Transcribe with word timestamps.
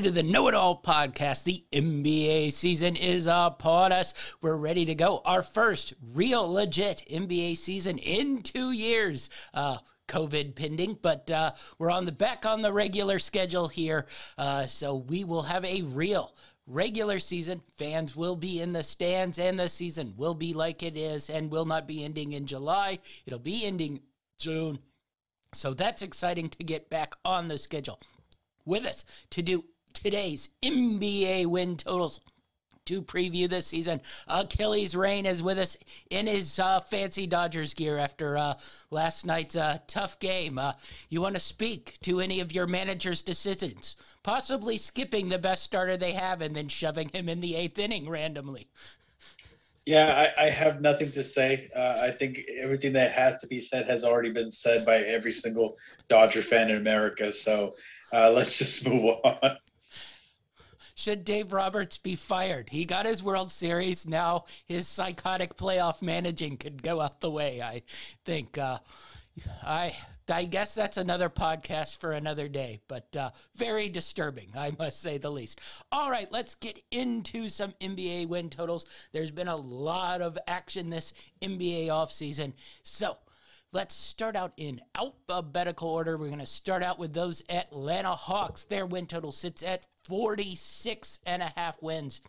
Welcome 0.00 0.14
to 0.14 0.22
the 0.22 0.32
Know 0.32 0.48
It 0.48 0.54
All 0.54 0.80
podcast. 0.80 1.44
The 1.44 1.62
NBA 1.74 2.54
season 2.54 2.96
is 2.96 3.26
upon 3.26 3.92
us. 3.92 4.34
We're 4.40 4.56
ready 4.56 4.86
to 4.86 4.94
go. 4.94 5.20
Our 5.26 5.42
first 5.42 5.92
real 6.14 6.50
legit 6.50 7.04
NBA 7.10 7.58
season 7.58 7.98
in 7.98 8.40
two 8.40 8.70
years. 8.70 9.28
Uh, 9.52 9.76
COVID 10.08 10.54
pending, 10.54 10.96
but 11.02 11.30
uh, 11.30 11.52
we're 11.78 11.90
on 11.90 12.06
the 12.06 12.12
back 12.12 12.46
on 12.46 12.62
the 12.62 12.72
regular 12.72 13.18
schedule 13.18 13.68
here. 13.68 14.06
Uh, 14.38 14.64
so 14.64 14.94
we 14.94 15.22
will 15.22 15.42
have 15.42 15.66
a 15.66 15.82
real 15.82 16.34
regular 16.66 17.18
season. 17.18 17.60
Fans 17.76 18.16
will 18.16 18.36
be 18.36 18.58
in 18.58 18.72
the 18.72 18.82
stands, 18.82 19.38
and 19.38 19.60
the 19.60 19.68
season 19.68 20.14
will 20.16 20.32
be 20.32 20.54
like 20.54 20.82
it 20.82 20.96
is 20.96 21.28
and 21.28 21.50
will 21.50 21.66
not 21.66 21.86
be 21.86 22.02
ending 22.02 22.32
in 22.32 22.46
July. 22.46 23.00
It'll 23.26 23.38
be 23.38 23.66
ending 23.66 24.00
June. 24.38 24.78
So 25.52 25.74
that's 25.74 26.00
exciting 26.00 26.48
to 26.48 26.64
get 26.64 26.88
back 26.88 27.12
on 27.22 27.48
the 27.48 27.58
schedule 27.58 28.00
with 28.64 28.86
us 28.86 29.04
to 29.30 29.42
do 29.42 29.64
today's 29.92 30.48
NBA 30.62 31.46
win 31.46 31.76
totals. 31.76 32.20
To 32.86 33.02
preview 33.02 33.48
this 33.48 33.66
season, 33.66 34.00
Achilles 34.26 34.96
Rain 34.96 35.24
is 35.24 35.44
with 35.44 35.58
us 35.58 35.76
in 36.08 36.26
his 36.26 36.58
uh, 36.58 36.80
fancy 36.80 37.24
Dodgers 37.24 37.72
gear 37.72 37.98
after 37.98 38.36
uh, 38.36 38.54
last 38.90 39.24
night's 39.24 39.54
uh, 39.54 39.78
tough 39.86 40.18
game. 40.18 40.58
Uh, 40.58 40.72
you 41.08 41.20
want 41.20 41.36
to 41.36 41.40
speak 41.40 41.98
to 42.00 42.18
any 42.18 42.40
of 42.40 42.52
your 42.52 42.66
manager's 42.66 43.22
decisions, 43.22 43.94
possibly 44.24 44.76
skipping 44.76 45.28
the 45.28 45.38
best 45.38 45.62
starter 45.62 45.96
they 45.96 46.12
have 46.12 46.42
and 46.42 46.52
then 46.56 46.66
shoving 46.66 47.10
him 47.10 47.28
in 47.28 47.38
the 47.38 47.54
eighth 47.54 47.78
inning 47.78 48.08
randomly. 48.08 48.66
Yeah, 49.86 50.28
I, 50.38 50.44
I 50.44 50.50
have 50.50 50.80
nothing 50.80 51.10
to 51.12 51.24
say. 51.24 51.70
Uh, 51.74 51.98
I 52.00 52.10
think 52.10 52.40
everything 52.60 52.92
that 52.94 53.12
has 53.12 53.40
to 53.40 53.46
be 53.46 53.60
said 53.60 53.88
has 53.88 54.04
already 54.04 54.30
been 54.30 54.50
said 54.50 54.84
by 54.84 54.98
every 54.98 55.32
single 55.32 55.76
Dodger 56.08 56.42
fan 56.42 56.70
in 56.70 56.76
America. 56.76 57.32
So 57.32 57.74
uh, 58.12 58.30
let's 58.34 58.58
just 58.58 58.86
move 58.88 59.16
on. 59.24 59.56
Should 61.00 61.24
Dave 61.24 61.54
Roberts 61.54 61.96
be 61.96 62.14
fired? 62.14 62.68
He 62.68 62.84
got 62.84 63.06
his 63.06 63.22
World 63.22 63.50
Series. 63.50 64.06
Now 64.06 64.44
his 64.66 64.86
psychotic 64.86 65.56
playoff 65.56 66.02
managing 66.02 66.58
could 66.58 66.82
go 66.82 67.00
out 67.00 67.20
the 67.20 67.30
way. 67.30 67.62
I 67.62 67.84
think. 68.26 68.58
Uh, 68.58 68.80
I 69.64 69.94
I 70.28 70.44
guess 70.44 70.74
that's 70.74 70.98
another 70.98 71.30
podcast 71.30 71.96
for 71.96 72.12
another 72.12 72.48
day, 72.48 72.80
but 72.86 73.16
uh, 73.16 73.30
very 73.56 73.88
disturbing, 73.88 74.50
I 74.54 74.72
must 74.78 75.00
say 75.00 75.16
the 75.16 75.30
least. 75.30 75.62
All 75.90 76.10
right, 76.10 76.30
let's 76.30 76.54
get 76.54 76.78
into 76.90 77.48
some 77.48 77.72
NBA 77.80 78.28
win 78.28 78.50
totals. 78.50 78.84
There's 79.12 79.30
been 79.30 79.48
a 79.48 79.56
lot 79.56 80.20
of 80.20 80.36
action 80.46 80.90
this 80.90 81.14
NBA 81.40 81.86
offseason. 81.86 82.52
So 82.82 83.16
Let's 83.72 83.94
start 83.94 84.34
out 84.34 84.52
in 84.56 84.80
alphabetical 84.96 85.88
order. 85.90 86.16
We're 86.16 86.26
going 86.26 86.40
to 86.40 86.46
start 86.46 86.82
out 86.82 86.98
with 86.98 87.12
those 87.12 87.40
Atlanta 87.48 88.16
Hawks. 88.16 88.64
Their 88.64 88.84
win 88.84 89.06
total 89.06 89.30
sits 89.30 89.62
at 89.62 89.86
46 90.02 91.20
and 91.24 91.40
a 91.40 91.52
half 91.54 91.80
wins. 91.80 92.20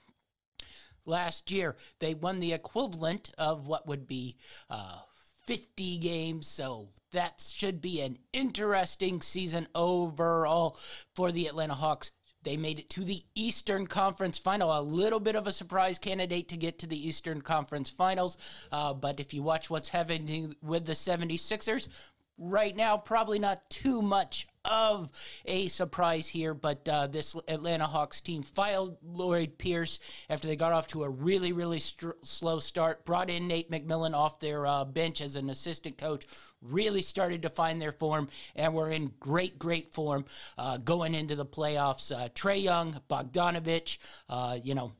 Last 1.03 1.49
year, 1.49 1.77
they 1.97 2.13
won 2.13 2.41
the 2.41 2.53
equivalent 2.53 3.31
of 3.39 3.65
what 3.65 3.87
would 3.87 4.05
be 4.05 4.37
uh, 4.69 4.97
50 5.47 5.97
games. 5.97 6.45
So 6.45 6.89
that 7.11 7.43
should 7.51 7.81
be 7.81 8.01
an 8.01 8.19
interesting 8.33 9.19
season 9.21 9.67
overall 9.73 10.77
for 11.15 11.31
the 11.31 11.47
Atlanta 11.47 11.73
Hawks. 11.73 12.11
They 12.43 12.57
made 12.57 12.79
it 12.79 12.89
to 12.91 13.03
the 13.03 13.23
Eastern 13.35 13.87
Conference 13.87 14.37
Final. 14.37 14.77
A 14.77 14.81
little 14.81 15.19
bit 15.19 15.35
of 15.35 15.47
a 15.47 15.51
surprise 15.51 15.99
candidate 15.99 16.47
to 16.49 16.57
get 16.57 16.79
to 16.79 16.87
the 16.87 17.07
Eastern 17.07 17.41
Conference 17.41 17.89
Finals. 17.89 18.37
Uh, 18.71 18.93
but 18.93 19.19
if 19.19 19.33
you 19.33 19.43
watch 19.43 19.69
what's 19.69 19.89
happening 19.89 20.55
with 20.61 20.85
the 20.85 20.93
76ers, 20.93 21.87
right 22.37 22.75
now, 22.75 22.97
probably 22.97 23.39
not 23.39 23.69
too 23.69 24.01
much 24.01 24.47
of 24.65 25.11
a 25.45 25.67
surprise 25.67 26.27
here, 26.27 26.53
but 26.53 26.87
uh, 26.87 27.07
this 27.07 27.35
Atlanta 27.47 27.87
Hawks 27.87 28.21
team 28.21 28.43
filed 28.43 28.97
Lloyd 29.03 29.57
Pierce 29.57 29.99
after 30.29 30.47
they 30.47 30.55
got 30.55 30.71
off 30.71 30.87
to 30.89 31.03
a 31.03 31.09
really, 31.09 31.51
really 31.51 31.79
slow 31.79 32.59
start, 32.59 33.05
brought 33.05 33.29
in 33.29 33.47
Nate 33.47 33.71
McMillan 33.71 34.13
off 34.13 34.39
their 34.39 34.65
uh, 34.65 34.85
bench 34.85 35.21
as 35.21 35.35
an 35.35 35.49
assistant 35.49 35.97
coach, 35.97 36.25
really 36.61 37.01
started 37.01 37.41
to 37.41 37.49
find 37.49 37.81
their 37.81 37.91
form, 37.91 38.29
and 38.55 38.73
were 38.73 38.89
in 38.89 39.11
great, 39.19 39.57
great 39.57 39.93
form 39.93 40.25
uh, 40.57 40.77
going 40.77 41.15
into 41.15 41.35
the 41.35 41.45
playoffs. 41.45 42.15
Uh, 42.15 42.29
Trae 42.29 42.61
Young, 42.61 42.99
Bogdanovich, 43.09 43.97
uh, 44.29 44.57
you 44.61 44.75
know, 44.75 44.91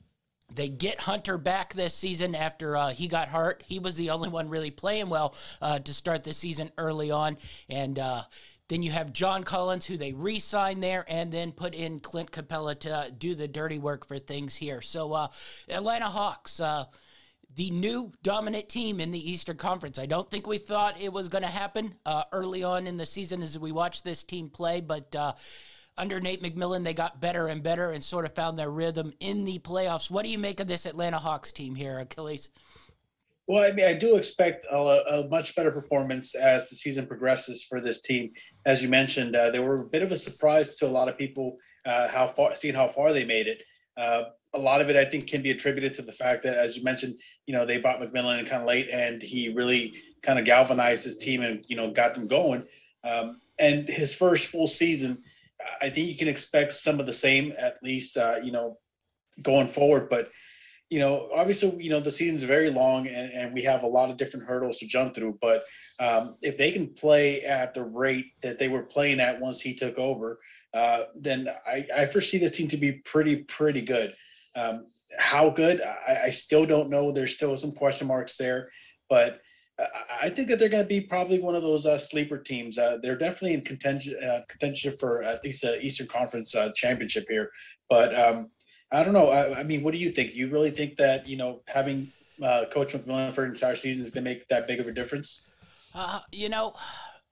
they 0.54 0.68
get 0.68 1.00
Hunter 1.00 1.38
back 1.38 1.74
this 1.74 1.94
season 1.94 2.34
after 2.34 2.76
uh, 2.76 2.90
he 2.90 3.08
got 3.08 3.28
hurt. 3.28 3.62
He 3.66 3.78
was 3.78 3.96
the 3.96 4.10
only 4.10 4.28
one 4.28 4.48
really 4.48 4.70
playing 4.70 5.08
well 5.08 5.34
uh, 5.60 5.78
to 5.80 5.94
start 5.94 6.24
the 6.24 6.32
season 6.32 6.70
early 6.78 7.10
on. 7.10 7.38
And 7.68 7.98
uh, 7.98 8.22
then 8.68 8.82
you 8.82 8.90
have 8.90 9.12
John 9.12 9.44
Collins, 9.44 9.86
who 9.86 9.96
they 9.96 10.12
re 10.12 10.38
signed 10.38 10.82
there, 10.82 11.04
and 11.08 11.32
then 11.32 11.52
put 11.52 11.74
in 11.74 12.00
Clint 12.00 12.30
Capela 12.30 12.78
to 12.80 13.12
do 13.16 13.34
the 13.34 13.48
dirty 13.48 13.78
work 13.78 14.06
for 14.06 14.18
things 14.18 14.56
here. 14.56 14.80
So, 14.80 15.12
uh, 15.12 15.28
Atlanta 15.68 16.08
Hawks 16.08 16.60
uh, 16.60 16.84
the 17.54 17.70
new 17.70 18.12
dominant 18.22 18.68
team 18.68 19.00
in 19.00 19.10
the 19.10 19.30
Eastern 19.30 19.56
Conference. 19.56 19.98
I 19.98 20.06
don't 20.06 20.30
think 20.30 20.46
we 20.46 20.58
thought 20.58 21.00
it 21.00 21.12
was 21.12 21.28
going 21.28 21.42
to 21.42 21.48
happen 21.48 21.94
uh, 22.06 22.24
early 22.32 22.64
on 22.64 22.86
in 22.86 22.96
the 22.96 23.06
season 23.06 23.42
as 23.42 23.58
we 23.58 23.72
watched 23.72 24.04
this 24.04 24.24
team 24.24 24.48
play, 24.48 24.80
but 24.80 25.14
uh, 25.14 25.34
under 25.96 26.20
Nate 26.20 26.42
McMillan, 26.42 26.84
they 26.84 26.94
got 26.94 27.20
better 27.20 27.48
and 27.48 27.62
better 27.62 27.90
and 27.90 28.02
sort 28.02 28.24
of 28.24 28.34
found 28.34 28.56
their 28.56 28.70
rhythm 28.70 29.12
in 29.20 29.44
the 29.44 29.58
playoffs. 29.58 30.10
What 30.10 30.22
do 30.24 30.30
you 30.30 30.38
make 30.38 30.60
of 30.60 30.66
this 30.66 30.86
Atlanta 30.86 31.18
Hawks 31.18 31.52
team 31.52 31.74
here, 31.74 31.98
Achilles? 31.98 32.48
Well, 33.48 33.64
I 33.64 33.74
mean, 33.74 33.86
I 33.86 33.92
do 33.92 34.16
expect 34.16 34.64
a, 34.70 34.76
a 34.76 35.28
much 35.28 35.54
better 35.56 35.72
performance 35.72 36.34
as 36.34 36.70
the 36.70 36.76
season 36.76 37.06
progresses 37.06 37.64
for 37.64 37.80
this 37.80 38.00
team. 38.00 38.32
As 38.64 38.82
you 38.82 38.88
mentioned, 38.88 39.34
uh, 39.34 39.50
they 39.50 39.58
were 39.58 39.82
a 39.82 39.84
bit 39.84 40.02
of 40.02 40.12
a 40.12 40.16
surprise 40.16 40.76
to 40.76 40.86
a 40.86 40.88
lot 40.88 41.08
of 41.08 41.18
people 41.18 41.58
uh, 41.84 42.08
how 42.08 42.28
far, 42.28 42.54
seeing 42.54 42.74
how 42.74 42.88
far 42.88 43.12
they 43.12 43.24
made 43.24 43.48
it. 43.48 43.62
Uh, 43.96 44.24
a 44.54 44.58
lot 44.58 44.80
of 44.80 44.90
it, 44.90 44.96
I 44.96 45.04
think, 45.04 45.26
can 45.26 45.42
be 45.42 45.50
attributed 45.50 45.92
to 45.94 46.02
the 46.02 46.12
fact 46.12 46.44
that, 46.44 46.56
as 46.56 46.76
you 46.76 46.84
mentioned, 46.84 47.18
you 47.46 47.54
know, 47.54 47.66
they 47.66 47.78
brought 47.78 48.00
McMillan 48.00 48.38
in 48.38 48.44
kind 48.44 48.62
of 48.62 48.68
late, 48.68 48.88
and 48.90 49.22
he 49.22 49.48
really 49.48 49.94
kind 50.22 50.38
of 50.38 50.44
galvanized 50.44 51.04
his 51.04 51.18
team 51.18 51.42
and 51.42 51.64
you 51.68 51.76
know 51.76 51.90
got 51.90 52.14
them 52.14 52.28
going. 52.28 52.64
Um, 53.02 53.40
and 53.58 53.88
his 53.88 54.14
first 54.14 54.46
full 54.46 54.66
season, 54.66 55.22
I 55.80 55.90
think 55.90 56.08
you 56.08 56.16
can 56.16 56.28
expect 56.28 56.72
some 56.72 57.00
of 57.00 57.06
the 57.06 57.12
same, 57.12 57.52
at 57.58 57.78
least, 57.82 58.16
uh, 58.16 58.36
you 58.42 58.52
know, 58.52 58.78
going 59.42 59.68
forward. 59.68 60.08
But 60.08 60.30
you 60.92 60.98
know, 60.98 61.30
obviously, 61.34 61.82
you 61.82 61.88
know, 61.88 62.00
the 62.00 62.10
season's 62.10 62.42
very 62.42 62.70
long, 62.70 63.06
and, 63.06 63.32
and 63.32 63.54
we 63.54 63.62
have 63.62 63.82
a 63.82 63.86
lot 63.86 64.10
of 64.10 64.18
different 64.18 64.46
hurdles 64.46 64.78
to 64.78 64.86
jump 64.86 65.14
through. 65.14 65.38
But 65.40 65.64
um, 65.98 66.36
if 66.42 66.58
they 66.58 66.70
can 66.70 66.88
play 66.88 67.44
at 67.44 67.72
the 67.72 67.82
rate 67.82 68.26
that 68.42 68.58
they 68.58 68.68
were 68.68 68.82
playing 68.82 69.18
at 69.18 69.40
once 69.40 69.58
he 69.58 69.74
took 69.74 69.96
over, 69.96 70.38
uh, 70.74 71.04
then 71.14 71.48
I, 71.66 71.86
I, 71.94 72.06
foresee 72.06 72.38
this 72.38 72.56
team 72.56 72.68
to 72.68 72.76
be 72.78 72.92
pretty, 72.92 73.36
pretty 73.36 73.82
good. 73.82 74.14
Um, 74.56 74.86
how 75.18 75.50
good? 75.50 75.82
I, 75.82 76.24
I, 76.24 76.30
still 76.30 76.64
don't 76.64 76.88
know. 76.88 77.12
There's 77.12 77.34
still 77.34 77.56
some 77.58 77.72
question 77.72 78.06
marks 78.06 78.38
there, 78.38 78.70
but 79.10 79.41
I 80.22 80.28
think 80.28 80.48
that 80.48 80.58
they're 80.58 80.68
going 80.68 80.84
to 80.84 80.88
be 80.88 81.00
probably 81.00 81.40
one 81.40 81.54
of 81.54 81.62
those 81.62 81.86
uh, 81.86 81.98
sleeper 81.98 82.38
teams. 82.38 82.78
Uh, 82.78 82.98
they're 83.02 83.16
definitely 83.16 83.54
in 83.54 83.62
contention, 83.62 84.16
uh, 84.22 84.42
contention 84.48 84.94
for 84.96 85.22
at 85.22 85.42
least 85.42 85.64
an 85.64 85.80
Eastern 85.80 86.06
Conference 86.06 86.54
uh, 86.54 86.70
championship 86.74 87.26
here. 87.28 87.50
But 87.88 88.14
um, 88.14 88.50
I 88.92 89.02
don't 89.02 89.14
know. 89.14 89.30
I, 89.30 89.60
I, 89.60 89.62
mean, 89.62 89.82
what 89.82 89.92
do 89.92 89.98
you 89.98 90.10
think? 90.10 90.34
You 90.34 90.50
really 90.50 90.70
think 90.70 90.96
that 90.96 91.26
you 91.26 91.36
know 91.36 91.62
having 91.66 92.12
uh, 92.42 92.66
Coach 92.70 92.92
McMillan 92.92 93.34
for 93.34 93.44
an 93.44 93.52
entire 93.52 93.74
season 93.74 94.04
is 94.04 94.10
going 94.10 94.24
to 94.24 94.30
make 94.30 94.46
that 94.48 94.68
big 94.68 94.78
of 94.78 94.86
a 94.86 94.92
difference? 94.92 95.46
Uh, 95.94 96.20
you 96.30 96.48
know, 96.48 96.74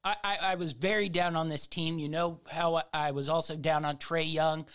I, 0.03 0.17
I, 0.25 0.37
I, 0.43 0.55
was 0.55 0.73
very 0.73 1.09
down 1.09 1.37
on 1.37 1.49
this 1.49 1.67
team. 1.67 1.99
You 1.99 2.09
know 2.09 2.41
how 2.51 2.83
I 2.93 3.11
was 3.11 3.29
also 3.29 3.57
down 3.57 3.85
on 3.85 3.97
Trae 3.97 4.31
Young. 4.31 4.67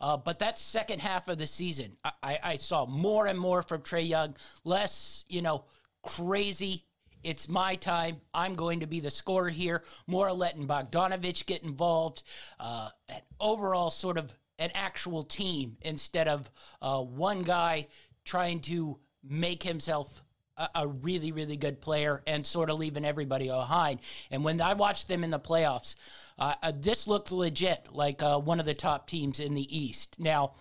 Uh, 0.00 0.16
but 0.16 0.38
that 0.40 0.58
second 0.58 1.00
half 1.00 1.28
of 1.28 1.38
the 1.38 1.46
season, 1.46 1.96
I, 2.22 2.38
I 2.42 2.56
saw 2.56 2.84
more 2.84 3.26
and 3.26 3.38
more 3.38 3.62
from 3.62 3.80
Trae 3.80 4.06
Young, 4.06 4.36
less, 4.64 5.24
you 5.28 5.40
know, 5.40 5.64
crazy. 6.02 6.84
It's 7.24 7.48
my 7.48 7.74
time. 7.74 8.20
I'm 8.32 8.54
going 8.54 8.80
to 8.80 8.86
be 8.86 9.00
the 9.00 9.10
scorer 9.10 9.48
here. 9.48 9.82
More 10.06 10.32
letting 10.32 10.68
Bogdanovich 10.68 11.46
get 11.46 11.62
involved. 11.62 12.22
Uh, 12.60 12.90
an 13.08 13.22
overall 13.40 13.90
sort 13.90 14.18
of 14.18 14.32
an 14.58 14.70
actual 14.74 15.22
team 15.22 15.76
instead 15.80 16.28
of 16.28 16.50
uh, 16.80 17.00
one 17.00 17.42
guy 17.42 17.88
trying 18.24 18.60
to 18.60 18.98
make 19.22 19.62
himself 19.62 20.22
a, 20.56 20.68
a, 20.76 20.86
really, 20.86 21.32
really 21.32 21.56
good 21.56 21.80
player 21.80 22.22
and 22.26 22.46
sort 22.46 22.70
of 22.70 22.78
leaving 22.78 23.04
everybody 23.04 23.48
behind. 23.48 24.00
And 24.30 24.44
when 24.44 24.60
I 24.60 24.74
watched 24.74 25.08
them 25.08 25.24
in 25.24 25.30
the 25.30 25.40
playoffs, 25.40 25.96
uh, 26.38 26.54
uh, 26.62 26.72
this 26.78 27.06
looked 27.06 27.32
legit, 27.32 27.88
like 27.92 28.22
uh, 28.22 28.38
one 28.38 28.60
of 28.60 28.66
the 28.66 28.74
top 28.74 29.08
teams 29.08 29.40
in 29.40 29.54
the 29.54 29.76
East. 29.76 30.16
Now, 30.18 30.52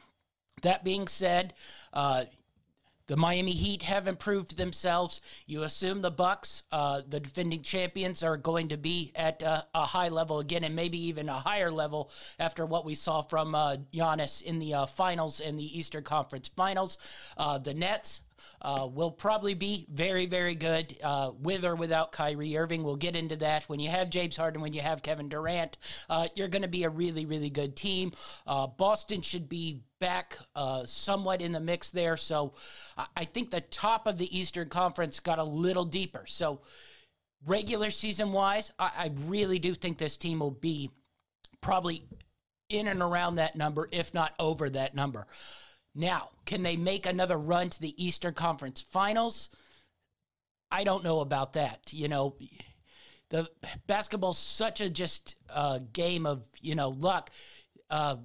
that 0.62 0.84
being 0.84 1.08
said, 1.08 1.54
uh, 1.94 2.26
the 3.08 3.18
Miami 3.18 3.52
Heat 3.52 3.84
have 3.84 4.08
improved 4.08 4.58
themselves. 4.58 5.22
You 5.46 5.64
assume 5.64 6.02
the 6.02 6.12
Bucks, 6.12 6.64
uh, 6.72 7.02
the 7.08 7.20
defending 7.20 7.62
champions, 7.62 8.24
are 8.24 8.38
going 8.38 8.70
to 8.70 8.78
be 8.78 9.12
at 9.16 9.42
a, 9.42 9.66
a, 9.74 9.86
high 9.86 10.08
level 10.08 10.40
again, 10.40 10.64
and 10.64 10.76
maybe 10.76 10.98
even 11.08 11.28
a 11.28 11.34
higher 11.34 11.72
level 11.72 12.10
after 12.40 12.66
what 12.66 12.86
we 12.86 12.96
saw 12.96 13.22
from 13.22 13.56
uh, 13.56 13.78
Giannis 13.94 14.42
in 14.42 14.60
the 14.60 14.74
uh, 14.74 14.86
finals 14.86 15.40
in 15.40 15.58
the 15.58 15.78
Eastern 15.78 16.04
Conference 16.04 16.48
Finals. 16.48 16.98
Uh, 17.38 17.58
the 17.58 17.74
Nets. 17.74 18.22
uh, 18.62 18.88
will 18.92 19.12
probably 19.12 19.54
be 19.54 19.86
very, 19.92 20.26
very 20.26 20.56
good 20.56 20.98
uh, 21.04 21.32
with 21.42 21.66
or 21.66 21.76
without 21.76 22.12
Kyrie 22.12 22.58
Irving. 22.58 22.84
We'll 22.84 22.96
get 22.96 23.16
into 23.16 23.36
that. 23.38 23.64
When 23.70 23.80
you 23.80 23.90
have 23.90 24.10
James 24.10 24.38
Harden, 24.38 24.62
when 24.62 24.74
you 24.74 24.82
have 24.82 25.02
Kevin 25.04 25.30
Durant, 25.30 25.78
uh, 26.10 26.28
you're 26.36 26.48
going 26.48 26.62
to 26.62 26.68
be 26.68 26.84
a 26.84 26.90
really, 26.90 27.26
really 27.26 27.50
good 27.50 27.76
team. 27.76 28.14
Uh, 28.46 28.68
Boston 28.68 29.22
should 29.22 29.50
be 29.50 29.82
back 30.04 30.38
uh, 30.54 30.86
somewhat 30.86 31.42
in 31.42 31.54
the 31.54 31.62
mix 31.62 31.90
there. 31.90 32.18
So 32.18 32.52
I 33.16 33.24
think 33.24 33.52
the 33.52 33.62
top 33.62 34.06
of 34.06 34.18
the 34.18 34.38
Eastern 34.38 34.68
Conference 34.68 35.22
got 35.22 35.40
a 35.40 35.46
little 35.46 35.86
deeper. 35.86 36.26
So 36.28 36.60
regular 37.46 37.90
season 37.90 38.34
wise, 38.34 38.70
I, 38.78 38.92
I 38.98 39.12
really 39.28 39.60
do 39.60 39.74
think 39.74 39.98
this 39.98 40.18
team 40.18 40.40
will 40.40 40.52
be 40.52 40.92
probably 41.62 42.04
in 42.68 42.90
and 42.90 43.02
around 43.02 43.36
that 43.36 43.56
number, 43.56 43.88
if 43.94 44.14
not 44.14 44.34
over 44.40 44.70
that 44.72 44.94
number. 44.94 45.26
Now, 45.96 46.32
can 46.46 46.64
they 46.64 46.76
make 46.76 47.06
another 47.06 47.38
run 47.38 47.70
to 47.70 47.80
the 47.80 48.04
Eastern 48.04 48.34
Conference 48.34 48.82
Finals? 48.82 49.52
I 50.70 50.84
don't 50.84 51.06
know 51.06 51.22
about 51.22 51.54
that. 51.54 51.94
You 51.94 52.10
know, 52.10 52.36
the 53.30 53.50
basketball's 53.88 54.38
such 54.38 54.82
a 54.82 54.90
just 54.90 55.38
uh, 55.50 55.80
game 55.94 56.26
of 56.26 56.46
you 56.62 56.76
know 56.76 56.90
luck. 56.90 57.30
Uh, 57.90 58.18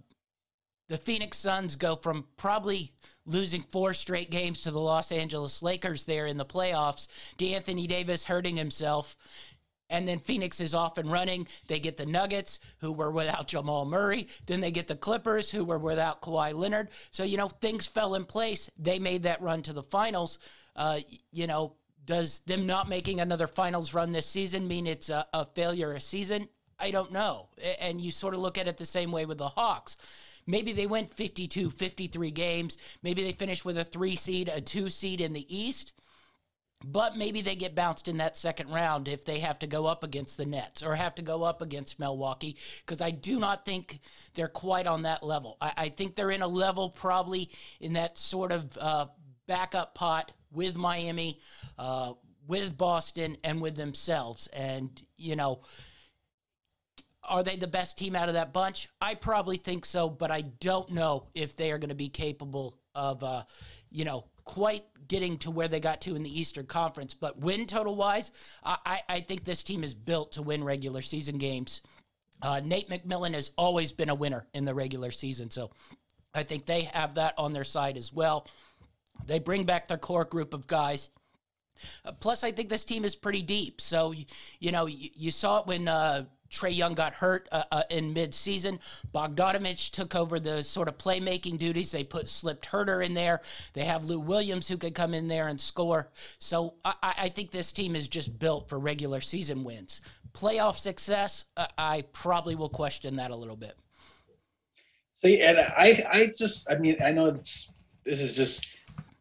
the 0.88 0.99
Phoenix 0.99 1.38
Suns 1.38 1.76
go 1.76 1.96
from 1.96 2.25
probably 2.37 2.93
losing 3.26 3.62
four 3.62 3.93
straight 3.93 4.31
games 4.31 4.62
to 4.62 4.70
the 4.70 4.81
Los 4.81 5.12
Angeles 5.12 5.62
Lakers 5.62 6.06
there 6.06 6.26
in 6.26 6.38
the 6.38 6.46
playoffs 6.46 7.08
to 7.37 7.49
Anthony 7.49 7.87
Davis 7.87 8.25
hurting 8.25 8.56
himself 8.56 9.17
and 9.90 10.06
then 10.06 10.19
Phoenix 10.19 10.61
is 10.61 10.75
off 10.75 10.99
and 10.99 11.11
running. 11.11 11.46
They 11.67 11.81
get 11.81 11.96
the 11.96 12.06
Nuggets, 12.06 12.61
who 12.81 12.93
were 12.93 13.11
without 13.11 13.49
Jamal 13.49 13.85
Murray. 13.85 14.29
Then 14.46 14.61
they 14.61 14.70
get 14.70 14.87
the 14.87 14.96
Clippers, 14.96 15.50
who 15.50 15.64
were 15.64 15.79
without 15.79 16.20
Kawhi 16.20 16.55
Leonard. 16.55 16.88
So, 17.11 17.25
you 17.25 17.37
know, 17.37 17.49
things 17.49 17.87
fell 17.87 18.14
in 18.14 18.25
place. 18.25 18.70
They 18.79 18.99
made 18.99 19.23
that 19.23 19.41
run 19.41 19.62
to 19.62 19.73
the 19.73 19.82
finals. 19.82 20.38
Uh, 20.76 21.00
you 21.32 21.46
know, 21.46 21.75
does 22.05 22.41
them 22.41 22.67
not 22.67 22.88
making 22.88 23.20
another 23.20 23.46
finals 23.46 23.94
run 23.94 24.12
this 24.12 24.26
season 24.26 24.69
mean 24.69 24.87
it's 24.87 25.08
a, 25.08 25.26
a 25.32 25.46
failure 25.46 25.93
a 25.93 26.00
season? 26.00 26.49
I 26.79 26.91
don't 26.91 27.12
know. 27.12 27.49
And 27.81 28.00
you 28.00 28.12
sort 28.12 28.34
of 28.34 28.41
look 28.41 28.56
at 28.56 28.69
it 28.69 28.76
the 28.76 28.87
same 28.87 29.11
way 29.11 29.25
with 29.25 29.38
the 29.38 29.49
Hawks. 29.49 29.96
Maybe 30.49 30.73
they 30.73 30.87
went 30.87 31.12
52, 31.12 31.71
53 31.71 32.31
games. 32.31 32.79
Maybe 33.03 33.23
they 33.23 33.33
finished 33.33 33.67
with 33.67 33.77
a 33.77 33.85
three 33.85 34.17
seed, 34.17 34.49
a 34.49 34.62
two 34.62 34.89
seed 34.89 35.21
in 35.21 35.35
the 35.35 35.47
East. 35.55 35.93
But 36.83 37.17
maybe 37.17 37.43
they 37.43 37.55
get 37.55 37.75
bounced 37.75 38.09
in 38.09 38.17
that 38.17 38.37
second 38.37 38.71
round 38.71 39.09
if 39.09 39.25
they 39.25 39.41
have 39.41 39.59
to 39.59 39.67
go 39.67 39.87
up 39.87 40.05
against 40.05 40.37
the 40.39 40.47
Nets 40.47 40.83
or 40.83 40.95
have 40.95 41.15
to 41.17 41.23
go 41.23 41.43
up 41.43 41.61
against 41.61 41.99
Milwaukee, 41.99 42.56
because 42.87 43.03
I 43.03 43.11
do 43.11 43.39
not 43.39 43.65
think 43.65 43.99
they're 44.35 44.49
quite 44.49 44.87
on 44.87 45.03
that 45.03 45.25
level. 45.25 45.56
I, 45.61 45.73
I, 45.77 45.89
think 45.89 46.15
they're 46.15 46.31
in 46.31 46.41
a 46.41 46.47
level 46.47 46.89
probably 46.89 47.51
in 47.81 47.94
that 47.94 48.17
sort 48.17 48.53
of 48.53 48.79
uh, 48.79 49.06
backup 49.49 49.97
pot 49.97 50.31
with 50.53 50.77
Miami, 50.77 51.41
uh, 51.79 52.12
with 52.47 52.79
Boston, 52.79 53.37
and 53.43 53.61
with 53.61 53.75
themselves. 53.75 54.47
And, 54.47 55.03
you 55.17 55.35
know, 55.35 55.62
are 57.29 57.43
they 57.43 57.57
the 57.57 57.67
best 57.67 57.99
team 57.99 58.17
out 58.17 58.29
of 58.29 58.35
that 58.35 58.53
bunch? 58.53 58.89
I 59.01 59.15
probably 59.15 59.57
think 59.57 59.85
so, 59.85 60.09
but 60.09 60.31
I 60.31 60.43
don't 60.43 60.91
know 60.91 61.27
if 61.35 61.57
they 61.57 61.71
are 61.71 61.79
going 61.79 61.91
to 61.91 61.95
be 61.95 62.09
capable 62.09 62.79
of, 62.95 63.23
uh, 63.23 63.45
you 63.91 64.05
know, 64.05 64.25
quite 64.45 64.85
getting 65.07 65.39
to 65.39 65.51
where 65.51 65.69
they 65.69 65.81
got 65.81 66.01
to 66.03 66.17
in 66.17 66.23
the 66.23 66.41
Eastern 66.41 66.67
Conference. 66.67 67.15
But 67.15 67.39
win 67.39 67.67
total 67.67 67.95
wise, 67.95 68.31
I, 68.65 69.03
I 69.09 69.21
think 69.21 69.45
this 69.45 69.63
team 69.63 69.85
is 69.85 69.95
built 69.95 70.33
to 70.33 70.43
win 70.43 70.65
regular 70.65 71.03
season 71.03 71.39
games. 71.39 71.83
Uh, 72.41 72.61
Nate 72.65 72.89
McMillan 72.89 73.35
has 73.35 73.51
always 73.59 73.93
been 73.93 74.09
a 74.09 74.15
winner 74.15 74.47
in 74.55 74.65
the 74.65 74.75
regular 74.75 75.11
season, 75.11 75.51
so 75.51 75.71
I 76.35 76.45
think 76.45 76.67
they 76.67 76.83
have 76.83 77.17
that 77.17 77.35
on 77.37 77.53
their 77.53 77.65
side 77.65 77.97
as 77.97 78.13
well. 78.13 78.47
They 79.27 79.39
bring 79.39 79.65
back 79.65 79.89
their 79.89 79.99
core 79.99 80.25
group 80.25 80.55
of 80.55 80.67
guys. 80.67 81.11
Uh, 82.05 82.13
plus, 82.13 82.45
I 82.45 82.53
think 82.53 82.69
this 82.69 82.85
team 82.85 83.05
is 83.05 83.17
pretty 83.17 83.43
deep. 83.43 83.81
So, 83.81 84.15
you 84.61 84.73
know, 84.73 84.87
you, 84.87 85.11
you 85.15 85.31
saw 85.31 85.61
it 85.61 85.67
when 85.67 85.89
uh, 85.89 86.25
Trae 86.50 86.75
Young 86.75 86.95
got 86.95 87.15
hurt 87.15 87.49
uh, 87.53 87.65
uh, 87.71 87.83
in 87.91 88.15
midseason. 88.15 88.79
Bogdanovich 89.15 89.91
took 89.91 90.15
over 90.15 90.41
the 90.41 90.62
sort 90.62 90.89
of 90.89 90.99
playmaking 90.99 91.59
duties. 91.59 91.91
They 91.91 92.05
put 92.05 92.29
slipped 92.29 92.69
Huerter 92.71 93.05
in 93.05 93.15
there. 93.15 93.41
They 93.75 93.85
have 93.85 94.05
Lou 94.05 94.21
Williams 94.21 94.69
who 94.69 94.77
could 94.77 94.95
come 94.95 95.15
in 95.15 95.29
there 95.29 95.49
and 95.49 95.61
score. 95.61 96.09
So 96.39 96.75
I, 96.85 96.95
I 97.03 97.29
think 97.29 97.50
this 97.50 97.73
team 97.73 97.95
is 97.95 98.09
just 98.09 98.39
built 98.39 98.69
for 98.69 98.79
regular 98.79 99.21
season 99.21 99.65
wins. 99.65 100.00
Playoff 100.33 100.77
success, 100.77 101.45
uh, 101.56 101.67
I 101.77 102.05
probably 102.12 102.55
will 102.55 102.69
question 102.69 103.17
that 103.17 103.31
a 103.31 103.37
little 103.37 103.56
bit. 103.56 103.77
See, 105.15 105.43
and 105.43 105.59
I, 105.59 106.05
I 106.11 106.27
just, 106.27 106.71
I 106.71 106.79
mean, 106.79 106.97
I 107.05 107.11
know 107.11 107.31
this 107.31 107.75
is 108.05 108.37
just 108.37 108.69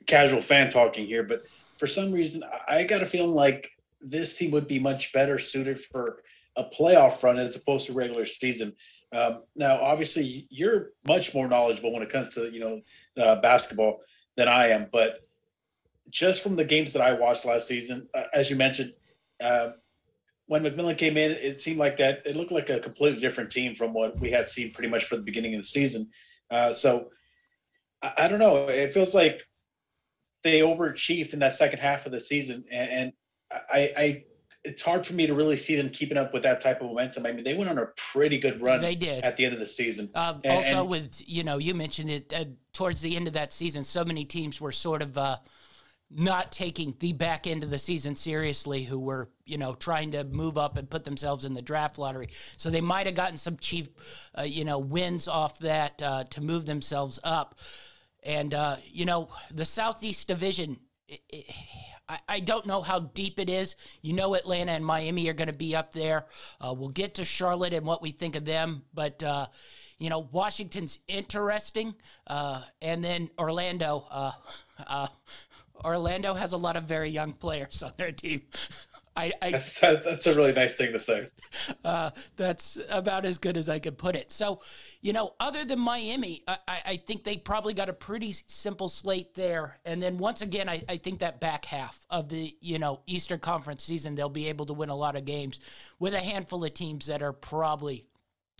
casual 0.06 0.42
fan 0.42 0.70
talking 0.70 1.08
here, 1.08 1.24
but 1.24 1.46
for 1.78 1.88
some 1.88 2.12
reason, 2.12 2.44
I 2.68 2.84
got 2.84 3.02
a 3.02 3.06
feeling 3.06 3.34
like 3.34 3.70
this 4.00 4.38
team 4.38 4.52
would 4.52 4.68
be 4.68 4.80
much 4.80 5.12
better 5.12 5.40
suited 5.40 5.80
for 5.80 6.20
a 6.58 6.64
playoff 6.64 7.24
run 7.24 7.38
as 7.38 7.56
opposed 7.56 7.88
to 7.88 7.94
regular 7.94 8.26
season. 8.26 8.74
Um, 9.14 9.44
now, 9.56 9.80
obviously, 9.80 10.48
you're 10.50 10.90
much 11.08 11.34
more 11.34 11.48
knowledgeable 11.48 11.94
when 11.94 12.04
it 12.04 12.10
comes 12.10 12.34
to 12.36 12.52
you 12.52 12.60
know 12.60 12.82
uh, 13.24 13.40
basketball 13.42 14.00
than 14.36 14.48
I 14.48 14.68
am, 14.70 14.88
but 14.92 15.22
just 16.10 16.42
from 16.42 16.56
the 16.56 16.66
games 16.66 16.94
that 16.94 17.02
I 17.02 17.14
watched 17.14 17.46
last 17.46 17.68
season, 17.68 18.08
uh, 18.14 18.24
as 18.34 18.50
you 18.50 18.56
mentioned, 18.56 18.94
uh, 19.42 19.70
when 20.48 20.64
McMillan 20.64 20.98
came 20.98 21.18
in, 21.18 21.32
it 21.32 21.62
seemed 21.62 21.78
like 21.78 21.98
that 21.98 22.22
it 22.26 22.36
looked 22.36 22.52
like 22.52 22.70
a 22.70 22.80
completely 22.80 23.20
different 23.20 23.52
team 23.52 23.76
from 23.76 23.94
what 23.94 24.20
we 24.20 24.32
had 24.32 24.48
seen 24.48 24.72
pretty 24.72 24.90
much 24.90 25.06
for 25.06 25.16
the 25.16 25.22
beginning 25.22 25.54
of 25.56 25.62
the 25.62 25.68
season. 25.68 26.10
Uh, 26.50 26.72
so 26.72 27.10
I, 28.02 28.14
I, 28.20 28.28
don't 28.28 28.40
know. 28.40 28.68
It 28.70 28.94
feels 28.94 29.14
like 29.14 29.42
they 30.44 30.62
overachieved 30.62 31.34
in 31.34 31.40
that 31.40 31.54
second 31.54 31.80
half 31.80 32.06
of 32.06 32.14
the 32.14 32.22
season, 32.22 32.64
and, 32.72 32.90
and 32.90 33.14
I, 33.52 33.94
I 33.98 34.24
it's 34.68 34.84
hard 34.84 35.06
for 35.06 35.14
me 35.14 35.26
to 35.28 35.34
really 35.34 35.58
see 35.58 35.76
them 35.76 35.90
keeping 35.90 36.18
up 36.18 36.34
with 36.34 36.44
that 36.44 36.62
type 36.62 36.82
of 36.82 36.88
momentum. 36.88 37.26
I 37.26 37.32
mean, 37.32 37.44
they 37.44 37.54
went 37.54 37.70
on 37.70 37.78
a 37.78 37.88
pretty 37.96 38.38
good 38.38 38.62
run. 38.62 38.82
They 38.82 38.96
did 38.96 39.24
at 39.24 39.38
the 39.38 39.46
end 39.46 39.54
of 39.54 39.60
the 39.60 39.66
season. 39.66 40.10
Um, 40.14 40.42
and, 40.44 40.54
also, 40.54 40.82
and, 40.82 40.90
with 40.90 41.22
you 41.26 41.44
know, 41.44 41.58
you 41.58 41.74
mentioned 41.74 42.12
it 42.12 42.34
uh, 42.34 42.46
towards 42.74 43.02
the 43.02 43.16
end 43.16 43.28
of 43.28 43.34
that 43.34 43.54
season. 43.54 43.84
So 43.84 44.04
many 44.04 44.26
teams 44.26 44.60
were 44.60 44.72
sort 44.72 45.02
of 45.02 45.18
uh, 45.18 45.38
not 46.12 46.52
taking 46.52 46.96
the 47.00 47.14
back 47.14 47.48
end 47.48 47.64
of 47.64 47.72
the 47.72 47.80
season 47.80 48.16
seriously, 48.16 48.84
who 48.84 49.00
were 49.00 49.30
you 49.46 49.58
know 49.58 49.74
trying 49.74 50.12
to 50.12 50.24
move 50.26 50.58
up 50.58 50.78
and 50.78 50.90
put 50.90 51.06
themselves 51.06 51.46
in 51.46 51.54
the 51.54 51.62
draft 51.62 51.98
lottery. 51.98 52.28
So 52.58 52.70
they 52.70 52.82
might 52.82 53.06
have 53.06 53.16
gotten 53.16 53.38
some 53.38 53.58
cheap, 53.58 53.98
uh, 54.38 54.44
you 54.44 54.66
know, 54.66 54.80
wins 54.80 55.28
off 55.28 55.60
that 55.60 56.02
uh, 56.02 56.26
to 56.26 56.42
move 56.42 56.66
themselves 56.66 57.20
up. 57.24 57.60
And 58.24 58.54
uh, 58.54 58.78
you 58.86 59.06
know, 59.06 59.30
the 59.52 59.66
Southeast 59.66 60.28
Division. 60.28 60.80
It, 61.08 61.22
it, 61.30 61.46
I, 62.10 62.20
I 62.28 62.40
don't 62.40 62.66
know 62.66 62.82
how 62.82 63.00
deep 63.00 63.40
it 63.40 63.50
is. 63.50 63.76
You 64.02 64.14
know, 64.14 64.36
Atlanta 64.36 64.72
and 64.72 64.86
Miami 64.86 65.28
are 65.30 65.34
going 65.34 65.48
to 65.48 65.54
be 65.54 65.76
up 65.76 65.94
there. 65.94 66.26
Uh, 66.60 66.74
we'll 66.78 66.90
get 66.90 67.16
to 67.16 67.26
Charlotte 67.26 67.74
and 67.74 67.86
what 67.86 68.02
we 68.02 68.12
think 68.12 68.36
of 68.36 68.46
them, 68.46 68.84
but. 68.94 69.22
Uh, 69.24 69.48
you 70.00 70.12
know, 70.12 70.28
Washington's 70.32 71.00
interesting, 71.08 71.96
uh, 72.28 72.62
and 72.84 73.04
then 73.04 73.32
Orlando. 73.40 74.06
Uh, 74.12 74.32
uh, 74.88 75.08
Orlando 75.84 76.34
has 76.34 76.54
a 76.54 76.58
lot 76.58 76.76
of 76.76 76.84
very 76.84 77.10
young 77.10 77.34
players 77.34 77.82
on 77.84 77.94
their 77.98 78.12
team. 78.12 78.44
I, 79.18 79.32
I 79.42 79.52
that's, 79.52 79.80
that's 79.80 80.28
a 80.28 80.36
really 80.36 80.54
nice 80.54 80.76
thing 80.76 80.94
to 80.94 81.00
say. 81.00 81.30
Uh, 81.84 82.12
that's 82.36 82.80
about 82.90 83.26
as 83.26 83.38
good 83.38 83.56
as 83.56 83.70
I 83.70 83.80
could 83.80 83.98
put 83.98 84.16
it. 84.16 84.30
So, 84.30 84.60
you 85.02 85.14
know, 85.14 85.34
other 85.40 85.64
than 85.64 85.80
Miami, 85.80 86.44
I, 86.48 86.58
I 86.68 86.98
think 86.98 87.24
they 87.24 87.38
probably 87.38 87.74
got 87.74 87.88
a 87.88 87.94
pretty 87.94 88.34
simple 88.48 88.90
slate 88.90 89.34
there. 89.34 89.80
And 89.86 90.04
then 90.04 90.18
once 90.18 90.42
again, 90.42 90.68
I, 90.68 90.84
I 90.90 90.98
think 90.98 91.20
that 91.20 91.40
back 91.40 91.66
half 91.66 92.06
of 92.10 92.28
the 92.30 92.56
you 92.60 92.78
know 92.80 93.00
Eastern 93.08 93.40
Conference 93.40 93.84
season, 93.84 94.16
they'll 94.16 94.28
be 94.28 94.48
able 94.50 94.66
to 94.66 94.74
win 94.74 94.90
a 94.90 94.96
lot 94.96 95.16
of 95.16 95.24
games 95.24 95.60
with 96.00 96.14
a 96.14 96.20
handful 96.20 96.64
of 96.64 96.74
teams 96.74 97.06
that 97.06 97.24
are 97.24 97.34
probably 97.34 98.06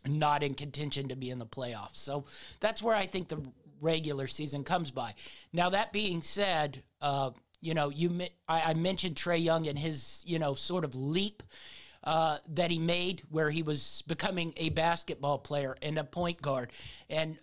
not 0.06 0.42
in 0.42 0.54
contention 0.54 1.10
to 1.10 1.16
be 1.16 1.30
in 1.30 1.40
the 1.40 1.46
playoffs. 1.46 1.96
So 1.96 2.26
that's 2.62 2.82
where 2.82 2.96
I 2.96 3.06
think 3.06 3.28
the 3.28 3.42
regular 3.82 4.28
season 4.28 4.64
comes 4.64 4.92
by. 4.92 5.14
Now 5.52 5.70
that 5.72 5.92
being 5.92 6.22
said. 6.22 6.84
Uh, 7.02 7.32
you 7.62 7.74
know, 7.74 7.90
you 7.90 8.22
I, 8.48 8.72
I 8.72 8.74
mentioned 8.74 9.16
Trae 9.16 9.44
Young 9.44 9.68
and 9.68 9.78
his 9.78 10.24
you 10.26 10.40
know 10.40 10.54
sort 10.54 10.84
of 10.84 10.96
leap 10.96 11.44
uh, 12.04 12.38
that 12.48 12.72
he 12.72 12.80
made 12.80 13.24
where 13.30 13.50
he 13.50 13.64
was 13.64 14.04
becoming 14.08 14.54
a 14.58 14.70
basketball 14.70 15.40
player 15.40 15.76
and 15.82 15.98
a 15.98 16.04
point 16.04 16.42
guard 16.42 16.72
and 17.10 17.38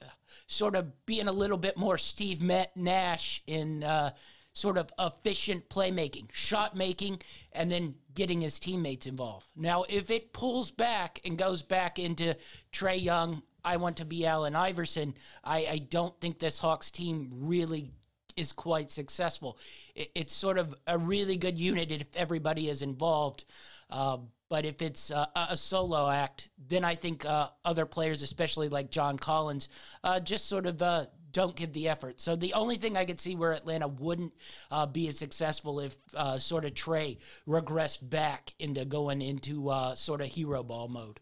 sort 0.47 0.75
of 0.75 1.07
being 1.07 1.29
a 1.29 1.33
little 1.33 1.59
bit 1.59 1.77
more 1.77 1.99
Steve 1.99 2.43
Nash 2.75 3.43
in 3.47 3.85
uh, 3.85 4.11
sort 4.55 4.79
of 4.79 4.91
efficient 4.99 5.69
playmaking, 5.69 6.33
shot 6.33 6.77
making, 6.77 7.21
and 7.53 7.71
then 7.71 7.97
getting 8.15 8.41
his 8.41 8.59
teammates 8.59 9.07
involved. 9.07 9.47
Now, 9.57 9.85
if 9.89 10.11
it 10.11 10.33
pulls 10.33 10.71
back 10.71 11.21
and 11.25 11.37
goes 11.37 11.63
back 11.63 11.99
into 11.99 12.37
Trae 12.73 13.03
Young, 13.03 13.43
I 13.65 13.77
want 13.77 13.97
to 13.99 14.05
be 14.05 14.27
Allen 14.27 14.55
Iverson, 14.55 15.15
I, 15.43 15.67
I 15.67 15.79
don't 15.79 16.19
think 16.21 16.39
this 16.39 16.59
Hawks 16.59 16.91
team 16.91 17.31
really 17.33 17.91
is 18.37 18.53
quite 18.53 18.91
successful. 18.91 19.59
It, 19.95 20.11
it's 20.15 20.35
sort 20.35 20.59
of 20.59 20.75
a 20.87 20.99
really 20.99 21.37
good 21.37 21.59
unit 21.59 21.91
if 21.91 22.07
everybody 22.17 22.69
is 22.69 22.83
involved. 22.83 23.45
Uh, 23.91 24.19
but 24.49 24.65
if 24.65 24.83
it's 24.83 25.11
uh, 25.11 25.27
a 25.35 25.57
solo 25.57 26.09
act, 26.09 26.51
then 26.69 26.85
I 26.85 26.95
think 26.95 27.25
uh, 27.25 27.49
other 27.65 27.87
players, 27.87 28.23
especially 28.23 28.69
like 28.69 28.91
John 28.91 29.19
Collins, 29.19 29.69
uh, 30.05 30.21
just 30.21 30.49
sort 30.49 30.67
of 30.67 30.81
uh, 30.81 31.07
don't 31.35 31.57
give 31.57 31.73
the 31.73 31.89
effort. 31.89 32.21
So 32.21 32.37
the 32.37 32.55
only 32.55 32.77
thing 32.77 32.97
I 32.97 33.05
could 33.05 33.21
see 33.21 33.35
where 33.35 33.53
Atlanta 33.53 33.89
wouldn't 33.89 34.33
uh, 34.71 34.87
be 34.87 35.09
as 35.09 35.19
successful 35.19 35.81
if 35.81 35.97
uh, 36.15 36.39
sort 36.39 36.65
of 36.65 36.73
Trae 36.75 37.19
regressed 37.47 38.09
back 38.09 38.55
into 38.59 38.85
going 38.85 39.21
into 39.21 39.69
uh, 39.69 39.97
sort 39.97 40.21
of 40.21 40.29
hero 40.29 40.63
ball 40.63 40.89
mode. 40.89 41.21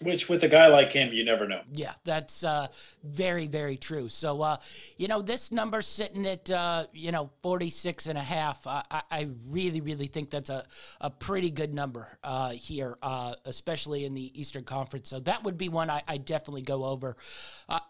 Which, 0.00 0.28
with 0.28 0.42
a 0.42 0.48
guy 0.48 0.66
like 0.66 0.92
him, 0.92 1.12
you 1.12 1.24
never 1.24 1.46
know. 1.46 1.62
Yeah, 1.72 1.92
that's 2.04 2.42
uh, 2.42 2.66
very, 3.04 3.46
very 3.46 3.76
true. 3.76 4.08
So, 4.08 4.42
uh, 4.42 4.56
you 4.98 5.06
know, 5.06 5.22
this 5.22 5.52
number 5.52 5.80
sitting 5.80 6.26
at, 6.26 6.50
uh, 6.50 6.86
you 6.92 7.12
know, 7.12 7.30
46 7.42 8.08
and 8.08 8.18
a 8.18 8.22
half, 8.22 8.66
I, 8.66 8.82
I 8.90 9.28
really, 9.48 9.80
really 9.80 10.08
think 10.08 10.30
that's 10.30 10.50
a, 10.50 10.66
a 11.00 11.10
pretty 11.10 11.50
good 11.50 11.72
number 11.72 12.18
uh, 12.24 12.50
here, 12.50 12.98
uh, 13.02 13.34
especially 13.44 14.04
in 14.04 14.14
the 14.14 14.38
Eastern 14.38 14.64
Conference. 14.64 15.08
So 15.08 15.20
that 15.20 15.44
would 15.44 15.56
be 15.56 15.68
one 15.68 15.90
I, 15.90 16.02
I 16.08 16.16
definitely 16.16 16.62
go 16.62 16.84
over. 16.84 17.16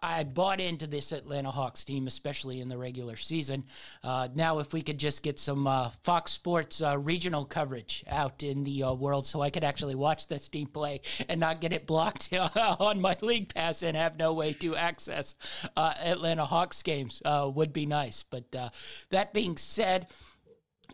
I 0.02 0.22
bought 0.22 0.60
into 0.60 0.86
this 0.86 1.10
Atlanta 1.10 1.50
Hawks 1.50 1.84
team, 1.84 2.06
especially 2.06 2.60
in 2.60 2.68
the 2.68 2.78
regular 2.78 3.16
season. 3.16 3.64
Uh, 4.04 4.28
now, 4.34 4.60
if 4.60 4.72
we 4.72 4.82
could 4.82 4.98
just 4.98 5.22
get 5.22 5.40
some 5.40 5.64
Fox 6.02 6.30
Sports 6.30 6.80
regional 6.98 7.44
coverage 7.44 8.04
out 8.08 8.42
in 8.42 8.62
the 8.62 8.84
world 8.94 9.26
so 9.26 9.40
I 9.40 9.50
could 9.50 9.64
actually 9.64 9.96
watch 9.96 10.28
this 10.28 10.48
team 10.48 10.68
play 10.68 11.00
and 11.28 11.40
not 11.40 11.60
get 11.60 11.72
it 11.72 11.86
blocked 11.86 12.03
on 12.80 13.00
my 13.00 13.16
league 13.20 13.54
pass 13.54 13.82
and 13.82 13.96
have 13.96 14.18
no 14.18 14.32
way 14.32 14.52
to 14.54 14.76
access 14.76 15.34
uh, 15.76 15.94
Atlanta 16.02 16.44
Hawks 16.44 16.82
games 16.82 17.22
uh, 17.24 17.50
would 17.54 17.72
be 17.72 17.86
nice. 17.86 18.22
But 18.22 18.54
uh, 18.54 18.70
that 19.10 19.32
being 19.32 19.56
said, 19.56 20.08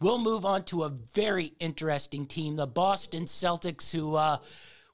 we'll 0.00 0.18
move 0.18 0.44
on 0.44 0.64
to 0.64 0.84
a 0.84 0.88
very 1.14 1.52
interesting 1.58 2.26
team, 2.26 2.56
the 2.56 2.66
Boston 2.66 3.24
Celtics, 3.24 3.92
who 3.92 4.14
uh, 4.14 4.38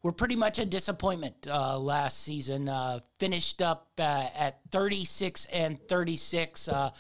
were 0.06 0.12
pretty 0.12 0.36
much 0.36 0.60
a 0.60 0.64
disappointment 0.64 1.34
uh, 1.50 1.76
last 1.78 2.22
season. 2.22 2.68
Uh, 2.68 3.00
finished 3.18 3.60
up 3.60 3.88
uh, 3.98 4.28
at 4.38 4.60
36 4.70 5.46
and 5.46 5.80
36, 5.88 6.68
uh, 6.68 6.90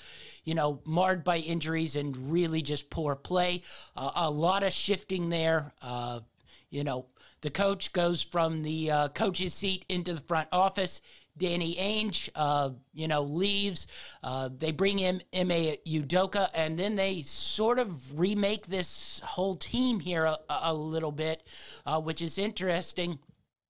you 0.44 0.54
know, 0.54 0.80
marred 0.84 1.22
by 1.22 1.38
injuries 1.38 1.94
and 1.94 2.32
really 2.32 2.62
just 2.62 2.90
poor 2.90 3.14
play. 3.14 3.62
Uh, 3.96 4.10
a 4.16 4.30
lot 4.30 4.64
of 4.64 4.72
shifting 4.72 5.28
there. 5.28 5.72
Uh, 5.80 6.20
you 6.68 6.82
know, 6.82 7.06
the 7.46 7.50
coach 7.50 7.92
goes 7.92 8.24
from 8.24 8.64
the 8.64 8.90
uh, 8.90 9.08
coach's 9.10 9.54
seat 9.54 9.84
into 9.88 10.12
the 10.12 10.20
front 10.20 10.48
office. 10.50 11.00
Danny 11.38 11.76
Ainge, 11.76 12.28
uh, 12.34 12.70
you 12.92 13.06
know, 13.06 13.22
leaves. 13.22 13.86
Uh, 14.20 14.48
they 14.52 14.72
bring 14.72 14.98
in 14.98 15.22
Ime 15.32 15.76
Udoka, 15.86 16.48
and 16.52 16.76
then 16.76 16.96
they 16.96 17.22
sort 17.22 17.78
of 17.78 18.18
remake 18.18 18.66
this 18.66 19.20
whole 19.24 19.54
team 19.54 20.00
here 20.00 20.24
a, 20.24 20.38
a 20.48 20.74
little 20.74 21.12
bit, 21.12 21.46
uh, 21.86 22.00
which 22.00 22.20
is 22.20 22.36
interesting. 22.36 23.20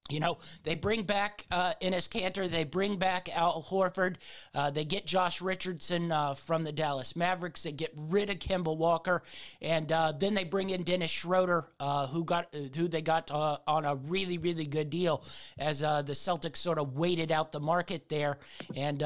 You 0.09 0.21
know, 0.21 0.39
they 0.63 0.77
bring 0.77 1.03
back 1.03 1.47
uh, 1.51 1.73
Enes 1.83 2.09
Kanter, 2.09 2.49
they 2.49 2.65
bring 2.65 2.97
back 2.97 3.29
Al 3.37 3.63
Horford, 3.63 4.17
uh, 4.55 4.71
they 4.71 4.85
get 4.85 5.05
Josh 5.05 5.43
Richardson 5.43 6.13
uh, 6.13 6.35
from 6.35 6.63
the 6.63 6.73
Dallas 6.73 7.17
Mavericks, 7.17 7.65
they 7.65 7.73
get 7.73 7.93
rid 7.97 8.31
of 8.31 8.39
Kemba 8.39 8.77
Walker, 8.77 9.23
and 9.61 9.91
uh, 9.91 10.13
then 10.13 10.35
they 10.35 10.45
bring 10.45 10.71
in 10.71 10.85
Dennis 10.85 11.11
Schroeder, 11.11 11.67
uh, 11.81 12.07
who 12.07 12.25
got 12.25 12.55
who 12.77 12.87
they 12.87 13.03
got 13.03 13.31
uh, 13.33 13.59
on 13.67 13.85
a 13.85 13.97
really 13.97 14.39
really 14.39 14.67
good 14.67 14.91
deal 14.91 15.25
as 15.59 15.81
the 15.81 16.05
Celtics 16.13 16.59
sort 16.59 16.79
of 16.79 16.97
waited 16.97 17.33
out 17.33 17.51
the 17.51 17.61
market 17.61 18.09
there, 18.09 18.39
and 18.77 19.03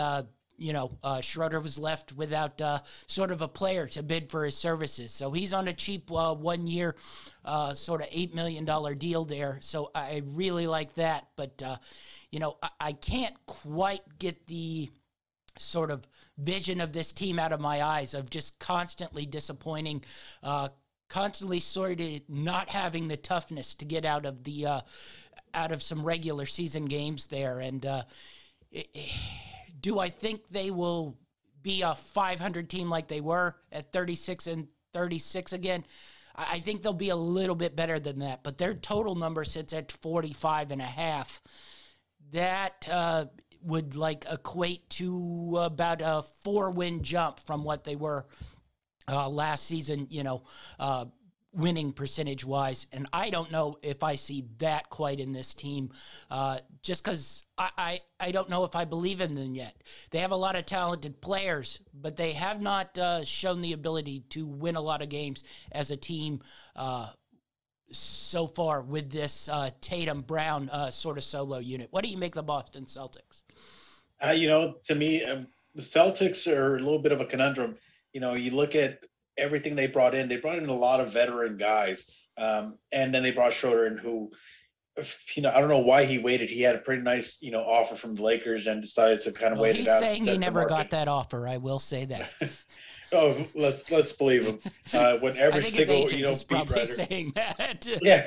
you 0.61 0.75
know, 0.75 0.91
uh, 1.03 1.23
Schroeder 1.23 1.59
was 1.59 1.79
left 1.79 2.13
without 2.13 2.61
uh, 2.61 2.81
sort 3.07 3.31
of 3.31 3.41
a 3.41 3.49
player 3.49 3.87
to 3.89 4.03
bid 4.03 4.31
for 4.31 4.45
his 4.45 4.55
services. 4.55 5.11
So 5.11 5.31
he's 5.31 5.55
on 5.55 5.69
a 5.69 5.73
cheap 5.73 6.13
uh, 6.13 6.35
one 6.35 6.67
year, 6.67 6.95
uh, 7.47 7.73
sort 7.73 8.03
of 8.03 8.11
$8 8.11 8.35
million 8.35 8.67
deal 8.99 9.25
there. 9.25 9.57
So 9.63 9.91
I 9.95 10.23
really 10.27 10.67
like 10.67 10.95
that. 10.97 11.29
But, 11.35 11.63
uh, 11.63 11.77
you 12.31 12.41
know, 12.41 12.59
I-, 12.63 12.69
I, 12.79 12.93
can't 12.93 13.35
quite 13.47 14.03
get 14.19 14.47
the 14.47 14.91
sort 15.59 15.91
of 15.91 16.07
vision 16.37 16.83
of 16.83 16.93
this 16.93 17.13
team 17.13 17.39
out 17.39 17.53
of 17.53 17.61
my 17.61 17.83
eyes 17.83 18.13
of 18.13 18.29
just 18.29 18.59
constantly 18.59 19.25
disappointing. 19.25 20.05
Uh, 20.43 20.69
constantly 21.09 21.59
sort 21.59 22.01
of 22.01 22.21
not 22.29 22.69
having 22.69 23.09
the 23.09 23.17
toughness 23.17 23.75
to 23.75 23.87
get 23.87 24.05
out 24.05 24.27
of 24.27 24.45
the 24.45 24.67
out 25.53 25.73
of 25.73 25.83
some 25.83 26.05
regular 26.05 26.47
season 26.47 26.85
games 26.85 27.27
there 27.27 27.59
and 27.59 27.85
it, 28.71 28.89
do 29.81 29.99
I 29.99 30.09
think 30.09 30.49
they 30.49 30.71
will 30.71 31.17
be 31.63 31.83
a 31.83 31.95
500 31.95 32.69
team 32.69 32.89
like 32.89 33.09
they 33.09 33.21
were 33.21 33.57
at 33.73 33.93
36 33.93 34.47
and 34.47 34.69
36 34.93 35.53
again? 35.53 35.85
I 36.37 36.61
think 36.61 36.83
they'll 36.83 36.93
be 36.93 37.11
a 37.11 37.17
little 37.17 37.57
bit 37.57 37.77
better 37.77 37.99
than 37.99 38.21
that, 38.21 38.43
but 38.43 38.57
their 38.57 38.73
total 38.73 39.15
number 39.15 39.45
sits 39.45 39.73
at 39.73 39.93
45 39.93 40.71
and 40.71 40.81
a 40.81 40.87
half. 40.87 41.43
That 42.33 42.89
uh, 42.91 43.27
would 43.63 43.97
like 43.97 44.25
equate 44.31 44.89
to 44.91 45.59
about 45.61 46.01
a 46.03 46.23
four 46.45 46.71
win 46.71 47.03
jump 47.03 47.41
from 47.41 47.65
what 47.65 47.85
they 47.85 47.97
were 47.97 48.27
uh, 49.09 49.29
last 49.29 49.67
season, 49.67 50.07
you 50.11 50.23
know, 50.23 50.45
uh, 50.79 51.07
winning 51.53 51.93
percentage 51.93 52.45
wise. 52.45 52.87
And 52.93 53.07
I 53.13 53.31
don't 53.31 53.51
know 53.51 53.79
if 53.83 54.03
I 54.03 54.15
see 54.15 54.45
that 54.59 54.89
quite 54.89 55.19
in 55.19 55.33
this 55.33 55.53
team, 55.53 55.91
uh, 56.31 56.59
just 56.83 57.03
because 57.03 57.45
I, 57.59 57.71
I, 57.77 58.01
I, 58.21 58.31
don't 58.31 58.49
know 58.49 58.65
if 58.65 58.77
I 58.77 58.85
believe 58.85 59.21
in 59.21 59.33
them 59.33 59.55
yet. 59.55 59.83
They 60.11 60.21
have 60.21 60.31
a 60.31 60.37
lot 60.37 60.55
of 60.55 60.67
talented 60.67 61.21
players, 61.21 61.81
but 61.93 62.17
they 62.17 62.33
have 62.33 62.61
not 62.61 62.97
uh, 62.99 63.25
shown 63.25 63.61
the 63.63 63.73
ability 63.73 64.21
to 64.31 64.47
win 64.47 64.77
a 64.77 64.81
lot 64.81 65.03
of 65.03 65.09
games 65.09 65.43
as 65.73 65.91
a 65.91 65.97
team. 65.97 66.41
Uh, 66.77 67.09
so 67.93 68.47
far 68.47 68.81
with 68.83 69.11
this 69.11 69.49
uh, 69.49 69.71
Tatum 69.81 70.23
Brown 70.23 70.69
uh, 70.71 70.91
sort 70.93 71.19
of 71.19 71.25
solo 71.25 71.59
unit, 71.59 71.89
what 71.91 72.05
do 72.05 72.11
you 72.11 72.17
make 72.17 72.35
the 72.35 72.43
Boston 72.43 72.85
Celtics? 72.85 73.43
Uh, 74.25 74.31
you 74.31 74.49
know, 74.49 74.77
to 74.85 74.95
me, 74.95 75.25
um, 75.25 75.49
the 75.75 75.83
Celtics 75.83 76.47
are 76.47 76.77
a 76.77 76.79
little 76.79 76.99
bit 77.01 77.11
of 77.11 77.21
a 77.21 77.25
conundrum. 77.25 77.77
You 78.13 78.21
know, 78.21 78.37
you 78.37 78.53
look 78.53 78.75
at 78.75 79.01
everything 79.37 79.77
they 79.77 79.87
brought 79.87 80.15
in. 80.15 80.29
They 80.29 80.37
brought 80.37 80.59
in 80.59 80.69
a 80.69 80.77
lot 80.77 81.01
of 81.01 81.13
veteran 81.13 81.57
guys, 81.57 82.11
um, 82.37 82.79
and 82.93 83.13
then 83.13 83.23
they 83.23 83.31
brought 83.31 83.53
Schroeder 83.53 83.87
in, 83.87 83.99
who, 83.99 84.31
you 85.35 85.43
know, 85.43 85.51
I 85.51 85.61
don't 85.61 85.69
know 85.69 85.79
why 85.79 86.05
he 86.05 86.19
waited. 86.19 86.51
He 86.51 86.63
had 86.63 86.75
a 86.75 86.79
pretty 86.79 87.03
nice, 87.03 87.41
you 87.43 87.51
know, 87.51 87.63
offer 87.63 87.95
from 87.95 88.15
the 88.15 88.23
Lakers 88.23 88.67
and 88.67 88.83
decided 88.83 89.21
to 89.23 89.33
kind 89.33 89.53
of 89.53 89.59
well, 89.59 89.71
wait 89.71 89.81
it 89.81 89.89
out. 89.89 90.03
He's 90.03 90.13
saying 90.13 90.27
he 90.27 90.39
never 90.39 90.67
got 90.67 90.91
that 90.91 91.09
offer. 91.09 91.47
I 91.49 91.59
will 91.59 91.79
say 91.79 92.05
that. 92.07 92.31
oh, 93.13 93.47
let's 93.55 93.91
let's 93.91 94.13
believe 94.13 94.47
him. 94.47 94.59
Uh, 94.93 95.17
when 95.19 95.37
every 95.39 95.63
single 95.63 96.11
you 96.11 96.25
know 96.25 96.35
beat 96.49 96.71
writer 96.71 96.87
saying 96.87 97.33
that. 97.35 97.87
yeah, 98.03 98.27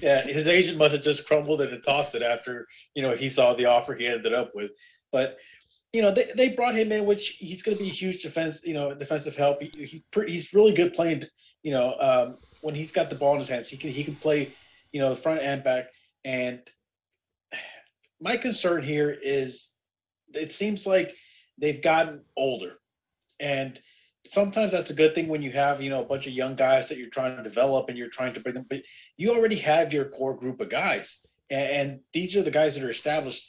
yeah, 0.00 0.22
his 0.22 0.46
agent 0.48 0.78
must 0.78 0.94
have 0.94 1.02
just 1.02 1.26
crumbled 1.26 1.60
and 1.60 1.82
tossed 1.82 2.14
it 2.14 2.22
after 2.22 2.66
you 2.94 3.02
know 3.02 3.14
he 3.14 3.28
saw 3.28 3.54
the 3.54 3.66
offer 3.66 3.94
he 3.94 4.06
ended 4.06 4.34
up 4.34 4.52
with. 4.54 4.70
But 5.12 5.38
you 5.92 6.02
know, 6.02 6.12
they, 6.12 6.26
they 6.36 6.50
brought 6.50 6.76
him 6.76 6.92
in, 6.92 7.04
which 7.04 7.30
he's 7.38 7.62
going 7.62 7.76
to 7.76 7.82
be 7.82 7.90
a 7.90 7.92
huge 7.92 8.22
defense, 8.22 8.62
you 8.64 8.74
know, 8.74 8.94
defensive 8.94 9.36
help. 9.36 9.60
He, 9.60 9.70
he 9.74 10.04
he's 10.26 10.54
really 10.54 10.72
good 10.72 10.92
playing, 10.92 11.24
you 11.62 11.72
know, 11.72 11.94
um, 12.00 12.36
when 12.60 12.74
he's 12.74 12.92
got 12.92 13.10
the 13.10 13.16
ball 13.16 13.32
in 13.34 13.40
his 13.40 13.48
hands, 13.48 13.68
he 13.68 13.76
can 13.76 13.90
he 13.90 14.04
can 14.04 14.14
play, 14.14 14.54
you 14.92 15.00
know, 15.00 15.10
the 15.10 15.16
front 15.16 15.42
and 15.42 15.64
back. 15.64 15.86
And 16.24 16.60
my 18.20 18.36
concern 18.36 18.82
here 18.82 19.10
is, 19.10 19.70
it 20.32 20.52
seems 20.52 20.86
like 20.86 21.16
they've 21.58 21.82
gotten 21.82 22.22
older, 22.36 22.74
and 23.40 23.80
sometimes 24.26 24.70
that's 24.72 24.90
a 24.90 24.94
good 24.94 25.14
thing 25.14 25.26
when 25.26 25.42
you 25.42 25.50
have 25.50 25.82
you 25.82 25.90
know 25.90 26.02
a 26.02 26.06
bunch 26.06 26.28
of 26.28 26.32
young 26.32 26.54
guys 26.54 26.88
that 26.88 26.98
you're 26.98 27.10
trying 27.10 27.36
to 27.36 27.42
develop 27.42 27.88
and 27.88 27.98
you're 27.98 28.08
trying 28.08 28.34
to 28.34 28.40
bring 28.40 28.54
them. 28.54 28.66
But 28.68 28.82
you 29.16 29.34
already 29.34 29.56
have 29.56 29.92
your 29.92 30.04
core 30.04 30.36
group 30.36 30.60
of 30.60 30.70
guys, 30.70 31.26
and, 31.50 31.68
and 31.68 32.00
these 32.12 32.36
are 32.36 32.42
the 32.42 32.52
guys 32.52 32.76
that 32.76 32.84
are 32.84 32.90
established 32.90 33.48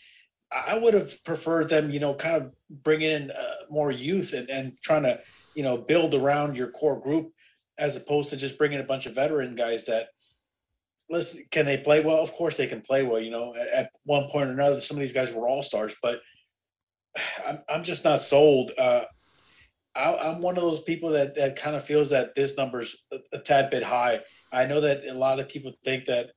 I 0.51 0.77
would 0.77 0.93
have 0.93 1.24
preferred 1.24 1.70
them, 1.70 1.89
you 1.91 2.00
know, 2.00 2.13
kind 2.13 2.36
of 2.36 2.51
bringing 2.70 3.10
in 3.10 3.31
uh, 3.31 3.53
more 3.70 3.91
youth 3.91 4.34
and, 4.34 4.50
and 4.50 4.74
trying 4.84 5.03
to, 5.03 5.20
you 5.55 5.63
know, 5.63 5.77
build 5.77 6.13
around 6.13 6.58
your 6.58 6.72
core 6.72 7.00
group 7.00 7.31
as 7.77 7.96
opposed 7.96 8.29
to 8.29 8.38
just 8.38 8.58
bringing 8.58 8.79
a 8.79 8.84
bunch 8.84 9.05
of 9.05 9.15
veteran 9.15 9.55
guys 9.55 9.86
that, 9.86 10.08
listen, 11.10 11.46
can 11.51 11.65
they 11.65 11.77
play 11.77 12.01
well? 12.01 12.22
Of 12.22 12.34
course 12.34 12.58
they 12.58 12.67
can 12.67 12.81
play 12.81 13.03
well. 13.03 13.20
You 13.20 13.31
know, 13.31 13.55
at, 13.55 13.67
at 13.70 13.91
one 14.03 14.29
point 14.29 14.50
or 14.50 14.53
another, 14.53 14.81
some 14.81 14.98
of 14.98 15.01
these 15.01 15.13
guys 15.13 15.34
were 15.34 15.48
all 15.48 15.63
stars, 15.63 15.96
but 16.01 16.20
I'm, 17.48 17.60
I'm 17.70 17.84
just 17.84 18.03
not 18.03 18.22
sold. 18.22 18.72
Uh, 18.77 19.03
I, 19.96 20.29
am 20.29 20.41
one 20.41 20.58
of 20.58 20.63
those 20.63 20.84
people 20.84 21.12
that, 21.12 21.36
that 21.36 21.55
kind 21.55 21.75
of 21.75 21.86
feels 21.86 22.10
that 22.10 22.36
this 22.36 22.58
number's 22.58 23.05
a, 23.12 23.17
a 23.34 23.39
tad 23.39 23.70
bit 23.70 23.84
high. 23.84 24.22
I 24.51 24.65
know 24.65 24.81
that 24.81 25.05
a 25.05 25.13
lot 25.13 25.39
of 25.39 25.50
people 25.50 25.74
think 25.84 26.05
that 26.05 26.31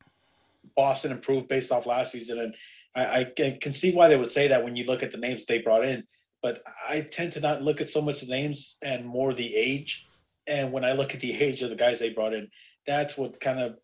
Boston 0.76 1.12
improved 1.12 1.49
based 1.49 1.73
off 1.73 1.87
last 1.87 2.12
season, 2.12 2.38
and 2.38 2.54
I, 2.94 3.20
I 3.38 3.58
can 3.60 3.72
see 3.72 3.92
why 3.92 4.08
they 4.08 4.16
would 4.16 4.32
say 4.32 4.48
that 4.48 4.62
when 4.62 4.76
you 4.76 4.86
look 4.86 5.02
at 5.02 5.10
the 5.10 5.18
names 5.18 5.44
they 5.44 5.58
brought 5.58 5.84
in. 5.84 6.04
But 6.42 6.62
I 6.88 7.00
tend 7.00 7.32
to 7.32 7.40
not 7.40 7.62
look 7.62 7.80
at 7.80 7.90
so 7.90 8.00
much 8.02 8.20
the 8.20 8.26
names 8.26 8.76
and 8.82 9.06
more 9.06 9.32
the 9.32 9.54
age. 9.54 10.06
And 10.46 10.72
when 10.72 10.84
I 10.84 10.92
look 10.92 11.14
at 11.14 11.20
the 11.20 11.32
age 11.42 11.62
of 11.62 11.70
the 11.70 11.76
guys 11.76 11.98
they 11.98 12.10
brought 12.10 12.34
in, 12.34 12.50
that's 12.86 13.16
what 13.16 13.40
kind 13.40 13.60
of 13.60 13.78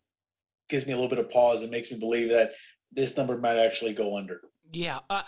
gives 0.69 0.87
me 0.87 0.93
a 0.93 0.97
little 0.97 1.09
bit 1.09 1.19
of 1.19 1.31
pause 1.31 1.62
and 1.62 1.71
makes 1.71 1.90
me 1.90 1.99
believe 1.99 2.31
that 2.31 2.52
this 2.93 3.17
number 3.17 3.38
might 3.38 3.59
actually 3.59 3.95
go 3.95 4.17
under. 4.17 4.43
Yeah. 4.73 5.00
Uh, 5.09 5.23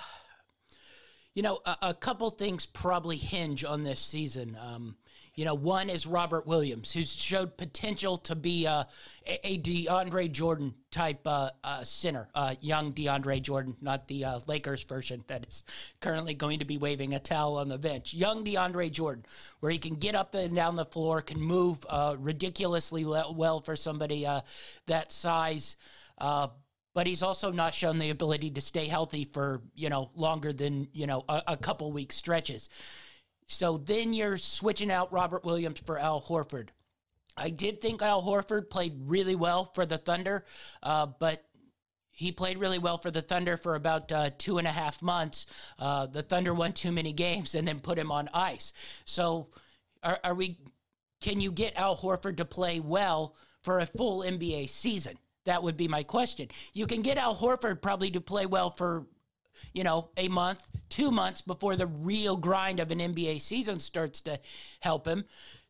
You 1.34 1.42
know, 1.42 1.60
a, 1.64 1.76
a 1.82 1.94
couple 1.94 2.28
things 2.30 2.66
probably 2.66 3.16
hinge 3.16 3.64
on 3.64 3.82
this 3.84 4.00
season. 4.00 4.56
Um, 4.60 4.96
you 5.34 5.46
know, 5.46 5.54
one 5.54 5.88
is 5.88 6.06
Robert 6.06 6.46
Williams, 6.46 6.92
who's 6.92 7.14
showed 7.14 7.56
potential 7.56 8.18
to 8.18 8.34
be 8.34 8.66
uh, 8.66 8.84
a, 9.26 9.54
a 9.54 9.58
DeAndre 9.58 10.30
Jordan 10.30 10.74
type 10.90 11.26
uh, 11.26 11.50
uh, 11.64 11.82
center, 11.84 12.28
uh, 12.34 12.54
young 12.60 12.92
DeAndre 12.92 13.40
Jordan, 13.40 13.74
not 13.80 14.08
the 14.08 14.26
uh, 14.26 14.40
Lakers 14.46 14.84
version 14.84 15.24
that 15.28 15.46
is 15.46 15.64
currently 16.00 16.34
going 16.34 16.58
to 16.58 16.66
be 16.66 16.76
waving 16.76 17.14
a 17.14 17.18
towel 17.18 17.56
on 17.56 17.68
the 17.68 17.78
bench. 17.78 18.12
Young 18.12 18.44
DeAndre 18.44 18.90
Jordan, 18.90 19.24
where 19.60 19.72
he 19.72 19.78
can 19.78 19.94
get 19.94 20.14
up 20.14 20.34
and 20.34 20.54
down 20.54 20.76
the 20.76 20.84
floor, 20.84 21.22
can 21.22 21.40
move 21.40 21.86
ridiculously 22.18 23.04
well 23.04 23.60
for 23.60 23.76
somebody 23.76 24.26
that 24.86 25.12
size 25.12 25.76
but 26.94 27.06
he's 27.06 27.22
also 27.22 27.50
not 27.50 27.72
shown 27.72 27.98
the 27.98 28.10
ability 28.10 28.50
to 28.50 28.60
stay 28.60 28.86
healthy 28.86 29.24
for 29.24 29.62
you 29.74 29.88
know 29.88 30.10
longer 30.14 30.52
than 30.52 30.88
you 30.92 31.06
know 31.06 31.24
a, 31.28 31.42
a 31.48 31.56
couple 31.56 31.90
week 31.90 32.12
stretches. 32.12 32.68
So 33.46 33.76
then 33.76 34.14
you're 34.14 34.38
switching 34.38 34.90
out 34.90 35.12
Robert 35.12 35.44
Williams 35.44 35.80
for 35.80 35.98
Al 35.98 36.20
Horford. 36.20 36.68
I 37.36 37.50
did 37.50 37.80
think 37.80 38.02
Al 38.02 38.22
Horford 38.22 38.70
played 38.70 38.94
really 39.06 39.34
well 39.34 39.64
for 39.64 39.86
the 39.86 39.98
Thunder, 39.98 40.44
uh, 40.82 41.06
but 41.18 41.44
he 42.10 42.30
played 42.30 42.58
really 42.58 42.78
well 42.78 42.98
for 42.98 43.10
the 43.10 43.22
Thunder 43.22 43.56
for 43.56 43.74
about 43.74 44.12
uh, 44.12 44.30
two 44.36 44.58
and 44.58 44.66
a 44.66 44.72
half 44.72 45.02
months. 45.02 45.46
Uh, 45.78 46.06
the 46.06 46.22
Thunder 46.22 46.52
won 46.52 46.72
too 46.72 46.92
many 46.92 47.12
games 47.12 47.54
and 47.54 47.66
then 47.66 47.80
put 47.80 47.98
him 47.98 48.12
on 48.12 48.28
ice. 48.34 48.72
So, 49.04 49.48
are, 50.02 50.18
are 50.22 50.34
we? 50.34 50.58
Can 51.20 51.40
you 51.40 51.52
get 51.52 51.76
Al 51.76 51.96
Horford 51.96 52.36
to 52.36 52.44
play 52.44 52.80
well 52.80 53.34
for 53.62 53.80
a 53.80 53.86
full 53.86 54.20
NBA 54.20 54.68
season? 54.68 55.16
That 55.44 55.62
would 55.62 55.76
be 55.76 55.88
my 55.88 56.02
question. 56.02 56.48
You 56.72 56.86
can 56.86 57.02
get 57.02 57.16
Al 57.16 57.34
Horford 57.34 57.80
probably 57.80 58.10
to 58.12 58.20
play 58.20 58.46
well 58.46 58.70
for 58.70 59.06
you 59.72 59.84
know, 59.84 60.10
a 60.16 60.28
month, 60.28 60.66
two 60.88 61.10
months 61.10 61.42
before 61.42 61.76
the 61.76 61.86
real 61.86 62.36
grind 62.36 62.80
of 62.80 62.90
an 62.90 62.98
NBA 62.98 63.40
season 63.40 63.78
starts 63.78 64.20
to 64.22 64.40
help 64.80 65.06
him. 65.06 65.24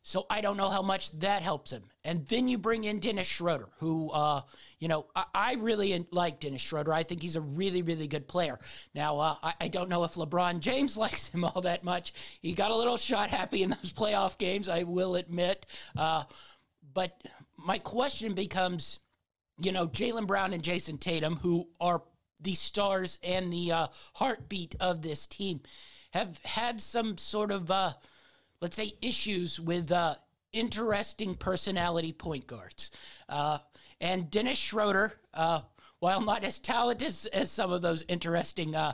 So 0.05 0.25
I 0.29 0.41
don't 0.41 0.57
know 0.57 0.69
how 0.69 0.81
much 0.81 1.11
that 1.19 1.43
helps 1.43 1.71
him. 1.71 1.83
And 2.03 2.27
then 2.27 2.49
you 2.49 2.57
bring 2.57 2.83
in 2.83 2.99
Dennis 2.99 3.25
Schroeder, 3.25 3.69
who, 3.79 4.09
uh, 4.11 4.41
you 4.77 4.89
know, 4.89 5.05
I, 5.15 5.23
I, 5.33 5.53
really 5.53 6.05
like 6.11 6.41
Dennis 6.41 6.61
Schroeder. 6.61 6.91
I 6.91 7.03
think 7.03 7.21
he's 7.21 7.37
a 7.37 7.41
really, 7.41 7.81
really 7.81 8.07
good 8.07 8.27
player. 8.27 8.59
Now, 8.93 9.19
uh, 9.19 9.35
I, 9.41 9.53
I, 9.61 9.67
don't 9.69 9.87
know 9.87 10.03
if 10.03 10.15
LeBron 10.15 10.59
James 10.59 10.97
likes 11.05 11.29
him 11.29 11.45
all 11.45 11.61
that 11.61 11.85
much. 11.85 12.13
He 12.41 12.51
got 12.51 12.71
a 12.71 12.75
little 12.75 12.97
shot 12.97 13.29
happy 13.29 13.63
in 13.63 13.69
those 13.69 13.93
playoff 13.93 14.37
games, 14.37 14.67
I 14.67 14.83
will 14.83 15.15
admit. 15.15 15.65
Uh, 15.95 16.23
but 16.93 17.23
my 17.57 17.79
question 17.79 18.33
becomes, 18.33 18.99
you 19.57 19.71
know, 19.71 19.87
Jaylen 19.87 20.27
Brown 20.27 20.51
and 20.51 20.61
Jayson 20.61 20.97
Tatum, 20.97 21.37
who 21.37 21.69
are 21.79 22.01
the 22.43 22.53
stars 22.53 23.19
and 23.23 23.51
the 23.51 23.71
uh, 23.71 23.87
heartbeat 24.15 24.75
of 24.79 25.01
this 25.01 25.25
team 25.25 25.61
have 26.11 26.39
had 26.43 26.79
some 26.79 27.17
sort 27.17 27.51
of, 27.51 27.71
uh, 27.71 27.93
let's 28.61 28.75
say, 28.75 28.93
issues 29.01 29.59
with 29.59 29.91
uh, 29.91 30.15
interesting 30.51 31.35
personality 31.35 32.13
point 32.13 32.45
guards. 32.45 32.91
Uh, 33.27 33.57
and 33.99 34.29
Dennis 34.29 34.57
Schroeder, 34.57 35.13
uh, 35.33 35.61
while 35.99 36.21
not 36.21 36.43
as 36.43 36.59
talented 36.59 37.07
as, 37.07 37.25
as, 37.27 37.49
some 37.49 37.71
of 37.71 37.81
those 37.81 38.03
interesting 38.07 38.75
uh, 38.75 38.93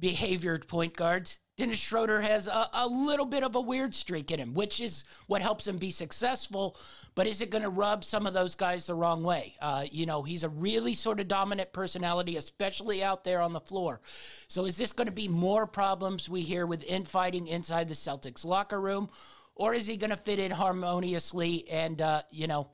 behaviored 0.00 0.66
point 0.66 0.96
guards, 0.96 1.38
Dennis 1.60 1.78
Schroeder 1.78 2.22
has 2.22 2.48
a, 2.48 2.70
a, 2.72 2.88
little 2.88 3.26
bit 3.26 3.42
of 3.42 3.54
a 3.54 3.60
weird 3.60 3.94
streak 3.94 4.30
in 4.30 4.40
him, 4.40 4.54
which 4.54 4.80
is 4.80 5.04
what 5.26 5.42
helps 5.42 5.68
him 5.68 5.76
be 5.76 5.90
successful. 5.90 6.74
But 7.14 7.26
is 7.26 7.42
it 7.42 7.50
going 7.50 7.64
to 7.64 7.68
rub 7.68 8.02
some 8.02 8.26
of 8.26 8.32
those 8.32 8.54
guys 8.54 8.86
the 8.86 8.94
wrong 8.94 9.22
way? 9.22 9.56
Uh, 9.60 9.84
you 9.92 10.06
know, 10.06 10.22
he's 10.22 10.42
a 10.42 10.48
really 10.48 10.94
sort 10.94 11.20
of 11.20 11.28
dominant 11.28 11.74
personality, 11.74 12.38
especially 12.38 13.04
out 13.04 13.24
there 13.24 13.42
on 13.42 13.52
the 13.52 13.60
floor. 13.60 14.00
So 14.48 14.64
is 14.64 14.78
this 14.78 14.94
going 14.94 15.04
to 15.06 15.12
be 15.12 15.28
more 15.28 15.66
problems 15.66 16.30
we 16.30 16.40
hear 16.40 16.64
with 16.64 16.82
infighting 16.84 17.46
inside 17.46 17.88
the 17.88 17.94
Celtics 17.94 18.42
locker 18.42 18.80
room? 18.80 19.10
Or 19.54 19.74
is 19.74 19.86
he 19.86 19.98
going 19.98 20.08
to 20.08 20.16
fit 20.16 20.38
in 20.38 20.52
harmoniously? 20.52 21.68
And, 21.68 22.00
uh, 22.00 22.22
you 22.30 22.46
know, 22.46 22.70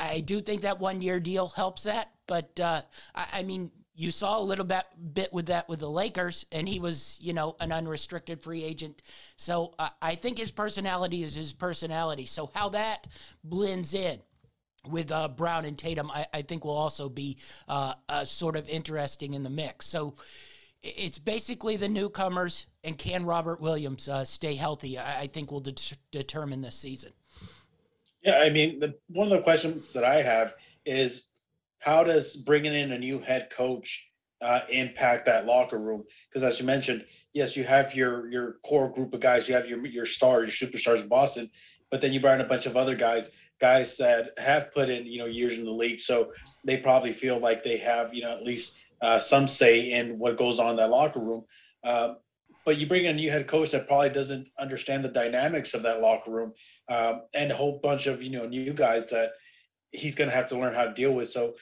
I 0.00 0.18
do 0.18 0.40
think 0.40 0.62
that 0.62 0.80
one 0.80 1.00
year 1.00 1.20
deal 1.20 1.46
helps 1.46 1.84
that. 1.84 2.10
But, 2.26 2.58
uh, 2.58 2.82
I, 3.14 3.26
I 3.34 3.42
mean, 3.44 3.70
you 3.96 4.10
saw 4.10 4.38
a 4.38 4.42
little 4.42 4.64
bit, 4.64 4.84
bit 5.14 5.32
with 5.32 5.46
that 5.46 5.68
with 5.68 5.80
the 5.80 5.90
Lakers, 5.90 6.44
and 6.52 6.68
he 6.68 6.78
was, 6.78 7.18
you 7.20 7.32
know, 7.32 7.56
an 7.60 7.72
unrestricted 7.72 8.42
free 8.42 8.62
agent. 8.62 9.02
So 9.36 9.74
uh, 9.78 9.88
I 10.02 10.14
think 10.14 10.38
his 10.38 10.50
personality 10.50 11.22
is 11.22 11.34
his 11.34 11.54
personality. 11.54 12.26
So 12.26 12.50
how 12.54 12.68
that 12.70 13.06
blends 13.42 13.94
in 13.94 14.20
with 14.86 15.10
uh, 15.10 15.28
Brown 15.28 15.64
and 15.64 15.78
Tatum, 15.78 16.10
I, 16.10 16.26
I, 16.32 16.42
think 16.42 16.64
will 16.64 16.76
also 16.76 17.08
be 17.08 17.38
uh, 17.68 17.94
sort 18.24 18.54
of 18.54 18.68
interesting 18.68 19.34
in 19.34 19.42
the 19.42 19.50
mix. 19.50 19.86
So 19.86 20.14
it's 20.82 21.18
basically 21.18 21.76
the 21.76 21.88
newcomers, 21.88 22.66
and 22.84 22.96
can 22.96 23.24
Robert 23.24 23.60
Williams 23.60 24.08
uh, 24.08 24.24
stay 24.24 24.54
healthy? 24.54 24.98
I, 24.98 25.22
I 25.22 25.26
think 25.26 25.50
will 25.50 25.60
de- 25.60 25.74
determine 26.10 26.60
this 26.60 26.76
season. 26.76 27.12
Yeah, 28.22 28.38
I 28.38 28.50
mean, 28.50 28.80
the, 28.80 28.94
one 29.08 29.26
of 29.26 29.32
the 29.32 29.42
questions 29.42 29.92
that 29.94 30.04
I 30.04 30.22
have 30.22 30.54
is 30.84 31.28
how 31.78 32.04
does 32.04 32.36
bringing 32.36 32.74
in 32.74 32.92
a 32.92 32.98
new 32.98 33.20
head 33.20 33.48
coach 33.50 34.10
uh, 34.42 34.60
impact 34.68 35.26
that 35.26 35.46
locker 35.46 35.78
room? 35.78 36.04
Because 36.28 36.42
as 36.42 36.60
you 36.60 36.66
mentioned, 36.66 37.04
yes, 37.32 37.56
you 37.56 37.64
have 37.64 37.94
your 37.94 38.30
your 38.30 38.56
core 38.64 38.92
group 38.92 39.12
of 39.14 39.20
guys, 39.20 39.48
you 39.48 39.54
have 39.54 39.68
your 39.68 39.84
your 39.86 40.06
stars, 40.06 40.60
your 40.60 40.70
superstars 40.70 41.02
in 41.02 41.08
Boston, 41.08 41.50
but 41.90 42.00
then 42.00 42.12
you 42.12 42.20
brought 42.20 42.40
in 42.40 42.46
a 42.46 42.48
bunch 42.48 42.66
of 42.66 42.76
other 42.76 42.94
guys, 42.94 43.32
guys 43.60 43.96
that 43.98 44.30
have 44.38 44.72
put 44.72 44.88
in 44.88 45.06
you 45.06 45.18
know 45.18 45.26
years 45.26 45.58
in 45.58 45.64
the 45.64 45.70
league, 45.70 46.00
so 46.00 46.32
they 46.64 46.76
probably 46.76 47.12
feel 47.12 47.38
like 47.38 47.62
they 47.62 47.76
have 47.76 48.12
you 48.12 48.22
know 48.22 48.36
at 48.36 48.42
least 48.42 48.78
uh, 49.02 49.18
some 49.18 49.46
say 49.46 49.92
in 49.92 50.18
what 50.18 50.38
goes 50.38 50.58
on 50.58 50.70
in 50.70 50.76
that 50.76 50.90
locker 50.90 51.20
room. 51.20 51.44
Uh, 51.84 52.14
but 52.64 52.78
you 52.78 52.86
bring 52.86 53.04
in 53.04 53.12
a 53.12 53.14
new 53.14 53.30
head 53.30 53.46
coach 53.46 53.70
that 53.70 53.86
probably 53.86 54.10
doesn't 54.10 54.48
understand 54.58 55.04
the 55.04 55.08
dynamics 55.08 55.72
of 55.72 55.82
that 55.82 56.00
locker 56.00 56.32
room, 56.32 56.52
um, 56.88 57.22
and 57.32 57.52
a 57.52 57.56
whole 57.56 57.78
bunch 57.82 58.06
of 58.06 58.22
you 58.22 58.30
know 58.30 58.46
new 58.46 58.72
guys 58.72 59.08
that 59.10 59.32
he's 59.92 60.14
going 60.14 60.30
to 60.30 60.36
have 60.36 60.48
to 60.48 60.58
learn 60.58 60.74
how 60.74 60.84
to 60.84 60.94
deal 60.94 61.12
with. 61.12 61.28
So 61.30 61.54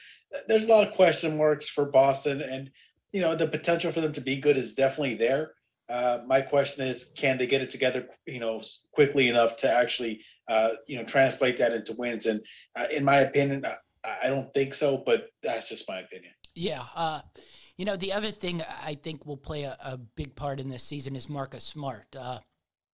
there's 0.47 0.65
a 0.65 0.69
lot 0.69 0.87
of 0.87 0.93
question 0.93 1.37
marks 1.37 1.67
for 1.67 1.85
Boston, 1.85 2.41
and 2.41 2.71
you 3.11 3.21
know 3.21 3.35
the 3.35 3.47
potential 3.47 3.91
for 3.91 4.01
them 4.01 4.13
to 4.13 4.21
be 4.21 4.37
good 4.37 4.57
is 4.57 4.75
definitely 4.75 5.15
there. 5.15 5.53
Uh, 5.87 6.19
my 6.25 6.41
question 6.41 6.87
is, 6.87 7.13
can 7.15 7.37
they 7.37 7.45
get 7.45 7.61
it 7.61 7.69
together, 7.69 8.07
you 8.25 8.39
know, 8.39 8.59
quickly 8.91 9.29
enough 9.29 9.55
to 9.55 9.71
actually, 9.71 10.21
uh, 10.49 10.69
you 10.87 10.97
know, 10.97 11.03
translate 11.03 11.57
that 11.57 11.73
into 11.73 11.93
wins? 11.93 12.25
And 12.25 12.41
uh, 12.75 12.85
in 12.91 13.05
my 13.05 13.17
opinion, 13.17 13.65
I, 14.03 14.25
I, 14.25 14.29
don't 14.29 14.51
think 14.51 14.73
so, 14.73 15.03
but 15.05 15.27
that's 15.43 15.69
just 15.69 15.87
my 15.87 15.99
opinion. 15.99 16.33
Yeah. 16.55 16.83
Uh, 16.95 17.21
you 17.77 17.85
know, 17.85 17.97
the 17.97 18.13
other 18.13 18.31
thing 18.31 18.63
I 18.83 18.95
think 18.95 19.27
will 19.27 19.37
play 19.37 19.63
a, 19.63 19.77
a 19.79 19.97
big 19.97 20.35
part 20.35 20.59
in 20.59 20.69
this 20.69 20.83
season 20.83 21.15
is 21.15 21.29
Marcus 21.29 21.63
Smart. 21.63 22.15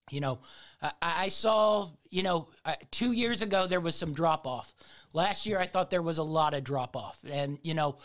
Uh, 0.07 0.11
you 0.11 0.21
know, 0.21 0.39
I, 0.81 0.91
I 1.01 1.27
saw, 1.27 1.89
you 2.09 2.23
know, 2.23 2.49
two 2.91 3.11
years 3.11 3.41
ago 3.41 3.67
there 3.67 3.79
was 3.79 3.95
some 3.95 4.13
drop 4.13 4.47
off. 4.47 4.73
Last 5.13 5.45
year 5.45 5.59
I 5.59 5.67
thought 5.67 5.89
there 5.89 6.01
was 6.01 6.17
a 6.17 6.23
lot 6.23 6.53
of 6.53 6.63
drop 6.63 6.95
off. 6.95 7.19
And, 7.29 7.59
you 7.63 7.73
know, 7.73 7.97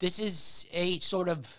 this 0.00 0.18
is 0.18 0.66
a 0.72 0.98
sort 0.98 1.28
of 1.28 1.56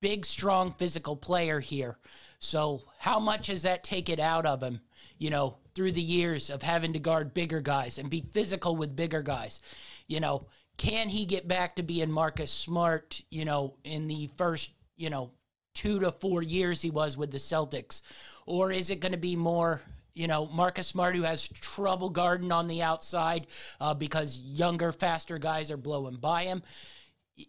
big, 0.00 0.26
strong 0.26 0.74
physical 0.78 1.16
player 1.16 1.60
here. 1.60 1.96
So, 2.38 2.82
how 2.98 3.20
much 3.20 3.46
has 3.46 3.62
that 3.62 3.84
taken 3.84 4.18
out 4.18 4.46
of 4.46 4.62
him, 4.62 4.80
you 5.16 5.30
know, 5.30 5.58
through 5.74 5.92
the 5.92 6.02
years 6.02 6.50
of 6.50 6.60
having 6.60 6.92
to 6.94 6.98
guard 6.98 7.32
bigger 7.32 7.60
guys 7.60 7.98
and 7.98 8.10
be 8.10 8.24
physical 8.32 8.74
with 8.74 8.96
bigger 8.96 9.22
guys? 9.22 9.60
You 10.08 10.18
know, 10.18 10.48
can 10.76 11.08
he 11.08 11.24
get 11.24 11.46
back 11.46 11.76
to 11.76 11.84
being 11.84 12.10
Marcus 12.10 12.50
Smart, 12.50 13.22
you 13.30 13.44
know, 13.44 13.76
in 13.84 14.08
the 14.08 14.28
first, 14.36 14.72
you 14.96 15.08
know, 15.08 15.30
two 15.74 16.00
to 16.00 16.10
four 16.10 16.42
years 16.42 16.82
he 16.82 16.90
was 16.90 17.16
with 17.16 17.30
the 17.30 17.38
Celtics? 17.38 18.02
Or 18.46 18.70
is 18.70 18.90
it 18.90 19.00
going 19.00 19.12
to 19.12 19.18
be 19.18 19.36
more, 19.36 19.82
you 20.14 20.26
know, 20.26 20.46
Marcus 20.46 20.86
Smart 20.86 21.16
who 21.16 21.22
has 21.22 21.48
trouble 21.48 22.10
guarding 22.10 22.52
on 22.52 22.66
the 22.66 22.82
outside 22.82 23.46
uh, 23.80 23.94
because 23.94 24.38
younger, 24.38 24.92
faster 24.92 25.38
guys 25.38 25.70
are 25.70 25.76
blowing 25.76 26.16
by 26.16 26.44
him? 26.44 26.62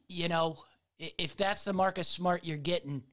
you 0.07 0.29
know, 0.29 0.57
if 0.99 1.35
that's 1.35 1.63
the 1.63 1.73
Marcus 1.73 2.07
Smart 2.07 2.45
you're 2.45 2.57
getting, 2.57 3.03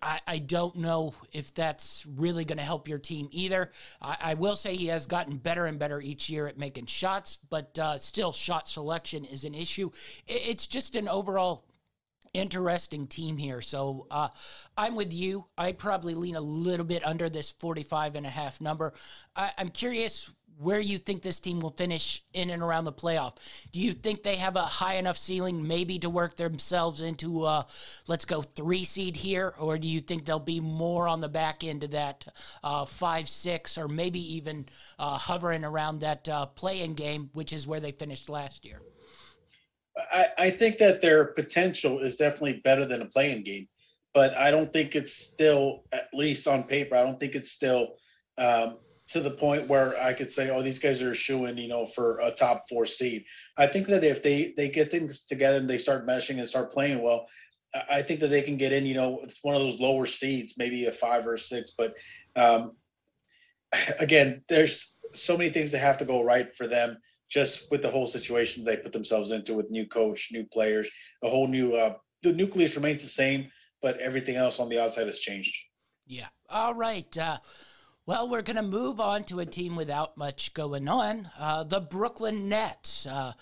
I, 0.00 0.20
I 0.26 0.38
don't 0.38 0.76
know 0.76 1.14
if 1.32 1.54
that's 1.54 2.06
really 2.16 2.44
going 2.44 2.58
to 2.58 2.64
help 2.64 2.88
your 2.88 2.98
team 2.98 3.28
either. 3.30 3.70
I, 4.00 4.16
I, 4.20 4.34
will 4.34 4.56
say 4.56 4.76
he 4.76 4.86
has 4.86 5.06
gotten 5.06 5.36
better 5.36 5.66
and 5.66 5.78
better 5.78 6.00
each 6.00 6.30
year 6.30 6.46
at 6.46 6.58
making 6.58 6.86
shots, 6.86 7.36
but 7.50 7.78
uh, 7.78 7.98
still, 7.98 8.32
shot 8.32 8.68
selection 8.68 9.24
is 9.24 9.44
an 9.44 9.54
issue. 9.54 9.90
It, 10.26 10.42
it's 10.46 10.66
just 10.66 10.96
an 10.96 11.08
overall 11.08 11.66
interesting 12.34 13.06
team 13.06 13.38
here. 13.38 13.60
So 13.60 14.06
uh, 14.10 14.28
I'm 14.76 14.94
with 14.94 15.12
you. 15.14 15.46
I'd 15.56 15.78
probably 15.78 16.14
lean 16.14 16.36
a 16.36 16.40
little 16.40 16.84
bit 16.84 17.06
under 17.06 17.30
this 17.30 17.50
45 17.50 18.16
and 18.16 18.26
a 18.26 18.30
half 18.30 18.60
number. 18.60 18.92
I, 19.34 19.52
I'm 19.56 19.70
curious 19.70 20.30
where 20.58 20.80
you 20.80 20.98
think 20.98 21.22
this 21.22 21.40
team 21.40 21.60
will 21.60 21.70
finish 21.70 22.22
in 22.32 22.50
and 22.50 22.62
around 22.62 22.84
the 22.84 22.92
playoff. 22.92 23.36
Do 23.72 23.80
you 23.80 23.92
think 23.92 24.22
they 24.22 24.36
have 24.36 24.56
a 24.56 24.62
high 24.62 24.94
enough 24.94 25.16
ceiling 25.16 25.66
maybe 25.66 25.98
to 25.98 26.10
work 26.10 26.36
themselves 26.36 27.00
into 27.00 27.44
uh 27.44 27.64
let's 28.06 28.24
go 28.24 28.42
three 28.42 28.84
seed 28.84 29.16
here, 29.16 29.54
or 29.58 29.78
do 29.78 29.88
you 29.88 30.00
think 30.00 30.24
they'll 30.24 30.38
be 30.38 30.60
more 30.60 31.08
on 31.08 31.20
the 31.20 31.28
back 31.28 31.64
end 31.64 31.82
of 31.84 31.90
that 31.90 32.26
uh, 32.62 32.84
five 32.84 33.28
six, 33.28 33.76
or 33.76 33.88
maybe 33.88 34.36
even 34.36 34.66
uh, 34.98 35.18
hovering 35.18 35.64
around 35.64 36.00
that 36.00 36.28
uh, 36.28 36.46
play-in 36.46 36.94
game, 36.94 37.30
which 37.32 37.52
is 37.52 37.66
where 37.66 37.80
they 37.80 37.92
finished 37.92 38.28
last 38.28 38.64
year? 38.64 38.80
I, 39.96 40.26
I 40.38 40.50
think 40.50 40.78
that 40.78 41.00
their 41.00 41.24
potential 41.26 42.00
is 42.00 42.16
definitely 42.16 42.60
better 42.64 42.86
than 42.86 43.02
a 43.02 43.06
play-in 43.06 43.44
game, 43.44 43.68
but 44.12 44.36
I 44.36 44.50
don't 44.50 44.72
think 44.72 44.94
it's 44.94 45.14
still, 45.14 45.84
at 45.92 46.08
least 46.12 46.48
on 46.48 46.64
paper, 46.64 46.96
I 46.96 47.02
don't 47.02 47.20
think 47.20 47.34
it's 47.34 47.50
still 47.50 47.94
um, 48.36 48.78
to 49.08 49.20
the 49.20 49.30
point 49.30 49.68
where 49.68 50.00
I 50.02 50.12
could 50.12 50.30
say, 50.30 50.50
oh, 50.50 50.62
these 50.62 50.78
guys 50.78 51.02
are 51.02 51.14
shooing, 51.14 51.58
you 51.58 51.68
know, 51.68 51.86
for 51.86 52.18
a 52.20 52.30
top 52.30 52.64
four 52.68 52.86
seed. 52.86 53.24
I 53.56 53.66
think 53.66 53.86
that 53.88 54.02
if 54.02 54.22
they 54.22 54.54
they 54.56 54.68
get 54.68 54.90
things 54.90 55.24
together 55.24 55.58
and 55.58 55.68
they 55.68 55.78
start 55.78 56.06
meshing 56.06 56.38
and 56.38 56.48
start 56.48 56.72
playing 56.72 57.02
well, 57.02 57.26
I 57.90 58.02
think 58.02 58.20
that 58.20 58.28
they 58.28 58.42
can 58.42 58.56
get 58.56 58.72
in. 58.72 58.86
You 58.86 58.94
know, 58.94 59.20
it's 59.22 59.38
one 59.42 59.54
of 59.54 59.60
those 59.60 59.80
lower 59.80 60.06
seeds, 60.06 60.54
maybe 60.56 60.86
a 60.86 60.92
five 60.92 61.26
or 61.26 61.34
a 61.34 61.38
six. 61.38 61.72
But 61.76 61.94
um, 62.36 62.72
again, 63.98 64.42
there's 64.48 64.94
so 65.12 65.36
many 65.36 65.50
things 65.50 65.72
that 65.72 65.80
have 65.80 65.98
to 65.98 66.04
go 66.04 66.22
right 66.22 66.54
for 66.54 66.66
them. 66.66 66.98
Just 67.34 67.68
with 67.72 67.82
the 67.82 67.90
whole 67.90 68.06
situation 68.06 68.62
they 68.62 68.76
put 68.76 68.92
themselves 68.92 69.32
into 69.32 69.54
with 69.54 69.68
new 69.68 69.86
coach, 69.86 70.28
new 70.30 70.44
players, 70.44 70.88
a 71.24 71.28
whole 71.28 71.48
new. 71.48 71.74
Uh, 71.74 71.94
the 72.22 72.32
nucleus 72.32 72.76
remains 72.76 73.02
the 73.02 73.08
same, 73.08 73.50
but 73.82 73.98
everything 73.98 74.36
else 74.36 74.60
on 74.60 74.68
the 74.68 74.80
outside 74.80 75.08
has 75.08 75.18
changed. 75.18 75.52
Yeah. 76.06 76.28
All 76.48 76.74
right. 76.74 77.18
Uh, 77.18 77.38
well, 78.06 78.28
we're 78.28 78.42
going 78.42 78.56
to 78.56 78.62
move 78.62 79.00
on 79.00 79.24
to 79.24 79.40
a 79.40 79.46
team 79.46 79.74
without 79.74 80.16
much 80.16 80.54
going 80.54 80.86
on 80.86 81.28
uh, 81.36 81.64
the 81.64 81.80
Brooklyn 81.80 82.48
Nets. 82.48 83.04
Uh, 83.04 83.32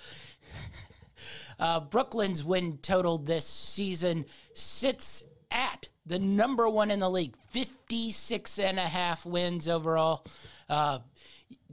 uh, 1.61 1.81
Brooklyn's 1.81 2.43
win 2.43 2.79
total 2.79 3.19
this 3.19 3.47
season 3.47 4.25
sits 4.55 5.23
at 5.51 5.91
the 6.07 6.19
number 6.19 6.67
one 6.67 6.91
in 6.91 7.01
the 7.01 7.11
league 7.11 7.37
56 7.51 8.59
and 8.59 8.79
a 8.79 8.89
half 8.89 9.27
wins 9.27 9.69
overall. 9.69 10.25
Uh, 10.67 11.01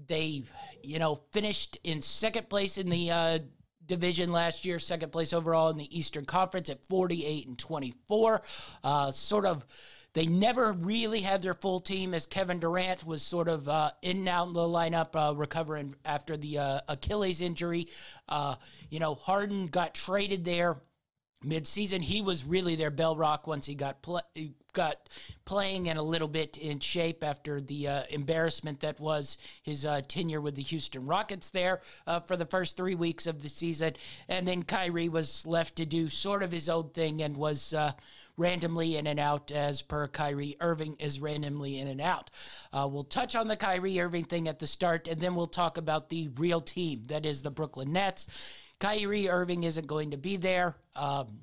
they, 0.07 0.43
you 0.83 0.99
know, 0.99 1.15
finished 1.31 1.77
in 1.83 2.01
second 2.01 2.49
place 2.49 2.77
in 2.77 2.89
the 2.89 3.11
uh, 3.11 3.39
division 3.85 4.31
last 4.31 4.65
year, 4.65 4.79
second 4.79 5.11
place 5.11 5.33
overall 5.33 5.69
in 5.69 5.77
the 5.77 5.97
Eastern 5.97 6.25
Conference 6.25 6.69
at 6.69 6.85
48 6.85 7.47
and 7.47 7.57
24. 7.57 8.41
Uh, 8.83 9.11
sort 9.11 9.45
of 9.45 9.65
they 10.13 10.25
never 10.25 10.71
really 10.73 11.21
had 11.21 11.41
their 11.41 11.53
full 11.53 11.79
team 11.79 12.13
as 12.13 12.25
Kevin 12.25 12.59
Durant 12.59 13.05
was 13.05 13.21
sort 13.21 13.47
of 13.47 13.69
uh, 13.69 13.91
in 14.01 14.17
and 14.17 14.29
out 14.29 14.47
in 14.47 14.53
the 14.53 14.61
lineup, 14.61 15.09
uh, 15.13 15.35
recovering 15.35 15.95
after 16.03 16.35
the 16.35 16.57
uh, 16.57 16.79
Achilles 16.87 17.41
injury. 17.41 17.87
Uh, 18.27 18.55
you 18.89 18.99
know, 18.99 19.13
Harden 19.15 19.67
got 19.67 19.93
traded 19.93 20.45
there 20.45 20.77
midseason. 21.45 22.01
He 22.01 22.21
was 22.21 22.43
really 22.43 22.75
their 22.75 22.91
bell 22.91 23.15
rock 23.15 23.45
once 23.45 23.65
he 23.65 23.75
got 23.75 24.01
pl- 24.01 24.23
got 24.73 25.09
playing 25.45 25.89
and 25.89 25.97
a 25.97 26.03
little 26.03 26.27
bit 26.27 26.57
in 26.57 26.79
shape 26.79 27.23
after 27.23 27.59
the 27.59 27.87
uh, 27.87 28.03
embarrassment 28.09 28.79
that 28.81 28.99
was 28.99 29.37
his 29.63 29.85
uh, 29.85 30.01
tenure 30.07 30.41
with 30.41 30.55
the 30.55 30.61
Houston 30.61 31.05
Rockets 31.05 31.49
there 31.49 31.81
uh, 32.07 32.19
for 32.19 32.37
the 32.37 32.45
first 32.45 32.77
three 32.77 32.95
weeks 32.95 33.27
of 33.27 33.41
the 33.41 33.49
season. 33.49 33.93
And 34.27 34.47
then 34.47 34.63
Kyrie 34.63 35.09
was 35.09 35.45
left 35.45 35.75
to 35.77 35.85
do 35.85 36.07
sort 36.07 36.43
of 36.43 36.51
his 36.51 36.69
own 36.69 36.89
thing 36.89 37.21
and 37.21 37.37
was 37.37 37.73
uh, 37.73 37.93
randomly 38.39 38.95
in 38.95 39.05
and 39.05 39.19
out 39.19 39.51
as 39.51 39.81
per 39.81 40.07
Kyrie 40.07 40.55
Irving 40.59 40.95
is 40.99 41.19
randomly 41.19 41.77
in 41.79 41.87
and 41.87 42.01
out. 42.01 42.29
Uh, 42.71 42.87
we'll 42.89 43.03
touch 43.03 43.35
on 43.35 43.47
the 43.47 43.57
Kyrie 43.57 43.99
Irving 43.99 44.23
thing 44.23 44.47
at 44.47 44.59
the 44.59 44.67
start, 44.67 45.07
and 45.07 45.19
then 45.19 45.35
we'll 45.35 45.47
talk 45.47 45.77
about 45.77 46.09
the 46.09 46.29
real 46.37 46.61
team 46.61 47.03
that 47.09 47.25
is 47.25 47.43
the 47.43 47.51
Brooklyn 47.51 47.91
Nets. 47.91 48.27
Kyrie 48.79 49.29
Irving 49.29 49.63
isn't 49.63 49.87
going 49.87 50.11
to 50.11 50.17
be 50.17 50.37
there. 50.37 50.77
Um, 50.95 51.41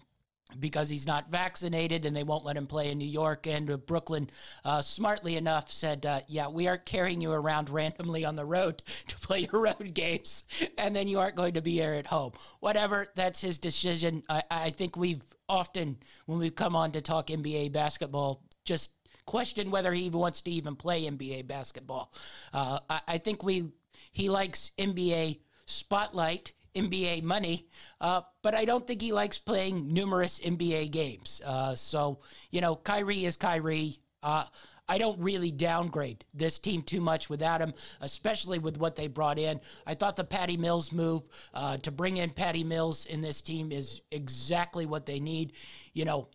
because 0.58 0.88
he's 0.88 1.06
not 1.06 1.30
vaccinated 1.30 2.04
and 2.04 2.14
they 2.14 2.22
won't 2.22 2.44
let 2.44 2.56
him 2.56 2.66
play 2.66 2.90
in 2.90 2.98
New 2.98 3.04
York. 3.04 3.46
And 3.46 3.84
Brooklyn, 3.86 4.30
uh, 4.64 4.82
smartly 4.82 5.36
enough, 5.36 5.70
said, 5.70 6.06
uh, 6.06 6.20
Yeah, 6.28 6.48
we 6.48 6.68
aren't 6.68 6.86
carrying 6.86 7.20
you 7.20 7.32
around 7.32 7.70
randomly 7.70 8.24
on 8.24 8.34
the 8.36 8.44
road 8.44 8.82
to 9.08 9.18
play 9.18 9.48
your 9.50 9.62
road 9.62 9.92
games, 9.94 10.44
and 10.78 10.94
then 10.94 11.08
you 11.08 11.18
aren't 11.18 11.36
going 11.36 11.54
to 11.54 11.62
be 11.62 11.72
here 11.72 11.94
at 11.94 12.06
home. 12.06 12.32
Whatever, 12.60 13.08
that's 13.14 13.40
his 13.40 13.58
decision. 13.58 14.22
I, 14.28 14.42
I 14.50 14.70
think 14.70 14.96
we've 14.96 15.24
often, 15.48 15.98
when 16.26 16.38
we've 16.38 16.54
come 16.54 16.76
on 16.76 16.92
to 16.92 17.00
talk 17.00 17.28
NBA 17.28 17.72
basketball, 17.72 18.42
just 18.64 18.92
question 19.26 19.70
whether 19.70 19.92
he 19.92 20.04
even 20.04 20.20
wants 20.20 20.40
to 20.42 20.50
even 20.50 20.76
play 20.76 21.04
NBA 21.04 21.46
basketball. 21.46 22.12
Uh, 22.52 22.78
I, 22.88 23.00
I, 23.08 23.18
think 23.18 23.42
we 23.42 23.70
he 24.12 24.28
likes 24.28 24.70
NBA 24.78 25.40
spotlight, 25.66 26.52
NBA 26.76 27.22
money, 27.22 27.66
uh, 28.00 28.22
but 28.42 28.54
I 28.54 28.64
don't 28.64 28.86
think 28.86 29.02
he 29.02 29.12
likes 29.12 29.38
playing 29.38 29.92
numerous 29.92 30.38
NBA 30.38 30.90
games. 30.90 31.40
Uh, 31.44 31.74
so 31.74 32.20
you 32.50 32.60
know, 32.60 32.76
Kyrie 32.76 33.24
is 33.24 33.36
Kyrie. 33.36 33.96
Uh, 34.22 34.44
I 34.88 34.98
don't 34.98 35.18
really 35.18 35.50
downgrade 35.50 36.24
this 36.32 36.58
team 36.58 36.82
too 36.82 37.00
much 37.00 37.28
without 37.28 37.60
him, 37.60 37.74
especially 38.00 38.58
with 38.58 38.78
what 38.78 38.94
they 38.94 39.08
brought 39.08 39.38
in. 39.38 39.60
I 39.86 39.94
thought 39.94 40.16
the 40.16 40.24
Patty 40.24 40.56
Mills 40.56 40.92
move 40.92 41.28
uh, 41.52 41.78
to 41.78 41.90
bring 41.90 42.18
in 42.18 42.30
Patty 42.30 42.62
Mills 42.62 43.04
in 43.06 43.20
this 43.20 43.42
team 43.42 43.72
is 43.72 44.02
exactly 44.12 44.86
what 44.86 45.06
they 45.06 45.18
need. 45.18 45.52
You 45.92 46.04
know, 46.04 46.28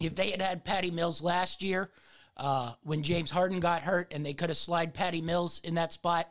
if 0.00 0.14
they 0.14 0.30
had 0.30 0.42
had 0.42 0.64
Patty 0.64 0.90
Mills 0.90 1.22
last 1.22 1.62
year 1.62 1.90
uh, 2.36 2.72
when 2.82 3.02
James 3.02 3.30
Harden 3.30 3.60
got 3.60 3.82
hurt 3.82 4.12
and 4.12 4.26
they 4.26 4.34
could 4.34 4.50
have 4.50 4.56
slid 4.56 4.92
Patty 4.92 5.20
Mills 5.20 5.60
in 5.62 5.74
that 5.74 5.92
spot, 5.92 6.28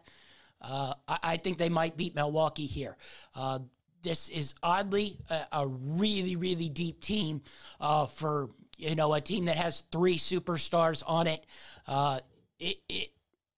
uh, 0.64 0.94
I-, 1.08 1.20
I, 1.24 1.38
think 1.38 1.58
they 1.58 1.70
might 1.70 1.98
beat 1.98 2.16
Milwaukee 2.16 2.66
here. 2.66 2.98
Uh, 3.36 3.60
this 4.02 4.30
is 4.30 4.56
oddly 4.62 5.20
a, 5.30 5.46
a, 5.52 5.68
really, 5.68 6.36
really 6.36 6.70
deep 6.70 7.02
team 7.02 7.42
uh, 7.80 8.06
for 8.06 8.50
you 8.78 8.96
know, 8.96 9.14
a 9.14 9.22
team 9.22 9.46
that 9.46 9.58
has 9.58 9.82
three 9.92 10.18
superstars 10.18 11.04
on 11.08 11.28
it, 11.28 11.46
uh, 11.88 12.20
it, 12.60 12.78
it 12.90 13.10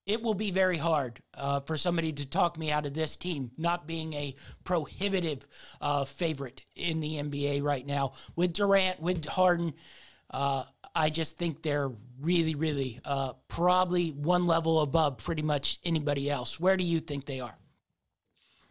it 0.05 0.21
will 0.21 0.35
be 0.35 0.51
very 0.51 0.77
hard 0.77 1.19
uh, 1.33 1.61
for 1.61 1.75
somebody 1.75 2.13
to 2.13 2.27
talk 2.27 2.59
me 2.59 2.71
out 2.71 2.85
of 2.85 2.93
this 2.93 3.15
team 3.15 3.49
not 3.57 3.87
being 3.87 4.13
a 4.13 4.35
prohibitive 4.63 5.47
uh, 5.81 6.05
favorite 6.05 6.61
in 6.75 6.99
the 6.99 7.15
NBA 7.15 7.63
right 7.63 7.83
now. 7.83 8.13
With 8.35 8.53
Durant, 8.53 8.99
with 9.01 9.25
Harden, 9.25 9.73
uh, 10.29 10.65
I 10.95 11.09
just 11.09 11.37
think 11.37 11.61
they're 11.61 11.91
really, 12.21 12.55
really 12.55 12.99
uh, 13.03 13.33
probably 13.47 14.11
one 14.11 14.47
level 14.47 14.81
above 14.81 15.17
pretty 15.17 15.41
much 15.41 15.79
anybody 15.83 16.29
else. 16.29 16.59
Where 16.59 16.77
do 16.77 16.83
you 16.83 16.99
think 16.99 17.25
they 17.25 17.39
are? 17.39 17.57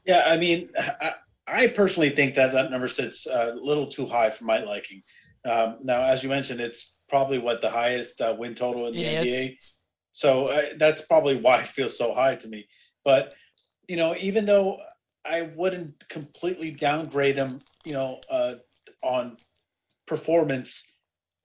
Yeah, 0.05 0.25
I 0.27 0.37
mean, 0.37 0.71
I, 0.79 1.15
I 1.47 1.67
personally 1.69 2.11
think 2.11 2.35
that 2.35 2.53
that 2.53 2.71
number 2.71 2.89
sits 2.89 3.27
a 3.27 3.55
little 3.61 3.87
too 3.87 4.07
high 4.07 4.31
for 4.31 4.45
my 4.45 4.63
liking. 4.63 5.03
Um, 5.45 5.79
now, 5.83 6.03
as 6.05 6.23
you 6.23 6.31
mentioned, 6.31 6.61
it's 6.61 6.97
probably 7.09 7.39
what 7.39 7.61
the 7.61 7.71
highest 7.71 8.21
uh, 8.21 8.35
win 8.37 8.55
total 8.55 8.87
in 8.87 8.95
the 8.95 9.05
it 9.05 9.27
NBA. 9.27 9.53
Is. 9.59 9.75
So 10.13 10.47
uh, 10.47 10.63
that's 10.79 11.03
probably 11.03 11.37
why 11.37 11.61
it 11.61 11.69
feels 11.69 11.99
so 11.99 12.15
high 12.15 12.37
to 12.37 12.49
me. 12.49 12.67
But 13.05 13.35
you 13.89 13.97
know, 13.97 14.17
even 14.19 14.47
though 14.47 14.79
I 15.25 15.43
wouldn't 15.43 16.09
completely 16.09 16.71
downgrade 16.71 17.37
them, 17.37 17.61
you 17.85 17.93
know, 17.93 18.21
uh, 18.31 18.55
on 19.03 19.37
performance 20.07 20.93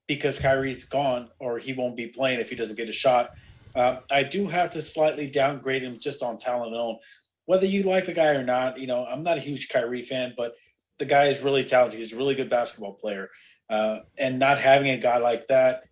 because 0.10 0.39
Kyrie's 0.39 0.86
gone 0.86 1.30
or 1.38 1.60
he 1.60 1.72
won't 1.72 1.95
be 1.95 2.08
playing 2.08 2.39
if 2.39 2.50
he 2.50 2.56
doesn't 2.56 2.76
get 2.76 2.89
a 2.89 2.93
shot. 2.93 3.30
Uh, 3.76 3.98
I 4.10 4.24
do 4.24 4.48
have 4.48 4.72
to 4.72 4.82
slightly 4.82 5.30
downgrade 5.30 5.84
him 5.84 6.00
just 6.02 6.24
on 6.24 6.39
talent 6.39 6.74
alone. 6.74 6.98
Whether 7.45 7.67
you 7.67 7.84
like 7.84 8.08
the 8.08 8.13
guy 8.13 8.30
or 8.30 8.43
not, 8.43 8.80
you 8.80 8.88
know, 8.88 9.06
I'm 9.06 9.22
not 9.22 9.38
a 9.38 9.41
huge 9.41 9.69
Kyrie 9.69 10.02
fan, 10.02 10.34
but 10.36 10.56
the 10.98 11.06
guy 11.06 11.26
is 11.26 11.43
really 11.43 11.63
talented. 11.63 12.00
He's 12.00 12.12
a 12.12 12.17
really 12.17 12.34
good 12.34 12.50
basketball 12.50 12.93
player. 12.93 13.30
Uh, 13.69 14.00
and 14.17 14.39
not 14.39 14.58
having 14.58 14.89
a 14.89 14.98
guy 14.98 15.19
like 15.19 15.45
that 15.45 15.84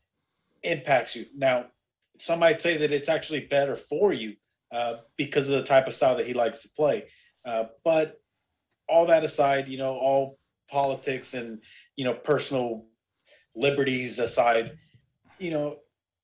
impacts 0.63 1.15
you. 1.15 1.27
Now, 1.35 1.67
some 2.17 2.39
might 2.39 2.59
say 2.59 2.77
that 2.77 2.91
it's 2.91 3.09
actually 3.09 3.41
better 3.41 3.75
for 3.75 4.11
you 4.11 4.33
uh, 4.71 4.95
because 5.15 5.47
of 5.47 5.61
the 5.61 5.67
type 5.67 5.85
of 5.85 5.93
style 5.93 6.17
that 6.17 6.25
he 6.25 6.33
likes 6.33 6.63
to 6.63 6.69
play. 6.69 7.05
Uh, 7.45 7.65
but 7.85 8.19
all 8.89 9.05
that 9.05 9.23
aside, 9.23 9.67
you 9.67 9.77
know, 9.77 9.93
all 9.93 10.39
politics 10.71 11.33
and 11.33 11.61
you 11.95 12.03
know 12.03 12.13
personal 12.13 12.87
liberties 13.57 14.19
aside, 14.19 14.77
you 15.39 15.51
know, 15.51 15.77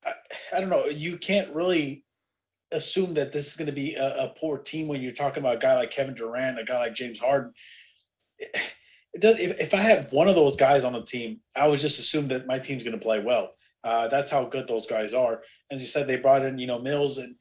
I, 0.06 0.14
I 0.56 0.60
don't 0.60 0.70
know. 0.70 0.86
You 0.86 1.18
can't 1.18 1.54
really 1.54 2.06
assume 2.72 3.14
that 3.16 3.32
this 3.32 3.48
is 3.48 3.56
going 3.56 3.68
to 3.68 3.74
be 3.74 3.96
a, 3.96 4.26
a, 4.26 4.28
poor 4.30 4.58
team 4.58 4.88
when 4.88 5.02
you're 5.02 5.12
talking 5.12 5.44
about 5.44 5.58
a 5.58 5.60
guy 5.60 5.76
like 5.76 5.92
Kevin 5.92 6.16
Durant, 6.16 6.60
a 6.60 6.64
guy 6.64 6.80
like 6.80 6.96
James 6.96 7.20
Harden 7.20 7.54
does, 9.20 9.38
if, 9.40 9.60
if 9.60 9.74
I 9.74 9.82
had 9.82 10.12
one 10.12 10.28
of 10.28 10.36
those 10.36 10.56
guys 10.56 10.84
on 10.84 10.94
the 10.94 11.04
team, 11.04 11.40
I 11.56 11.68
would 11.68 11.80
just 11.80 12.00
assume 12.00 12.28
that 12.30 12.48
my 12.48 12.60
team's 12.60 12.84
going 12.84 12.98
to 12.98 13.04
play 13.04 13.20
well. 13.20 13.52
Uh, 13.84 14.08
that's 14.08 14.32
how 14.32 14.46
good 14.46 14.68
those 14.68 14.88
guys 14.88 15.14
are. 15.14 15.42
As 15.72 15.82
you 15.82 15.88
said, 15.88 16.08
they 16.08 16.16
brought 16.16 16.46
in, 16.46 16.58
you 16.58 16.68
know, 16.68 16.80
Mills, 16.80 17.18
and 17.18 17.36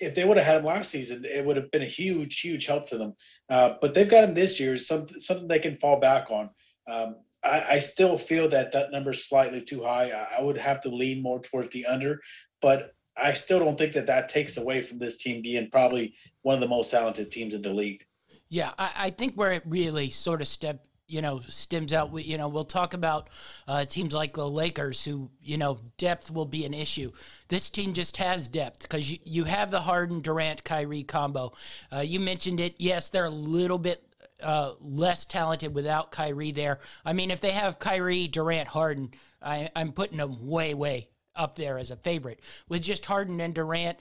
if 0.00 0.14
they 0.14 0.24
would 0.24 0.36
have 0.36 0.46
had 0.46 0.58
him 0.58 0.64
last 0.64 0.90
season, 0.90 1.24
it 1.24 1.44
would 1.44 1.56
have 1.56 1.70
been 1.70 1.82
a 1.82 1.86
huge, 1.86 2.40
huge 2.40 2.66
help 2.66 2.86
to 2.86 2.98
them. 2.98 3.14
Uh, 3.50 3.74
but 3.80 3.92
they've 3.92 4.08
got 4.08 4.24
him 4.24 4.34
this 4.34 4.60
year, 4.60 4.76
something 4.76 5.18
something 5.18 5.48
they 5.48 5.58
can 5.58 5.76
fall 5.76 5.98
back 5.98 6.30
on. 6.30 6.50
Um, 6.88 7.16
I, 7.44 7.64
I, 7.70 7.78
still 7.78 8.18
feel 8.18 8.48
that 8.48 8.72
that 8.72 8.90
number 8.90 9.12
is 9.12 9.24
slightly 9.24 9.60
too 9.60 9.82
high. 9.84 10.10
I, 10.10 10.38
I 10.38 10.42
would 10.42 10.58
have 10.58 10.80
to 10.82 10.88
lean 10.88 11.22
more 11.22 11.40
towards 11.40 11.68
the 11.70 11.86
under, 11.86 12.20
but 12.60 12.94
I 13.16 13.32
still 13.32 13.58
don't 13.58 13.78
think 13.78 13.92
that 13.92 14.06
that 14.06 14.28
takes 14.28 14.56
away 14.56 14.82
from 14.82 14.98
this 14.98 15.16
team 15.16 15.42
being 15.42 15.70
probably 15.70 16.14
one 16.42 16.54
of 16.54 16.60
the 16.60 16.68
most 16.68 16.90
talented 16.90 17.30
teams 17.30 17.54
in 17.54 17.62
the 17.62 17.72
league. 17.72 18.04
Yeah, 18.48 18.72
I, 18.78 18.90
I 18.96 19.10
think 19.10 19.34
where 19.34 19.52
it 19.52 19.62
really 19.66 20.10
sort 20.10 20.40
of 20.40 20.48
step 20.48 20.86
you 21.08 21.22
know 21.22 21.40
stems 21.46 21.92
out 21.92 22.10
we 22.10 22.22
you 22.22 22.36
know 22.36 22.48
we'll 22.48 22.64
talk 22.64 22.94
about 22.94 23.28
uh, 23.68 23.84
teams 23.84 24.12
like 24.12 24.34
the 24.34 24.48
lakers 24.48 25.04
who 25.04 25.30
you 25.40 25.56
know 25.56 25.78
depth 25.98 26.30
will 26.30 26.46
be 26.46 26.64
an 26.64 26.74
issue 26.74 27.12
this 27.48 27.70
team 27.70 27.92
just 27.92 28.16
has 28.16 28.48
depth 28.48 28.82
because 28.82 29.10
you, 29.10 29.18
you 29.24 29.44
have 29.44 29.70
the 29.70 29.80
harden 29.80 30.20
durant 30.20 30.64
kyrie 30.64 31.04
combo 31.04 31.52
uh, 31.92 32.00
you 32.00 32.18
mentioned 32.18 32.60
it 32.60 32.74
yes 32.78 33.08
they're 33.08 33.26
a 33.26 33.30
little 33.30 33.78
bit 33.78 34.05
uh, 34.42 34.72
less 34.80 35.24
talented 35.24 35.74
without 35.74 36.10
Kyrie 36.10 36.52
there. 36.52 36.78
I 37.04 37.12
mean, 37.12 37.30
if 37.30 37.40
they 37.40 37.52
have 37.52 37.78
Kyrie, 37.78 38.28
Durant, 38.28 38.68
Harden, 38.68 39.12
I, 39.42 39.70
I'm 39.74 39.92
putting 39.92 40.18
them 40.18 40.46
way, 40.46 40.74
way 40.74 41.08
up 41.34 41.56
there 41.56 41.78
as 41.78 41.90
a 41.90 41.96
favorite. 41.96 42.40
With 42.68 42.82
just 42.82 43.06
Harden 43.06 43.40
and 43.40 43.54
Durant, 43.54 43.98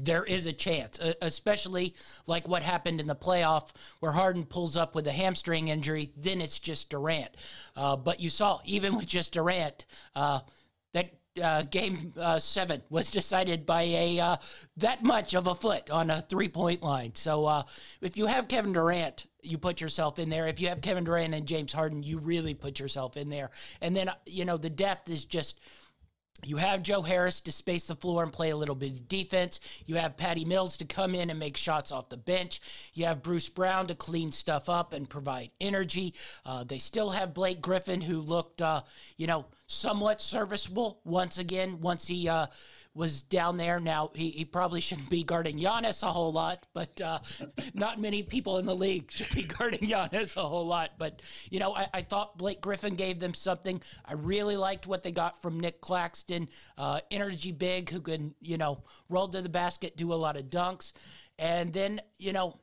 there 0.00 0.24
is 0.24 0.46
a 0.46 0.52
chance, 0.52 0.98
especially 1.22 1.94
like 2.26 2.48
what 2.48 2.62
happened 2.62 3.00
in 3.00 3.06
the 3.06 3.14
playoff 3.14 3.70
where 4.00 4.12
Harden 4.12 4.44
pulls 4.44 4.76
up 4.76 4.94
with 4.94 5.06
a 5.06 5.12
hamstring 5.12 5.68
injury. 5.68 6.10
Then 6.16 6.40
it's 6.40 6.58
just 6.58 6.90
Durant. 6.90 7.30
Uh, 7.76 7.96
but 7.96 8.18
you 8.20 8.28
saw, 8.28 8.60
even 8.64 8.96
with 8.96 9.06
just 9.06 9.32
Durant, 9.32 9.84
uh, 10.16 10.40
that 10.94 11.14
uh, 11.40 11.62
game 11.62 12.12
uh, 12.18 12.38
seven 12.38 12.82
was 12.90 13.10
decided 13.10 13.66
by 13.66 13.82
a 13.82 14.20
uh, 14.20 14.36
that 14.76 15.02
much 15.02 15.34
of 15.34 15.46
a 15.46 15.54
foot 15.54 15.90
on 15.90 16.10
a 16.10 16.22
three 16.22 16.48
point 16.48 16.82
line. 16.82 17.14
So 17.14 17.46
uh, 17.46 17.62
if 18.00 18.16
you 18.16 18.26
have 18.26 18.48
Kevin 18.48 18.72
Durant, 18.72 19.26
you 19.44 19.58
put 19.58 19.80
yourself 19.80 20.18
in 20.18 20.28
there. 20.28 20.46
If 20.46 20.60
you 20.60 20.68
have 20.68 20.80
Kevin 20.80 21.04
Durant 21.04 21.34
and 21.34 21.46
James 21.46 21.72
Harden, 21.72 22.02
you 22.02 22.18
really 22.18 22.54
put 22.54 22.80
yourself 22.80 23.16
in 23.16 23.28
there. 23.28 23.50
And 23.80 23.94
then 23.96 24.10
you 24.26 24.44
know 24.44 24.56
the 24.56 24.70
depth 24.70 25.08
is 25.08 25.24
just 25.24 25.58
you 26.42 26.56
have 26.56 26.82
Joe 26.82 27.02
Harris 27.02 27.40
to 27.42 27.52
space 27.52 27.86
the 27.86 27.94
floor 27.94 28.22
and 28.22 28.32
play 28.32 28.50
a 28.50 28.56
little 28.56 28.74
bit 28.74 28.92
of 28.92 29.08
defense. 29.08 29.60
You 29.86 29.96
have 29.96 30.16
Patty 30.16 30.44
Mills 30.44 30.76
to 30.78 30.84
come 30.84 31.14
in 31.14 31.30
and 31.30 31.38
make 31.38 31.56
shots 31.56 31.92
off 31.92 32.08
the 32.08 32.16
bench. 32.16 32.60
You 32.92 33.06
have 33.06 33.22
Bruce 33.22 33.48
Brown 33.48 33.86
to 33.86 33.94
clean 33.94 34.32
stuff 34.32 34.68
up 34.68 34.92
and 34.92 35.08
provide 35.08 35.50
energy. 35.60 36.14
Uh, 36.44 36.64
they 36.64 36.78
still 36.78 37.10
have 37.10 37.34
Blake 37.34 37.60
Griffin, 37.60 38.02
who 38.02 38.20
looked, 38.20 38.60
uh, 38.60 38.82
you 39.16 39.26
know, 39.26 39.46
somewhat 39.66 40.20
serviceable 40.20 41.00
once 41.04 41.38
again 41.38 41.80
once 41.80 42.06
he 42.06 42.28
uh, 42.28 42.46
was 42.94 43.22
down 43.22 43.56
there. 43.56 43.80
Now, 43.80 44.10
he, 44.14 44.30
he 44.30 44.44
probably 44.44 44.80
shouldn't 44.80 45.10
be 45.10 45.24
guarding 45.24 45.58
Giannis 45.58 46.02
a 46.02 46.06
whole 46.06 46.32
lot, 46.32 46.66
but 46.72 47.00
uh, 47.00 47.18
not 47.74 48.00
many 48.00 48.22
people 48.22 48.58
in 48.58 48.66
the 48.66 48.74
league 48.74 49.10
should 49.10 49.34
be 49.34 49.42
guarding 49.58 49.80
Giannis 49.80 50.36
a 50.36 50.42
whole 50.42 50.66
lot. 50.66 50.92
But, 50.96 51.20
you 51.50 51.58
know, 51.58 51.74
I, 51.74 51.88
I, 51.92 52.02
thought 52.02 52.38
Blake 52.38 52.60
Griffin 52.60 52.94
gave 52.94 53.18
them 53.18 53.34
something. 53.34 53.82
I 54.04 54.12
really 54.14 54.56
liked 54.56 54.86
what 54.86 55.02
they 55.02 55.10
got 55.10 55.42
from 55.42 55.58
Nic 55.58 55.80
Claxton, 55.80 56.48
uh, 56.78 57.00
energy 57.10 57.50
big, 57.50 57.90
who 57.90 58.00
can, 58.00 58.34
you 58.40 58.58
know, 58.58 58.84
roll 59.08 59.28
to 59.28 59.42
the 59.42 59.48
basket, 59.48 59.96
do 59.96 60.12
a 60.12 60.14
lot 60.14 60.36
of 60.36 60.44
dunks. 60.44 60.92
And 61.38 61.72
then, 61.72 62.00
you 62.18 62.32
know, 62.32 62.60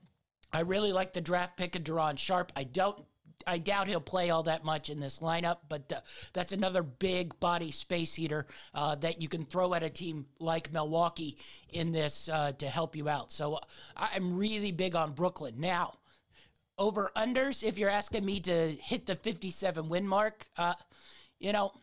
I 0.54 0.62
really 0.62 0.94
like 0.94 1.14
the 1.14 1.22
draft 1.22 1.58
pick 1.58 1.76
of 1.76 1.84
Day'Ron 1.84 2.18
Sharpe. 2.18 2.52
I 2.56 2.64
don't 2.64 3.06
I 3.48 3.58
doubt 3.58 3.88
he'll 3.88 4.00
play 4.00 4.30
all 4.30 4.44
that 4.44 4.64
much 4.64 4.90
in 4.90 5.00
this 5.00 5.20
lineup, 5.20 5.58
but 5.68 5.92
uh, 5.92 6.00
that's 6.34 6.52
another 6.52 6.84
big 6.84 7.40
body 7.40 7.72
space 7.72 8.16
heater 8.16 8.46
uh, 8.74 8.96
that 8.96 9.22
you 9.22 9.28
can 9.28 9.46
throw 9.46 9.74
at 9.74 9.84
a 9.84 9.90
team 9.90 10.26
like 10.40 10.72
Milwaukee 10.72 11.38
in 11.70 11.92
this 11.92 12.30
uh, 12.30 12.52
to 12.54 12.68
help 12.68 12.96
you 12.96 13.10
out. 13.10 13.32
So 13.32 13.60
I'm 13.96 14.38
really 14.38 14.72
big 14.72 14.96
on 14.96 15.14
Brooklyn. 15.14 15.56
Now, 15.58 15.96
over 16.78 17.12
unders, 17.16 17.64
if 17.64 17.78
you're 17.78 17.90
asking 17.90 18.26
me 18.26 18.40
to 18.42 18.72
hit 18.72 19.06
the 19.06 19.16
57 19.16 19.90
win 19.90 20.08
mark, 20.08 20.48
uh, 20.58 20.74
you 21.40 21.52
know, 21.52 21.74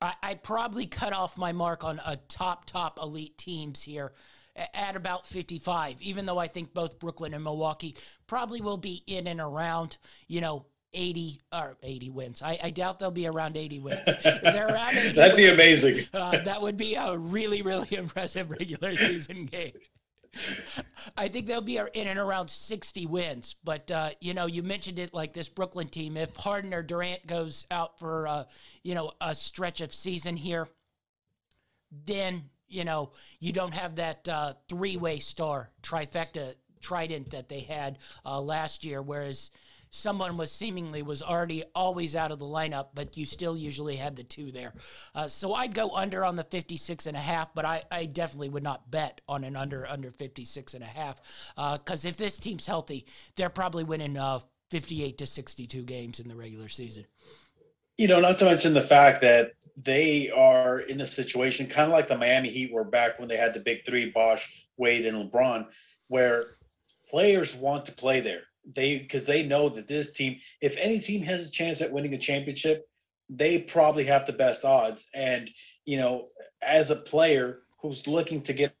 I, 0.00 0.14
I 0.22 0.34
probably 0.34 0.86
cut 0.86 1.12
off 1.12 1.36
my 1.36 1.52
mark 1.52 1.84
on 1.84 2.00
a 2.04 2.16
top, 2.16 2.64
top 2.64 2.98
elite 3.00 3.38
teams 3.38 3.82
here 3.82 4.12
at 4.56 4.96
about 4.96 5.26
55, 5.26 6.02
even 6.02 6.26
though 6.26 6.38
I 6.38 6.48
think 6.48 6.74
both 6.74 6.98
Brooklyn 6.98 7.34
and 7.34 7.44
Milwaukee 7.44 7.96
probably 8.26 8.60
will 8.60 8.76
be 8.76 9.02
in 9.06 9.26
and 9.26 9.40
around, 9.40 9.96
you 10.28 10.40
know, 10.40 10.66
80 10.94 11.40
or 11.52 11.76
80 11.82 12.10
wins. 12.10 12.42
I, 12.42 12.58
I 12.62 12.70
doubt 12.70 12.98
they'll 12.98 13.10
be 13.10 13.26
around 13.26 13.56
80 13.56 13.78
wins. 13.80 14.00
they're 14.22 14.68
around 14.68 14.96
80 14.96 15.12
That'd 15.12 15.34
wins, 15.34 15.36
be 15.36 15.48
amazing. 15.48 16.06
Uh, 16.12 16.42
that 16.42 16.60
would 16.60 16.76
be 16.76 16.94
a 16.94 17.16
really, 17.16 17.62
really 17.62 17.88
impressive 17.96 18.50
regular 18.50 18.94
season 18.94 19.46
game. 19.46 19.72
I 21.16 21.28
think 21.28 21.46
they'll 21.46 21.60
be 21.60 21.76
in 21.76 22.06
and 22.06 22.18
around 22.18 22.48
60 22.48 23.06
wins. 23.06 23.56
But, 23.64 23.90
uh, 23.90 24.10
you 24.20 24.34
know, 24.34 24.46
you 24.46 24.62
mentioned 24.62 24.98
it 24.98 25.12
like 25.12 25.32
this 25.32 25.48
Brooklyn 25.48 25.88
team. 25.88 26.16
If 26.16 26.36
Harden 26.36 26.72
or 26.72 26.82
Durant 26.82 27.26
goes 27.26 27.66
out 27.70 27.98
for, 27.98 28.26
uh, 28.26 28.44
you 28.82 28.94
know, 28.94 29.12
a 29.20 29.34
stretch 29.34 29.80
of 29.80 29.92
season 29.92 30.36
here, 30.36 30.68
then 31.90 32.44
you 32.72 32.84
know, 32.84 33.12
you 33.38 33.52
don't 33.52 33.74
have 33.74 33.96
that 33.96 34.28
uh, 34.28 34.54
three 34.68 34.96
way 34.96 35.18
star 35.18 35.70
trifecta 35.82 36.54
trident 36.80 37.30
that 37.30 37.48
they 37.48 37.60
had 37.60 37.98
uh, 38.24 38.40
last 38.40 38.84
year, 38.84 39.00
whereas 39.00 39.50
someone 39.90 40.38
was 40.38 40.50
seemingly 40.50 41.02
was 41.02 41.22
already 41.22 41.62
always 41.74 42.16
out 42.16 42.32
of 42.32 42.38
the 42.38 42.46
lineup, 42.46 42.88
but 42.94 43.16
you 43.16 43.26
still 43.26 43.56
usually 43.56 43.96
had 43.96 44.16
the 44.16 44.24
two 44.24 44.50
there. 44.50 44.72
Uh, 45.14 45.28
so 45.28 45.52
I'd 45.52 45.74
go 45.74 45.90
under 45.90 46.24
on 46.24 46.34
the 46.34 46.44
56 46.44 47.06
and 47.06 47.16
a 47.16 47.20
half, 47.20 47.54
but 47.54 47.64
I, 47.64 47.82
I 47.90 48.06
definitely 48.06 48.48
would 48.48 48.62
not 48.62 48.90
bet 48.90 49.20
on 49.28 49.44
an 49.44 49.54
under 49.54 49.86
under 49.86 50.10
56 50.10 50.74
and 50.74 50.82
a 50.82 50.86
half 50.86 51.20
because 51.54 52.04
uh, 52.04 52.08
if 52.08 52.16
this 52.16 52.38
team's 52.38 52.66
healthy, 52.66 53.04
they're 53.36 53.50
probably 53.50 53.84
winning 53.84 54.16
uh, 54.16 54.40
58 54.70 55.18
to 55.18 55.26
62 55.26 55.82
games 55.82 56.18
in 56.18 56.28
the 56.28 56.34
regular 56.34 56.68
season. 56.68 57.04
You 57.98 58.08
know, 58.08 58.20
not 58.20 58.38
to 58.38 58.46
mention 58.46 58.72
the 58.72 58.80
fact 58.80 59.20
that 59.20 59.52
they 59.76 60.30
are 60.30 60.80
in 60.80 61.00
a 61.00 61.06
situation 61.06 61.66
kind 61.66 61.86
of 61.86 61.92
like 61.92 62.08
the 62.08 62.16
Miami 62.16 62.50
Heat 62.50 62.72
were 62.72 62.84
back 62.84 63.18
when 63.18 63.28
they 63.28 63.36
had 63.36 63.54
the 63.54 63.60
big 63.60 63.84
three, 63.84 64.10
Bosh, 64.10 64.66
Wade, 64.76 65.06
and 65.06 65.30
LeBron, 65.30 65.66
where 66.08 66.46
players 67.08 67.54
want 67.54 67.86
to 67.86 67.92
play 67.92 68.20
there. 68.20 68.42
They 68.64 68.98
because 68.98 69.26
they 69.26 69.44
know 69.44 69.68
that 69.70 69.88
this 69.88 70.12
team, 70.12 70.38
if 70.60 70.76
any 70.78 71.00
team 71.00 71.22
has 71.22 71.46
a 71.46 71.50
chance 71.50 71.80
at 71.80 71.92
winning 71.92 72.14
a 72.14 72.18
championship, 72.18 72.88
they 73.28 73.58
probably 73.58 74.04
have 74.04 74.26
the 74.26 74.32
best 74.32 74.64
odds. 74.64 75.08
And 75.14 75.50
you 75.84 75.96
know, 75.96 76.28
as 76.62 76.90
a 76.90 76.96
player 76.96 77.60
who's 77.80 78.06
looking 78.06 78.42
to 78.42 78.52
get 78.52 78.74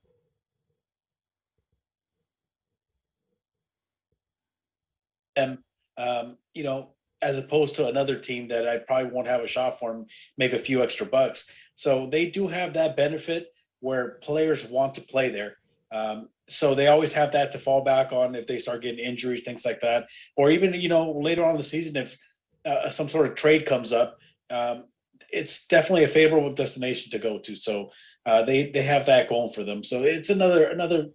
them, 5.34 5.64
um, 5.96 6.36
you 6.54 6.62
know, 6.62 6.90
as 7.22 7.38
opposed 7.38 7.76
to 7.76 7.86
another 7.86 8.16
team 8.16 8.48
that 8.48 8.68
I 8.68 8.78
probably 8.78 9.10
won't 9.10 9.28
have 9.28 9.40
a 9.40 9.46
shot 9.46 9.78
for 9.78 9.92
and 9.92 10.10
make 10.36 10.52
a 10.52 10.58
few 10.58 10.82
extra 10.82 11.06
bucks. 11.06 11.50
So 11.74 12.06
they 12.06 12.26
do 12.26 12.48
have 12.48 12.74
that 12.74 12.96
benefit 12.96 13.48
where 13.80 14.18
players 14.22 14.66
want 14.66 14.94
to 14.96 15.00
play 15.00 15.30
there. 15.30 15.56
Um, 15.92 16.28
so 16.48 16.74
they 16.74 16.88
always 16.88 17.12
have 17.12 17.32
that 17.32 17.52
to 17.52 17.58
fall 17.58 17.82
back 17.82 18.12
on 18.12 18.34
if 18.34 18.46
they 18.46 18.58
start 18.58 18.82
getting 18.82 19.04
injuries, 19.04 19.42
things 19.42 19.64
like 19.64 19.80
that, 19.80 20.08
or 20.36 20.50
even 20.50 20.74
you 20.74 20.88
know 20.88 21.12
later 21.12 21.44
on 21.44 21.56
the 21.56 21.62
season 21.62 21.96
if 21.96 22.18
uh, 22.64 22.90
some 22.90 23.08
sort 23.08 23.26
of 23.26 23.34
trade 23.34 23.66
comes 23.66 23.92
up. 23.92 24.18
Um, 24.50 24.84
it's 25.32 25.66
definitely 25.66 26.04
a 26.04 26.08
favorable 26.08 26.52
destination 26.52 27.10
to 27.12 27.18
go 27.18 27.38
to. 27.38 27.56
So 27.56 27.90
uh, 28.26 28.42
they 28.42 28.70
they 28.70 28.82
have 28.82 29.06
that 29.06 29.28
going 29.28 29.50
for 29.50 29.64
them. 29.64 29.82
So 29.82 30.02
it's 30.02 30.30
another 30.30 30.66
another 30.68 31.08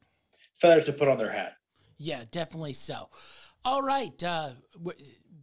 feather 0.59 0.81
to 0.81 0.93
put 0.93 1.07
on 1.07 1.17
their 1.17 1.31
hat. 1.31 1.53
Yeah, 1.97 2.23
definitely 2.31 2.73
so. 2.73 3.09
All 3.65 3.81
right. 3.81 4.21
Uh, 4.23 4.51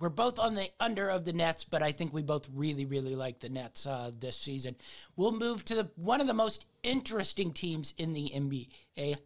we're 0.05 0.11
both 0.11 0.39
on 0.39 0.55
the 0.55 0.69
under 0.79 1.09
of 1.09 1.25
the 1.25 1.33
Nets, 1.33 1.65
but 1.65 1.83
I 1.83 1.91
think 1.91 2.13
we 2.13 2.21
both 2.21 2.47
really, 2.55 2.85
really 2.85 3.17
like 3.17 3.41
the 3.41 3.49
Nets 3.49 3.87
uh, 3.87 4.11
this 4.21 4.37
season. 4.37 4.77
We'll 5.17 5.33
move 5.33 5.65
to 5.65 5.75
the, 5.75 5.89
one 5.97 6.21
of 6.21 6.27
the 6.27 6.35
most 6.35 6.67
interesting 6.83 7.55
teams 7.55 7.95
in 7.97 8.13
the 8.13 8.31
NBA. 8.35 9.17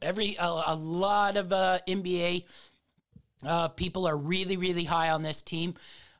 Every 0.00 0.36
a, 0.36 0.62
a 0.68 0.74
lot 0.74 1.36
of 1.36 1.52
uh, 1.52 1.80
NBA 1.86 2.44
uh, 3.44 3.68
people 3.68 4.08
are 4.08 4.16
really, 4.16 4.56
really 4.56 4.84
high 4.84 5.10
on 5.10 5.22
this 5.22 5.42
team. 5.42 5.74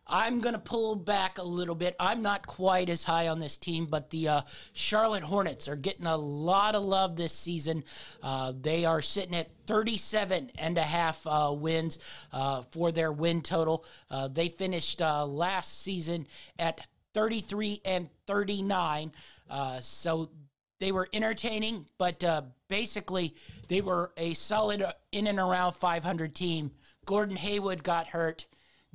I'm 0.08 0.40
going 0.40 0.54
to 0.54 0.58
pull 0.58 0.96
back 0.96 1.38
a 1.38 1.42
little 1.42 1.74
bit. 1.74 1.94
I'm 2.00 2.22
not 2.22 2.46
quite 2.46 2.88
as 2.88 3.04
high 3.04 3.28
on 3.28 3.38
this 3.38 3.58
team, 3.58 3.86
but 3.86 4.08
the 4.10 4.28
uh, 4.28 4.40
Charlotte 4.72 5.22
Hornets 5.22 5.68
are 5.68 5.76
getting 5.76 6.06
a 6.06 6.16
lot 6.16 6.74
of 6.74 6.84
love 6.84 7.16
this 7.16 7.32
season. 7.32 7.84
Uh, 8.22 8.52
they 8.58 8.86
are 8.86 9.02
sitting 9.02 9.36
at 9.36 9.50
37 9.66 10.50
and 10.56 10.78
a 10.78 10.82
half 10.82 11.26
uh, 11.26 11.52
wins 11.54 11.98
uh, 12.32 12.62
for 12.70 12.90
their 12.90 13.12
win 13.12 13.42
total. 13.42 13.84
Uh, 14.10 14.28
they 14.28 14.48
finished 14.48 15.02
uh, 15.02 15.26
last 15.26 15.82
season 15.82 16.26
at 16.58 16.80
33 17.12 17.82
and 17.84 18.08
39. 18.26 19.12
so 19.80 20.30
they 20.80 20.92
were 20.92 21.08
entertaining, 21.12 21.86
but 21.98 22.24
basically 22.68 23.34
they 23.66 23.80
were 23.82 24.12
a 24.16 24.32
solid 24.34 24.84
in 25.12 25.26
and 25.26 25.38
around 25.38 25.74
500 25.74 26.34
team. 26.34 26.70
Gordon 27.04 27.36
Hayward 27.36 27.82
got 27.82 28.08
hurt 28.08 28.46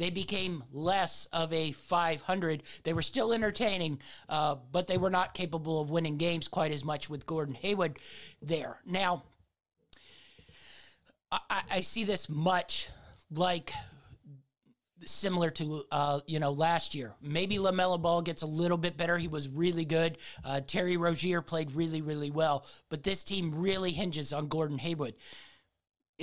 they 0.03 0.09
became 0.09 0.65
less 0.73 1.27
of 1.31 1.53
a 1.53 1.71
500. 1.71 2.61
They 2.83 2.91
were 2.91 3.01
still 3.01 3.31
entertaining, 3.31 3.99
uh, 4.27 4.55
but 4.69 4.87
they 4.87 4.97
were 4.97 5.09
not 5.09 5.33
capable 5.33 5.79
of 5.79 5.91
winning 5.91 6.17
games 6.17 6.49
quite 6.49 6.73
as 6.73 6.83
much 6.83 7.09
with 7.09 7.25
Gordon 7.25 7.55
Hayward 7.55 7.99
there. 8.41 8.81
Now, 8.85 9.23
I, 11.31 11.61
I 11.71 11.79
see 11.79 12.03
this 12.03 12.27
much 12.27 12.89
like 13.31 13.71
similar 15.05 15.49
to 15.51 15.85
uh, 15.89 16.19
you 16.27 16.39
know 16.41 16.51
last 16.51 16.95
year. 16.95 17.13
Maybe 17.21 17.55
LaMelo 17.55 18.01
Ball 18.01 18.21
gets 18.21 18.41
a 18.41 18.45
little 18.45 18.77
bit 18.77 18.97
better. 18.97 19.17
He 19.17 19.29
was 19.29 19.47
really 19.47 19.85
good. 19.85 20.17
Uh, 20.43 20.59
Terry 20.67 20.97
Rozier 20.97 21.41
played 21.41 21.71
really 21.71 22.01
really 22.01 22.29
well, 22.29 22.65
but 22.89 23.03
this 23.03 23.23
team 23.23 23.55
really 23.55 23.91
hinges 23.91 24.33
on 24.33 24.49
Gordon 24.49 24.79
Hayward. 24.79 25.13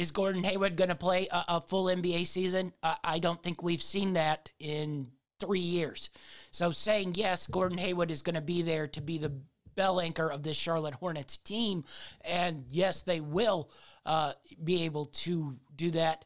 Is 0.01 0.13
Gordon 0.13 0.45
Hayward 0.45 0.77
going 0.77 0.89
to 0.89 0.95
play 0.95 1.29
a, 1.31 1.45
a, 1.47 1.61
full 1.61 1.85
NBA 1.85 2.27
season? 2.27 2.73
Uh, 2.83 2.95
I 3.05 3.19
don't 3.19 3.43
think 3.43 3.63
we've 3.63 3.83
seen 3.83 4.15
that 4.15 4.51
in 4.59 5.09
three 5.39 5.61
years. 5.61 6.09
So 6.51 6.71
saying 6.71 7.17
yes, 7.17 7.47
Gordon 7.47 7.77
Hayward 7.77 8.11
is 8.11 8.23
going 8.23 8.35
to 8.35 8.41
be 8.41 8.63
there 8.63 8.87
to 8.87 9.03
be 9.03 9.19
the 9.19 9.35
bell 9.77 10.01
anchor 10.01 10.27
of 10.27 10.43
this 10.43 10.57
Charlotte 10.57 10.95
Hornets 10.95 11.37
team, 11.37 11.85
and 12.23 12.65
yes, 12.71 13.03
they 13.03 13.21
will 13.21 13.71
uh, 14.07 14.33
be 14.65 14.85
able 14.85 15.05
to 15.05 15.59
do 15.77 15.91
that. 15.91 16.25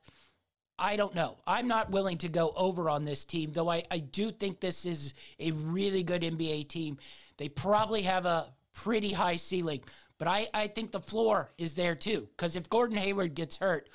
I 0.79 0.95
don't 0.95 1.17
know. 1.17 1.39
I'm 1.45 1.67
not 1.67 1.91
willing 1.91 2.19
to 2.19 2.29
go 2.29 2.53
over 2.55 2.89
on 2.89 3.05
this 3.05 3.25
team, 3.25 3.51
though 3.55 3.69
I, 3.69 3.83
I 3.91 3.99
do 3.99 4.31
think 4.31 4.61
this 4.61 4.87
is 4.87 5.15
a 5.41 5.51
really 5.51 6.05
good 6.05 6.23
NBA 6.23 6.69
team. 6.69 6.99
They 7.39 7.49
probably 7.49 8.03
have 8.03 8.25
a 8.25 8.55
pretty 8.73 9.13
high 9.13 9.37
ceiling, 9.37 9.81
but 10.25 10.31
I, 10.31 10.49
I 10.55 10.69
think 10.69 10.91
the 10.91 11.01
floor 11.01 11.51
is 11.59 11.75
there 11.75 11.95
too. 11.95 12.29
Because 12.35 12.57
if 12.57 12.71
Gordon 12.71 12.97
Hayward 12.97 13.35
gets 13.35 13.59
hurt, 13.59 13.91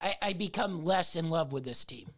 I, 0.00 0.14
I 0.22 0.32
become 0.32 0.82
less 0.82 1.16
in 1.16 1.30
love 1.30 1.50
with 1.50 1.64
this 1.64 1.84
team. 1.84 2.10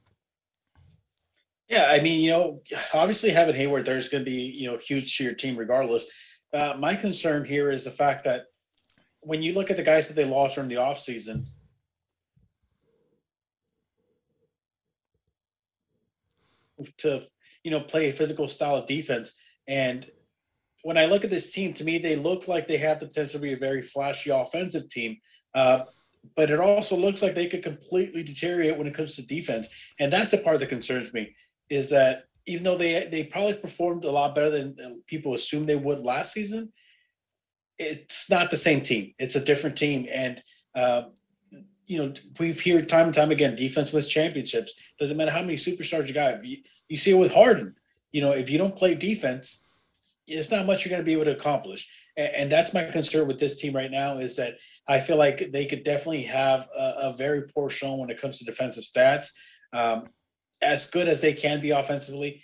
Yeah, 1.66 1.88
I 1.90 2.00
mean, 2.00 2.20
you 2.22 2.32
know, 2.32 2.60
obviously 2.92 3.30
having 3.30 3.54
Hayward 3.54 3.86
there 3.86 3.96
is 3.96 4.10
going 4.10 4.26
to 4.26 4.30
be, 4.30 4.42
you 4.42 4.70
know, 4.70 4.76
huge 4.76 5.16
to 5.16 5.24
your 5.24 5.32
team 5.32 5.56
regardless. 5.56 6.04
Uh, 6.52 6.74
my 6.78 6.94
concern 6.94 7.46
here 7.46 7.70
is 7.70 7.84
the 7.84 7.90
fact 7.90 8.24
that 8.24 8.44
when 9.20 9.42
you 9.42 9.54
look 9.54 9.70
at 9.70 9.78
the 9.78 9.82
guys 9.82 10.06
that 10.08 10.14
they 10.14 10.26
lost 10.26 10.56
during 10.56 10.68
the 10.68 10.74
offseason, 10.74 11.46
to 16.98 17.22
you 17.62 17.70
know 17.70 17.80
play 17.80 18.10
a 18.10 18.12
physical 18.12 18.48
style 18.48 18.76
of 18.76 18.86
defense. 18.86 19.34
And 19.66 20.06
when 20.82 20.96
I 20.98 21.06
look 21.06 21.24
at 21.24 21.30
this 21.30 21.52
team, 21.52 21.72
to 21.74 21.84
me 21.84 21.98
they 21.98 22.16
look 22.16 22.48
like 22.48 22.66
they 22.66 22.78
have 22.78 23.00
the 23.00 23.06
potential 23.06 23.40
to 23.40 23.46
be 23.46 23.52
a 23.52 23.58
very 23.58 23.82
flashy 23.82 24.30
offensive 24.30 24.88
team. 24.88 25.18
Uh, 25.54 25.80
but 26.36 26.50
it 26.50 26.60
also 26.60 26.96
looks 26.96 27.22
like 27.22 27.34
they 27.34 27.48
could 27.48 27.62
completely 27.62 28.22
deteriorate 28.22 28.76
when 28.76 28.86
it 28.86 28.94
comes 28.94 29.16
to 29.16 29.26
defense, 29.26 29.68
and 29.98 30.12
that's 30.12 30.30
the 30.30 30.38
part 30.38 30.60
that 30.60 30.68
concerns 30.68 31.12
me. 31.12 31.34
Is 31.70 31.90
that 31.90 32.24
even 32.46 32.64
though 32.64 32.76
they 32.76 33.06
they 33.06 33.24
probably 33.24 33.54
performed 33.54 34.04
a 34.04 34.10
lot 34.10 34.34
better 34.34 34.50
than 34.50 35.02
people 35.06 35.34
assumed 35.34 35.68
they 35.68 35.76
would 35.76 36.00
last 36.00 36.32
season, 36.32 36.72
it's 37.78 38.28
not 38.28 38.50
the 38.50 38.56
same 38.56 38.82
team. 38.82 39.14
It's 39.18 39.36
a 39.36 39.44
different 39.44 39.78
team, 39.78 40.06
and 40.12 40.42
uh, 40.74 41.02
you 41.90 41.98
know, 41.98 42.12
we've 42.38 42.62
heard 42.64 42.88
time 42.88 43.06
and 43.06 43.14
time 43.14 43.32
again, 43.32 43.56
defense 43.56 43.92
wins 43.92 44.06
championships. 44.06 44.74
Doesn't 45.00 45.16
matter 45.16 45.32
how 45.32 45.40
many 45.40 45.54
superstars 45.54 46.06
you 46.06 46.14
got. 46.14 46.44
You, 46.44 46.58
you 46.88 46.96
see 46.96 47.10
it 47.10 47.18
with 47.18 47.34
Harden. 47.34 47.74
You 48.12 48.20
know, 48.20 48.30
if 48.30 48.48
you 48.48 48.58
don't 48.58 48.76
play 48.76 48.94
defense, 48.94 49.66
it's 50.26 50.50
not 50.50 50.66
much 50.66 50.84
you're 50.84 50.90
going 50.90 51.02
to 51.02 51.06
be 51.06 51.12
able 51.12 51.24
to 51.24 51.36
accomplish. 51.36 51.88
And, 52.16 52.34
and, 52.34 52.52
that's 52.52 52.74
my 52.74 52.84
concern 52.84 53.26
with 53.26 53.38
this 53.38 53.60
team 53.60 53.74
right 53.74 53.90
now 53.90 54.18
is 54.18 54.36
that 54.36 54.54
I 54.88 55.00
feel 55.00 55.16
like 55.16 55.50
they 55.52 55.66
could 55.66 55.84
definitely 55.84 56.24
have 56.24 56.68
a, 56.76 56.94
a 56.98 57.16
very 57.16 57.42
poor 57.42 57.70
show 57.70 57.94
when 57.96 58.10
it 58.10 58.20
comes 58.20 58.38
to 58.38 58.44
defensive 58.44 58.84
stats. 58.84 59.32
Um, 59.72 60.08
as 60.62 60.90
good 60.90 61.08
as 61.08 61.20
they 61.20 61.32
can 61.32 61.60
be 61.60 61.70
offensively, 61.70 62.42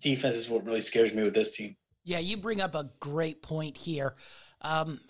defense 0.00 0.34
is 0.34 0.48
what 0.48 0.64
really 0.64 0.80
scares 0.80 1.14
me 1.14 1.22
with 1.22 1.34
this 1.34 1.56
team. 1.56 1.76
Yeah, 2.04 2.18
you 2.18 2.36
bring 2.36 2.60
up 2.60 2.74
a 2.74 2.90
great 3.00 3.42
point 3.42 3.76
here. 3.76 4.16
Um, 4.60 5.00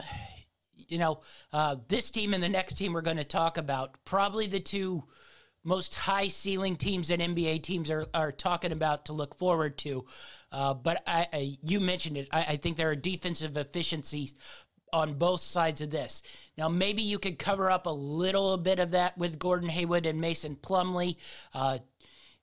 you 0.88 0.98
know, 0.98 1.20
uh, 1.52 1.76
this 1.88 2.10
team 2.10 2.34
and 2.34 2.42
the 2.42 2.48
next 2.48 2.74
team 2.74 2.92
we're 2.92 3.00
going 3.00 3.16
to 3.16 3.24
talk 3.24 3.58
about, 3.58 3.96
probably 4.04 4.46
the 4.46 4.60
two 4.60 5.04
most 5.64 5.94
high 5.94 6.28
ceiling 6.28 6.76
teams 6.76 7.08
that 7.08 7.20
NBA 7.20 7.62
teams 7.62 7.90
are, 7.90 8.06
are 8.14 8.30
talking 8.30 8.72
about 8.72 9.06
to 9.06 9.12
look 9.12 9.34
forward 9.34 9.78
to. 9.78 10.04
Uh, 10.52 10.74
but 10.74 11.02
I, 11.06 11.26
I, 11.32 11.58
you 11.62 11.80
mentioned 11.80 12.16
it. 12.16 12.28
I, 12.30 12.44
I, 12.50 12.56
think 12.56 12.76
there 12.76 12.90
are 12.90 12.96
defensive 12.96 13.56
efficiencies 13.56 14.34
on 14.92 15.14
both 15.14 15.40
sides 15.40 15.80
of 15.80 15.90
this. 15.90 16.22
Now, 16.56 16.68
maybe 16.68 17.02
you 17.02 17.18
could 17.18 17.38
cover 17.38 17.70
up 17.70 17.86
a 17.86 17.90
little 17.90 18.56
bit 18.56 18.78
of 18.78 18.92
that 18.92 19.18
with 19.18 19.40
Gordon 19.40 19.68
Hayward 19.68 20.06
and 20.06 20.20
Mason 20.20 20.54
Plumlee. 20.54 21.16
Uh, 21.52 21.78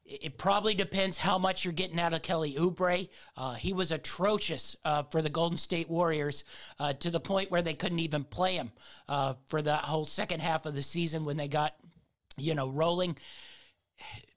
it 0.03 0.37
probably 0.37 0.73
depends 0.73 1.17
how 1.17 1.37
much 1.37 1.63
you're 1.63 1.73
getting 1.73 1.99
out 1.99 2.13
of 2.13 2.21
Kelly 2.21 2.55
Oubre. 2.55 3.07
Uh, 3.37 3.53
he 3.53 3.71
was 3.71 3.91
atrocious 3.91 4.75
uh, 4.83 5.03
for 5.03 5.21
the 5.21 5.29
Golden 5.29 5.57
State 5.57 5.89
Warriors 5.89 6.43
uh, 6.79 6.93
to 6.93 7.09
the 7.09 7.19
point 7.19 7.51
where 7.51 7.61
they 7.61 7.73
couldn't 7.73 7.99
even 7.99 8.23
play 8.23 8.55
him 8.55 8.71
uh, 9.07 9.35
for 9.45 9.61
the 9.61 9.75
whole 9.75 10.03
second 10.03 10.41
half 10.41 10.65
of 10.65 10.75
the 10.75 10.83
season 10.83 11.23
when 11.23 11.37
they 11.37 11.47
got, 11.47 11.75
you 12.41 12.55
know, 12.55 12.69
rolling. 12.69 13.17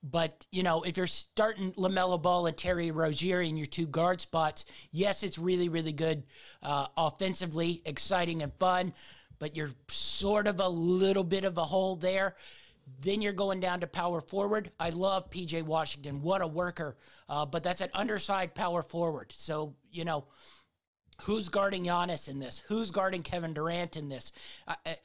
But, 0.02 0.46
you 0.52 0.62
know, 0.62 0.82
if 0.82 0.98
you're 0.98 1.06
starting 1.06 1.72
LaMelo 1.72 2.20
Ball 2.20 2.46
and 2.46 2.56
Terry 2.56 2.90
Rozier 2.90 3.40
in 3.40 3.56
your 3.56 3.66
two 3.66 3.86
guard 3.86 4.20
spots, 4.20 4.66
yes, 4.92 5.22
it's 5.22 5.38
really, 5.38 5.70
really 5.70 5.92
good 5.94 6.24
uh, 6.62 6.86
offensively, 6.96 7.80
exciting 7.86 8.42
and 8.42 8.52
fun, 8.58 8.92
but 9.38 9.56
you're 9.56 9.70
sort 9.88 10.46
of 10.46 10.60
a 10.60 10.68
little 10.68 11.24
bit 11.24 11.44
of 11.44 11.56
a 11.56 11.64
hole 11.64 11.96
there. 11.96 12.34
Then 13.00 13.22
you're 13.22 13.32
going 13.32 13.60
down 13.60 13.80
to 13.80 13.86
power 13.86 14.20
forward. 14.20 14.70
I 14.78 14.90
love 14.90 15.30
PJ 15.30 15.62
Washington. 15.62 16.20
What 16.20 16.42
a 16.42 16.46
worker. 16.46 16.98
Uh, 17.26 17.46
but 17.46 17.62
that's 17.62 17.80
an 17.80 17.88
underside 17.94 18.54
power 18.54 18.82
forward. 18.82 19.32
So, 19.32 19.74
you 19.90 20.04
know, 20.04 20.26
who's 21.22 21.48
guarding 21.48 21.84
Giannis 21.84 22.28
in 22.28 22.40
this? 22.40 22.62
Who's 22.68 22.90
guarding 22.90 23.22
Kevin 23.22 23.54
Durant 23.54 23.96
in 23.96 24.10
this? 24.10 24.32
I, 24.68 24.76
I 24.84 24.96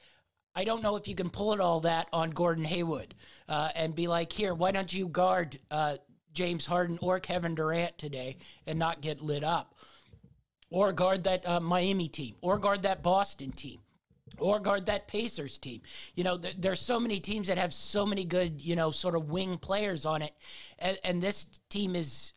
don't 0.64 0.82
know 0.82 0.96
if 0.96 1.06
you 1.08 1.14
can 1.14 1.30
pull 1.30 1.52
it 1.52 1.60
all 1.60 1.80
that 1.80 2.08
on 2.12 2.30
Gordon 2.30 2.64
Hayward 2.64 3.14
uh, 3.48 3.70
and 3.74 3.94
be 3.94 4.08
like, 4.08 4.32
here, 4.32 4.54
why 4.54 4.70
don't 4.72 4.92
you 4.92 5.08
guard 5.08 5.58
uh, 5.70 5.96
James 6.32 6.66
Harden 6.66 6.98
or 7.00 7.20
Kevin 7.20 7.54
Durant 7.54 7.98
today 7.98 8.36
and 8.66 8.78
not 8.78 9.00
get 9.00 9.20
lit 9.20 9.44
up? 9.44 9.74
Or 10.70 10.92
guard 10.92 11.24
that 11.24 11.48
uh, 11.48 11.60
Miami 11.60 12.08
team 12.08 12.36
or 12.40 12.58
guard 12.58 12.82
that 12.82 13.02
Boston 13.02 13.50
team 13.50 13.80
or 14.38 14.60
guard 14.60 14.86
that 14.86 15.08
Pacers 15.08 15.58
team. 15.58 15.82
You 16.14 16.24
know, 16.24 16.38
th- 16.38 16.56
there's 16.58 16.80
so 16.80 17.00
many 17.00 17.20
teams 17.20 17.48
that 17.48 17.58
have 17.58 17.72
so 17.72 18.06
many 18.06 18.24
good, 18.24 18.62
you 18.62 18.76
know, 18.76 18.90
sort 18.90 19.14
of 19.14 19.30
wing 19.30 19.58
players 19.58 20.06
on 20.06 20.22
it. 20.22 20.32
And, 20.78 20.98
and 21.04 21.22
this 21.22 21.44
team 21.68 21.94
is 21.94 22.32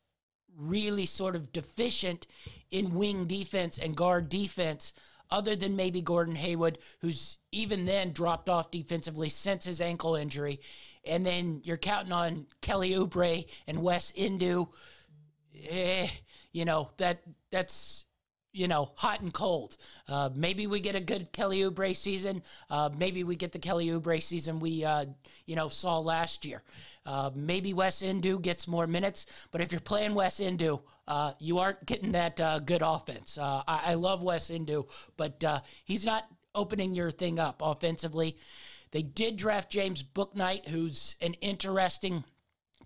really 0.58 1.06
sort 1.06 1.36
of 1.36 1.52
deficient 1.52 2.28
in 2.70 2.94
wing 2.94 3.26
defense 3.26 3.78
and 3.78 3.96
guard 3.96 4.30
defense, 4.30 4.94
other 5.30 5.56
than 5.56 5.76
maybe 5.76 6.02
Gordon 6.02 6.36
Hayward, 6.36 6.78
who's 7.02 7.38
even 7.52 7.86
then 7.86 8.12
dropped 8.12 8.50
off 8.50 8.72
defensively 8.72 9.30
since 9.30 9.66
his 9.66 9.82
ankle 9.82 10.16
injury. 10.16 10.60
And 11.06 11.26
then 11.26 11.62
you're 11.64 11.78
counting 11.78 12.12
on 12.12 12.48
Kelly 12.62 12.92
Oubre 12.92 13.46
and 13.68 13.84
Wes 13.84 14.12
Iwundu. 14.14 14.70
Eh, 15.70 16.08
you 16.52 16.66
know, 16.66 16.90
that 16.98 17.24
that's 17.52 18.06
you 18.54 18.68
know, 18.68 18.92
hot 18.96 19.20
and 19.22 19.34
cold. 19.34 19.76
Uh, 20.08 20.30
maybe 20.34 20.68
we 20.68 20.80
get 20.80 20.96
a 20.96 21.00
good 21.00 21.32
Kelly 21.34 21.62
Oubre 21.62 21.96
season. 21.96 22.44
Uh, 22.70 22.90
maybe 22.96 23.24
we 23.24 23.36
get 23.36 23.52
the 23.52 23.60
Kelly 23.60 23.88
Oubre 23.88 24.22
season 24.22 24.60
we, 24.60 24.86
uh, 24.86 25.06
you 25.46 25.56
know, 25.56 25.68
saw 25.68 26.00
last 26.00 26.46
year. 26.46 26.62
Uh, 27.06 27.32
maybe 27.36 27.74
Wes 27.74 28.02
Iwundu 28.02 28.42
gets 28.42 28.68
more 28.68 28.88
minutes. 28.88 29.26
But 29.52 29.62
if 29.62 29.72
you're 29.72 29.82
playing 29.82 30.14
Wes 30.14 30.40
Iwundu, 30.40 30.82
uh, 31.08 31.34
you 31.40 31.58
aren't 31.58 31.86
getting 31.86 32.14
that 32.14 32.40
uh, 32.40 32.60
good 32.60 32.84
offense. 32.86 33.38
I-, 33.38 33.64
I, 33.68 33.94
love 33.96 34.22
Wes 34.22 34.50
Iwundu, 34.50 34.88
but 35.18 35.44
he's 35.84 36.06
not 36.06 36.28
opening 36.56 36.94
your 36.94 37.12
thing 37.12 37.40
up 37.40 37.62
offensively. 37.62 38.38
They 38.92 39.02
did 39.02 39.38
draft 39.38 39.72
James 39.72 40.04
Booknight, 40.04 40.68
who's 40.68 41.16
an 41.20 41.34
interesting 41.36 42.24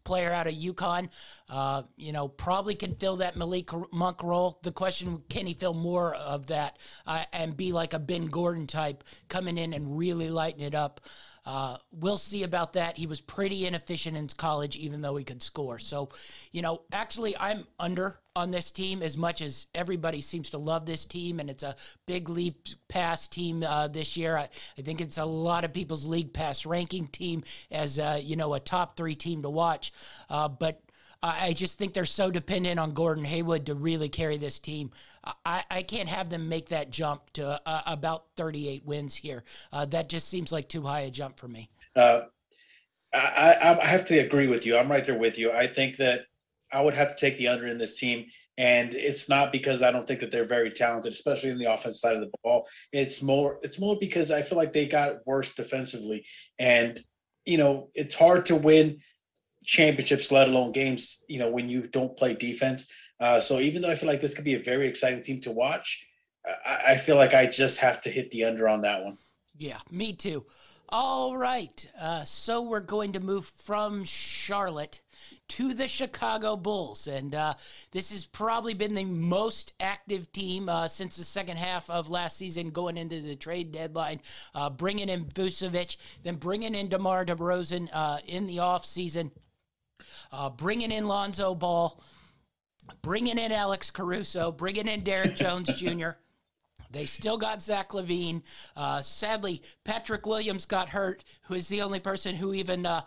player 0.08 0.32
out 0.32 0.48
of 0.48 0.54
UConn. 0.54 1.10
Uh, 1.50 1.84
you 1.98 2.12
know, 2.12 2.28
probably 2.28 2.74
can 2.74 2.96
fill 2.96 3.17
that 3.17 3.36
Malik 3.36 3.70
Monk 3.91 4.24
role. 4.24 4.60
The 4.63 4.72
question, 4.72 5.22
can 5.30 5.46
he 5.46 5.54
fill 5.54 5.74
more 5.74 6.15
of 6.15 6.48
that 6.48 6.80
uh, 7.06 7.26
and 7.34 7.56
be 7.56 7.72
like 7.74 7.93
a 7.93 8.00
Ben 8.00 8.28
Gordon 8.28 8.65
type 8.65 9.04
coming 9.28 9.58
in 9.58 9.74
and 9.74 9.98
really 9.98 10.30
lighten 10.30 10.62
it 10.62 10.74
up? 10.74 11.02
Uh, 11.46 11.78
we'll 11.91 12.17
see 12.17 12.43
about 12.43 12.74
that. 12.74 12.98
He 12.98 13.08
was 13.08 13.22
pretty 13.22 13.65
inefficient 13.65 14.17
in 14.17 14.28
college, 14.28 14.76
even 14.76 15.00
though 15.02 15.15
he 15.15 15.24
could 15.24 15.41
score. 15.41 15.80
So, 15.80 16.10
you 16.52 16.62
know, 16.62 16.82
actually, 16.91 17.38
I'm 17.38 17.65
under 17.80 18.20
on 18.38 18.52
this 18.52 18.69
team 18.69 19.02
as 19.02 19.17
much 19.17 19.41
as 19.41 19.65
everybody 19.73 20.21
seems 20.21 20.52
to 20.52 20.58
love 20.58 20.86
this 20.86 21.06
team, 21.06 21.39
and 21.39 21.50
it's 21.50 21.63
a 21.63 21.76
big 22.06 22.30
league 22.30 22.56
pass 22.88 23.28
team 23.28 23.63
uh, 23.63 23.88
this 23.88 24.15
year. 24.15 24.38
I, 24.38 24.47
I, 24.78 24.82
think 24.84 25.02
it's 25.02 25.17
a 25.17 25.26
lot 25.26 25.65
of 25.65 25.73
people's 25.73 26.06
league 26.06 26.34
pass 26.34 26.65
ranking 26.65 27.08
team 27.08 27.43
as 27.71 27.97
uh, 27.97 28.19
you 28.21 28.36
know 28.36 28.54
a 28.54 28.60
top 28.60 28.95
three 28.95 29.15
team 29.15 29.41
to 29.41 29.50
watch. 29.50 29.91
Uh, 30.30 30.47
but 30.47 30.82
I 31.23 31.54
just 31.54 31.80
think 31.80 31.95
they're 31.95 32.06
so 32.06 32.30
dependent 32.30 32.80
on 32.80 32.93
Gordon 32.93 33.26
Hayward 33.26 33.65
to 33.65 33.73
really 33.73 34.08
carry 34.08 34.38
this 34.38 34.60
team. 34.60 34.91
I, 35.43 35.63
I 35.69 35.82
can't 35.82 36.08
have 36.08 36.30
them 36.30 36.47
make 36.47 36.69
that 36.69 36.91
jump 36.91 37.32
to 37.34 37.60
uh, 37.65 37.82
about 37.88 38.26
38 38.36 38.86
wins 38.86 39.15
here. 39.15 39.43
Uh, 39.73 39.86
that 39.86 40.10
just 40.10 40.30
seems 40.30 40.52
like 40.52 40.69
too 40.69 40.84
high 40.84 41.02
a 41.02 41.10
jump 41.10 41.39
for 41.39 41.47
me. 41.47 41.69
Uh, 41.95 42.21
I, 43.12 43.80
I 43.82 43.88
have 43.88 44.06
to 44.08 44.19
agree 44.19 44.47
with 44.47 44.65
you. 44.67 44.78
I'm 44.78 44.91
right 44.91 45.04
there 45.04 45.17
with 45.17 45.39
you. 45.39 45.52
I 45.52 45.65
think 45.65 45.97
that 45.97 46.28
I 46.71 46.82
would 46.82 46.93
have 46.93 47.15
to 47.15 47.19
take 47.19 47.38
the 47.38 47.47
under 47.47 47.67
in 47.67 47.77
this 47.77 47.99
team. 47.99 48.25
And 48.58 48.95
it's 48.95 49.30
not 49.30 49.51
because 49.51 49.84
I 49.84 49.91
don't 49.91 50.08
think 50.08 50.21
that 50.21 50.32
they're 50.32 50.43
very 50.43 50.71
talented, 50.71 51.13
especially 51.13 51.51
in 51.51 51.60
the 51.60 51.71
offense 51.71 52.01
side 52.01 52.15
of 52.15 52.21
the 52.21 52.32
ball. 52.43 52.67
It's 52.91 53.22
more 53.22 53.59
it's 53.61 53.80
more 53.80 53.97
because 53.99 54.32
I 54.32 54.41
feel 54.41 54.57
like 54.57 54.74
they 54.74 54.88
got 54.88 55.26
worse 55.28 55.53
defensively. 55.53 56.26
And, 56.57 56.99
you 57.45 57.57
know, 57.57 57.89
it's 57.93 58.15
hard 58.15 58.47
to 58.47 58.55
win 58.55 58.99
championships, 59.63 60.32
let 60.32 60.47
alone 60.47 60.72
games, 60.72 61.24
you 61.28 61.38
know, 61.38 61.51
when 61.51 61.70
you 61.70 61.88
don't 61.88 62.18
play 62.18 62.34
defense. 62.34 62.91
Uh, 63.20 63.39
so 63.39 63.59
even 63.59 63.82
though 63.82 63.91
I 63.91 63.95
feel 63.95 64.09
like 64.09 64.22
this 64.22 64.34
could 64.34 64.45
be 64.45 64.55
a 64.55 64.63
very 64.63 64.88
exciting 64.88 65.22
team 65.22 65.41
to 65.41 65.51
watch, 65.51 66.07
I, 66.65 66.93
I, 66.93 66.97
feel 66.97 67.15
like 67.15 67.34
I 67.34 67.47
just 67.47 67.80
have 67.80 68.01
to 68.01 68.09
hit 68.09 68.32
the 68.32 68.45
under 68.45 68.70
on 68.70 68.82
that 68.82 69.03
one. 69.03 69.18
Yeah, 69.57 69.80
me 69.89 70.13
too. 70.13 70.45
All 70.89 71.36
right. 71.36 71.91
Uh, 71.99 72.24
so 72.24 72.61
we're 72.61 72.80
going 72.80 73.13
to 73.13 73.20
move 73.20 73.45
from 73.45 74.05
Charlotte 74.05 75.01
to 75.49 75.74
the 75.74 75.88
Chicago 75.88 76.55
Bulls. 76.55 77.07
And 77.07 77.34
uh, 77.34 77.55
this 77.91 78.11
has 78.11 78.26
probably 78.26 78.74
been 78.74 78.93
the 78.93 79.05
most 79.05 79.74
active 79.80 80.32
team 80.32 80.70
uh, 80.70 80.88
since 80.88 81.18
the 81.18 81.24
second 81.24 81.57
half 81.57 81.89
of 81.89 82.09
last 82.09 82.38
season, 82.38 82.72
going 82.72 82.97
into 82.97 83.22
the 83.22 83.36
trade 83.36 83.72
deadline, 83.72 84.22
uh, 84.53 84.70
bringing 84.70 85.09
in 85.09 85.26
Vucevic, 85.26 85.97
then 86.24 86.36
bringing 86.36 86.76
in 86.76 86.89
DeMar 86.89 87.26
DeRozan 87.26 87.89
uh, 87.93 88.20
in 88.26 88.47
the 88.47 88.57
offseason, 88.57 89.32
uh, 90.32 90.49
bringing 90.49 90.91
in 90.91 91.05
Lonzo 91.05 91.55
Ball, 91.55 92.01
bringing 93.01 93.38
in 93.38 93.51
Alex 93.51 93.91
Caruso, 93.91 94.51
bringing 94.51 94.88
in 94.88 95.03
Derrick 95.03 95.36
Jones 95.36 95.74
Jr. 95.74 96.11
They 96.91 97.05
still 97.05 97.38
got 97.38 97.61
Zach 97.61 97.89
LaVine. 97.89 98.43
Uh, 98.76 99.01
sadly, 99.01 99.61
Patrick 99.84 100.26
Williams 100.26 100.65
got 100.65 100.89
hurt, 100.89 101.24
who 101.43 101.53
is 101.53 101.68
the 101.68 101.82
only 101.82 101.99
person 101.99 102.36
who 102.36 102.53
even 102.53 102.86
uh, 102.86 103.01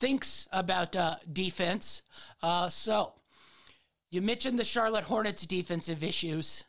thinks 0.00 0.48
about 0.50 0.96
uh, 0.96 1.16
defense. 1.30 2.02
Uh, 2.42 2.68
so, 2.68 3.12
you 4.10 4.22
mentioned 4.22 4.58
the 4.58 4.64
Charlotte 4.64 5.04
Hornets 5.04 5.46
defensive 5.46 6.02
issues. 6.02 6.64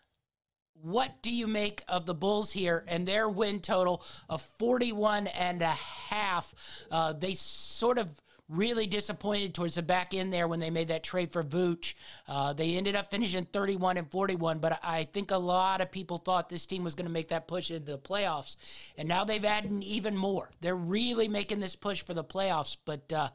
What 0.74 1.22
do 1.22 1.34
you 1.34 1.48
make 1.48 1.84
of 1.88 2.06
the 2.06 2.14
Bulls 2.14 2.52
here 2.52 2.84
and 2.88 3.08
their 3.08 3.30
win 3.30 3.60
total 3.62 4.04
of 4.30 4.42
41 4.42 5.28
and 5.28 5.62
a 5.62 5.68
half? 5.68 6.54
Uh, 6.92 7.14
they 7.14 7.34
sort 7.34 7.98
of 7.98 8.22
really 8.52 8.86
disappointed 8.86 9.54
towards 9.54 9.76
the 9.76 9.82
back 9.82 10.14
end 10.14 10.32
there 10.32 10.48
when 10.48 10.60
they 10.60 10.70
made 10.70 10.90
that 10.90 11.04
trade 11.04 11.32
for 11.32 11.44
Vooch. 11.44 11.94
Uh, 12.28 12.54
they 12.54 12.76
ended 12.76 12.96
up 12.96 13.10
finishing 13.10 13.46
31 13.46 13.98
and 13.98 14.12
41, 14.12 14.60
but 14.60 14.80
I 14.84 15.06
think 15.06 15.32
a 15.32 15.38
lot 15.38 15.82
of 15.82 15.92
people 15.92 16.18
thought 16.18 16.50
this 16.50 16.66
team 16.66 16.84
was 16.84 16.94
going 16.94 17.06
to 17.06 17.12
make 17.12 17.30
that 17.30 17.48
push 17.48 17.72
into 17.72 17.92
the 17.92 17.98
playoffs. 17.98 18.58
And 18.98 19.08
now 19.08 19.24
they've 19.24 19.44
added 19.44 19.72
even 19.84 20.18
more. 20.18 20.52
They're 20.60 20.76
really 20.76 21.28
making 21.28 21.62
this 21.62 21.76
push 21.76 22.04
for 22.04 22.14
the 22.14 22.24
playoffs, 22.24 22.76
but 22.86 23.12
uh, 23.14 23.30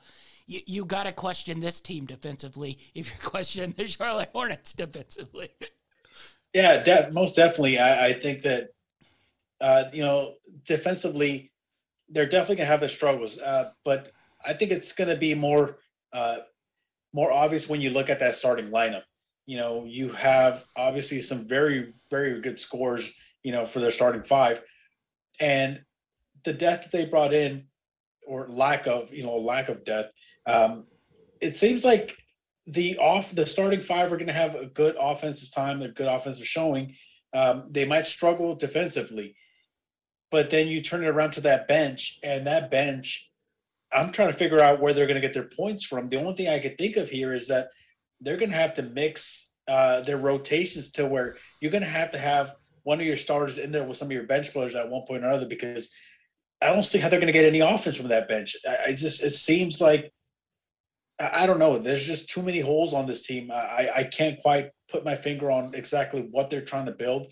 you, 0.47 0.61
you 0.67 0.85
got 0.85 1.05
to 1.05 1.13
question 1.13 1.61
this 1.61 1.81
team 1.81 2.05
defensively 2.07 2.79
if 2.95 3.09
you're 3.09 3.31
questioning 3.31 3.75
the 3.77 3.87
Charlotte 3.87 4.31
Hornets 4.33 4.73
defensively. 4.73 5.51
Yeah, 6.53 6.83
de- 6.83 7.11
most 7.13 7.37
definitely. 7.37 7.79
I, 7.79 8.07
I 8.07 8.13
think 8.13 8.43
that, 8.43 8.71
uh, 9.61 9.85
you 9.93 10.03
know, 10.03 10.35
defensively, 10.67 11.53
they're 12.09 12.27
definitely 12.27 12.57
going 12.57 12.67
to 12.67 12.71
have 12.71 12.81
their 12.81 12.89
struggles. 12.89 13.39
Uh, 13.39 13.71
but 13.85 14.13
I 14.47 14.53
think 14.53 14.71
it's 14.71 14.93
going 14.93 15.09
to 15.09 15.17
be 15.17 15.35
more 15.35 15.79
uh, 16.13 16.39
more 17.13 17.33
obvious 17.33 17.69
when 17.69 17.81
you 17.81 17.91
look 17.91 18.09
at 18.09 18.21
that 18.21 18.37
starting 18.37 18.71
lineup. 18.71 19.03
You 19.47 19.59
know, 19.59 19.85
you 19.85 20.11
have 20.11 20.65
obviously 20.77 21.21
some 21.21 21.47
very 21.47 21.93
very 22.11 22.41
good 22.41 22.61
scores. 22.61 23.13
You 23.43 23.53
know, 23.53 23.65
for 23.65 23.79
their 23.79 23.93
starting 23.93 24.25
five, 24.25 24.63
and 25.39 25.81
the 26.45 26.53
depth 26.53 26.85
that 26.85 26.93
they 26.93 27.05
brought 27.05 27.33
in, 27.33 27.67
or 28.27 28.49
lack 28.49 28.87
of 28.87 29.13
you 29.13 29.23
know 29.23 29.37
lack 29.37 29.69
of 29.69 29.85
depth. 29.85 30.13
Um, 30.47 30.87
it 31.41 31.57
seems 31.57 31.85
like 31.85 32.17
the 32.67 32.99
off 32.99 33.35
the 33.35 33.47
starting 33.47 33.81
five 33.81 34.13
are 34.13 34.17
going 34.17 34.27
to 34.27 34.33
have 34.33 34.55
a 34.55 34.67
good 34.67 34.97
offensive 34.99 35.53
time, 35.53 35.83
a 35.83 35.89
good 35.89 36.09
offensive 36.09 36.47
showing. 36.47 36.95
Um, 37.33 37.69
they 37.71 37.85
might 37.85 38.07
struggle 38.07 38.55
defensively, 38.55 39.37
but 40.31 40.51
then 40.51 40.67
you 40.67 40.81
turn 40.81 41.05
it 41.05 41.09
around 41.09 41.33
to 41.33 41.41
that 41.43 41.69
bench, 41.69 42.19
and 42.23 42.47
that 42.47 42.71
bench 42.71 43.31
I'm 43.97 44.13
trying 44.13 44.31
to 44.31 44.37
figure 44.37 44.61
out 44.61 44.81
where 44.81 44.93
they're 44.93 45.07
going 45.07 45.21
to 45.21 45.27
get 45.27 45.33
their 45.33 45.49
points 45.49 45.85
from. 45.85 46.09
The 46.09 46.19
only 46.19 46.35
thing 46.35 46.49
I 46.49 46.59
could 46.59 46.77
think 46.77 46.97
of 46.97 47.09
here 47.09 47.33
is 47.33 47.49
that 47.49 47.69
they're 48.21 48.37
going 48.37 48.51
to 48.51 48.57
have 48.57 48.75
to 48.75 48.83
mix 48.83 49.51
uh, 49.67 50.03
their 50.03 50.19
rotations 50.19 50.93
to 50.93 51.07
where 51.07 51.37
you're 51.61 51.73
going 51.73 51.83
to 51.83 51.89
have 51.89 52.11
to 52.13 52.19
have 52.19 52.55
one 52.83 53.01
of 53.01 53.07
your 53.07 53.17
starters 53.17 53.59
in 53.59 53.73
there 53.73 53.85
with 53.85 53.97
some 53.97 54.09
of 54.09 54.13
your 54.13 54.25
bench 54.25 54.53
players 54.53 54.77
at 54.77 54.89
one 54.89 55.05
point 55.07 55.25
or 55.25 55.29
another 55.29 55.47
because 55.47 55.93
I 56.63 56.67
don't 56.67 56.83
see 56.83 56.99
how 56.99 57.09
they're 57.09 57.21
going 57.21 57.33
to 57.33 57.33
get 57.33 57.47
any 57.47 57.61
offense 57.61 57.97
from 57.97 58.09
that 58.09 58.29
bench. 58.29 58.55
I, 58.69 58.89
I 58.89 58.93
just 58.93 59.25
it 59.25 59.31
seems 59.31 59.81
like 59.81 60.13
I, 61.19 61.47
don't 61.47 61.59
know. 61.59 61.79
There's 61.79 62.07
just 62.07 62.29
too 62.29 62.43
many 62.43 62.61
holes 62.61 62.93
on 62.93 63.07
this 63.07 63.27
team. 63.27 63.51
I, 63.51 63.89
I 63.97 64.05
can't 64.05 64.41
quite 64.43 64.71
put 64.91 65.05
my 65.05 65.15
finger 65.15 65.51
on 65.51 65.75
exactly 65.75 66.29
what 66.31 66.51
they're 66.51 66.61
trying 66.61 66.87
to 66.87 66.93
build. 66.93 67.29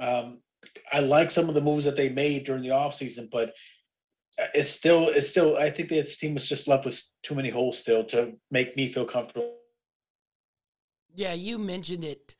Um, 0.00 0.40
I 0.92 1.00
like 1.00 1.30
some 1.30 1.48
of 1.48 1.54
the 1.54 1.60
moves 1.60 1.84
that 1.84 1.94
they 1.94 2.08
made 2.08 2.44
during 2.44 2.62
the 2.62 2.70
offseason, 2.70 3.30
but 3.30 3.54
it's 4.54 4.70
still 4.70 5.08
it's 5.08 5.28
still 5.28 5.56
I 5.56 5.70
think 5.70 5.88
that 5.88 6.08
team 6.08 6.34
was 6.34 6.48
just 6.48 6.68
left 6.68 6.84
with 6.84 7.02
too 7.22 7.34
many 7.34 7.50
holes 7.50 7.78
still 7.78 8.04
to 8.06 8.34
make 8.50 8.76
me 8.76 8.88
feel 8.88 9.04
comfortable. 9.04 9.54
Yeah, 11.14 11.32
you 11.32 11.58
mentioned 11.58 12.04
it. 12.04 12.36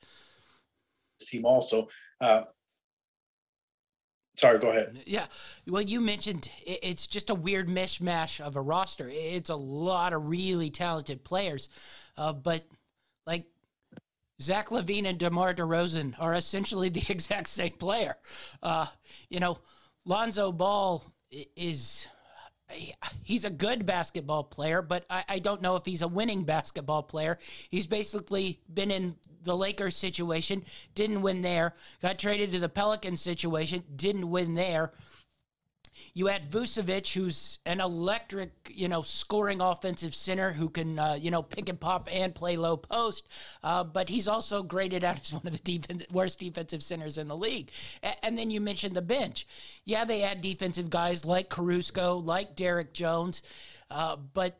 This 1.19 1.29
team 1.29 1.45
also. 1.45 1.89
Uh, 2.21 2.43
sorry, 4.35 4.59
go 4.59 4.69
ahead. 4.69 5.01
Yeah, 5.05 5.25
well, 5.67 5.81
you 5.81 5.99
mentioned 5.99 6.49
it's 6.65 7.07
just 7.07 7.29
a 7.29 7.35
weird 7.35 7.67
mishmash 7.67 8.39
of 8.39 8.55
a 8.55 8.61
roster. 8.61 9.09
It's 9.11 9.49
a 9.49 9.55
lot 9.55 10.13
of 10.13 10.27
really 10.27 10.69
talented 10.69 11.25
players, 11.25 11.67
uh, 12.15 12.31
but 12.31 12.65
like 13.27 13.45
Zach 14.41 14.69
LaVine 14.69 15.05
and 15.05 15.17
DeMar 15.17 15.53
DeRozan 15.53 16.15
are 16.17 16.33
essentially 16.33 16.87
the 16.89 17.05
exact 17.09 17.47
same 17.47 17.73
player. 17.73 18.15
Uh, 18.63 18.87
you 19.29 19.41
know, 19.41 19.59
Lonzo 20.05 20.53
Ball 20.53 21.03
is 21.31 22.07
he's 23.23 23.45
a 23.45 23.49
good 23.49 23.85
basketball 23.85 24.43
player, 24.43 24.81
but 24.81 25.05
I, 25.09 25.23
I, 25.27 25.39
don't 25.39 25.61
know 25.61 25.75
if 25.75 25.85
he's 25.85 26.01
a 26.01 26.07
winning 26.07 26.43
basketball 26.43 27.03
player. 27.03 27.39
He's 27.69 27.87
basically 27.87 28.59
been 28.71 28.91
in 28.91 29.15
the 29.43 29.55
Lakers 29.55 29.95
situation, 29.95 30.63
didn't 30.93 31.21
win 31.21 31.41
there, 31.41 31.73
got 32.01 32.19
traded 32.19 32.51
to 32.51 32.59
the 32.59 32.69
Pelicans 32.69 33.21
situation, 33.21 33.83
didn't 33.95 34.29
win 34.29 34.53
there. 34.53 34.91
You 36.13 36.29
add 36.29 36.49
Vucevic, 36.49 37.13
who's 37.13 37.59
an 37.65 37.79
electric, 37.79 38.71
you 38.73 38.87
know, 38.87 39.01
scoring 39.01 39.61
offensive 39.61 40.13
center 40.13 40.51
who 40.51 40.69
can, 40.69 40.99
uh, 40.99 41.13
you 41.19 41.31
know, 41.31 41.41
pick 41.41 41.69
and 41.69 41.79
pop 41.79 42.07
and 42.11 42.33
play 42.33 42.57
low 42.57 42.77
post. 42.77 43.27
Uh, 43.63 43.83
but 43.83 44.09
he's 44.09 44.27
also 44.27 44.63
graded 44.63 45.03
out 45.03 45.19
as 45.21 45.33
one 45.33 45.45
of 45.45 45.51
the 45.51 45.59
defense, 45.59 46.05
worst 46.11 46.39
defensive 46.39 46.83
centers 46.83 47.17
in 47.17 47.27
the 47.27 47.37
league. 47.37 47.71
A- 48.03 48.25
and 48.25 48.37
then 48.37 48.51
you 48.51 48.61
mentioned 48.61 48.95
the 48.95 49.01
bench. 49.01 49.47
Yeah, 49.85 50.05
they 50.05 50.23
add 50.23 50.41
defensive 50.41 50.89
guys 50.89 51.25
like 51.25 51.49
Caruso, 51.49 52.17
like 52.17 52.55
Derrick 52.55 52.93
Jones. 52.93 53.41
Uh, 53.91 54.15
but 54.15 54.59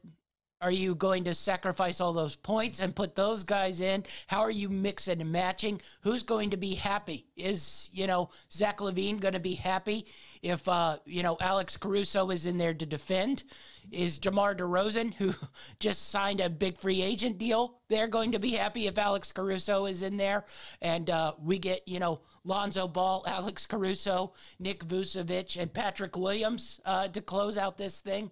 are 0.62 0.72
you 0.72 0.94
going 0.94 1.24
to 1.24 1.34
sacrifice 1.34 2.02
all 2.02 2.12
those 2.12 2.36
points 2.36 2.82
and 2.82 2.96
put 2.96 3.16
those 3.16 3.44
guys 3.44 3.80
in? 3.80 4.04
How 4.28 4.42
are 4.42 4.52
you 4.52 4.68
mixing 4.68 5.22
and 5.22 5.32
matching? 5.32 5.80
Who's 6.02 6.24
going 6.24 6.50
to 6.50 6.58
be 6.58 6.76
happy? 6.76 7.28
Is, 7.38 7.90
you 7.94 8.08
know, 8.08 8.30
Zach 8.52 8.80
LaVine 8.80 9.22
going 9.22 9.36
to 9.36 9.40
be 9.40 9.54
happy 9.54 10.06
if, 10.42 10.68
uh, 10.68 10.98
you 11.06 11.24
know, 11.24 11.38
Alex 11.40 11.78
Caruso 11.78 12.30
is 12.30 12.46
in 12.46 12.58
there 12.58 12.74
to 12.74 12.86
defend? 12.86 13.44
Is 13.90 14.20
DeMar 14.20 14.54
DeRozan, 14.56 15.14
who 15.14 15.34
just 15.80 16.10
signed 16.10 16.42
a 16.42 16.50
big 16.50 16.78
free 16.78 17.02
agent 17.02 17.38
deal, 17.38 17.80
they're 17.88 18.08
going 18.08 18.34
to 18.34 18.40
be 18.40 18.52
happy 18.52 18.88
if 18.88 18.98
Alex 18.98 19.32
Caruso 19.32 19.86
is 19.86 20.02
in 20.02 20.18
there 20.18 20.44
and 20.82 21.10
uh, 21.10 21.34
we 21.42 21.58
get, 21.58 21.88
you 21.88 22.00
know, 22.00 22.20
Lonzo 22.44 22.86
Ball, 22.86 23.24
Alex 23.28 23.66
Caruso, 23.66 24.34
Nick 24.60 24.84
Vucevic, 24.86 25.60
and 25.60 25.72
Patrick 25.72 26.18
Williams 26.18 26.82
uh, 26.84 27.08
to 27.08 27.22
close 27.22 27.58
out 27.58 27.78
this 27.78 28.02
thing? 28.02 28.32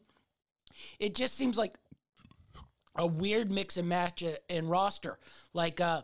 It 1.00 1.16
just 1.16 1.36
seems 1.36 1.58
like 1.58 1.78
a 2.98 3.06
weird 3.06 3.52
mix 3.52 3.78
and 3.78 3.88
match 3.88 4.24
in 4.50 4.68
roster. 4.68 5.20
Like, 5.54 5.80
uh, 5.80 6.02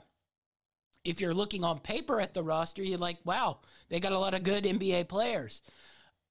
if 1.04 1.20
you're 1.20 1.34
looking 1.34 1.64
on 1.64 1.80
paper 1.80 2.22
at 2.22 2.34
the 2.34 2.44
roster, 2.44 2.84
you're 2.84 2.98
like, 2.98 3.18
wow, 3.26 3.60
they 3.90 4.00
got 4.00 4.14
a 4.14 4.20
lot 4.20 4.34
of 4.34 4.44
good 4.44 4.64
NBA 4.64 5.08
players. 5.10 5.62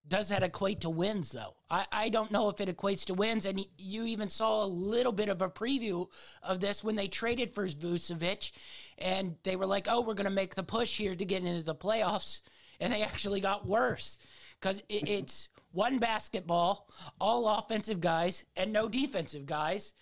Does 0.08 0.30
that 0.30 0.42
equate 0.42 0.80
to 0.80 0.90
wins, 0.90 1.30
though? 1.30 1.54
I, 1.70 1.86
I 1.92 2.08
don't 2.08 2.32
know 2.32 2.48
if 2.48 2.60
it 2.60 2.74
equates 2.74 3.04
to 3.04 3.14
wins. 3.14 3.46
And 3.46 3.64
you 3.78 4.04
even 4.04 4.28
saw 4.28 4.64
a 4.64 4.66
little 4.66 5.12
bit 5.12 5.28
of 5.28 5.42
a 5.42 5.48
preview 5.48 6.08
of 6.42 6.58
this 6.58 6.82
when 6.82 6.96
they 6.96 7.06
traded 7.06 7.54
for 7.54 7.68
Vucevic. 7.68 8.50
And 8.98 9.36
they 9.44 9.54
were 9.54 9.66
like, 9.66 9.86
oh, 9.88 10.00
we're 10.00 10.14
going 10.14 10.24
to 10.24 10.30
make 10.30 10.54
the 10.54 10.64
push 10.64 10.96
here 10.96 11.14
to 11.14 11.24
get 11.24 11.44
into 11.44 11.62
the 11.62 11.74
playoffs. 11.74 12.40
And 12.80 12.92
they 12.92 13.02
actually 13.02 13.40
got 13.40 13.66
worse 13.66 14.18
because 14.60 14.80
it, 14.88 15.08
it's 15.08 15.48
one 15.70 15.98
basketball, 15.98 16.90
all 17.20 17.46
offensive 17.46 18.00
guys, 18.00 18.44
and 18.56 18.72
no 18.72 18.88
defensive 18.88 19.46
guys 19.46 19.92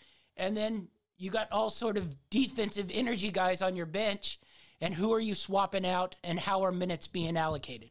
and 0.40 0.56
then 0.56 0.88
you 1.18 1.30
got 1.30 1.52
all 1.52 1.70
sort 1.70 1.96
of 1.96 2.16
defensive 2.30 2.90
energy 2.92 3.30
guys 3.30 3.62
on 3.62 3.76
your 3.76 3.86
bench. 3.86 4.40
And 4.80 4.94
who 4.94 5.12
are 5.12 5.20
you 5.20 5.34
swapping 5.34 5.84
out? 5.84 6.16
And 6.24 6.40
how 6.40 6.64
are 6.64 6.72
minutes 6.72 7.06
being 7.06 7.36
allocated? 7.36 7.90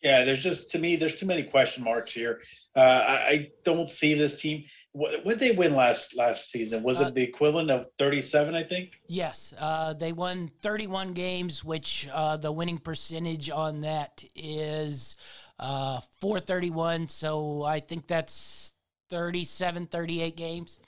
Yeah 0.00 0.22
there's 0.24 0.42
just 0.42 0.70
to 0.70 0.78
me 0.78 0.96
there's 0.96 1.16
too 1.16 1.26
many 1.26 1.42
question 1.42 1.82
marks 1.82 2.12
here. 2.12 2.42
Uh, 2.76 2.80
I, 2.80 3.14
I, 3.14 3.50
don't 3.64 3.88
see 3.88 4.14
this 4.14 4.40
team. 4.40 4.64
What 4.92 5.24
did 5.24 5.38
they 5.38 5.52
win 5.52 5.74
last 5.74 6.16
last 6.16 6.50
season? 6.50 6.82
Was 6.82 7.00
uh, 7.00 7.06
it 7.06 7.14
the 7.14 7.22
equivalent 7.22 7.70
of 7.70 7.86
37 7.98 8.54
i 8.54 8.62
think? 8.62 9.00
Yes. 9.06 9.54
Uh, 9.58 9.94
they 9.94 10.12
won 10.12 10.50
31 10.62 11.14
games 11.14 11.64
which 11.64 12.08
uh, 12.12 12.36
the 12.36 12.52
winning 12.52 12.78
percentage 12.78 13.48
on 13.48 13.80
that 13.80 14.22
is 14.36 15.16
uh, 15.58 16.00
431 16.20 17.08
so 17.08 17.62
i 17.62 17.80
think 17.80 18.06
that's 18.06 18.72
37 19.10 19.86
38 19.86 20.36
games 20.36 20.78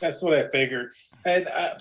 that's 0.00 0.22
what 0.22 0.34
I 0.34 0.48
figured. 0.48 0.92
And 1.24 1.48
uh, 1.48 1.74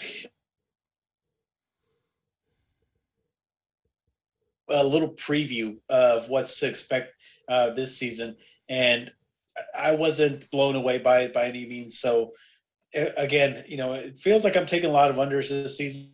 a 4.70 4.84
little 4.84 5.10
preview 5.10 5.78
of 5.90 6.30
what's 6.30 6.60
to 6.60 6.68
expect 6.68 7.14
uh, 7.48 7.72
this 7.72 7.98
season. 7.98 8.36
and 8.70 9.12
I 9.78 9.94
wasn't 9.94 10.50
blown 10.52 10.76
away 10.76 10.98
by 10.98 11.20
it 11.22 11.34
by 11.34 11.46
any 11.46 11.66
means. 11.66 12.00
So 12.00 12.34
again, 12.94 13.64
you 13.68 13.78
know, 13.78 13.94
it 13.94 14.20
feels 14.20 14.44
like 14.44 14.58
I'm 14.58 14.66
taking 14.66 14.90
a 14.90 14.94
lot 14.94 15.10
of 15.10 15.18
unders 15.18 15.50
this 15.50 15.78
season. 15.78 16.14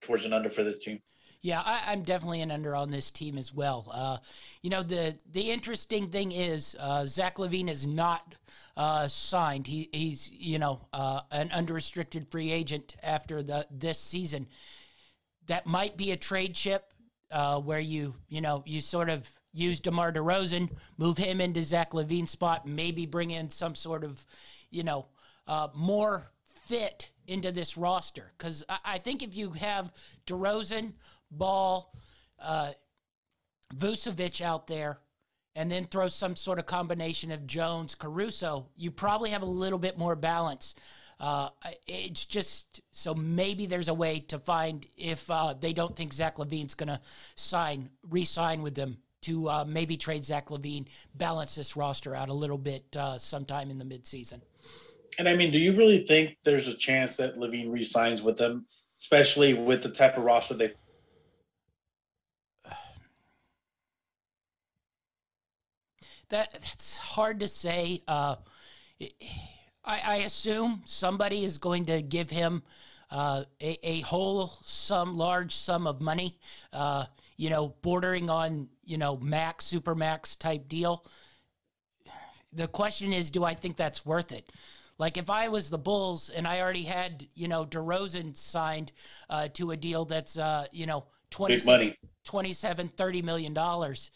Towards 0.00 0.24
an 0.24 0.32
under 0.32 0.48
for 0.48 0.64
this 0.64 0.82
team. 0.82 1.00
Yeah, 1.42 1.62
I, 1.64 1.92
am 1.94 2.02
definitely 2.02 2.42
an 2.42 2.50
under 2.50 2.76
on 2.76 2.90
this 2.90 3.10
team 3.10 3.38
as 3.38 3.54
well. 3.54 3.90
Uh, 3.90 4.18
you 4.60 4.68
know, 4.68 4.82
the 4.82 5.16
the 5.32 5.50
interesting 5.50 6.08
thing 6.08 6.32
is 6.32 6.76
uh, 6.78 7.06
Zach 7.06 7.38
LaVine 7.38 7.70
is 7.70 7.86
not 7.86 8.34
uh, 8.76 9.08
signed. 9.08 9.66
He, 9.66 9.88
he's 9.90 10.30
you 10.30 10.58
know 10.58 10.86
uh, 10.92 11.22
an 11.30 11.50
unrestricted 11.50 12.30
free 12.30 12.50
agent 12.50 12.94
after 13.02 13.42
the 13.42 13.66
this 13.70 13.98
season. 13.98 14.48
That 15.46 15.66
might 15.66 15.96
be 15.96 16.10
a 16.10 16.16
trade 16.16 16.54
chip 16.54 16.92
uh, 17.30 17.58
where 17.58 17.80
you 17.80 18.16
you 18.28 18.42
know 18.42 18.62
you 18.66 18.82
sort 18.82 19.08
of 19.08 19.30
use 19.52 19.80
DeMar 19.80 20.12
DeRozan, 20.12 20.70
move 20.98 21.16
him 21.16 21.40
into 21.40 21.62
Zach 21.62 21.92
LaVine's 21.92 22.30
spot, 22.30 22.66
maybe 22.66 23.06
bring 23.06 23.30
in 23.30 23.48
some 23.48 23.74
sort 23.74 24.04
of 24.04 24.26
you 24.70 24.82
know 24.82 25.06
uh, 25.46 25.68
more 25.74 26.30
fit 26.66 27.10
into 27.26 27.50
this 27.50 27.76
roster 27.76 28.32
because 28.36 28.62
I, 28.68 28.78
I 28.84 28.98
think 28.98 29.22
if 29.22 29.36
you 29.36 29.52
have 29.52 29.92
DeRozan 30.26 30.92
Ball, 31.30 31.92
uh, 32.40 32.72
Vucevic 33.74 34.40
out 34.40 34.66
there, 34.66 34.98
and 35.54 35.70
then 35.70 35.86
throw 35.86 36.08
some 36.08 36.36
sort 36.36 36.58
of 36.58 36.66
combination 36.66 37.30
of 37.30 37.46
Jones, 37.46 37.94
Caruso, 37.94 38.68
you 38.76 38.90
probably 38.90 39.30
have 39.30 39.42
a 39.42 39.46
little 39.46 39.78
bit 39.78 39.98
more 39.98 40.14
balance. 40.14 40.74
Uh, 41.18 41.50
it's 41.86 42.24
just 42.24 42.80
so 42.92 43.14
maybe 43.14 43.66
there's 43.66 43.88
a 43.88 43.94
way 43.94 44.20
to 44.20 44.38
find 44.38 44.86
if 44.96 45.30
uh, 45.30 45.54
they 45.58 45.72
don't 45.72 45.94
think 45.94 46.14
Zach 46.14 46.36
LaVine's 46.36 46.74
going 46.74 46.88
to 46.88 47.00
sign, 47.34 47.90
re-sign 48.08 48.62
with 48.62 48.74
them 48.74 48.98
to 49.22 49.50
uh, 49.50 49.64
maybe 49.68 49.98
trade 49.98 50.24
Zach 50.24 50.48
LaVine, 50.48 50.86
balance 51.14 51.54
this 51.56 51.76
roster 51.76 52.14
out 52.14 52.30
a 52.30 52.32
little 52.32 52.56
bit 52.56 52.96
uh, 52.96 53.18
sometime 53.18 53.70
in 53.70 53.76
the 53.76 53.84
midseason. 53.84 54.40
And 55.18 55.28
I 55.28 55.34
mean, 55.34 55.50
do 55.50 55.58
you 55.58 55.76
really 55.76 56.06
think 56.06 56.38
there's 56.42 56.68
a 56.68 56.74
chance 56.74 57.18
that 57.18 57.36
LaVine 57.36 57.70
re-signs 57.70 58.22
with 58.22 58.38
them, 58.38 58.64
especially 58.98 59.52
with 59.52 59.82
the 59.82 59.90
type 59.90 60.16
of 60.16 60.24
roster 60.24 60.54
they 60.54 60.72
that 66.30 66.52
that's 66.52 66.96
hard 66.96 67.40
to 67.40 67.48
say. 67.48 68.00
Uh, 68.08 68.36
I, 69.84 70.00
I, 70.04 70.16
assume 70.16 70.82
somebody 70.84 71.44
is 71.44 71.58
going 71.58 71.86
to 71.86 72.02
give 72.02 72.30
him 72.30 72.62
uh, 73.10 73.44
a, 73.60 73.78
a, 73.82 74.00
whole 74.00 74.52
sum, 74.62 75.16
large 75.16 75.54
sum 75.54 75.86
of 75.86 76.00
money. 76.00 76.38
Uh, 76.72 77.06
you 77.36 77.50
know, 77.50 77.74
bordering 77.82 78.30
on 78.30 78.68
you 78.84 78.98
know 78.98 79.16
max, 79.16 79.64
super 79.64 79.94
max 79.94 80.36
type 80.36 80.68
deal. 80.68 81.04
The 82.52 82.68
question 82.68 83.12
is, 83.12 83.30
do 83.30 83.44
I 83.44 83.54
think 83.54 83.76
that's 83.76 84.04
worth 84.04 84.32
it? 84.32 84.52
Like 84.98 85.16
if 85.16 85.30
I 85.30 85.48
was 85.48 85.70
the 85.70 85.78
Bulls 85.78 86.28
and 86.28 86.46
I 86.46 86.60
already 86.60 86.82
had, 86.82 87.26
you 87.34 87.48
know, 87.48 87.64
DeRozan 87.64 88.36
signed 88.36 88.92
uh, 89.30 89.48
to 89.54 89.70
a 89.70 89.76
deal 89.76 90.04
that's, 90.04 90.36
uh, 90.36 90.66
you 90.72 90.84
know, 90.84 91.06
26, 91.30 91.96
27, 92.24 92.88
30 92.88 93.22
million 93.22 93.54
dollars 93.54 94.10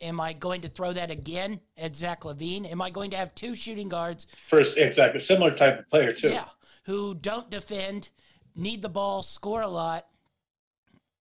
Am 0.00 0.20
I 0.20 0.32
going 0.32 0.62
to 0.62 0.68
throw 0.68 0.92
that 0.92 1.10
again 1.10 1.60
at 1.76 1.94
Zach 1.94 2.22
LaVine? 2.22 2.70
Am 2.70 2.80
I 2.80 2.90
going 2.90 3.10
to 3.10 3.16
have 3.16 3.34
two 3.34 3.54
shooting 3.54 3.88
guards? 3.88 4.26
First, 4.46 4.78
exactly. 4.78 5.20
Similar 5.20 5.52
type 5.52 5.78
of 5.78 5.88
player, 5.88 6.12
too. 6.12 6.30
Yeah. 6.30 6.48
Who 6.84 7.14
don't 7.14 7.50
defend, 7.50 8.10
need 8.54 8.80
the 8.80 8.88
ball, 8.88 9.22
score 9.22 9.62
a 9.62 9.68
lot. 9.68 10.06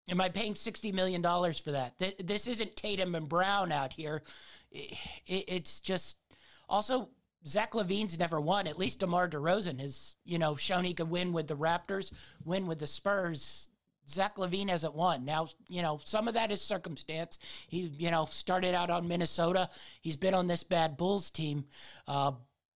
Am 0.07 0.21
I 0.21 0.29
paying 0.29 0.53
$60 0.53 0.93
million 0.93 1.21
for 1.21 1.71
that? 1.71 1.93
This 2.23 2.47
isn't 2.47 2.75
Tatum 2.75 3.15
and 3.15 3.27
Brown 3.27 3.71
out 3.71 3.93
here. 3.93 4.21
It's 4.71 5.79
just 5.79 6.17
also 6.69 7.09
Zach 7.47 7.73
LaVine's 7.73 8.19
never 8.19 8.39
won. 8.39 8.67
At 8.67 8.77
least 8.77 8.99
DeMar 8.99 9.27
DeRozan 9.29 9.79
has, 9.79 10.17
you 10.23 10.37
know, 10.37 10.55
shown 10.55 10.83
he 10.83 10.93
could 10.93 11.09
win 11.09 11.33
with 11.33 11.47
the 11.47 11.55
Raptors, 11.55 12.11
win 12.43 12.67
with 12.67 12.79
the 12.79 12.87
Spurs. 12.87 13.69
Zach 14.07 14.35
LaVine 14.37 14.69
hasn't 14.69 14.95
won. 14.95 15.25
Now, 15.25 15.47
you 15.67 15.81
know, 15.81 15.99
some 16.03 16.27
of 16.27 16.33
that 16.35 16.51
is 16.51 16.61
circumstance. 16.61 17.37
He, 17.67 17.91
you 17.97 18.11
know, 18.11 18.27
started 18.29 18.75
out 18.75 18.89
on 18.89 19.07
Minnesota. 19.07 19.69
He's 20.01 20.17
been 20.17 20.33
on 20.33 20.47
this 20.47 20.63
bad 20.63 20.97
Bulls 20.97 21.29
team. 21.29 21.65
Uh, 22.07 22.33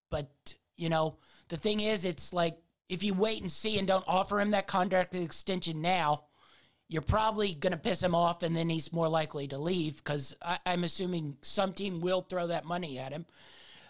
but, 0.09 0.55
you 0.75 0.89
know, 0.89 1.17
the 1.49 1.57
thing 1.57 1.79
is, 1.79 2.05
it's 2.05 2.33
like 2.33 2.57
if 2.89 3.03
you 3.03 3.13
wait 3.13 3.41
and 3.41 3.51
see 3.51 3.77
and 3.77 3.87
don't 3.87 4.03
offer 4.07 4.39
him 4.39 4.51
that 4.51 4.67
contract 4.67 5.13
extension 5.15 5.81
now, 5.81 6.23
you're 6.87 7.03
probably 7.03 7.53
going 7.53 7.71
to 7.71 7.77
piss 7.77 8.01
him 8.01 8.15
off 8.15 8.41
and 8.41 8.55
then 8.55 8.67
he's 8.67 8.91
more 8.91 9.07
likely 9.07 9.47
to 9.47 9.59
leave 9.59 9.97
because 9.97 10.35
I'm 10.65 10.83
assuming 10.83 11.37
some 11.43 11.73
team 11.73 12.01
will 12.01 12.21
throw 12.21 12.47
that 12.47 12.65
money 12.65 12.97
at 12.97 13.11
him. 13.11 13.27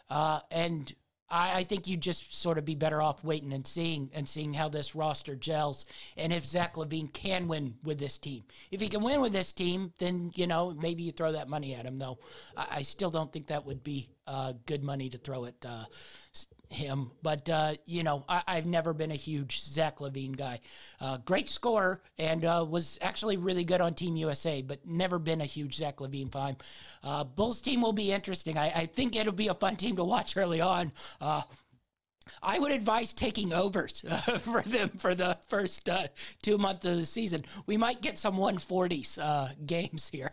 Uh, 0.10 0.42
and 0.52 0.94
I, 1.30 1.60
I 1.60 1.64
think 1.64 1.88
you'd 1.88 2.02
just 2.02 2.36
sort 2.36 2.58
of 2.58 2.66
be 2.66 2.76
better 2.76 3.02
off 3.02 3.24
waiting 3.24 3.54
and 3.54 3.66
seeing 3.66 4.10
and 4.14 4.28
seeing 4.28 4.54
how 4.54 4.70
this 4.70 4.96
roster 4.96 5.36
gels 5.36 5.86
and 6.18 6.34
if 6.34 6.46
Zach 6.46 6.76
LaVine 6.76 7.12
can 7.14 7.48
win 7.48 7.76
with 7.84 8.00
this 8.00 8.18
team. 8.18 8.44
If 8.72 8.82
he 8.82 8.88
can 8.88 9.04
win 9.04 9.22
with 9.22 9.34
this 9.34 9.54
team, 9.54 9.94
then 9.98 10.32
you 10.36 10.48
know 10.48 10.76
maybe 10.80 11.04
you 11.04 11.12
throw 11.12 11.32
that 11.34 11.50
money 11.50 11.76
at 11.76 11.86
him. 11.86 11.98
Though 11.98 12.20
I, 12.56 12.68
I 12.72 12.82
still 12.82 13.10
don't 13.10 13.32
think 13.32 13.48
that 13.48 13.66
would 13.66 13.84
be 13.84 14.10
uh, 14.28 14.54
good 14.66 14.84
money 14.84 15.10
to 15.10 15.18
throw 15.18 15.46
at 15.46 15.66
uh, 15.66 15.86
him. 16.70 17.12
But 17.22 17.50
uh, 17.50 17.74
you 17.86 18.04
know, 18.04 18.24
I, 18.30 18.56
have 18.56 18.66
never 18.66 18.94
been 18.94 19.12
a 19.12 19.16
huge 19.16 19.62
Zach 19.62 20.00
LaVine 20.00 20.38
guy. 20.38 20.60
Uh, 21.02 21.18
great 21.18 21.50
scorer 21.50 22.02
and 22.18 22.46
uh, 22.46 22.66
was 22.68 22.98
actually 23.02 23.38
really 23.38 23.64
good 23.64 23.82
on 23.82 23.94
Team 23.94 24.16
USA, 24.16 24.62
but 24.62 24.86
never 24.86 25.20
been 25.20 25.42
a 25.42 25.46
huge 25.46 25.76
Zach 25.76 25.98
LaVine 25.98 26.32
fan. 26.32 26.58
Uh, 27.04 27.24
Bulls 27.24 27.62
team 27.62 27.82
will 27.82 27.94
be 27.94 28.12
interesting. 28.12 28.58
I, 28.58 28.72
I, 28.72 28.86
think 28.86 29.16
it'll 29.16 29.34
be 29.34 29.48
a 29.48 29.54
fun 29.54 29.76
team 29.76 29.96
to 29.96 30.04
watch 30.04 30.38
early 30.38 30.62
on. 30.62 30.92
Uh, 31.20 31.42
I 32.44 32.60
would 32.60 32.72
advise 32.72 33.14
taking 33.14 33.54
overs 33.54 34.06
uh, 34.08 34.18
for 34.38 34.62
them 34.62 34.90
for 34.90 35.16
the 35.16 35.38
first 35.48 35.90
uh, 35.90 36.08
two 36.42 36.58
months 36.58 36.86
of 36.86 36.98
the 36.98 37.06
season. 37.06 37.46
We 37.66 37.78
might 37.78 38.02
get 38.02 38.18
some 38.18 38.36
140s 38.38 39.20
uh, 39.20 39.50
games 39.66 40.10
here. 40.10 40.32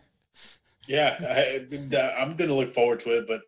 Yeah, 0.87 1.17
I, 1.19 2.21
am 2.21 2.35
going 2.35 2.49
to 2.49 2.53
look 2.53 2.73
forward 2.73 3.01
to 3.01 3.17
it, 3.17 3.27
but 3.27 3.41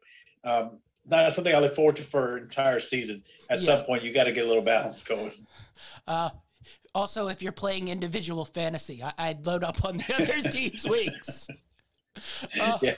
um, 0.43 0.79
not 1.05 1.31
something 1.33 1.53
I 1.53 1.59
look 1.59 1.75
forward 1.75 1.95
to 1.97 2.03
for 2.03 2.37
an 2.37 2.43
entire 2.43 2.79
season. 2.79 3.23
At 3.49 3.61
yeah. 3.61 3.77
some 3.77 3.85
point, 3.85 4.03
you 4.03 4.13
got 4.13 4.25
to 4.25 4.31
get 4.31 4.45
a 4.45 4.47
little 4.47 4.63
balance 4.63 5.03
going. 5.03 5.31
Uh, 6.07 6.29
also, 6.93 7.27
if 7.27 7.41
you're 7.41 7.51
playing 7.51 7.87
individual 7.87 8.45
fantasy, 8.45 9.03
I- 9.03 9.33
would 9.33 9.45
load 9.45 9.63
up 9.63 9.85
on 9.85 9.97
the 9.97 10.15
other 10.21 10.49
team's 10.49 10.87
weeks. 10.87 11.47
Uh, 12.59 12.77
yeah. 12.81 12.95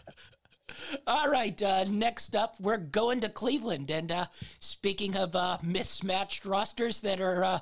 All 1.06 1.30
right. 1.30 1.62
Uh, 1.62 1.86
next 1.86 2.36
up, 2.36 2.56
we're 2.60 2.78
going 2.78 3.20
to 3.22 3.30
Cleveland. 3.30 3.92
And 3.92 4.12
uh, 4.12 4.26
speaking 4.60 5.16
of 5.16 5.36
uh, 5.36 5.58
mismatched 5.62 6.46
rosters 6.46 7.02
that 7.02 7.20
are 7.20 7.44
uh, 7.44 7.60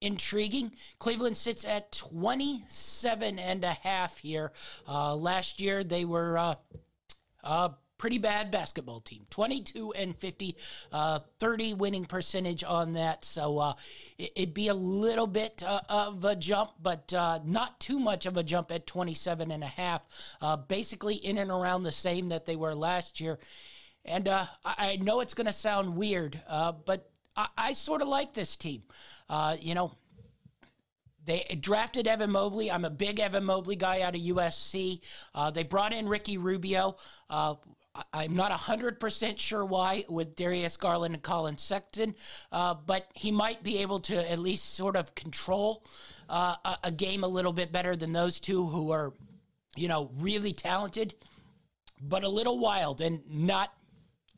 intriguing, 0.00 0.72
Cleveland 0.98 1.36
sits 1.36 1.64
at 1.64 1.92
27 1.92 3.38
and 3.38 3.64
a 3.64 3.74
half 3.74 4.18
here. 4.18 4.52
Uh, 4.88 5.14
last 5.14 5.60
year, 5.60 5.84
they 5.84 6.04
were. 6.04 6.38
Uh, 6.38 7.68
pretty 7.98 8.18
bad 8.18 8.50
basketball 8.50 9.00
team 9.00 9.24
22 9.30 9.92
and 9.92 10.16
50 10.16 10.56
uh, 10.92 11.20
30 11.38 11.74
winning 11.74 12.04
percentage 12.04 12.62
on 12.64 12.92
that 12.92 13.24
so 13.24 13.58
uh, 13.58 13.74
it, 14.18 14.32
would 14.36 14.54
be 14.54 14.68
a 14.68 14.74
little 14.74 15.26
bit 15.26 15.62
uh, 15.64 15.80
of 15.88 16.24
a 16.24 16.36
jump 16.36 16.72
but 16.80 17.12
uh, 17.12 17.38
not 17.44 17.80
too 17.80 17.98
much 17.98 18.26
of 18.26 18.36
a 18.36 18.42
jump 18.42 18.70
at 18.70 18.86
27 18.86 19.50
and 19.50 19.62
a 19.62 19.68
half 19.68 20.04
uh, 20.40 20.56
basically 20.56 21.14
in 21.14 21.38
and 21.38 21.50
around 21.50 21.82
the 21.82 21.92
same 21.92 22.28
that 22.28 22.44
they 22.44 22.56
were 22.56 22.74
last 22.74 23.20
year 23.20 23.38
and 24.04 24.28
uh, 24.28 24.46
I, 24.64 24.96
know 24.96 25.20
it's 25.20 25.34
going 25.34 25.46
to 25.46 25.52
sound 25.52 25.96
weird 25.96 26.40
but 26.48 27.10
I, 27.36 27.48
I 27.56 27.72
sort 27.72 28.02
of 28.02 28.08
like 28.08 28.34
this 28.34 28.56
team 28.56 28.82
you 29.60 29.74
know 29.74 29.92
they 31.26 31.58
drafted 31.60 32.06
Evan 32.06 32.30
Mobley. 32.30 32.70
I'm 32.70 32.84
a 32.84 32.90
big 32.90 33.20
Evan 33.20 33.44
Mobley 33.44 33.76
guy 33.76 34.00
out 34.00 34.14
of 34.14 34.20
USC. 34.22 35.00
Uh, 35.34 35.50
they 35.50 35.64
brought 35.64 35.92
in 35.92 36.08
Ricky 36.08 36.38
Rubio. 36.38 36.96
Uh, 37.28 37.56
I'm 38.12 38.34
not 38.34 38.52
100% 38.52 39.38
sure 39.38 39.64
why 39.64 40.04
with 40.08 40.36
Darius 40.36 40.76
Garland 40.76 41.14
and 41.14 41.22
Collin 41.22 41.58
Sexton, 41.58 42.14
uh, 42.52 42.74
but 42.74 43.08
he 43.14 43.32
might 43.32 43.62
be 43.62 43.78
able 43.78 44.00
to 44.00 44.30
at 44.30 44.38
least 44.38 44.74
sort 44.74 44.96
of 44.96 45.14
control 45.14 45.84
uh, 46.28 46.56
a, 46.64 46.78
a, 46.84 46.90
game 46.90 47.24
a 47.24 47.28
little 47.28 47.52
bit 47.52 47.72
better 47.72 47.94
than 47.94 48.12
those 48.12 48.40
two 48.40 48.66
who 48.66 48.90
are, 48.90 49.12
you 49.76 49.88
know, 49.88 50.10
really 50.18 50.52
talented, 50.52 51.14
but 52.00 52.24
a 52.24 52.28
little 52.28 52.58
wild 52.58 53.00
and 53.00 53.22
not 53.28 53.72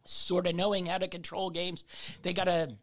sort 0.04 0.46
of 0.46 0.54
knowing 0.54 0.86
how 0.86 0.98
to 0.98 1.08
control 1.08 1.50
games. 1.50 1.84
They 2.22 2.32
got 2.32 2.48
a. 2.48 2.76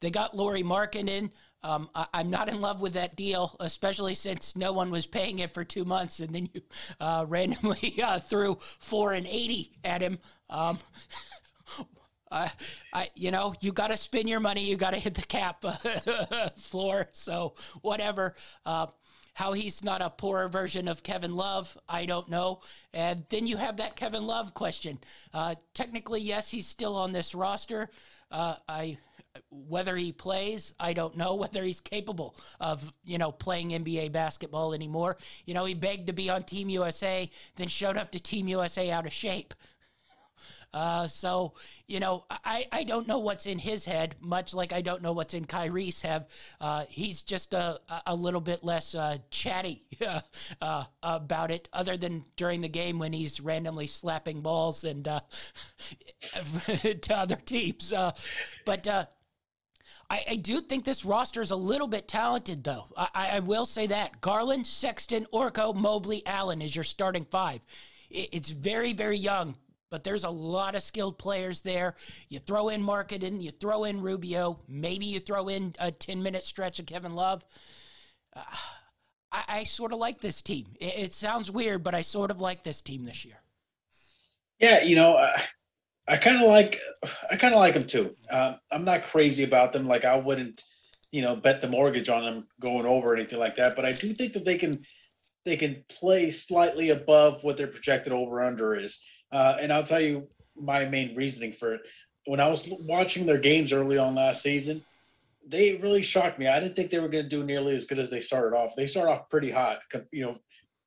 They 0.00 0.10
got 0.10 0.34
Lauri 0.34 0.62
Markkanen, 0.62 1.30
um, 1.62 1.90
I, 1.94 2.06
am 2.14 2.30
not 2.30 2.48
in 2.48 2.60
love 2.60 2.80
with 2.80 2.92
that 2.94 3.16
deal, 3.16 3.56
especially 3.60 4.14
since 4.14 4.56
no 4.56 4.72
one 4.72 4.90
was 4.90 5.06
paying 5.06 5.40
it 5.40 5.52
for 5.52 5.64
two 5.64 5.84
months, 5.84 6.20
and 6.20 6.34
then 6.34 6.48
you 6.52 6.62
uh, 7.00 7.24
randomly 7.28 8.00
uh, 8.02 8.20
threw 8.20 8.58
four 8.78 9.12
and 9.12 9.26
eighty 9.26 9.72
at 9.84 10.00
him. 10.00 10.18
Um, 10.50 10.78
I, 12.30 12.50
I, 12.92 13.10
you 13.14 13.30
know, 13.30 13.54
you 13.60 13.72
got 13.72 13.88
to 13.88 13.96
spend 13.96 14.28
your 14.28 14.40
money. 14.40 14.64
You 14.64 14.76
got 14.76 14.90
to 14.90 14.98
hit 14.98 15.14
the 15.14 15.22
cap 15.22 15.64
floor. 16.56 17.08
So 17.12 17.54
whatever. 17.82 18.34
Uh, 18.64 18.86
how 19.34 19.52
he's 19.52 19.84
not 19.84 20.00
a 20.00 20.08
poorer 20.08 20.48
version 20.48 20.88
of 20.88 21.02
Kevin 21.02 21.36
Love, 21.36 21.76
I 21.86 22.06
don't 22.06 22.30
know. 22.30 22.62
And 22.94 23.26
then 23.28 23.46
you 23.46 23.58
have 23.58 23.76
that 23.76 23.94
Kevin 23.94 24.26
Love 24.26 24.54
question. 24.54 24.98
Uh, 25.34 25.56
technically, 25.74 26.22
yes, 26.22 26.50
he's 26.50 26.66
still 26.66 26.96
on 26.96 27.12
this 27.12 27.34
roster. 27.34 27.90
Uh, 28.30 28.54
I 28.66 28.96
whether 29.50 29.96
he 29.96 30.12
plays, 30.12 30.74
I 30.78 30.92
don't 30.92 31.16
know. 31.16 31.34
Whether 31.46 31.62
he's 31.62 31.80
capable 31.80 32.36
of, 32.60 32.92
you 33.04 33.18
know, 33.18 33.30
playing 33.30 33.70
NBA 33.70 34.12
basketball 34.12 34.74
anymore. 34.74 35.16
You 35.44 35.54
know, 35.54 35.64
he 35.64 35.74
begged 35.74 36.08
to 36.08 36.12
be 36.12 36.28
on 36.28 36.42
Team 36.42 36.68
USA, 36.68 37.30
then 37.56 37.68
showed 37.68 37.96
up 37.96 38.12
to 38.12 38.20
Team 38.20 38.48
USA 38.48 38.90
out 38.90 39.06
of 39.06 39.12
shape. 39.12 39.54
Uh, 40.74 41.06
so, 41.06 41.54
you 41.86 42.00
know, 42.00 42.24
I, 42.28 42.66
I 42.70 42.84
don't 42.84 43.08
know 43.08 43.18
what's 43.18 43.46
in 43.46 43.58
his 43.58 43.86
head, 43.86 44.14
much 44.20 44.52
like 44.52 44.74
I 44.74 44.82
don't 44.82 45.00
know 45.00 45.12
what's 45.12 45.32
in 45.32 45.46
Kyrie's 45.46 46.02
head. 46.02 46.26
Uh, 46.60 46.84
he's 46.90 47.22
just 47.22 47.54
a, 47.54 47.80
a 48.04 48.14
little 48.14 48.42
bit 48.42 48.62
less 48.62 48.94
uh, 48.94 49.16
chatty 49.30 49.84
uh, 50.60 50.84
about 51.02 51.50
it, 51.50 51.70
other 51.72 51.96
than 51.96 52.26
during 52.36 52.60
the 52.60 52.68
game 52.68 52.98
when 52.98 53.14
he's 53.14 53.40
randomly 53.40 53.86
slapping 53.86 54.42
balls 54.42 54.84
and 54.84 55.08
uh, 55.08 55.20
to 57.00 57.16
other 57.16 57.36
teams. 57.36 57.90
Uh, 57.90 58.12
but 58.66 58.86
I, 60.08 60.24
I, 60.30 60.36
do 60.36 60.60
think 60.60 60.84
this 60.84 61.04
roster 61.04 61.40
is 61.40 61.50
a 61.50 61.56
little 61.56 61.88
bit 61.88 62.06
talented, 62.06 62.62
though. 62.62 62.86
I, 62.96 63.30
I, 63.32 63.38
will 63.40 63.66
say 63.66 63.88
that. 63.88 64.20
Garland, 64.20 64.66
Sexton, 64.66 65.26
Okoro, 65.32 65.74
Mobley, 65.74 66.24
Allen 66.26 66.62
is 66.62 66.74
your 66.74 66.84
starting 66.84 67.24
five. 67.24 67.60
It's 68.08 68.50
very, 68.50 68.92
very 68.92 69.18
young, 69.18 69.56
but 69.90 70.04
there's 70.04 70.22
a 70.22 70.30
lot 70.30 70.76
of 70.76 70.82
skilled 70.82 71.18
players 71.18 71.62
there. 71.62 71.96
You 72.28 72.38
throw 72.38 72.68
in 72.68 72.82
Markkanen, 72.82 73.42
you 73.42 73.50
throw 73.50 73.84
in 73.84 74.00
Rubio, 74.00 74.60
maybe 74.68 75.06
you 75.06 75.18
throw 75.18 75.48
in 75.48 75.74
a 75.80 75.90
10 75.90 76.22
minute 76.22 76.44
stretch 76.44 76.78
of 76.78 76.86
Kevin 76.86 77.14
Love. 77.14 77.44
Uh, 78.34 78.42
I, 79.32 79.44
I 79.48 79.62
sort 79.64 79.92
of 79.92 79.98
like 79.98 80.20
this 80.20 80.40
team. 80.40 80.66
It, 80.80 80.98
it, 80.98 81.12
sounds 81.14 81.50
weird, 81.50 81.82
but 81.82 81.94
I 81.94 82.02
sort 82.02 82.30
of 82.30 82.40
like 82.40 82.62
this 82.62 82.80
team 82.80 83.04
this 83.04 83.24
year. 83.24 83.40
Yeah, 84.60 84.82
you 84.84 84.94
know, 84.94 85.16
I, 85.16 85.42
I 86.08 86.16
kind 86.16 86.42
of 86.42 86.48
like, 86.48 86.80
I 87.30 87.36
kind 87.36 87.54
of 87.54 87.60
like 87.60 87.74
them 87.74 87.86
too. 87.86 88.16
Uh, 88.30 88.54
I'm 88.70 88.84
not 88.84 89.06
crazy 89.06 89.44
about 89.44 89.72
them. 89.72 89.88
Like 89.88 90.04
I 90.04 90.16
wouldn't, 90.16 90.62
you 91.10 91.22
know, 91.22 91.36
bet 91.36 91.60
the 91.60 91.68
mortgage 91.68 92.08
on 92.08 92.24
them 92.24 92.46
going 92.60 92.86
over 92.86 93.12
or 93.12 93.16
anything 93.16 93.38
like 93.38 93.56
that. 93.56 93.74
But 93.74 93.84
I 93.84 93.92
do 93.92 94.14
think 94.14 94.32
that 94.34 94.44
they 94.44 94.56
can, 94.56 94.84
they 95.44 95.56
can 95.56 95.84
play 95.88 96.30
slightly 96.30 96.90
above 96.90 97.42
what 97.44 97.56
their 97.56 97.66
projected 97.66 98.12
over 98.12 98.44
under 98.44 98.74
is. 98.76 99.00
Uh, 99.32 99.56
and 99.60 99.72
I'll 99.72 99.82
tell 99.82 100.00
you 100.00 100.28
my 100.56 100.84
main 100.84 101.16
reasoning 101.16 101.52
for 101.52 101.74
it. 101.74 101.80
When 102.24 102.40
I 102.40 102.48
was 102.48 102.72
watching 102.80 103.26
their 103.26 103.38
games 103.38 103.72
early 103.72 103.98
on 103.98 104.14
last 104.14 104.42
season, 104.42 104.84
they 105.46 105.76
really 105.76 106.02
shocked 106.02 106.38
me. 106.38 106.48
I 106.48 106.58
didn't 106.58 106.74
think 106.74 106.90
they 106.90 106.98
were 106.98 107.08
going 107.08 107.24
to 107.24 107.30
do 107.30 107.44
nearly 107.44 107.74
as 107.74 107.86
good 107.86 108.00
as 108.00 108.10
they 108.10 108.20
started 108.20 108.56
off. 108.56 108.74
They 108.74 108.88
started 108.88 109.12
off 109.12 109.30
pretty 109.30 109.50
hot, 109.50 109.78
you 110.10 110.24
know, 110.24 110.38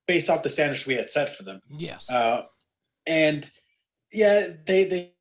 based 0.06 0.28
off 0.28 0.42
the 0.42 0.50
standards 0.50 0.86
we 0.86 0.96
had 0.96 1.10
set 1.10 1.34
for 1.34 1.44
them. 1.44 1.60
Yes. 1.70 2.10
Uh, 2.10 2.42
and 3.06 3.48
yeah, 4.12 4.48
they 4.66 4.84
they 4.84 5.12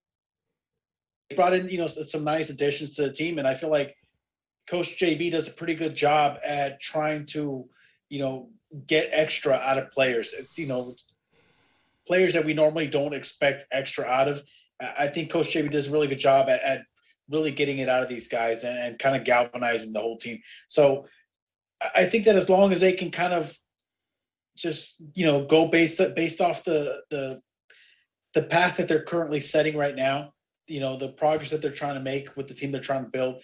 brought 1.36 1.54
in 1.54 1.70
you 1.70 1.78
know 1.78 1.88
some 1.88 2.24
nice 2.24 2.50
additions 2.50 2.96
to 2.96 3.04
the 3.04 3.14
team, 3.14 3.38
and 3.38 3.48
I 3.48 3.54
feel 3.54 3.70
like 3.70 3.96
Coach 4.68 4.98
JB 5.00 5.32
does 5.32 5.48
a 5.48 5.52
pretty 5.52 5.76
good 5.76 5.96
job 5.96 6.38
at 6.46 6.80
trying 6.80 7.26
to 7.28 7.68
you 8.10 8.20
know 8.20 8.50
get 8.88 9.10
extra 9.12 9.54
out 9.54 9.78
of 9.78 9.92
players. 9.92 10.34
You 10.56 10.68
know, 10.68 10.96
players 12.08 12.34
that 12.34 12.46
we 12.46 12.54
normally 12.54 12.88
don't 12.88 13.14
expect 13.14 13.66
extra 13.72 14.06
out 14.06 14.28
of. 14.28 14.44
I 14.82 15.08
think 15.08 15.30
Coach 15.30 15.54
JB 15.54 15.72
does 15.72 15.88
a 15.88 15.92
really 15.92 16.08
good 16.08 16.20
job 16.20 16.50
at, 16.50 16.62
at 16.62 16.82
really 17.30 17.52
getting 17.52 17.80
it 17.80 17.90
out 17.90 18.02
of 18.02 18.10
these 18.10 18.28
guys 18.28 18.64
and, 18.64 18.78
and, 18.78 18.98
kind 18.98 19.16
of 19.16 19.24
galvanizing 19.24 19.92
the 19.92 20.00
whole 20.00 20.18
team. 20.18 20.40
So 20.68 21.06
I 21.96 22.06
think 22.06 22.26
that 22.26 22.36
as 22.36 22.50
long 22.50 22.72
as 22.72 22.80
they 22.80 22.94
can 22.94 23.12
kind 23.12 23.34
of 23.34 23.56
just 24.58 25.02
you 25.14 25.26
know 25.26 25.46
go 25.46 25.68
based 25.68 26.02
based 26.16 26.42
off 26.42 26.64
the 26.64 27.02
the 27.10 27.42
the 28.34 28.44
path 28.44 28.78
that 28.78 28.88
they're 28.88 29.04
currently 29.04 29.40
setting 29.40 29.76
right 29.76 29.96
now, 29.96 30.34
you 30.68 30.80
know 30.80 30.98
the 30.98 31.10
progress 31.10 31.50
that 31.50 31.62
they're 31.62 31.72
trying 31.72 31.96
to 31.96 32.00
make 32.00 32.36
with 32.38 32.48
the 32.48 32.54
team 32.54 32.72
they're 32.72 32.82
trying 32.82 33.04
to 33.04 33.10
build. 33.10 33.42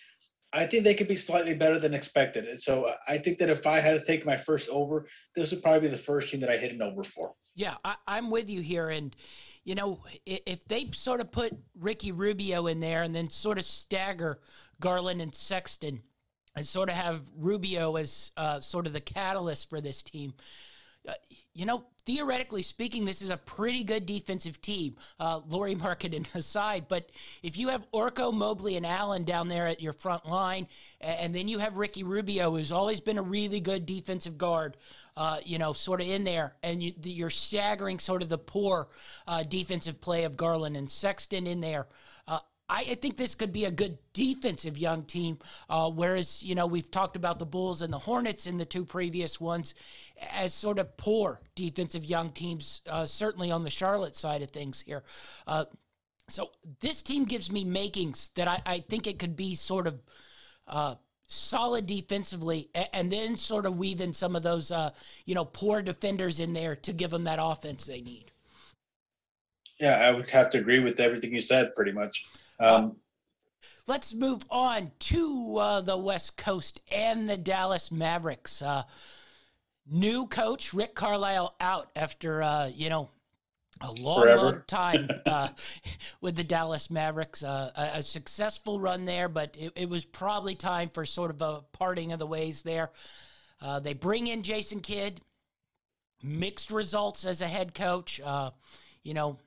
I 0.53 0.65
think 0.65 0.85
they 0.85 0.93
could 0.93 1.09
be 1.09 1.17
slightly 1.17 1.53
better 1.53 1.79
than 1.79 1.93
expected. 1.93 2.45
And 2.45 2.61
so 2.61 2.89
I 3.07 3.17
think 3.17 3.39
that 3.39 3.49
if 3.49 3.67
I 3.67 3.81
had 3.81 3.99
to 3.99 4.05
take 4.05 4.25
my 4.25 4.37
first 4.37 4.69
over, 4.69 5.05
this 5.35 5.51
would 5.51 5.61
probably 5.61 5.81
be 5.81 5.87
the 5.87 5.97
first 5.97 6.29
team 6.29 6.39
that 6.39 6.49
I 6.49 6.55
hit 6.55 6.71
an 6.71 6.81
over 6.81 7.03
for. 7.03 7.33
Yeah, 7.55 7.75
I, 7.83 7.95
am 8.07 8.29
with 8.29 8.49
you 8.49 8.61
here. 8.61 8.89
And, 8.89 9.13
you 9.65 9.75
know, 9.75 9.99
if 10.25 10.65
they 10.67 10.89
sort 10.91 11.19
of 11.19 11.31
put 11.31 11.53
Ricky 11.77 12.13
Rubio 12.13 12.67
in 12.67 12.79
there 12.79 13.03
and 13.03 13.13
then 13.13 13.29
sort 13.29 13.57
of 13.57 13.65
stagger 13.65 14.39
Garland 14.79 15.21
and 15.21 15.35
Sexton 15.35 16.01
and 16.55 16.65
sort 16.65 16.89
of 16.89 16.95
have 16.95 17.21
Rubio 17.35 17.97
as 17.97 18.31
uh, 18.37 18.61
sort 18.61 18.87
of 18.87 18.93
the 18.93 19.01
catalyst 19.01 19.69
for 19.69 19.81
this 19.81 20.03
team, 20.03 20.33
you 21.55 21.65
know, 21.65 21.85
theoretically 22.05 22.61
speaking, 22.61 23.05
this 23.05 23.21
is 23.21 23.29
a 23.29 23.37
pretty 23.37 23.83
good 23.83 24.05
defensive 24.05 24.61
team, 24.61 24.95
uh, 25.19 25.39
Lauri 25.47 25.73
Markkanen 25.73 26.25
aside. 26.35 26.87
But 26.87 27.09
if 27.41 27.57
you 27.57 27.69
have 27.69 27.89
Okoro, 27.91 28.33
Mobley, 28.33 28.75
and 28.75 28.85
Allen 28.85 29.23
down 29.23 29.47
there 29.47 29.65
at 29.65 29.81
your 29.81 29.93
front 29.93 30.25
line, 30.25 30.67
and 30.99 31.33
then 31.33 31.47
you 31.47 31.59
have 31.59 31.77
Ricky 31.77 32.03
Rubio, 32.03 32.51
who's 32.51 32.71
always 32.71 32.99
been 32.99 33.17
a 33.17 33.23
really 33.23 33.61
good 33.61 33.85
defensive 33.85 34.37
guard, 34.37 34.75
uh, 35.15 35.37
you 35.45 35.57
know, 35.57 35.71
sort 35.73 36.01
of 36.01 36.07
in 36.07 36.25
there, 36.25 36.55
and 36.61 36.83
you, 36.83 37.25
are 37.25 37.29
staggering 37.29 37.99
sort 37.99 38.21
of 38.21 38.29
the 38.29 38.37
poor 38.37 38.89
uh, 39.27 39.43
defensive 39.43 40.01
play 40.01 40.25
of 40.25 40.35
Garland 40.35 40.75
and 40.75 40.91
Sexton 40.91 41.47
in 41.47 41.61
there. 41.61 41.87
Uh, 42.69 42.73
I, 42.89 42.95
think 42.95 43.17
this 43.17 43.35
could 43.35 43.51
be 43.51 43.65
a 43.65 43.71
good 43.71 43.97
defensive 44.13 44.77
young 44.77 45.03
team. 45.03 45.39
Uh, 45.69 45.89
whereas, 45.89 46.43
you 46.43 46.55
know, 46.55 46.67
we've 46.67 46.89
talked 46.89 47.15
about 47.15 47.39
the 47.39 47.45
Bulls 47.45 47.81
and 47.81 47.91
the 47.91 47.99
Hornets 47.99 48.47
in 48.47 48.57
the 48.57 48.65
two 48.65 48.85
previous 48.85 49.39
ones 49.39 49.75
as 50.33 50.53
sort 50.53 50.79
of 50.79 50.97
poor 50.97 51.41
defensive 51.55 52.05
young 52.05 52.31
teams, 52.31 52.81
uh, 52.89 53.05
certainly 53.05 53.51
on 53.51 53.63
the 53.63 53.69
Charlotte 53.69 54.15
side 54.15 54.41
of 54.41 54.51
things 54.51 54.81
here. 54.81 55.03
Uh, 55.47 55.65
so 56.27 56.51
this 56.79 57.01
team 57.03 57.25
gives 57.25 57.51
me 57.51 57.63
makings 57.63 58.29
that 58.29 58.47
I, 58.47 58.61
I 58.65 58.79
think 58.79 59.05
it 59.05 59.19
could 59.19 59.35
be 59.35 59.55
sort 59.55 59.85
of 59.85 60.01
uh, 60.67 60.95
solid 61.27 61.85
defensively 61.85 62.69
and 62.93 63.11
then 63.11 63.37
sort 63.37 63.65
of 63.65 63.77
weave 63.77 64.01
in 64.01 64.13
some 64.13 64.35
of 64.35 64.43
those, 64.43 64.71
uh, 64.71 64.91
you 65.25 65.35
know, 65.35 65.45
poor 65.45 65.81
defenders 65.81 66.39
in 66.39 66.53
there 66.53 66.75
to 66.77 66.93
give 66.93 67.11
them 67.11 67.25
that 67.25 67.39
offense 67.41 67.85
they 67.85 68.01
need. 68.01 68.31
Yeah, 69.79 69.95
I 69.95 70.11
would 70.11 70.29
have 70.29 70.49
to 70.51 70.57
agree 70.57 70.79
with 70.79 70.99
everything 70.99 71.33
you 71.33 71.41
said 71.41 71.75
pretty 71.75 71.91
much. 71.91 72.25
Um, 72.59 72.97
let's 73.87 74.13
move 74.13 74.43
on 74.49 74.91
to 74.99 75.57
uh, 75.57 75.81
the 75.81 75.97
West 75.97 76.37
Coast 76.37 76.81
and 76.91 77.29
the 77.29 77.37
Dallas 77.37 77.91
Mavericks. 77.91 78.61
Uh, 78.61 78.83
new 79.89 80.25
coach 80.27 80.73
Rick 80.73 80.95
Carlisle 80.95 81.55
out 81.59 81.89
after 81.95 82.41
uh, 82.41 82.67
you 82.67 82.89
know 82.89 83.09
a 83.81 83.91
long, 83.91 84.21
Forever. 84.21 84.41
long 84.41 84.63
time 84.67 85.09
uh, 85.25 85.49
with 86.21 86.35
the 86.35 86.43
Dallas 86.43 86.89
Mavericks. 86.89 87.43
Uh, 87.43 87.71
a, 87.75 87.97
a, 87.99 88.03
successful 88.03 88.79
run 88.79 89.05
there, 89.05 89.27
but 89.27 89.55
it, 89.59 89.73
it, 89.75 89.89
was 89.89 90.05
probably 90.05 90.55
time 90.55 90.87
for 90.87 91.05
sort 91.05 91.29
of 91.29 91.41
a 91.41 91.61
parting 91.73 92.13
of 92.13 92.19
the 92.19 92.25
ways 92.25 92.61
there. 92.61 92.91
Uh, 93.61 93.79
they 93.79 93.93
bring 93.93 94.27
in 94.27 94.43
Jason 94.43 94.79
Kidd. 94.79 95.21
Mixed 96.23 96.71
results 96.71 97.25
as 97.25 97.41
a 97.41 97.47
head 97.47 97.75
coach. 97.75 98.19
you 99.03 99.13
know, 99.13 99.37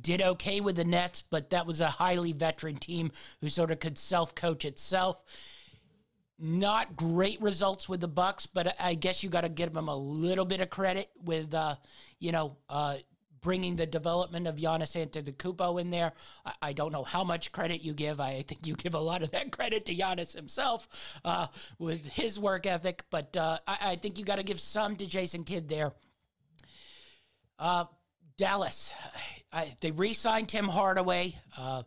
did 0.00 0.22
okay 0.22 0.60
with 0.60 0.76
the 0.76 0.84
Nets, 0.84 1.22
but 1.22 1.50
that 1.50 1.66
was 1.66 1.80
a 1.80 1.88
highly 1.88 2.32
veteran 2.32 2.76
team 2.76 3.12
who 3.40 3.48
sort 3.48 3.70
of 3.70 3.80
could 3.80 3.98
self 3.98 4.34
coach 4.34 4.64
itself. 4.64 5.22
Not 6.38 6.96
great 6.96 7.40
results 7.40 7.88
with 7.88 8.00
the 8.00 8.08
Bucks, 8.08 8.46
but 8.46 8.74
I 8.80 8.94
guess 8.94 9.22
you 9.22 9.30
got 9.30 9.42
to 9.42 9.48
give 9.48 9.72
them 9.72 9.88
a 9.88 9.96
little 9.96 10.44
bit 10.44 10.60
of 10.60 10.68
credit 10.68 11.08
with, 11.22 11.54
uh, 11.54 11.76
you 12.18 12.32
know, 12.32 12.56
uh, 12.68 12.96
bringing 13.44 13.76
the 13.76 13.86
development 13.86 14.48
of 14.48 14.56
Giannis 14.56 14.96
Antetokounmpo 14.96 15.80
in 15.80 15.90
there. 15.90 16.12
I, 16.44 16.52
I, 16.62 16.72
don't 16.72 16.90
know 16.90 17.04
how 17.04 17.22
much 17.22 17.52
credit 17.52 17.82
you 17.82 17.92
give. 17.92 18.18
I 18.18 18.42
think 18.42 18.66
you 18.66 18.74
give 18.74 18.94
a 18.94 18.98
lot 18.98 19.22
of 19.22 19.30
that 19.32 19.52
credit 19.52 19.84
to 19.86 19.94
Giannis 19.94 20.34
himself 20.34 21.20
uh, 21.24 21.46
with 21.78 22.04
his 22.06 22.38
work 22.38 22.66
ethic, 22.66 23.04
but 23.10 23.36
uh, 23.36 23.58
I, 23.66 23.78
I, 23.82 23.96
think 23.96 24.18
you 24.18 24.24
got 24.24 24.36
to 24.36 24.42
give 24.42 24.58
some 24.58 24.96
to 24.96 25.06
Jason 25.06 25.44
Kidd 25.44 25.68
there. 25.68 25.92
Uh, 27.58 27.84
Dallas, 28.36 28.92
I, 29.54 29.76
they 29.80 29.92
re-signed 29.92 30.48
Tim 30.48 30.68
Hardaway. 30.68 31.36
Uh, 31.56 31.84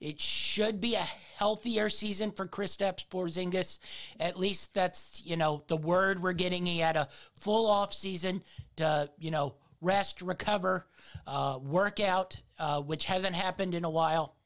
it 0.00 0.20
should 0.20 0.80
be 0.80 0.94
a 0.94 1.04
healthier 1.36 1.88
season 1.88 2.30
for 2.30 2.46
Kristaps 2.46 3.04
Porzingis. 3.04 3.80
At 4.20 4.38
least 4.38 4.72
that's 4.72 5.22
you 5.24 5.36
know 5.36 5.62
the 5.66 5.76
word 5.76 6.22
we're 6.22 6.32
getting. 6.32 6.66
He 6.66 6.78
had 6.78 6.96
a 6.96 7.08
full 7.40 7.68
off 7.68 7.92
season 7.92 8.42
to 8.76 9.10
you 9.18 9.32
know 9.32 9.56
rest, 9.80 10.22
recover, 10.22 10.86
uh, 11.26 11.58
work 11.60 11.98
out, 11.98 12.38
uh, 12.58 12.80
which 12.80 13.06
hasn't 13.06 13.34
happened 13.34 13.74
in 13.74 13.84
a 13.84 13.90
while. 13.90 14.36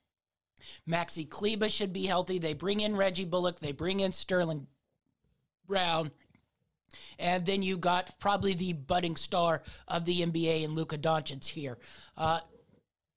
Maxi 0.89 1.29
Kleber 1.29 1.69
should 1.69 1.93
be 1.93 2.07
healthy. 2.07 2.39
They 2.39 2.55
bring 2.55 2.81
in 2.81 2.97
Reggie 2.97 3.25
Bullock. 3.25 3.59
They 3.59 3.73
bring 3.73 4.01
in 4.01 4.13
Sterling 4.13 4.67
Brown. 5.67 6.13
And 7.19 7.45
then 7.45 7.63
you 7.63 7.79
got 7.79 8.19
probably 8.21 8.55
the 8.55 8.75
budding 8.75 9.17
star 9.17 9.63
of 9.89 10.05
the 10.05 10.21
NBA 10.21 10.65
and 10.65 10.75
Luka 10.75 10.99
Doncic 10.99 11.47
here. 11.47 11.79
Uh, 12.17 12.41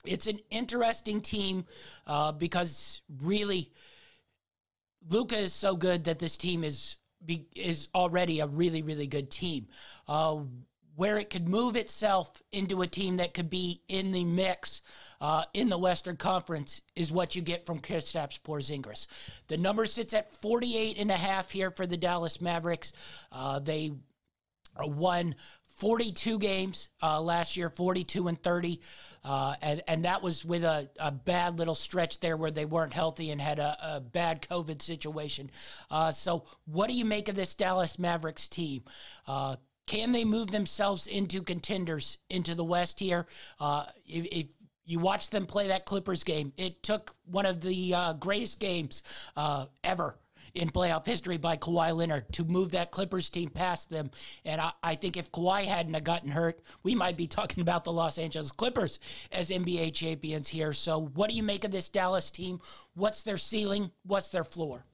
it's 0.08 0.28
an 0.28 0.39
interesting 0.49 1.22
team 1.22 1.66
uh, 2.08 2.32
because 2.32 3.01
really 3.22 3.72
Luka 5.10 5.38
is 5.38 5.53
so 5.53 5.76
good 5.76 6.06
that 6.06 6.20
this 6.20 6.38
team 6.38 6.64
is 6.64 6.97
be, 7.24 7.47
is 7.56 7.89
already 7.95 8.39
a 8.39 8.47
really, 8.47 8.82
really 8.82 9.08
good 9.08 9.32
team. 9.32 9.68
Uh, 10.08 10.39
where 10.95 11.18
it 11.18 11.30
could 11.30 11.47
move 11.47 11.76
itself 11.76 12.41
into 12.53 12.82
a 12.82 12.88
team 12.88 13.18
that 13.18 13.34
could 13.34 13.49
be 13.49 13.82
in 13.89 14.14
the 14.14 14.24
mix 14.24 14.82
uh, 15.20 15.43
in 15.53 15.68
the 15.68 15.78
Western 15.78 16.16
Conference 16.16 16.82
is 16.95 17.12
what 17.12 17.36
you 17.36 17.41
get 17.41 17.66
from 17.66 17.80
Kristaps 17.80 18.39
Porzingis. 18.39 19.08
The 19.47 19.58
number 19.58 19.86
sits 19.88 20.14
at 20.14 20.32
48 20.32 20.97
and 20.97 21.12
a 21.12 21.16
half 21.16 21.51
here 21.51 21.70
for 21.70 21.86
the 21.86 21.97
Dallas 21.97 22.39
Mavericks. 22.39 22.93
Uh, 23.30 23.60
they 23.60 23.91
won 24.80 25.36
42 25.76 26.39
games 26.39 26.89
uh, 27.03 27.21
last 27.21 27.57
year, 27.57 27.69
42 27.69 28.28
and 28.28 28.41
30. 28.41 28.80
Uh, 29.23 29.55
and, 29.61 29.84
and 29.88 30.05
that 30.05 30.21
was 30.21 30.45
with 30.45 30.63
a, 30.63 30.89
a 30.99 31.11
bad 31.11 31.59
little 31.59 31.76
stretch 31.76 32.19
there 32.21 32.38
where 32.38 32.51
they 32.51 32.65
weren't 32.65 32.93
healthy 32.93 33.32
and 33.32 33.41
had 33.41 33.59
a, 33.59 33.78
a 33.95 33.99
bad 33.99 34.41
COVID 34.41 34.82
situation. 34.82 35.49
Uh, 35.91 36.11
so, 36.11 36.45
what 36.65 36.88
do 36.88 36.93
you 36.93 37.05
make 37.05 37.28
of 37.28 37.36
this 37.36 37.53
Dallas 37.53 37.99
Mavericks 37.99 38.47
team? 38.47 38.84
Uh, 39.28 39.57
can 39.86 40.11
they 40.13 40.26
move 40.26 40.51
themselves 40.51 41.07
into 41.07 41.41
contenders 41.41 42.17
into 42.30 42.55
the 42.55 42.63
West 42.63 42.99
here? 42.99 43.28
Uh, 43.59 43.86
if, 44.07 44.26
if 44.32 44.45
you 44.86 44.99
watch 44.99 45.30
them 45.30 45.45
play 45.45 45.67
that 45.67 45.86
Clippers 45.86 46.23
game, 46.23 46.53
it 46.57 46.84
took 46.84 47.15
one 47.26 47.45
of 47.45 47.61
the 47.61 47.93
uh, 47.93 48.13
greatest 48.13 48.59
games 48.59 49.03
ever 49.84 50.15
in 50.56 50.70
playoff 50.70 51.06
history 51.06 51.38
by 51.38 51.58
Kawhi 51.58 51.95
Leonard 51.95 52.32
to 52.34 52.43
move 52.43 52.72
that 52.72 52.91
Clippers 52.91 53.30
team 53.30 53.49
past 53.49 53.89
them. 53.89 54.10
And 54.43 54.60
I, 54.62 54.72
I 54.82 54.95
think 54.95 55.18
if 55.18 55.32
Kawhi 55.32 55.66
hadn't 55.66 56.03
gotten 56.03 56.30
hurt, 56.30 56.62
we 56.84 56.95
might 56.95 57.18
be 57.18 57.28
talking 57.36 57.62
about 57.62 57.84
the 57.84 57.93
Los 57.93 58.18
Angeles 58.18 58.51
Clippers 58.51 58.99
as 59.32 59.49
NBA 59.49 59.93
champions 59.93 60.47
here. 60.47 60.74
So, 60.74 61.12
what 61.14 61.30
do 61.30 61.36
you 61.36 61.43
make 61.43 61.64
of 61.64 61.72
this 61.72 61.89
Dallas 61.89 62.32
team? 62.32 62.60
What's 62.93 63.24
their 63.24 63.38
ceiling? 63.38 63.91
What's 64.03 64.30
their 64.30 64.43
floor? 64.43 64.86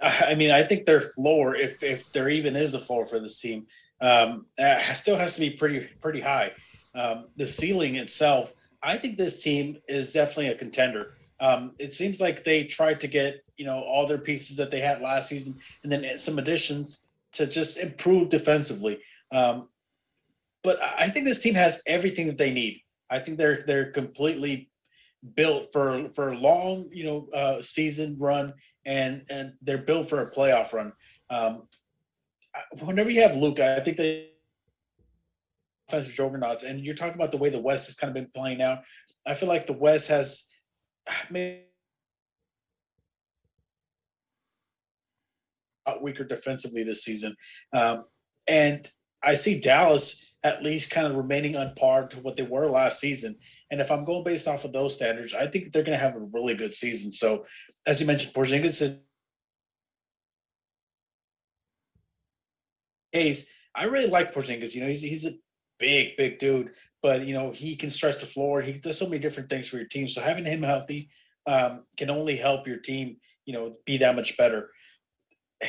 I 0.00 0.34
mean, 0.34 0.50
I 0.50 0.62
think 0.62 0.84
their 0.84 1.00
floor, 1.00 1.54
if 1.54 1.82
if 1.82 2.12
there 2.12 2.28
even 2.28 2.56
is 2.56 2.74
a 2.74 2.80
floor 2.80 3.06
for 3.06 3.20
this 3.20 3.40
team, 3.40 3.66
um, 4.00 4.46
still 4.94 5.16
has 5.16 5.34
to 5.34 5.40
be 5.40 5.50
pretty 5.50 5.88
pretty 6.00 6.20
high. 6.20 6.52
Um, 6.94 7.26
the 7.36 7.46
ceiling 7.46 7.96
itself, 7.96 8.52
I 8.82 8.98
think 8.98 9.16
this 9.16 9.42
team 9.42 9.78
is 9.88 10.12
definitely 10.12 10.48
a 10.48 10.54
contender. 10.54 11.14
Um, 11.40 11.72
it 11.78 11.92
seems 11.92 12.20
like 12.20 12.44
they 12.44 12.64
tried 12.64 13.00
to 13.00 13.08
get 13.08 13.44
you 13.56 13.66
know 13.66 13.80
all 13.80 14.06
their 14.06 14.18
pieces 14.18 14.56
that 14.56 14.70
they 14.70 14.80
had 14.80 15.00
last 15.00 15.28
season, 15.28 15.58
and 15.82 15.92
then 15.92 16.18
some 16.18 16.38
additions 16.38 17.06
to 17.32 17.46
just 17.46 17.78
improve 17.78 18.28
defensively. 18.28 19.00
Um, 19.32 19.68
but 20.62 20.80
I 20.82 21.10
think 21.10 21.26
this 21.26 21.40
team 21.40 21.54
has 21.54 21.82
everything 21.86 22.26
that 22.28 22.38
they 22.38 22.50
need. 22.50 22.80
I 23.10 23.18
think 23.18 23.38
they're 23.38 23.62
they're 23.66 23.90
completely 23.90 24.70
built 25.34 25.72
for 25.72 26.10
for 26.14 26.32
a 26.32 26.38
long 26.38 26.88
you 26.92 27.04
know 27.04 27.28
uh, 27.34 27.60
season 27.60 28.16
run, 28.18 28.54
and 28.86 29.24
and 29.28 29.54
they're 29.62 29.78
built 29.78 30.08
for 30.08 30.22
a 30.22 30.30
playoff 30.30 30.72
run. 30.72 30.92
Um, 31.30 31.68
whenever 32.80 33.10
you 33.10 33.22
have 33.22 33.36
Luka, 33.36 33.76
I 33.76 33.80
think 33.80 33.96
they 33.96 34.30
offensive 35.88 36.14
juggernauts, 36.14 36.64
and 36.64 36.80
you're 36.80 36.94
talking 36.94 37.14
about 37.14 37.30
the 37.30 37.36
way 37.36 37.50
the 37.50 37.60
West 37.60 37.86
has 37.86 37.96
kind 37.96 38.08
of 38.08 38.14
been 38.14 38.30
playing 38.34 38.62
out. 38.62 38.80
I 39.26 39.34
feel 39.34 39.48
like 39.48 39.66
the 39.66 39.72
West 39.72 40.08
has 40.08 40.46
maybe 41.30 41.64
weaker 46.00 46.24
defensively 46.24 46.82
this 46.82 47.04
season. 47.04 47.36
Um, 47.72 48.04
and 48.46 48.86
I 49.22 49.34
see 49.34 49.60
Dallas 49.60 50.24
at 50.42 50.62
least 50.62 50.90
kind 50.90 51.06
of 51.06 51.16
remaining 51.16 51.56
on 51.56 51.74
par 51.74 52.06
to 52.08 52.18
what 52.20 52.36
they 52.36 52.42
were 52.42 52.68
last 52.68 53.00
season. 53.00 53.36
And 53.70 53.80
if 53.80 53.90
I'm 53.90 54.04
going 54.04 54.24
based 54.24 54.46
off 54.46 54.64
of 54.64 54.72
those 54.72 54.94
standards, 54.94 55.34
I 55.34 55.46
think 55.46 55.72
they're 55.72 55.82
going 55.82 55.98
to 55.98 56.04
have 56.04 56.16
a 56.16 56.28
really 56.32 56.54
good 56.54 56.74
season. 56.74 57.10
So, 57.10 57.46
as 57.86 58.00
you 58.00 58.06
mentioned, 58.06 58.34
Porzingis 58.34 58.82
is 58.82 59.00
case. 63.14 63.48
I 63.74 63.84
really 63.84 64.10
like 64.10 64.34
Porzingis. 64.34 64.74
You 64.74 64.82
know, 64.82 64.88
he's 64.88 65.02
he's 65.02 65.24
a 65.24 65.32
big, 65.78 66.16
big 66.16 66.38
dude, 66.38 66.72
but 67.04 67.26
you 67.26 67.34
know 67.34 67.50
he 67.50 67.76
can 67.76 67.90
stretch 67.90 68.18
the 68.18 68.26
floor. 68.26 68.62
He 68.62 68.72
does 68.72 68.98
so 68.98 69.04
many 69.04 69.18
different 69.18 69.50
things 69.50 69.68
for 69.68 69.76
your 69.76 69.84
team. 69.84 70.08
So 70.08 70.22
having 70.22 70.46
him 70.46 70.62
healthy 70.62 71.10
um, 71.46 71.82
can 71.98 72.08
only 72.08 72.34
help 72.34 72.66
your 72.66 72.78
team, 72.78 73.18
you 73.44 73.52
know, 73.52 73.76
be 73.84 73.98
that 73.98 74.16
much 74.16 74.38
better. 74.38 74.70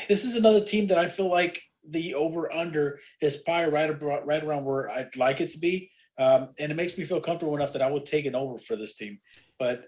This 0.08 0.24
is 0.24 0.38
another 0.38 0.62
team 0.62 0.88
that 0.88 0.98
I 0.98 1.10
feel 1.10 1.30
like 1.30 1.62
the 1.88 2.16
over 2.16 2.52
under 2.52 3.02
is 3.22 3.36
probably 3.36 3.72
right 3.72 3.90
about 3.90 4.26
right 4.26 4.44
around 4.44 4.64
where 4.64 4.90
I'd 4.90 5.18
like 5.18 5.42
it 5.42 5.52
to 5.52 5.60
be, 5.60 5.92
um, 6.18 6.50
and 6.58 6.72
it 6.72 6.76
makes 6.76 6.98
me 6.98 7.04
feel 7.04 7.20
comfortable 7.20 7.56
enough 7.56 7.74
that 7.74 7.82
I 7.82 7.92
would 7.92 8.06
take 8.06 8.26
an 8.26 8.36
over 8.36 8.58
for 8.58 8.78
this 8.78 8.96
team. 8.96 9.20
But 9.60 9.84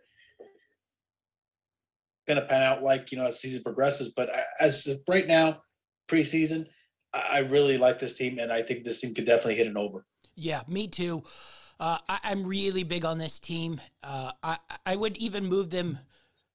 to 2.28 2.42
pan 2.42 2.64
out 2.64 2.84
like 2.84 3.14
you 3.14 3.18
know 3.18 3.28
as 3.28 3.40
season 3.40 3.64
progresses. 3.64 4.12
But 4.14 4.30
as 4.60 4.86
right 5.08 5.26
now, 5.26 5.62
preseason, 6.10 6.66
I 7.14 7.40
really 7.40 7.78
like 7.78 8.00
this 8.00 8.18
team, 8.18 8.38
and 8.38 8.52
I 8.52 8.64
think 8.64 8.84
this 8.84 9.00
team 9.00 9.16
could 9.16 9.26
definitely 9.26 9.56
hit 9.56 9.68
an 9.68 9.78
over. 9.78 10.06
Yeah, 10.38 10.62
me 10.68 10.88
too. 10.88 11.24
Uh, 11.80 11.98
I, 12.08 12.20
am 12.32 12.46
really 12.46 12.84
big 12.84 13.06
on 13.06 13.18
this 13.18 13.40
team. 13.40 13.82
Uh, 14.04 14.32
I 14.44 14.58
I 14.86 14.96
would 14.96 15.18
even 15.18 15.46
move 15.48 15.72
them 15.72 15.98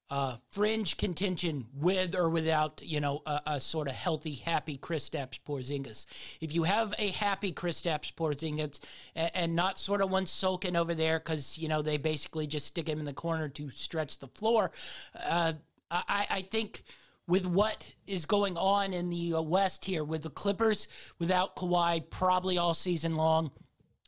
uh, 0.09 0.37
fringe 0.53 0.97
contention 0.97 1.67
with 1.75 2.15
or 2.15 2.29
without 2.29 2.81
you 2.85 3.01
know 3.01 3.23
a, 3.27 3.41
a 3.47 3.61
sort 3.61 3.89
of 3.89 3.95
healthy, 3.95 4.35
happy 4.35 4.79
Kristaps 4.79 5.41
Porzingis. 5.45 6.07
If 6.41 6.55
you 6.55 6.63
have 6.63 6.95
a 6.97 7.09
happy 7.09 7.53
Kristaps 7.53 8.13
Porzingis 8.15 8.79
and, 9.17 9.31
and 9.35 9.57
not 9.57 9.81
sort 9.81 10.01
of 10.01 10.11
one 10.11 10.27
sulking 10.27 10.77
over 10.77 10.95
there 10.95 11.19
because 11.19 11.59
you 11.59 11.67
know 11.67 11.83
they 11.83 11.97
basically 11.97 12.47
just 12.47 12.67
stick 12.67 12.89
him 12.89 13.01
in 13.01 13.05
the 13.05 13.13
corner 13.13 13.49
to 13.49 13.71
stretch 13.71 14.21
the 14.21 14.29
floor, 14.29 14.71
uh, 15.19 15.55
I 15.91 16.27
I 16.31 16.43
think 16.43 16.85
with 17.27 17.47
what 17.47 17.93
is 18.07 18.27
going 18.27 18.57
on 18.57 18.93
in 18.93 19.11
the 19.11 19.35
uh, 19.35 19.43
West 19.43 19.85
here, 19.85 20.05
with 20.05 20.23
the 20.23 20.31
Clippers 20.31 20.87
without 21.19 21.57
Kawhi 21.57 22.11
probably 22.11 22.59
all 22.59 22.75
season 22.75 23.17
long, 23.17 23.53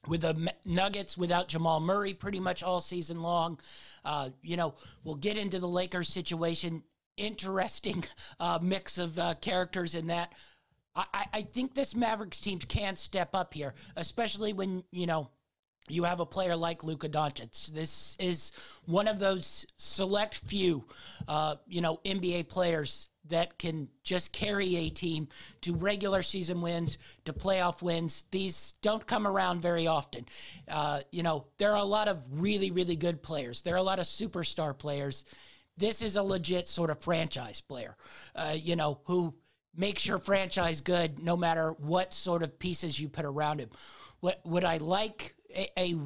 with 0.06 0.22
the 0.22 0.52
Nuggets 0.64 1.16
without 1.16 1.48
Jamal 1.48 1.80
Murray 1.80 2.14
pretty 2.14 2.40
much 2.40 2.62
all 2.62 2.80
season 2.80 3.22
long. 3.22 3.58
Uh, 4.04 4.30
you 4.42 4.56
know, 4.56 4.74
we'll 5.02 5.14
get 5.14 5.36
into 5.36 5.58
the 5.58 5.68
Lakers 5.68 6.08
situation. 6.08 6.82
Interesting 7.16 8.04
uh, 8.40 8.58
mix 8.60 8.98
of 8.98 9.18
uh, 9.18 9.34
characters 9.40 9.94
in 9.94 10.08
that. 10.08 10.32
I, 10.96 11.26
I 11.32 11.42
think 11.42 11.74
this 11.74 11.96
Mavericks 11.96 12.40
team 12.40 12.58
can 12.60 12.94
step 12.96 13.30
up 13.34 13.54
here, 13.54 13.74
especially 13.96 14.52
when, 14.52 14.84
you 14.92 15.06
know, 15.06 15.28
you 15.88 16.04
have 16.04 16.20
a 16.20 16.26
player 16.26 16.56
like 16.56 16.84
Luka 16.84 17.08
Doncic. 17.08 17.72
This 17.72 18.16
is 18.18 18.52
one 18.86 19.08
of 19.08 19.18
those 19.18 19.66
select 19.76 20.34
few, 20.34 20.84
uh, 21.28 21.56
you 21.66 21.80
know, 21.80 22.00
NBA 22.04 22.48
players 22.48 23.08
that 23.28 23.58
can 23.58 23.88
just 24.02 24.32
carry 24.32 24.76
a 24.76 24.90
team 24.90 25.28
to 25.62 25.74
regular 25.74 26.22
season 26.22 26.60
wins, 26.60 26.98
to 27.24 27.32
playoff 27.32 27.82
wins. 27.82 28.24
These 28.30 28.74
don't 28.82 29.06
come 29.06 29.26
around 29.26 29.62
very 29.62 29.86
often. 29.86 30.26
Uh, 30.68 31.00
you 31.10 31.22
know, 31.22 31.46
there 31.58 31.72
are 31.72 31.78
a 31.78 31.84
lot 31.84 32.08
of 32.08 32.22
really, 32.40 32.70
really 32.70 32.96
good 32.96 33.22
players. 33.22 33.62
There 33.62 33.74
are 33.74 33.78
a 33.78 33.82
lot 33.82 33.98
of 33.98 34.06
superstar 34.06 34.76
players. 34.76 35.24
This 35.76 36.02
is 36.02 36.16
a 36.16 36.22
legit 36.22 36.68
sort 36.68 36.90
of 36.90 37.00
franchise 37.00 37.60
player, 37.60 37.96
uh, 38.34 38.54
you 38.56 38.76
know, 38.76 39.00
who 39.04 39.34
makes 39.76 40.06
your 40.06 40.18
franchise 40.18 40.80
good 40.80 41.18
no 41.18 41.36
matter 41.36 41.72
what 41.78 42.14
sort 42.14 42.42
of 42.42 42.58
pieces 42.58 43.00
you 43.00 43.08
put 43.08 43.24
around 43.24 43.58
him. 43.58 43.70
What 44.20 44.40
would 44.44 44.64
I 44.64 44.76
like 44.76 45.34
a, 45.54 45.68
a 45.78 45.96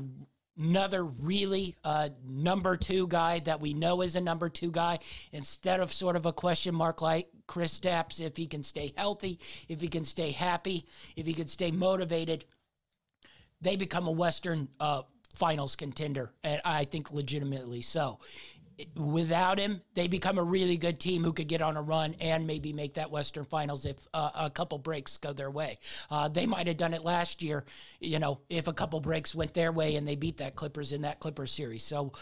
another 0.59 1.05
really 1.05 1.77
uh, 1.85 2.09
number 2.27 2.77
two 2.77 3.07
guy 3.07 3.39
that 3.41 3.61
we 3.61 3.75
know 3.75 4.03
is 4.03 4.17
a 4.17 4.21
number 4.21 4.49
two 4.49 4.71
guy 4.71 4.99
instead 5.33 5.81
of 5.81 5.93
sort 5.93 6.17
of 6.17 6.27
a 6.27 6.33
question 6.33 6.75
mark 6.75 7.01
like 7.01 7.29
Kristaps 7.47 8.21
if 8.21 8.37
he 8.37 8.47
can 8.47 8.63
stay 8.63 8.93
healthy, 8.97 9.39
if 9.69 9.81
he 9.81 9.89
can 9.89 10.05
stay 10.05 10.33
happy, 10.33 10.85
if 11.17 11.27
he 11.27 11.33
can 11.33 11.49
stay 11.49 11.71
motivated. 11.71 12.45
They 13.61 13.77
become 13.77 14.07
a 14.07 14.13
Western 14.13 14.69
uh, 14.79 15.03
finals 15.35 15.77
contender, 15.77 16.33
and 16.45 16.61
I 16.65 16.85
think 16.85 17.13
legitimately 17.13 17.83
so 17.83 18.19
without 18.97 19.59
him, 19.59 19.83
they 19.95 20.09
become 20.09 20.39
a 20.39 20.43
really 20.43 20.76
good 20.76 21.01
team 21.01 21.24
who 21.24 21.33
could 21.33 21.49
get 21.49 21.62
on 21.62 21.76
a 21.76 21.83
run 21.83 22.14
and 22.20 22.47
maybe 22.47 22.72
make 22.72 22.95
that 22.95 23.11
Western 23.11 23.45
Finals 23.45 23.87
if 23.87 23.97
uh, 24.14 24.31
a 24.35 24.51
couple 24.51 24.79
breaks 24.79 25.18
go 25.18 25.33
their 25.33 25.51
way. 25.51 25.79
Uh, 26.11 26.29
they 26.29 26.47
might 26.47 26.66
have 26.66 26.76
done 26.76 26.95
it 26.95 27.05
last 27.05 27.43
year, 27.43 27.64
you 28.01 28.18
know, 28.18 28.41
if 28.49 28.68
a 28.68 28.72
couple 28.72 29.01
breaks 29.01 29.35
went 29.35 29.55
their 29.55 29.72
way 29.72 29.97
and 29.97 30.07
they 30.07 30.16
beat 30.16 30.37
that 30.39 30.57
Clippers 30.57 30.93
in 30.93 31.03
that 31.03 31.20
Clippers 31.20 31.51
series. 31.51 31.83
So, 31.83 32.12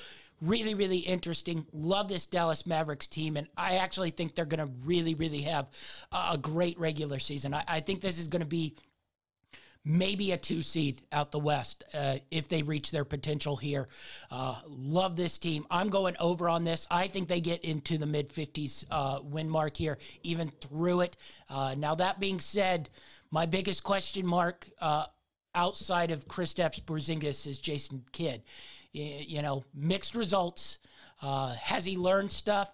really, 0.43 0.75
really 0.75 0.99
interesting. 0.99 1.67
Love 1.73 2.09
this 2.09 2.27
Dallas 2.27 2.67
Mavericks 2.67 3.07
team, 3.07 3.37
and 3.37 3.49
I 3.57 3.77
actually 3.77 4.11
think 4.11 4.35
they're 4.35 4.45
going 4.45 4.67
to 4.67 4.73
really, 4.85 5.15
really 5.15 5.43
have 5.43 5.67
a 6.13 6.37
great 6.37 6.79
regular 6.79 7.19
season. 7.19 7.55
I, 7.55 7.65
I 7.67 7.81
think 7.81 8.01
this 8.01 8.19
is 8.19 8.29
going 8.29 8.41
to 8.41 8.47
be 8.47 8.77
maybe 9.87 10.33
a 10.33 10.37
two 10.37 10.63
seed 10.63 11.01
out 11.13 11.31
the 11.31 11.39
West 11.39 11.85
uh, 11.95 12.17
if 12.33 12.49
they 12.49 12.63
reach 12.63 12.91
their 12.91 13.05
potential 13.05 13.55
here. 13.55 13.87
Uh, 14.31 14.57
love 14.67 15.15
this 15.15 15.39
team. 15.39 15.65
I'm 15.71 15.89
going 15.89 16.17
over 16.19 16.49
on 16.49 16.65
this. 16.65 16.89
I 16.91 17.07
think 17.07 17.29
they 17.29 17.41
get 17.41 17.65
into 17.65 17.97
the 17.97 18.07
mid 18.07 18.29
50s 18.29 18.85
uh, 18.91 19.21
win 19.23 19.49
mark 19.49 19.77
here, 19.77 19.97
even 20.25 20.51
through 20.61 21.03
it. 21.03 21.17
Uh, 21.49 21.77
now, 21.79 21.95
that 21.95 22.19
being 22.19 22.41
said, 22.41 22.91
my 23.31 23.47
biggest 23.47 23.85
question 23.85 24.27
mark 24.27 24.69
uh, 24.81 25.07
outside 25.55 26.11
of 26.11 26.27
Kristaps 26.27 26.83
Porzingis 26.83 27.47
is 27.47 27.59
Jason 27.59 28.05
Kidd. 28.13 28.43
You 28.93 29.43
know, 29.43 29.63
mixed 29.75 30.15
results. 30.15 30.79
Uh, 31.23 31.55
has 31.55 31.85
he 31.85 31.97
learned 31.97 32.33
stuff? 32.33 32.73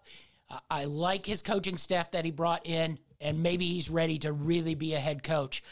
I 0.71 0.85
like 0.85 1.27
his 1.27 1.43
coaching 1.43 1.79
staff 1.79 2.11
that 2.13 2.25
he 2.25 2.31
brought 2.31 2.67
in 2.67 2.99
and 3.21 3.43
maybe 3.43 3.67
he's 3.67 3.89
ready 3.89 4.19
to 4.19 4.33
really 4.33 4.75
be 4.75 4.95
a 4.95 5.01
head 5.01 5.23
coach 5.23 5.63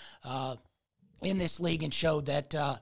in 1.22 1.38
this 1.38 1.60
league 1.60 1.82
and 1.82 1.92
show 1.92 2.20
that 2.22 2.54
uh, 2.54 2.76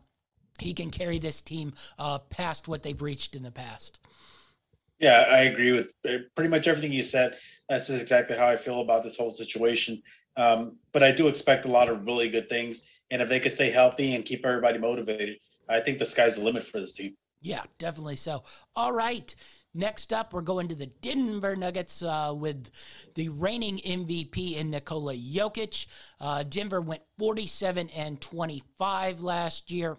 he 0.59 0.75
can 0.75 0.91
carry 0.91 1.19
this 1.19 1.41
team 1.41 1.75
uh, 1.99 2.19
past 2.19 2.69
what 2.69 2.83
they've 2.83 3.01
reached 3.01 3.35
in 3.35 3.43
the 3.43 3.51
past. 3.51 3.99
Yeah, 4.99 5.25
I 5.31 5.41
agree 5.41 5.73
with 5.73 5.93
uh, 6.09 6.19
pretty 6.35 6.51
much 6.51 6.67
everything 6.67 6.93
you 6.93 7.03
said. 7.03 7.37
That's 7.69 7.87
just 7.87 8.03
exactly 8.03 8.37
how 8.37 8.49
I 8.49 8.57
feel 8.57 8.81
about 8.81 9.05
this 9.05 9.17
whole 9.17 9.31
situation. 9.31 10.03
Um, 10.37 10.79
but 10.93 11.03
I 11.03 11.13
do 11.13 11.29
expect 11.29 11.65
a 11.65 11.69
lot 11.69 11.89
of 11.89 12.05
really 12.05 12.29
good 12.29 12.49
things. 12.49 12.83
And 13.11 13.23
if 13.23 13.29
they 13.29 13.41
can 13.41 13.51
stay 13.51 13.71
healthy 13.71 14.15
and 14.15 14.25
keep 14.25 14.45
everybody 14.45 14.79
motivated, 14.79 15.39
I 15.69 15.81
think 15.81 15.99
the 15.99 16.07
sky's 16.07 16.37
the 16.37 16.43
limit 16.43 16.65
for 16.65 16.81
this 16.81 16.95
team. 16.95 17.17
Yeah, 17.41 17.63
definitely 17.79 18.17
so. 18.17 18.43
All 18.75 18.93
right. 18.93 19.35
Next 19.75 20.13
up, 20.13 20.33
we're 20.33 20.41
going 20.41 20.69
to 20.69 20.75
the 20.75 20.87
Denver 20.87 21.55
Nuggets 21.55 22.03
uh, 22.03 22.33
with 22.35 22.71
the 23.15 23.29
reigning 23.29 23.79
MVP 23.79 24.57
in 24.57 24.71
Nikola 24.71 25.15
Jokic. 25.15 25.87
Uh, 26.21 26.43
Denver 26.43 26.81
went 26.81 27.03
47 27.19 27.91
and 27.91 28.21
25 28.21 29.23
last 29.23 29.71
year. 29.71 29.99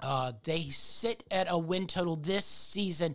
Uh, 0.00 0.32
they 0.42 0.62
sit 0.70 1.24
at 1.30 1.46
a 1.48 1.58
win 1.58 1.86
total 1.86 2.16
this 2.16 2.46
season 2.46 3.14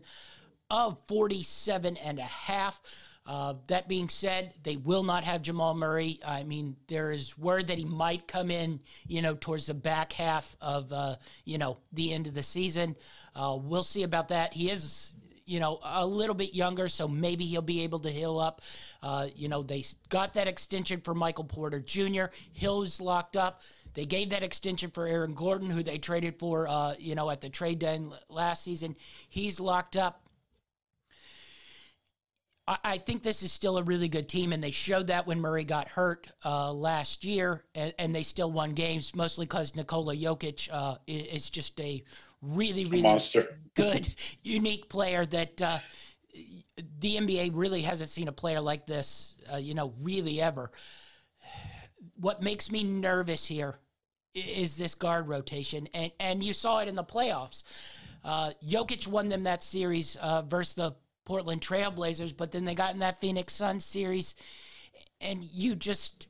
of 0.70 1.00
47 1.08 1.98
and 1.98 2.20
a 2.20 2.24
half. 2.24 2.82
Uh, 3.26 3.54
that 3.68 3.88
being 3.88 4.10
said, 4.10 4.54
they 4.64 4.76
will 4.76 5.04
not 5.04 5.24
have 5.24 5.44
Jamal 5.44 5.76
Murray. 5.76 6.20
I 6.26 6.44
mean, 6.44 6.78
there 6.88 7.12
is 7.12 7.38
word 7.38 7.68
that 7.68 7.78
he 7.78 7.86
might 7.86 8.28
come 8.28 8.50
in, 8.50 8.80
you 9.08 9.22
know, 9.22 9.36
towards 9.36 9.68
the 9.68 9.76
back 9.76 10.14
half 10.14 10.56
of, 10.62 10.92
uh, 10.92 11.16
you 11.46 11.60
know, 11.60 11.78
the 11.94 12.12
end 12.12 12.26
of 12.26 12.34
the 12.34 12.42
season. 12.42 12.96
Uh, 13.36 13.56
we'll 13.62 13.84
see 13.84 14.02
about 14.02 14.30
that. 14.30 14.54
He 14.54 14.72
is, 14.72 15.16
you 15.50 15.60
know, 15.60 15.80
a 15.84 16.06
little 16.06 16.36
bit 16.36 16.54
younger, 16.54 16.88
so 16.88 17.08
maybe 17.08 17.46
he'll 17.46 17.62
be 17.62 17.82
able 17.82 18.00
to 18.00 18.12
heal 18.12 18.40
up. 18.40 18.62
Uh, 19.02 19.28
you 19.36 19.50
know, 19.50 19.64
they 19.64 19.84
got 20.10 20.36
that 20.36 20.48
extension 20.48 21.02
for 21.02 21.16
Michael 21.16 21.44
Porter 21.44 21.80
Jr. 21.80 22.26
Hill's 22.54 23.02
locked 23.02 23.36
up. 23.36 23.62
They 23.96 24.06
gave 24.06 24.30
that 24.30 24.44
extension 24.44 24.92
for 24.92 25.08
Aaron 25.08 25.34
Gordon, 25.34 25.72
who 25.72 25.82
they 25.82 25.98
traded 25.98 26.38
for, 26.38 26.68
uh, 26.68 26.94
you 27.00 27.16
know, 27.16 27.32
at 27.32 27.42
the 27.42 27.50
trade 27.50 27.80
deadline 27.80 28.14
last 28.30 28.64
season. 28.64 28.96
He's 29.28 29.60
locked 29.60 29.98
up. 29.98 30.22
I 32.84 33.00
think 33.00 33.24
this 33.24 33.42
is 33.42 33.52
still 33.52 33.80
a 33.80 33.84
really 33.84 34.10
good 34.10 34.30
team, 34.30 34.54
and 34.54 34.64
they 34.64 34.70
showed 34.70 35.08
that 35.08 35.26
when 35.26 35.42
Murray 35.42 35.64
got 35.64 35.88
hurt 35.88 36.28
uh, 36.46 36.72
last 36.72 37.26
year, 37.26 37.64
and, 37.74 37.96
and, 37.98 38.14
they 38.14 38.22
still 38.22 38.52
won 38.52 38.74
games, 38.74 39.16
mostly 39.16 39.48
because 39.48 39.76
Nikola 39.76 40.16
Jokic 40.16 40.70
uh, 40.72 40.98
is 41.08 41.50
just 41.50 41.80
a 41.82 42.04
really, 42.42 42.84
really 42.86 43.04
Monster. 43.04 43.60
good, 43.76 44.14
unique 44.44 44.90
player 44.90 45.26
that 45.26 45.62
uh, 45.62 45.80
the 47.00 47.18
NBA 47.18 47.52
really 47.54 47.82
hasn't 47.82 48.10
seen 48.10 48.28
a 48.28 48.34
player 48.34 48.62
like 48.62 48.86
this, 48.86 49.36
uh, 49.52 49.58
you 49.58 49.74
know, 49.74 49.94
really 50.02 50.42
ever. 50.42 50.72
What 52.20 52.42
makes 52.42 52.72
me 52.72 52.84
nervous 52.84 53.46
here 53.46 53.80
is 54.34 54.78
this 54.78 54.96
guard 54.96 55.28
rotation, 55.28 55.88
and 55.94 56.12
and 56.20 56.44
you 56.44 56.54
saw 56.54 56.80
it 56.80 56.88
in 56.88 56.96
the 56.96 57.04
playoffs. 57.04 57.64
Uh, 58.24 58.52
Jokic 58.66 59.08
won 59.08 59.30
them 59.30 59.44
that 59.44 59.64
series 59.64 60.16
uh, 60.18 60.42
versus 60.42 60.74
the 60.74 60.96
Portland 61.26 61.62
Trailblazers, 61.62 62.36
but 62.36 62.52
then 62.52 62.66
they 62.66 62.76
got 62.76 62.94
in 62.94 63.00
that 63.00 63.22
Phoenix 63.22 63.54
Suns 63.54 63.86
series, 63.86 64.36
and 65.22 65.44
you 65.44 65.76
just 65.76 66.28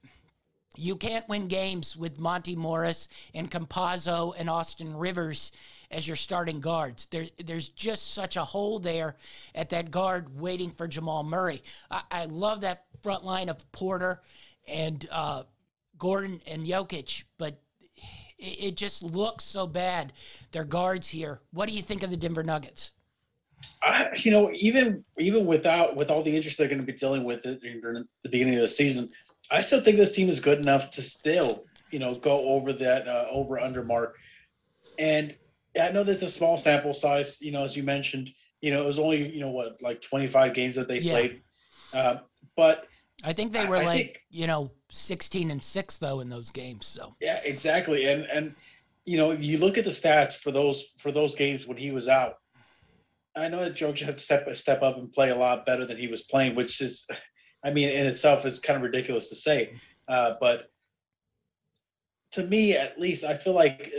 you 0.76 0.95
can't 0.95 1.28
win 1.28 1.47
games 1.47 1.97
with 1.97 2.20
Monte 2.20 2.55
Morris 2.55 3.07
and 3.34 3.49
Campazzo 3.49 4.34
and 4.38 4.49
Austin 4.49 4.95
Rivers 4.95 5.51
as 5.91 6.07
your 6.07 6.15
starting 6.15 6.59
guards. 6.59 7.07
There, 7.07 7.25
there's 7.43 7.69
just 7.69 8.13
such 8.13 8.37
a 8.37 8.43
hole 8.43 8.79
there 8.79 9.15
at 9.55 9.69
that 9.69 9.91
guard 9.91 10.39
waiting 10.39 10.71
for 10.71 10.87
Jamal 10.87 11.23
Murray. 11.23 11.63
I, 11.89 12.01
I 12.11 12.25
love 12.25 12.61
that 12.61 12.85
front 13.01 13.25
line 13.25 13.49
of 13.49 13.71
Porter 13.71 14.21
and 14.67 15.07
uh, 15.11 15.43
Gordon 15.97 16.41
and 16.45 16.65
Jokic, 16.65 17.23
but 17.37 17.59
it, 18.37 18.63
it 18.63 18.77
just 18.77 19.03
looks 19.03 19.43
so 19.43 19.65
bad. 19.65 20.13
Their 20.51 20.63
guards 20.63 21.09
here. 21.09 21.41
What 21.51 21.67
do 21.67 21.75
you 21.75 21.81
think 21.81 22.03
of 22.03 22.09
the 22.09 22.17
Denver 22.17 22.43
Nuggets? 22.43 22.91
I, 23.83 24.09
you 24.15 24.31
know, 24.31 24.51
even 24.53 25.03
even 25.17 25.45
without 25.45 25.95
with 25.95 26.09
all 26.09 26.23
the 26.23 26.33
interest 26.33 26.57
they're 26.57 26.69
going 26.69 26.79
to 26.79 26.85
be 26.85 26.93
dealing 26.93 27.25
with 27.25 27.45
it 27.45 27.61
during 27.61 28.05
the 28.23 28.29
beginning 28.29 28.55
of 28.55 28.61
the 28.61 28.67
season, 28.69 29.09
I 29.51 29.61
still 29.61 29.81
think 29.81 29.97
this 29.97 30.13
team 30.13 30.29
is 30.29 30.39
good 30.39 30.59
enough 30.59 30.91
to 30.91 31.01
still, 31.01 31.65
you 31.91 31.99
know, 31.99 32.15
go 32.15 32.39
over 32.49 32.71
that 32.73 33.07
uh, 33.07 33.25
over 33.29 33.59
under 33.59 33.83
mark. 33.83 34.15
And 34.97 35.35
I 35.80 35.91
know 35.91 36.03
there's 36.03 36.24
a 36.24 36.30
small 36.30 36.57
sample 36.57 36.93
size, 36.93 37.41
you 37.41 37.51
know, 37.51 37.63
as 37.63 37.76
you 37.76 37.84
mentioned, 37.84 38.30
you 38.61 38.72
know, 38.72 38.84
it 38.84 38.88
was 38.88 38.99
only 38.99 39.34
you 39.34 39.41
know 39.41 39.51
what 39.51 39.82
like 39.82 40.01
25 40.01 40.53
games 40.53 40.76
that 40.76 40.88
they 40.88 40.99
yeah. 40.99 41.11
played, 41.11 41.41
uh, 41.93 42.15
but 42.55 42.88
I 43.24 43.34
think 43.34 43.51
they 43.51 43.65
were 43.65 43.78
I, 43.78 43.86
like 43.86 43.97
think, 43.97 44.22
you 44.30 44.47
know 44.47 44.72
16 44.91 45.51
and 45.51 45.63
six 45.63 45.97
though 45.97 46.20
in 46.20 46.30
those 46.30 46.51
games. 46.51 46.86
So 46.86 47.15
yeah, 47.22 47.39
exactly, 47.43 48.05
and 48.05 48.24
and 48.24 48.55
you 49.05 49.17
know, 49.17 49.32
you 49.32 49.57
look 49.57 49.78
at 49.78 49.86
the 49.86 49.89
stats 49.89 50.34
for 50.34 50.51
those 50.51 50.89
for 50.97 51.11
those 51.11 51.36
games 51.36 51.65
when 51.65 51.78
he 51.78 51.91
was 51.91 52.07
out 52.07 52.36
I 53.36 53.47
know 53.47 53.59
that 53.59 53.76
Jokic 53.76 54.05
had 54.05 54.15
to 54.15 54.22
step 54.22 54.55
step 54.55 54.82
up 54.82 54.97
and 54.97 55.11
play 55.11 55.30
a 55.30 55.36
lot 55.36 55.65
better 55.65 55.86
than 55.86 55.97
he 55.97 56.07
was 56.07 56.24
playing, 56.24 56.55
which 56.55 56.82
is, 56.82 57.07
I 57.63 57.72
mean, 57.72 57.89
in 57.89 58.05
itself 58.05 58.45
is 58.45 58.59
kind 58.59 58.78
of 58.78 58.84
ridiculous 58.84 59.30
to 59.30 59.36
say. 59.36 59.80
Uh, 60.07 60.34
but 60.39 60.67
to 62.34 62.43
me, 62.43 62.74
at 62.74 62.99
least, 62.99 63.24
I 63.24 63.36
feel 63.36 63.53
like 63.53 63.91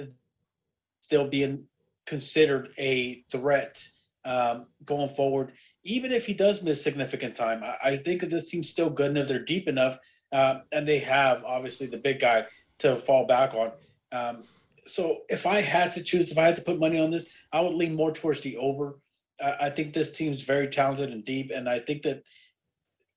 still 1.01 1.27
being 1.27 1.65
considered 2.07 2.71
a 2.79 3.25
threat 3.31 3.85
um, 4.25 4.67
going 4.85 5.09
forward, 5.09 5.53
even 5.85 6.13
if 6.13 6.27
he 6.27 6.35
does 6.35 6.63
miss 6.63 6.83
significant 6.83 7.35
time. 7.35 7.63
I, 7.63 7.91
I 7.91 7.97
think 7.97 8.21
that 8.21 8.31
this 8.31 8.51
team's 8.51 8.71
still 8.71 8.91
good 8.91 9.11
enough; 9.11 9.29
they're 9.29 9.45
deep 9.45 9.69
enough, 9.69 9.99
uh, 10.33 10.61
and 10.73 10.87
they 10.87 10.99
have 10.99 11.45
obviously 11.45 11.87
the 11.87 11.99
big 11.99 12.21
guy 12.21 12.47
to 12.79 12.97
fall 12.97 13.27
back 13.27 13.55
on. 13.55 13.73
Um, 14.13 14.45
so 14.87 15.23
if 15.29 15.47
I 15.47 15.61
had 15.61 15.93
to 15.93 16.03
choose, 16.03 16.31
if 16.33 16.39
I 16.39 16.45
had 16.45 16.57
to 16.57 16.63
put 16.63 16.79
money 16.79 16.99
on 16.99 17.11
this, 17.11 17.29
I 17.53 17.61
would 17.61 17.75
lean 17.75 17.95
more 17.95 18.13
towards 18.13 18.41
the 18.41 18.57
over. 18.57 18.99
I 19.43 19.71
think 19.71 19.95
this 19.95 20.13
team's 20.13 20.43
very 20.43 20.69
talented 20.69 21.11
and 21.11 21.25
deep, 21.25 21.51
and 21.55 21.67
I 21.67 21.79
think 21.79 22.03
that 22.03 22.23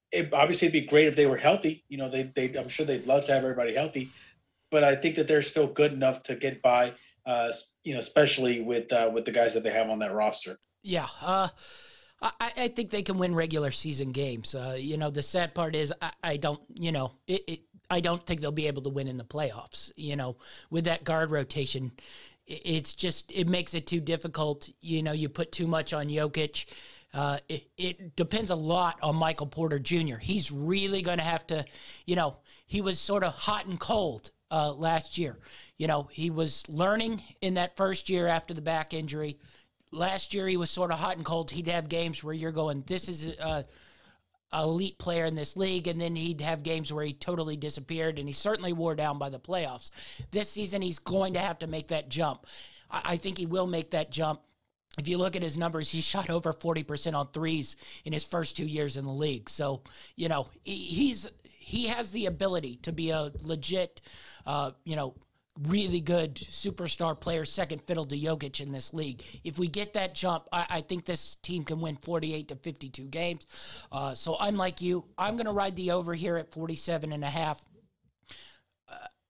it 0.10 0.34
obviously 0.34 0.68
it'd 0.68 0.82
be 0.82 0.88
great 0.88 1.08
if 1.08 1.16
they 1.18 1.26
were 1.26 1.38
healthy. 1.38 1.84
You 1.90 1.98
know, 1.98 2.10
they 2.10 2.24
they 2.24 2.54
I'm 2.56 2.70
sure 2.70 2.86
they'd 2.86 3.08
love 3.08 3.26
to 3.26 3.34
have 3.34 3.44
everybody 3.44 3.76
healthy, 3.76 4.10
but 4.72 4.84
I 4.86 4.96
think 4.96 5.16
that 5.16 5.28
they're 5.28 5.42
still 5.42 5.68
good 5.68 5.92
enough 5.92 6.24
to 6.24 6.36
get 6.36 6.62
by. 6.62 6.94
Uh, 7.26 7.51
you 7.84 7.93
know, 7.93 7.99
especially 7.99 8.61
with 8.61 8.91
uh, 8.91 9.09
with 9.13 9.26
the 9.26 9.32
guys 9.32 9.53
that 9.53 9.63
they 9.63 9.71
have 9.71 9.89
on 9.89 9.99
that 9.99 10.13
roster. 10.13 10.57
Yeah. 10.84 11.07
Uh, 11.21 11.47
I, 12.21 12.51
I 12.57 12.67
think 12.69 12.89
they 12.89 13.01
can 13.01 13.17
win 13.17 13.36
regular 13.36 13.71
season 13.71 14.11
games. 14.11 14.55
Uh, 14.55 14.76
you 14.78 14.97
know, 14.97 15.09
the 15.09 15.21
sad 15.21 15.53
part 15.53 15.76
is 15.76 15.93
I, 16.01 16.11
I 16.24 16.38
don't, 16.38 16.61
you 16.74 16.91
know, 16.91 17.13
it, 17.28 17.43
it, 17.47 17.59
I 17.89 17.99
don't 17.99 18.26
think 18.26 18.41
they'll 18.41 18.51
be 18.51 18.67
able 18.67 18.82
to 18.84 18.89
win 18.89 19.07
in 19.07 19.17
the 19.17 19.24
playoffs. 19.24 19.91
You 19.95 20.15
know, 20.15 20.38
with 20.69 20.86
that 20.86 21.03
guard 21.03 21.32
rotation, 21.32 21.91
it's 22.45 22.93
just 22.93 23.32
it 23.32 23.47
makes 23.47 23.74
it 23.74 23.88
too 23.88 23.99
difficult. 23.99 24.69
You 24.82 25.03
know, 25.03 25.11
you 25.11 25.30
put 25.30 25.51
too 25.51 25.67
much 25.67 25.93
on 25.93 26.07
Jokic. 26.07 26.65
Uh, 27.13 27.38
it, 27.47 27.69
it 27.78 28.15
depends 28.15 28.49
a 28.49 28.55
lot 28.55 28.97
on 29.03 29.15
Michael 29.15 29.45
Porter 29.45 29.78
Jr. 29.78 30.15
He's 30.15 30.51
really 30.51 31.03
going 31.03 31.19
to 31.19 31.24
have 31.24 31.45
to, 31.47 31.63
you 32.07 32.15
know, 32.15 32.38
he 32.65 32.82
was 32.82 32.99
sort 32.99 33.24
of 33.24 33.34
hot 33.34 33.67
and 33.67 33.80
cold 33.80 34.32
uh, 34.54 34.72
last 34.72 35.18
year. 35.18 35.38
You 35.78 35.88
know, 35.88 36.08
he 36.12 36.30
was 36.30 36.64
learning 36.70 37.22
in 37.41 37.56
that 37.56 37.76
first 37.76 38.08
year 38.10 38.28
after 38.28 38.54
the 38.54 38.62
back 38.62 38.93
injury. 38.93 39.39
Last 39.91 40.34
year, 40.34 40.47
he 40.47 40.58
was 40.58 40.70
sort 40.70 40.91
of 40.91 40.99
hot 40.99 41.18
and 41.18 41.26
cold. 41.26 41.49
He'd 41.49 41.68
have 41.68 41.89
games 41.89 42.24
where 42.24 42.34
you're 42.34 42.51
going, 42.51 42.84
this 42.86 43.10
is 43.10 43.28
a 43.39 43.66
elite 44.54 44.99
player 44.99 45.26
in 45.26 45.34
this 45.34 45.58
league, 45.58 45.88
and 45.88 45.99
then 45.99 46.16
he'd 46.16 46.41
have 46.41 46.62
games 46.62 46.93
where 46.93 47.04
he 47.04 47.14
totally 47.14 47.58
disappeared, 47.58 48.20
and 48.20 48.30
he 48.30 48.34
certainly 48.34 48.74
wore 48.74 48.93
down 48.93 49.18
by 49.18 49.30
the 49.30 49.39
playoffs. 49.39 49.89
This 50.30 50.51
season, 50.51 50.84
he's 50.84 50.99
going 50.99 51.34
to 51.34 51.39
have 51.39 51.58
to 51.60 51.68
make 51.68 51.88
that 51.88 52.10
jump. 52.10 52.45
I, 52.91 53.01
I 53.06 53.18
think 53.18 53.39
he 53.39 53.47
will 53.47 53.68
make 53.68 53.91
that 53.91 54.12
jump. 54.12 54.41
If 54.99 55.08
you 55.08 55.18
look 55.18 55.36
at 55.36 55.41
his 55.41 55.58
numbers, 55.58 55.89
he 55.89 56.01
shot 56.01 56.30
over 56.30 56.54
40% 56.54 57.16
on 57.16 57.30
threes 57.30 57.76
in 58.06 58.14
his 58.14 58.24
first 58.24 58.56
two 58.56 58.68
years 58.68 58.97
in 58.97 59.06
the 59.06 59.12
league. 59.12 59.49
So, 59.49 59.82
you 60.16 60.30
know, 60.30 60.47
he, 60.64 60.76
he's 60.76 61.28
he 61.64 61.88
has 61.88 62.11
the 62.11 62.26
ability 62.26 62.76
to 62.84 62.91
be 62.91 63.09
a 63.09 63.32
legit, 63.41 64.01
uh, 64.45 64.72
you 64.84 64.95
know, 64.95 65.16
really 65.68 66.01
good 66.01 66.36
superstar 66.36 67.20
player, 67.20 67.45
second 67.45 67.82
fiddle 67.84 68.05
to 68.05 68.18
Jokic 68.18 68.59
in 68.59 68.72
this 68.72 68.93
league. 68.93 69.24
If 69.43 69.57
we 69.57 69.68
get 69.68 69.93
that 69.93 70.14
jump, 70.14 70.47
I, 70.51 70.66
I 70.70 70.82
think 70.82 71.05
this 71.05 71.36
team 71.36 71.64
can 71.64 71.80
win 71.80 71.95
48 71.95 72.49
to 72.49 72.55
52 72.55 73.03
games. 73.03 73.47
Uh, 73.91 74.14
so 74.14 74.36
I'm 74.39 74.57
like 74.57 74.82
you. 74.82 75.05
I'm 75.18 75.36
going 75.36 75.45
to 75.45 75.53
ride 75.53 75.76
the 75.76 75.91
over 75.91 76.14
here 76.14 76.36
at 76.36 76.51
47 76.51 77.14
and 77.14 77.24
a 77.24 77.30
half. 77.30 77.64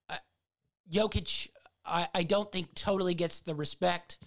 Uh, 0.09 0.15
Jokic, 0.91 1.49
I, 1.85 2.07
I 2.15 2.23
don't 2.23 2.51
think 2.51 2.73
totally 2.73 3.13
gets 3.13 3.41
the 3.41 3.53
respect 3.53 4.17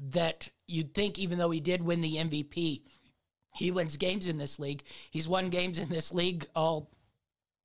that 0.00 0.48
you'd 0.66 0.94
think, 0.94 1.18
even 1.18 1.38
though 1.38 1.50
he 1.50 1.60
did 1.60 1.82
win 1.82 2.00
the 2.00 2.16
MVP. 2.16 2.82
He 3.54 3.70
wins 3.70 3.96
games 3.96 4.26
in 4.26 4.38
this 4.38 4.58
league. 4.58 4.82
He's 5.12 5.28
won 5.28 5.48
games 5.48 5.78
in 5.78 5.88
this 5.88 6.12
league 6.12 6.46
all 6.56 6.90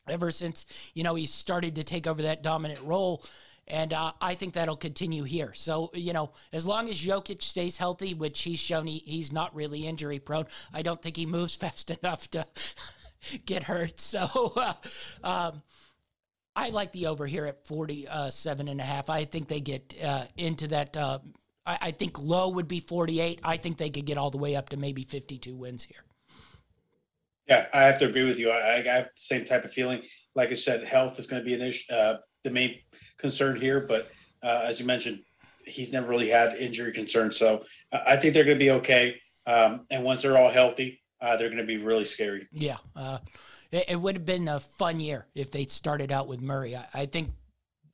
ever 0.09 0.31
since 0.31 0.65
you 0.93 1.03
know 1.03 1.15
he 1.15 1.25
started 1.25 1.75
to 1.75 1.83
take 1.83 2.07
over 2.07 2.21
that 2.23 2.43
dominant 2.43 2.81
role. 2.83 3.23
And 3.71 3.93
uh, 3.93 4.13
I 4.19 4.33
think 4.33 4.55
that'll 4.55 4.75
continue 4.75 5.23
here. 5.23 5.53
So, 5.53 5.91
you 5.93 6.11
know, 6.11 6.31
as 6.51 6.65
long 6.65 6.89
as 6.89 6.99
Jokic 6.99 7.43
stays 7.43 7.77
healthy, 7.77 8.15
which 8.15 8.41
he's 8.41 8.57
shown 8.57 8.87
he, 8.87 9.03
he's 9.05 9.31
not 9.31 9.53
really 9.53 9.85
injury 9.85 10.17
prone, 10.17 10.47
I 10.73 10.81
don't 10.81 10.99
think 10.99 11.15
he 11.15 11.27
moves 11.27 11.55
fast 11.55 11.91
enough 11.91 12.31
to 12.31 12.47
get 13.45 13.63
hurt. 13.63 14.01
So, 14.09 14.53
uh, 14.55 14.73
um, 15.23 15.61
I 16.55 16.69
like 16.69 16.91
the 16.91 17.07
over 17.07 17.27
here 17.27 17.45
at 17.45 17.65
47 17.67 18.67
and 18.67 18.81
a 18.81 18.83
half. 18.83 19.09
I 19.09 19.25
think 19.25 19.47
they 19.47 19.59
get 19.61 19.93
uh, 20.03 20.25
into 20.35 20.67
that. 20.69 20.97
Uh, 20.97 21.19
I, 21.65 21.77
I, 21.81 21.91
think 21.91 22.19
low 22.19 22.49
would 22.49 22.67
be 22.67 22.79
48. 22.79 23.39
I 23.43 23.57
think 23.57 23.77
they 23.77 23.89
could 23.91 24.05
get 24.05 24.17
all 24.17 24.31
the 24.31 24.39
way 24.39 24.55
up 24.55 24.69
to 24.69 24.77
maybe 24.77 25.03
52 25.03 25.55
wins 25.55 25.83
here. 25.83 26.03
Yeah, 27.49 27.65
I 27.73 27.81
have 27.81 27.97
to 27.99 28.05
agree 28.05 28.25
with 28.25 28.37
you. 28.37 28.51
I, 28.51 28.77
I 28.77 28.81
have 28.83 29.05
the 29.05 29.09
same 29.15 29.43
type 29.43 29.65
of 29.65 29.73
feeling. 29.73 30.03
Like 30.35 30.49
I 30.49 30.53
said, 30.53 30.83
health 30.83 31.17
is 31.19 31.25
going 31.25 31.41
to 31.41 31.45
be 31.45 31.55
an 31.55 31.61
issue, 31.61 31.91
uh, 31.91 32.17
the 32.43 32.51
main 32.51 32.77
concern 33.17 33.59
here. 33.59 33.81
But 33.81 34.11
uh, 34.43 34.61
as 34.65 34.79
you 34.79 34.85
mentioned, 34.85 35.21
he's 35.65 35.91
never 35.91 36.07
really 36.07 36.29
had 36.29 36.53
injury 36.55 36.91
concerns. 36.91 37.37
So 37.37 37.65
I 37.91 38.17
think 38.17 38.35
they're 38.35 38.43
going 38.43 38.59
to 38.59 38.63
be 38.63 38.71
okay. 38.71 39.19
Um, 39.47 39.87
and 39.89 40.03
once 40.03 40.21
they're 40.21 40.37
all 40.37 40.51
healthy, 40.51 41.01
uh, 41.21 41.37
they're 41.37 41.49
going 41.49 41.57
to 41.57 41.65
be 41.65 41.77
really 41.77 42.05
scary. 42.05 42.47
Yeah. 42.51 42.77
Uh, 42.95 43.17
it, 43.71 43.85
it, 43.89 43.95
would 43.95 44.15
have 44.15 44.25
been 44.25 44.47
a 44.47 44.59
fun 44.59 44.99
year 44.99 45.25
if 45.33 45.49
they 45.49 45.65
started 45.65 46.11
out 46.11 46.27
with 46.27 46.41
Murray. 46.41 46.75
I, 46.75 46.85
I 46.93 47.05
think. 47.07 47.31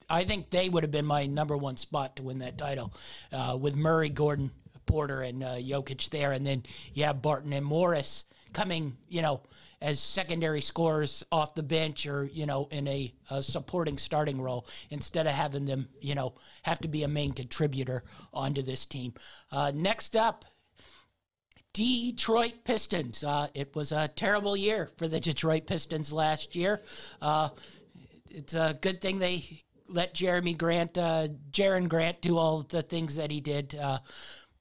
I 0.07 0.23
think 0.23 0.51
they 0.51 0.69
would 0.69 0.83
have 0.83 0.91
been 0.91 1.07
my 1.07 1.25
number 1.25 1.57
one 1.57 1.77
spot 1.77 2.17
to 2.17 2.21
win 2.21 2.37
that 2.37 2.59
title, 2.59 2.93
uh, 3.33 3.57
with 3.59 3.75
Murray, 3.75 4.09
Gordon, 4.09 4.51
Porter, 4.85 5.23
and 5.23 5.43
uh, 5.43 5.55
Jokic 5.55 6.11
there, 6.11 6.31
and 6.31 6.45
then 6.45 6.61
you 6.93 7.05
have 7.05 7.23
Barton 7.23 7.51
and 7.53 7.65
Morris 7.65 8.25
coming, 8.55 8.95
you 9.09 9.21
know, 9.21 9.41
as 9.81 9.99
secondary 9.99 10.61
scorers 10.61 11.23
off 11.31 11.53
the 11.53 11.61
bench 11.61 12.07
or 12.07 12.23
you 12.23 12.45
know 12.45 12.67
in 12.71 12.87
a, 12.87 13.13
a, 13.29 13.43
supporting 13.43 13.97
starting 13.97 14.41
role 14.41 14.65
instead 14.89 15.27
of 15.27 15.33
having 15.33 15.65
them 15.65 15.89
you 15.99 16.15
know 16.15 16.33
have 16.63 16.79
to 16.79 16.87
be 16.87 17.03
a 17.03 17.07
main 17.07 17.33
contributor 17.33 18.03
onto 18.33 18.63
this 18.63 18.85
team. 18.87 19.13
Uh, 19.51 19.71
next 19.75 20.15
up. 20.15 20.45
Detroit 21.73 22.63
Pistons. 22.63 23.21
Uh, 23.21 23.47
it 23.53 23.75
was 23.75 23.91
a 23.91 24.07
terrible 24.07 24.55
year 24.55 24.89
for 24.95 25.09
the 25.09 25.19
Detroit 25.19 25.67
Pistons 25.67 26.13
last 26.13 26.55
year. 26.55 26.81
Uh, 27.21 27.49
it's 28.29 28.53
a 28.53 28.79
good 28.79 29.01
thing 29.01 29.19
they 29.19 29.61
let 29.89 30.15
Jerami 30.15 30.57
Grant, 30.57 30.97
uh, 30.97 31.27
Jerian 31.51 31.89
Grant, 31.89 32.21
do 32.21 32.37
all 32.37 32.63
the 32.63 32.81
things 32.81 33.17
that 33.17 33.29
he 33.29 33.41
did. 33.41 33.75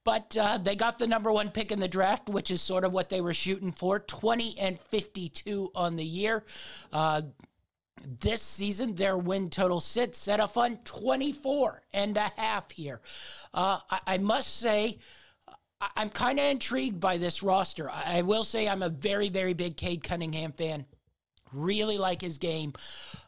But 0.05 0.37
uh, 0.39 0.59
they 0.59 0.77
got 0.77 0.99
the 0.99 1.07
number 1.07 1.33
one 1.33 1.51
pick 1.51 1.73
in 1.73 1.81
the 1.81 1.89
draft, 1.89 2.29
which 2.29 2.51
is 2.51 2.61
sort 2.61 2.85
of 2.85 2.93
what 2.93 3.09
they 3.09 3.23
were 3.23 3.35
shooting 3.35 3.73
for 3.73 3.99
20 3.99 4.59
and 4.59 4.79
52 4.79 5.73
on 5.75 5.97
the 5.97 6.05
year. 6.05 6.45
Uh, 6.93 7.23
this 8.21 8.43
season, 8.43 8.95
their 8.95 9.17
win 9.17 9.51
total 9.51 9.81
sits 9.81 10.19
set 10.19 10.41
a 10.41 10.47
fun 10.47 10.79
24 10.85 11.83
and 11.93 12.17
a 12.17 12.31
half 12.37 12.71
here. 12.71 13.01
Uh, 13.53 13.79
I, 13.91 14.01
I, 14.07 14.19
must 14.19 14.59
say, 14.59 14.99
I'm 15.97 16.11
kind 16.11 16.39
of 16.39 16.45
intrigued 16.45 17.01
by 17.01 17.17
this 17.17 17.43
roster. 17.43 17.91
I, 17.91 18.19
I 18.19 18.23
will 18.23 18.45
say 18.45 18.69
I'm 18.69 18.83
a 18.83 18.89
very, 18.89 19.29
very 19.29 19.55
big 19.55 19.77
Cade 19.77 20.05
Cunningham 20.05 20.53
fan. 20.53 20.85
Really 21.53 21.99
like 21.99 22.21
his 22.21 22.39
game. 22.39 22.75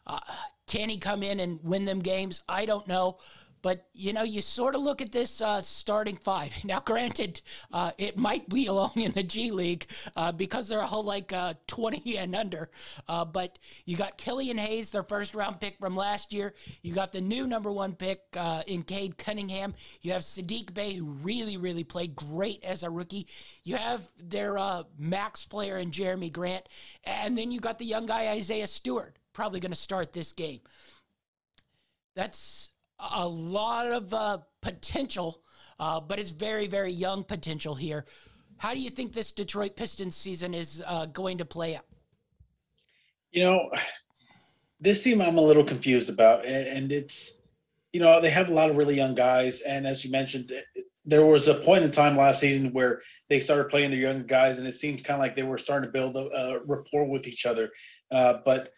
Uh, 0.05 0.19
can 0.67 0.89
he 0.89 0.97
come 0.97 1.23
in 1.23 1.39
and 1.39 1.59
win 1.63 1.85
them 1.85 1.99
games? 1.99 2.43
I 2.47 2.65
don't 2.65 2.87
know. 2.87 3.17
But 3.61 3.87
you 3.93 4.13
know, 4.13 4.23
you 4.23 4.41
sort 4.41 4.75
of 4.75 4.81
look 4.81 5.01
at 5.01 5.11
this 5.11 5.41
uh, 5.41 5.61
starting 5.61 6.17
five. 6.17 6.55
Now, 6.67 6.81
granted, 6.81 7.39
uh, 7.71 7.91
it 7.97 8.17
might 8.17 8.49
be 8.49 8.65
along 8.65 8.91
in 8.95 9.13
the 9.13 9.23
G 9.23 9.51
League 9.51 9.85
uh, 10.17 10.33
because 10.33 10.67
they're 10.67 10.81
all 10.81 11.03
like 11.03 11.31
uh, 11.31 11.53
20 11.67 12.17
and 12.17 12.35
under. 12.35 12.69
Uh, 13.07 13.23
but 13.23 13.57
you 13.85 13.95
got 13.95 14.17
Killian 14.17 14.57
Hayes, 14.57 14.91
their 14.91 15.03
first 15.03 15.33
round 15.33 15.61
pick 15.61 15.79
from 15.79 15.95
last 15.95 16.33
year. 16.33 16.53
You 16.81 16.93
got 16.93 17.13
the 17.13 17.21
new 17.21 17.47
number 17.47 17.71
one 17.71 17.95
pick 17.95 18.21
uh, 18.35 18.63
in 18.67 18.83
Cade 18.83 19.17
Cunningham. 19.17 19.75
You 20.01 20.11
have 20.11 20.23
Sadiq 20.23 20.73
Bey, 20.73 20.93
who 20.95 21.05
really, 21.05 21.55
really 21.55 21.85
played 21.85 22.15
great 22.15 22.61
as 22.65 22.83
a 22.83 22.89
rookie. 22.89 23.27
You 23.63 23.77
have 23.77 24.05
their 24.21 24.57
max 24.97 25.45
player 25.45 25.77
in 25.77 25.91
Jerami 25.91 26.31
Grant, 26.31 26.67
and 27.05 27.37
then 27.37 27.51
you 27.51 27.61
got 27.61 27.79
the 27.79 27.85
young 27.85 28.05
guy 28.07 28.27
Isaiah 28.29 28.67
Stewart, 28.67 29.17
probably 29.31 29.61
going 29.61 29.71
to 29.71 29.77
start 29.77 30.11
this 30.11 30.33
game. 30.33 30.59
That's 32.15 32.69
a 32.99 33.27
lot 33.27 33.87
of 33.87 34.13
uh, 34.13 34.39
potential, 34.61 35.41
uh, 35.79 35.99
but 35.99 36.19
it's 36.19 36.31
very, 36.31 36.67
very 36.67 36.91
young 36.91 37.23
potential 37.23 37.75
here. 37.75 38.05
How 38.57 38.73
do 38.73 38.79
you 38.79 38.89
think 38.89 39.13
this 39.13 39.31
Detroit 39.31 39.75
Pistons 39.75 40.15
season 40.15 40.53
is 40.53 40.83
uh, 40.85 41.05
going 41.05 41.37
to 41.37 41.45
play 41.45 41.75
out? 41.75 41.85
You 43.31 43.43
know, 43.43 43.71
this 44.79 45.03
team 45.03 45.21
I'm 45.21 45.37
a 45.37 45.41
little 45.41 45.63
confused 45.63 46.09
about, 46.09 46.45
and 46.45 46.91
it's, 46.91 47.39
you 47.93 47.99
know, 47.99 48.19
they 48.19 48.31
have 48.31 48.49
a 48.49 48.53
lot 48.53 48.69
of 48.69 48.77
really 48.77 48.95
young 48.95 49.15
guys, 49.15 49.61
and 49.61 49.85
as 49.85 50.03
you 50.03 50.11
mentioned, 50.11 50.51
there 51.05 51.25
was 51.25 51.47
a 51.47 51.53
point 51.53 51.83
in 51.83 51.91
time 51.91 52.17
last 52.17 52.41
season 52.41 52.73
where 52.73 53.01
they 53.29 53.39
started 53.39 53.69
playing 53.69 53.91
the 53.91 53.97
young 53.97 54.25
guys, 54.25 54.57
and 54.57 54.67
it 54.67 54.73
seemed 54.73 55.03
kind 55.03 55.19
of 55.19 55.21
like 55.21 55.35
they 55.35 55.43
were 55.43 55.57
starting 55.57 55.87
to 55.87 55.91
build 55.91 56.15
a, 56.15 56.27
a 56.35 56.59
rapport 56.65 57.05
with 57.05 57.27
each 57.27 57.45
other. 57.45 57.69
Uh, 58.11 58.35
but 58.43 58.73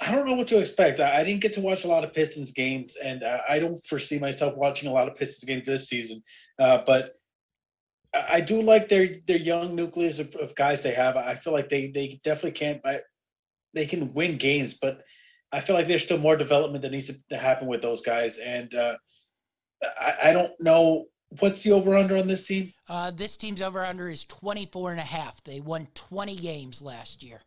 I 0.00 0.10
don't 0.10 0.26
know 0.26 0.34
what 0.34 0.48
to 0.48 0.58
expect. 0.58 1.00
I, 1.00 1.20
I, 1.20 1.24
didn't 1.24 1.40
get 1.40 1.52
to 1.54 1.60
watch 1.60 1.84
a 1.84 1.88
lot 1.88 2.04
of 2.04 2.12
Pistons 2.12 2.52
games, 2.52 2.96
and 3.02 3.22
uh, 3.22 3.38
I 3.48 3.58
don't 3.58 3.76
foresee 3.76 4.18
myself 4.18 4.56
watching 4.56 4.88
a 4.88 4.92
lot 4.92 5.08
of 5.08 5.14
Pistons 5.14 5.44
games 5.44 5.66
this 5.66 5.88
season. 5.88 6.22
Uh, 6.58 6.78
but 6.84 7.12
I, 8.12 8.40
do 8.40 8.60
like 8.60 8.88
their 8.88 9.16
their 9.26 9.38
young 9.38 9.74
nucleus 9.74 10.18
of, 10.18 10.34
of, 10.36 10.54
guys 10.54 10.82
they 10.82 10.92
have. 10.94 11.16
I 11.16 11.36
feel 11.36 11.52
like 11.52 11.68
they 11.68 11.88
they 11.88 12.20
definitely 12.24 12.52
can't. 12.52 12.82
they 13.72 13.86
can 13.86 14.12
win 14.12 14.36
games, 14.36 14.74
but 14.74 15.02
I 15.52 15.60
feel 15.60 15.76
like 15.76 15.86
there's 15.86 16.04
still 16.04 16.18
more 16.18 16.36
development 16.36 16.82
that 16.82 16.90
needs 16.90 17.10
to 17.28 17.36
happen 17.36 17.68
with 17.68 17.80
those 17.80 18.02
guys. 18.02 18.38
And 18.38 18.74
uh, 18.74 18.96
I, 20.00 20.14
I 20.24 20.32
don't 20.32 20.52
know 20.60 21.06
what's 21.38 21.62
the 21.62 21.72
over 21.72 21.96
under 21.96 22.16
on 22.16 22.26
this 22.26 22.46
team. 22.46 22.72
Uh, 22.88 23.10
this 23.10 23.36
team's 23.36 23.62
over 23.62 23.84
under 23.84 24.08
is 24.08 24.24
24 24.24 24.92
and 24.92 25.00
a 25.00 25.04
half. 25.04 25.42
They 25.44 25.60
won 25.60 25.88
20 25.94 26.36
games 26.36 26.82
last 26.82 27.22
year. 27.22 27.42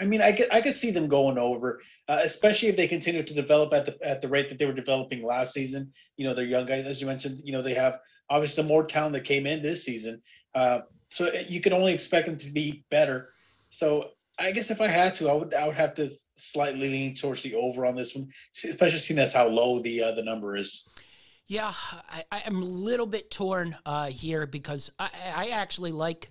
I 0.00 0.06
mean, 0.06 0.22
I 0.22 0.32
could 0.32 0.48
I 0.50 0.62
could 0.62 0.74
see 0.74 0.90
them 0.90 1.08
going 1.08 1.36
over, 1.36 1.80
uh, 2.08 2.20
especially 2.22 2.68
if 2.68 2.76
they 2.76 2.88
continue 2.88 3.22
to 3.22 3.34
develop 3.34 3.74
at 3.74 3.84
the 3.84 3.98
at 4.02 4.20
the 4.20 4.28
rate 4.28 4.48
that 4.48 4.58
they 4.58 4.66
were 4.66 4.72
developing 4.72 5.24
last 5.24 5.52
season. 5.52 5.92
You 6.16 6.26
know, 6.26 6.34
they're 6.34 6.46
young 6.46 6.66
guys, 6.66 6.86
as 6.86 7.00
you 7.00 7.06
mentioned. 7.06 7.40
You 7.44 7.52
know, 7.52 7.62
they 7.62 7.74
have 7.74 7.98
obviously 8.30 8.64
more 8.64 8.84
talent 8.84 9.12
that 9.12 9.24
came 9.24 9.46
in 9.46 9.62
this 9.62 9.84
season, 9.84 10.22
uh, 10.54 10.80
so 11.10 11.30
you 11.48 11.60
can 11.60 11.72
only 11.72 11.92
expect 11.92 12.26
them 12.26 12.38
to 12.38 12.50
be 12.50 12.84
better. 12.90 13.30
So 13.68 14.10
I 14.38 14.52
guess 14.52 14.70
if 14.70 14.80
I 14.80 14.86
had 14.86 15.14
to, 15.16 15.28
I 15.28 15.34
would 15.34 15.54
I 15.54 15.66
would 15.66 15.76
have 15.76 15.94
to 15.94 16.10
slightly 16.36 16.88
lean 16.88 17.14
towards 17.14 17.42
the 17.42 17.54
over 17.54 17.84
on 17.84 17.94
this 17.94 18.14
one, 18.14 18.30
especially 18.64 18.98
seeing 19.00 19.20
as 19.20 19.34
how 19.34 19.48
low 19.48 19.80
the 19.80 20.02
uh, 20.02 20.12
the 20.12 20.22
number 20.22 20.56
is. 20.56 20.88
Yeah, 21.46 21.72
I, 22.30 22.42
am 22.46 22.62
a 22.62 22.64
little 22.64 23.06
bit 23.06 23.28
torn 23.28 23.76
uh, 23.84 24.06
here 24.06 24.46
because 24.46 24.92
I, 25.00 25.10
I 25.34 25.48
actually 25.48 25.90
like 25.90 26.30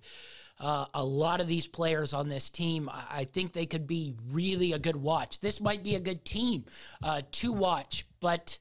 uh, 0.59 0.85
a 0.93 1.03
lot 1.03 1.39
of 1.39 1.47
these 1.47 1.67
players 1.67 2.13
on 2.13 2.27
this 2.29 2.49
team. 2.49 2.89
I 2.91 3.23
think 3.23 3.53
they 3.53 3.65
could 3.65 3.87
be 3.87 4.15
really 4.31 4.73
a 4.73 4.79
good 4.79 4.97
watch. 4.97 5.39
This 5.39 5.61
might 5.61 5.83
be 5.83 5.95
a 5.95 5.99
good 5.99 6.25
team 6.25 6.65
uh, 7.01 7.21
to 7.31 7.51
watch, 7.51 8.05
but 8.19 8.57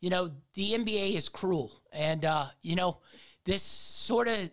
you 0.00 0.10
know 0.10 0.30
the 0.54 0.72
NBA 0.72 1.14
is 1.14 1.28
cruel, 1.28 1.72
and 1.92 2.24
uh, 2.24 2.46
you 2.62 2.76
know 2.76 2.98
this 3.44 3.62
sort 3.62 4.28
of 4.28 4.50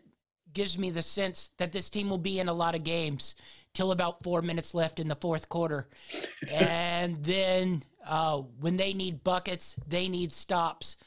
gives 0.54 0.78
me 0.78 0.90
the 0.90 1.02
sense 1.02 1.52
that 1.58 1.72
this 1.72 1.90
team 1.90 2.10
will 2.10 2.18
be 2.18 2.40
in 2.40 2.50
a 2.50 2.54
lot 2.54 2.76
of 2.76 2.84
games 2.84 3.36
till 3.74 3.92
about 3.92 4.22
four 4.22 4.42
minutes 4.42 4.74
left 4.74 5.00
in 5.00 5.08
the 5.08 5.16
fourth 5.16 5.48
quarter, 5.48 5.88
and 6.52 7.24
then 7.24 7.84
uh, 8.06 8.38
when 8.60 8.78
they 8.78 8.94
need 8.94 9.24
buckets, 9.24 9.78
they 9.88 10.10
need 10.10 10.34
stops 10.34 10.98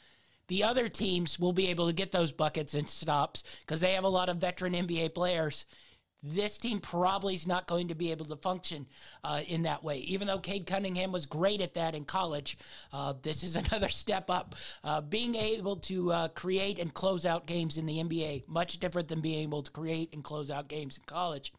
the 0.47 0.63
other 0.63 0.89
teams 0.89 1.39
will 1.39 1.53
be 1.53 1.67
able 1.67 1.87
to 1.87 1.93
get 1.93 2.11
those 2.11 2.31
buckets 2.31 2.73
and 2.73 2.89
stops 2.89 3.43
because 3.61 3.79
they 3.79 3.93
have 3.93 4.03
a 4.03 4.09
lot 4.09 4.29
of 4.29 4.37
veteran 4.37 4.73
NBA 4.73 5.13
players. 5.13 5.65
This 6.27 6.57
team 6.57 6.79
probably 6.79 7.35
is 7.35 7.45
not 7.45 7.67
going 7.67 7.89
to 7.89 7.95
be 7.95 8.09
able 8.09 8.25
to 8.25 8.35
function 8.35 8.87
uh, 9.23 9.41
in 9.47 9.63
that 9.63 9.83
way. 9.83 9.99
Even 9.99 10.27
though 10.27 10.39
Cade 10.39 10.65
Cunningham 10.65 11.11
was 11.11 11.27
great 11.27 11.61
at 11.61 11.75
that 11.75 11.93
in 11.93 12.03
college, 12.03 12.57
uh, 12.91 13.13
this 13.21 13.43
is 13.43 13.55
another 13.55 13.89
step 13.89 14.29
up. 14.29 14.55
Uh, 14.83 15.01
being 15.01 15.35
able 15.35 15.75
to 15.77 16.11
uh, 16.11 16.27
create 16.29 16.79
and 16.79 16.93
close 16.93 17.25
out 17.25 17.45
games 17.45 17.77
in 17.77 17.85
the 17.85 18.01
NBA, 18.03 18.47
much 18.47 18.79
different 18.79 19.07
than 19.07 19.21
being 19.21 19.43
able 19.43 19.61
to 19.61 19.71
create 19.71 20.13
and 20.13 20.23
close 20.23 20.49
out 20.49 20.67
games 20.67 20.97
in 20.97 21.03
college. 21.05 21.53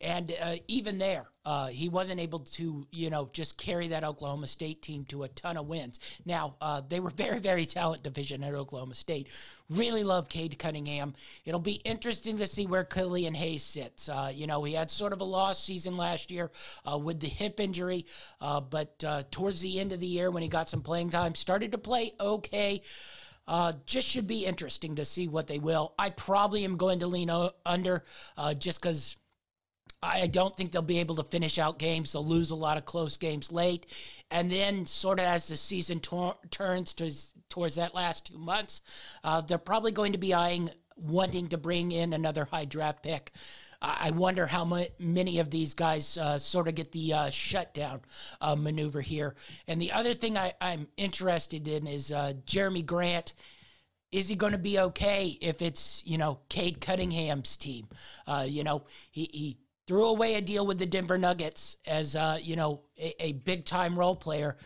And 0.00 0.34
uh, 0.40 0.54
even 0.66 0.96
there, 0.96 1.24
uh, 1.44 1.66
he 1.66 1.90
wasn't 1.90 2.20
able 2.20 2.40
to, 2.40 2.86
you 2.90 3.10
know, 3.10 3.28
just 3.34 3.58
carry 3.58 3.88
that 3.88 4.02
Oklahoma 4.02 4.46
State 4.46 4.80
team 4.80 5.04
to 5.06 5.24
a 5.24 5.28
ton 5.28 5.58
of 5.58 5.68
wins. 5.68 6.00
Now, 6.24 6.54
uh, 6.62 6.80
they 6.86 7.00
were 7.00 7.10
very, 7.10 7.38
very 7.38 7.66
talent 7.66 8.02
division 8.02 8.42
at 8.42 8.54
Oklahoma 8.54 8.94
State. 8.94 9.28
Really 9.68 10.02
love 10.02 10.30
Cade 10.30 10.58
Cunningham. 10.58 11.12
It'll 11.44 11.60
be 11.60 11.82
interesting 11.84 12.38
to 12.38 12.46
see 12.46 12.66
where 12.66 12.84
Killian 12.84 13.34
Hayes 13.34 13.62
sits. 13.62 14.08
Uh, 14.08 14.32
you 14.34 14.46
know, 14.46 14.64
he 14.64 14.72
had 14.72 14.90
sort 14.90 15.12
of 15.12 15.20
a 15.20 15.24
lost 15.24 15.66
season 15.66 15.98
last 15.98 16.30
year 16.30 16.50
uh, 16.90 16.96
with 16.96 17.20
the 17.20 17.28
hip 17.28 17.60
injury, 17.60 18.06
uh, 18.40 18.60
but 18.60 19.04
towards 19.30 19.60
the 19.60 19.80
end 19.80 19.92
of 19.92 20.00
the 20.00 20.06
year 20.06 20.30
when 20.30 20.42
he 20.42 20.48
got 20.48 20.68
some 20.68 20.80
playing 20.80 21.10
time, 21.10 21.34
started 21.34 21.72
to 21.72 21.78
play 21.78 22.12
okay. 22.18 22.80
Uh, 23.46 23.72
just 23.84 24.06
should 24.06 24.28
be 24.28 24.46
interesting 24.46 24.94
to 24.94 25.04
see 25.04 25.26
what 25.26 25.48
they 25.48 25.58
will. 25.58 25.92
I 25.98 26.10
probably 26.10 26.64
am 26.64 26.76
going 26.76 27.00
to 27.00 27.08
lean 27.08 27.30
o- 27.30 27.50
under 27.66 28.04
uh, 28.36 28.54
just 28.54 28.80
because 28.80 29.16
I 30.02 30.26
don't 30.28 30.56
think 30.56 30.72
they'll 30.72 30.82
be 30.82 30.98
able 31.00 31.16
to 31.16 31.24
finish 31.24 31.58
out 31.58 31.78
games. 31.78 32.12
They'll 32.12 32.26
lose 32.26 32.50
a 32.50 32.56
lot 32.56 32.78
of 32.78 32.86
close 32.86 33.16
games 33.16 33.52
late. 33.52 33.86
And 34.30 34.50
then, 34.50 34.86
sort 34.86 35.18
of 35.18 35.26
as 35.26 35.48
the 35.48 35.56
season 35.56 36.00
tor- 36.00 36.38
turns 36.50 36.94
to, 36.94 37.12
towards 37.50 37.74
that 37.74 37.94
last 37.94 38.26
two 38.26 38.38
months, 38.38 38.80
uh, 39.22 39.42
they're 39.42 39.58
probably 39.58 39.92
going 39.92 40.12
to 40.12 40.18
be 40.18 40.32
eyeing 40.32 40.70
wanting 40.96 41.48
to 41.48 41.58
bring 41.58 41.92
in 41.92 42.12
another 42.12 42.44
high 42.44 42.64
draft 42.64 43.02
pick. 43.02 43.32
I 43.82 44.10
wonder 44.10 44.44
how 44.44 44.66
many 44.98 45.38
of 45.38 45.50
these 45.50 45.72
guys 45.72 46.18
uh, 46.18 46.36
sort 46.36 46.68
of 46.68 46.74
get 46.74 46.92
the 46.92 47.14
uh, 47.14 47.30
shutdown 47.30 48.02
uh, 48.42 48.54
maneuver 48.54 49.00
here. 49.00 49.34
And 49.66 49.80
the 49.80 49.92
other 49.92 50.12
thing 50.12 50.36
I, 50.36 50.52
am 50.60 50.88
interested 50.98 51.66
in 51.66 51.86
is 51.86 52.12
uh, 52.12 52.34
Jerami 52.44 52.84
Grant. 52.84 53.32
Is 54.12 54.28
he 54.28 54.34
going 54.34 54.52
to 54.52 54.58
be 54.58 54.78
okay 54.78 55.38
if 55.40 55.62
it's, 55.62 56.02
you 56.04 56.18
know, 56.18 56.40
Cade 56.50 56.82
Cunningham's 56.82 57.56
team? 57.56 57.88
Uh, 58.26 58.44
you 58.46 58.64
know, 58.64 58.84
he, 59.10 59.30
he 59.32 59.56
threw 59.90 60.04
away 60.04 60.36
a 60.36 60.40
deal 60.40 60.64
with 60.64 60.78
the 60.78 60.86
Denver 60.86 61.18
Nuggets 61.18 61.76
as, 61.84 62.14
uh, 62.14 62.38
you 62.40 62.54
know, 62.54 62.82
a, 62.96 63.24
a 63.24 63.32
big 63.32 63.64
time 63.64 63.98
role 63.98 64.14
player 64.14 64.56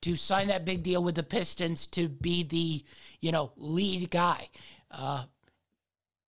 to 0.00 0.16
sign 0.16 0.48
that 0.48 0.64
big 0.64 0.82
deal 0.82 1.00
with 1.04 1.14
the 1.14 1.22
Pistons 1.22 1.86
to 1.86 2.08
be 2.08 2.42
the, 2.42 2.84
you 3.20 3.30
know, 3.30 3.52
lead 3.56 4.10
guy. 4.10 4.48
Uh, 4.90 5.22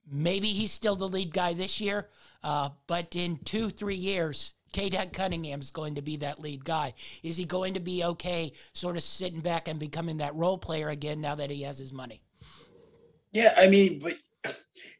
maybe 0.08 0.50
he's 0.50 0.70
still 0.70 0.94
the 0.94 1.08
lead 1.08 1.34
guy 1.34 1.52
this 1.52 1.80
year, 1.80 2.10
uh, 2.44 2.68
but 2.86 3.16
in 3.16 3.38
two, 3.38 3.70
three 3.70 3.96
years, 3.96 4.54
Cade 4.72 4.96
Cunningham 5.12 5.60
is 5.60 5.72
going 5.72 5.96
to 5.96 6.02
be 6.02 6.16
that 6.18 6.38
lead 6.38 6.64
guy. 6.64 6.94
Is 7.24 7.36
he 7.36 7.44
going 7.44 7.74
to 7.74 7.80
be 7.80 8.04
okay 8.04 8.52
sort 8.72 8.96
of 8.96 9.02
sitting 9.02 9.40
back 9.40 9.66
and 9.66 9.80
becoming 9.80 10.18
that 10.18 10.36
role 10.36 10.58
player 10.58 10.90
again 10.90 11.20
now 11.20 11.34
that 11.34 11.50
he 11.50 11.62
has 11.62 11.76
his 11.76 11.92
money? 11.92 12.22
Yeah, 13.32 13.52
I 13.58 13.66
mean, 13.66 13.98
but 13.98 14.12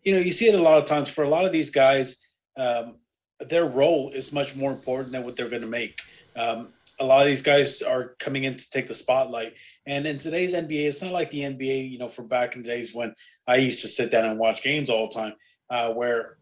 you 0.02 0.12
know, 0.12 0.18
you 0.18 0.32
see 0.32 0.48
it 0.48 0.56
a 0.56 0.60
lot 0.60 0.78
of 0.78 0.86
times 0.86 1.08
for 1.08 1.22
a 1.22 1.28
lot 1.28 1.44
of 1.44 1.52
these 1.52 1.70
guys, 1.70 2.16
um, 2.56 2.96
their 3.40 3.66
role 3.66 4.10
is 4.10 4.32
much 4.32 4.54
more 4.54 4.72
important 4.72 5.12
than 5.12 5.24
what 5.24 5.36
they're 5.36 5.48
going 5.48 5.62
to 5.62 5.68
make. 5.68 6.00
Um, 6.36 6.68
a 7.00 7.04
lot 7.04 7.22
of 7.22 7.26
these 7.26 7.42
guys 7.42 7.82
are 7.82 8.14
coming 8.20 8.44
in 8.44 8.56
to 8.56 8.70
take 8.70 8.86
the 8.86 8.94
spotlight. 8.94 9.54
And 9.86 10.06
in 10.06 10.18
today's 10.18 10.54
NBA, 10.54 10.86
it's 10.86 11.02
not 11.02 11.12
like 11.12 11.30
the 11.30 11.40
NBA, 11.40 11.90
you 11.90 11.98
know, 11.98 12.08
from 12.08 12.28
back 12.28 12.54
in 12.54 12.62
the 12.62 12.68
days 12.68 12.94
when 12.94 13.14
I 13.46 13.56
used 13.56 13.82
to 13.82 13.88
sit 13.88 14.10
down 14.10 14.26
and 14.26 14.38
watch 14.38 14.62
games 14.62 14.90
all 14.90 15.08
the 15.08 15.14
time, 15.14 15.34
uh, 15.70 15.90
where 15.90 16.38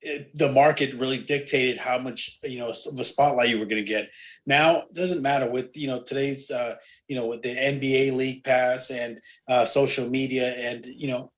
it, 0.00 0.36
the 0.36 0.50
market 0.50 0.94
really 0.94 1.18
dictated 1.18 1.78
how 1.78 1.98
much 1.98 2.38
you 2.42 2.58
know 2.58 2.72
the 2.92 3.04
spotlight 3.04 3.48
you 3.48 3.58
were 3.58 3.64
going 3.64 3.82
to 3.82 3.88
get. 3.88 4.10
Now 4.46 4.82
it 4.82 4.94
doesn't 4.94 5.22
matter 5.22 5.50
with 5.50 5.76
you 5.76 5.86
know 5.86 6.02
today's 6.02 6.50
uh, 6.50 6.76
you 7.08 7.16
know 7.16 7.26
with 7.26 7.42
the 7.42 7.54
NBA 7.54 8.14
League 8.14 8.44
Pass 8.44 8.90
and 8.90 9.18
uh, 9.48 9.64
social 9.64 10.08
media 10.08 10.54
and 10.54 10.84
you 10.84 11.08
know 11.08 11.32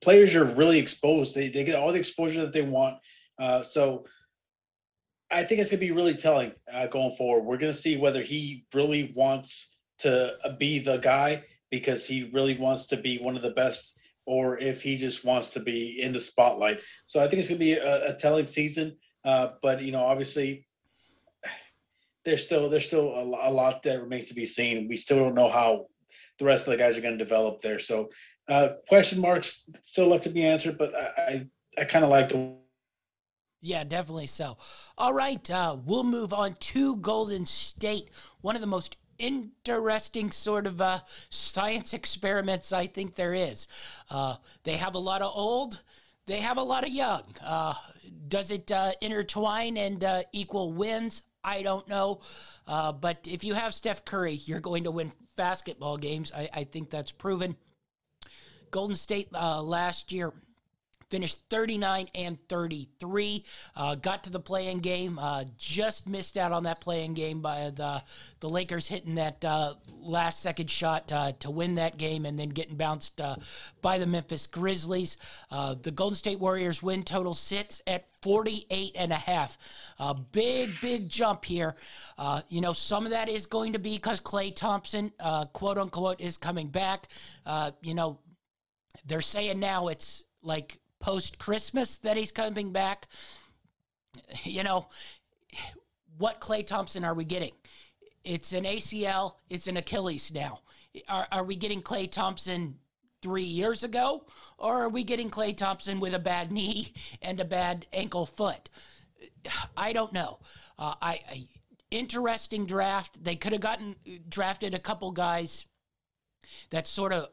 players 0.00 0.34
are 0.34 0.44
really 0.44 0.78
exposed. 0.78 1.34
They 1.34 1.48
they 1.48 1.64
get 1.64 1.76
all 1.76 1.92
the 1.92 1.98
exposure 1.98 2.40
that 2.40 2.52
they 2.52 2.62
want. 2.62 2.96
Uh, 3.38 3.62
so 3.62 4.06
I 5.30 5.42
think 5.42 5.60
it's 5.60 5.70
going 5.70 5.80
to 5.80 5.86
be 5.86 5.92
really 5.92 6.14
telling 6.14 6.52
uh, 6.72 6.86
going 6.86 7.12
forward. 7.12 7.44
We're 7.44 7.58
going 7.58 7.72
to 7.72 7.78
see 7.78 7.96
whether 7.96 8.22
he 8.22 8.64
really 8.72 9.12
wants 9.14 9.78
to 9.98 10.36
uh, 10.44 10.56
be 10.56 10.78
the 10.78 10.98
guy 10.98 11.44
because 11.70 12.06
he 12.06 12.30
really 12.32 12.56
wants 12.56 12.86
to 12.86 12.96
be 12.96 13.18
one 13.18 13.36
of 13.36 13.42
the 13.42 13.50
best 13.50 13.98
or 14.24 14.58
if 14.58 14.82
he 14.82 14.96
just 14.96 15.24
wants 15.24 15.50
to 15.50 15.60
be 15.60 16.00
in 16.00 16.12
the 16.12 16.20
spotlight. 16.20 16.80
So 17.06 17.22
I 17.22 17.28
think 17.28 17.40
it's 17.40 17.48
going 17.48 17.58
to 17.58 17.64
be 17.64 17.72
a, 17.72 18.10
a 18.10 18.14
telling 18.14 18.46
season. 18.46 18.96
Uh, 19.24 19.48
but 19.62 19.82
you 19.82 19.92
know, 19.92 20.04
obviously, 20.04 20.66
there's 22.24 22.44
still 22.44 22.68
there's 22.68 22.86
still 22.86 23.08
a, 23.14 23.48
a, 23.48 23.50
lot 23.50 23.82
that 23.84 24.00
remains 24.00 24.26
to 24.26 24.34
be 24.34 24.44
seen. 24.44 24.88
We 24.88 24.96
still 24.96 25.18
don't 25.18 25.34
know 25.34 25.48
how 25.48 25.86
the 26.38 26.44
rest 26.44 26.66
of 26.66 26.72
the 26.72 26.76
guys 26.76 26.98
are 26.98 27.00
going 27.00 27.18
to 27.18 27.24
develop 27.24 27.60
there. 27.60 27.78
So 27.78 28.08
uh, 28.48 28.70
question 28.88 29.20
marks 29.20 29.68
still 29.84 30.08
left 30.08 30.24
to 30.24 30.30
be 30.30 30.44
answered. 30.44 30.76
But 30.78 30.94
I 30.94 31.08
I, 31.18 31.46
I 31.78 31.84
kind 31.84 32.04
of 32.04 32.10
like 32.10 32.28
the. 32.28 32.56
Yeah, 33.60 33.84
definitely 33.84 34.26
so. 34.26 34.58
All 34.96 35.12
right, 35.12 35.50
uh, 35.50 35.76
we'll 35.84 36.04
move 36.04 36.32
on 36.32 36.54
to 36.54 36.96
Golden 36.96 37.46
State, 37.46 38.10
one 38.40 38.54
of 38.54 38.60
the 38.60 38.66
most 38.66 38.96
interesting 39.18 40.30
sort 40.30 40.66
of 40.66 40.80
uh, 40.80 40.98
science 41.30 41.94
experiments 41.94 42.72
I 42.72 42.86
think 42.86 43.14
there 43.14 43.34
is. 43.34 43.66
Uh, 44.10 44.36
they 44.64 44.76
have 44.76 44.94
a 44.94 44.98
lot 44.98 45.22
of 45.22 45.32
old, 45.34 45.82
they 46.26 46.40
have 46.40 46.58
a 46.58 46.62
lot 46.62 46.84
of 46.84 46.90
young. 46.90 47.24
Uh, 47.42 47.74
does 48.28 48.50
it 48.50 48.70
uh, 48.70 48.92
intertwine 49.00 49.76
and 49.76 50.04
uh, 50.04 50.22
equal 50.32 50.72
wins? 50.72 51.22
I 51.42 51.62
don't 51.62 51.88
know. 51.88 52.20
But 52.66 53.26
if 53.28 53.42
you 53.42 53.54
have 53.54 53.72
Steph 53.72 54.04
Curry, 54.04 54.34
you're 54.34 54.60
going 54.60 54.84
to 54.84 54.90
win 54.90 55.12
basketball 55.36 55.96
games. 55.96 56.30
I, 56.36 56.48
I 56.52 56.64
think 56.64 56.90
that's 56.90 57.12
proven. 57.12 57.56
Golden 58.70 58.96
State 58.96 59.32
last 59.32 60.12
year 60.12 60.32
finished 61.08 61.38
39 61.50 62.08
and 62.14 62.38
33 62.48 63.44
uh, 63.76 63.94
got 63.94 64.24
to 64.24 64.30
the 64.30 64.40
playing 64.40 64.80
game 64.80 65.18
uh, 65.18 65.44
just 65.56 66.08
missed 66.08 66.36
out 66.36 66.52
on 66.52 66.64
that 66.64 66.80
playing 66.80 67.14
game 67.14 67.40
by 67.40 67.70
the 67.70 68.02
the 68.40 68.48
lakers 68.48 68.88
hitting 68.88 69.14
that 69.14 69.44
uh, 69.44 69.74
last 70.00 70.40
second 70.40 70.70
shot 70.70 71.12
uh, 71.12 71.32
to 71.38 71.50
win 71.50 71.76
that 71.76 71.96
game 71.96 72.26
and 72.26 72.38
then 72.38 72.48
getting 72.48 72.76
bounced 72.76 73.20
uh, 73.20 73.36
by 73.82 73.98
the 73.98 74.06
memphis 74.06 74.46
grizzlies. 74.46 75.16
Uh, 75.50 75.74
the 75.80 75.90
golden 75.90 76.16
state 76.16 76.40
warriors 76.40 76.82
win 76.82 77.02
total 77.02 77.34
sits 77.34 77.80
at 77.86 78.06
48 78.22 78.92
and 78.96 79.12
a 79.12 79.16
half. 79.16 79.58
A 79.98 80.14
big 80.14 80.70
big 80.80 81.08
jump 81.08 81.44
here. 81.44 81.74
You 82.48 82.60
know 82.60 82.72
some 82.72 83.04
of 83.04 83.10
that 83.10 83.28
is 83.28 83.46
going 83.46 83.72
to 83.74 83.78
be 83.78 83.94
because 83.94 84.20
Klay 84.20 84.54
thompson 84.54 85.12
quote 85.52 85.78
unquote 85.78 86.20
is 86.20 86.36
coming 86.36 86.68
back. 86.68 87.08
You 87.82 87.94
know 87.94 88.18
they're 89.06 89.20
saying 89.20 89.60
now 89.60 89.88
it's 89.88 90.24
like 90.42 90.78
post 91.00 91.38
Christmas 91.38 91.98
that 91.98 92.16
he's 92.16 92.32
coming 92.32 92.72
back. 92.72 93.06
You 94.44 94.62
know, 94.62 94.88
what 96.18 96.40
Klay 96.40 96.66
Thompson 96.66 97.04
are 97.04 97.14
we 97.14 97.24
getting? 97.24 97.52
It's 98.24 98.52
an 98.52 98.64
ACL, 98.64 99.34
it's 99.50 99.66
an 99.66 99.76
Achilles 99.76 100.32
now. 100.34 100.60
Are, 101.08 101.28
are 101.30 101.44
we 101.44 101.54
getting 101.54 101.82
Klay 101.82 102.10
Thompson 102.10 102.76
three 103.22 103.44
years 103.44 103.82
ago? 103.82 104.24
Or 104.58 104.84
are 104.84 104.88
we 104.88 105.04
getting 105.04 105.30
Klay 105.30 105.56
Thompson 105.56 106.00
with 106.00 106.14
a 106.14 106.18
bad 106.18 106.50
knee 106.50 106.92
and 107.22 107.38
a 107.38 107.44
bad 107.44 107.86
ankle 107.92 108.26
foot? 108.26 108.68
I 109.76 109.92
don't 109.92 110.12
know. 110.12 110.38
Uh, 110.78 110.94
I, 111.00 111.20
I 111.30 111.48
interesting 111.90 112.66
draft. 112.66 113.22
They 113.22 113.36
could 113.36 113.52
have 113.52 113.60
gotten 113.60 113.96
drafted 114.28 114.74
a 114.74 114.78
couple 114.78 115.10
guys 115.12 115.66
that 116.70 116.86
sort 116.86 117.12
of 117.12 117.28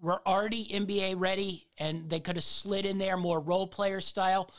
were 0.00 0.20
already 0.26 0.66
NBA 0.66 1.14
ready 1.18 1.66
and 1.78 2.08
they 2.08 2.20
could 2.20 2.36
have 2.36 2.44
slid 2.44 2.86
in 2.86 2.98
there 2.98 3.16
more 3.16 3.40
role 3.40 3.66
player 3.66 4.00
style. 4.00 4.50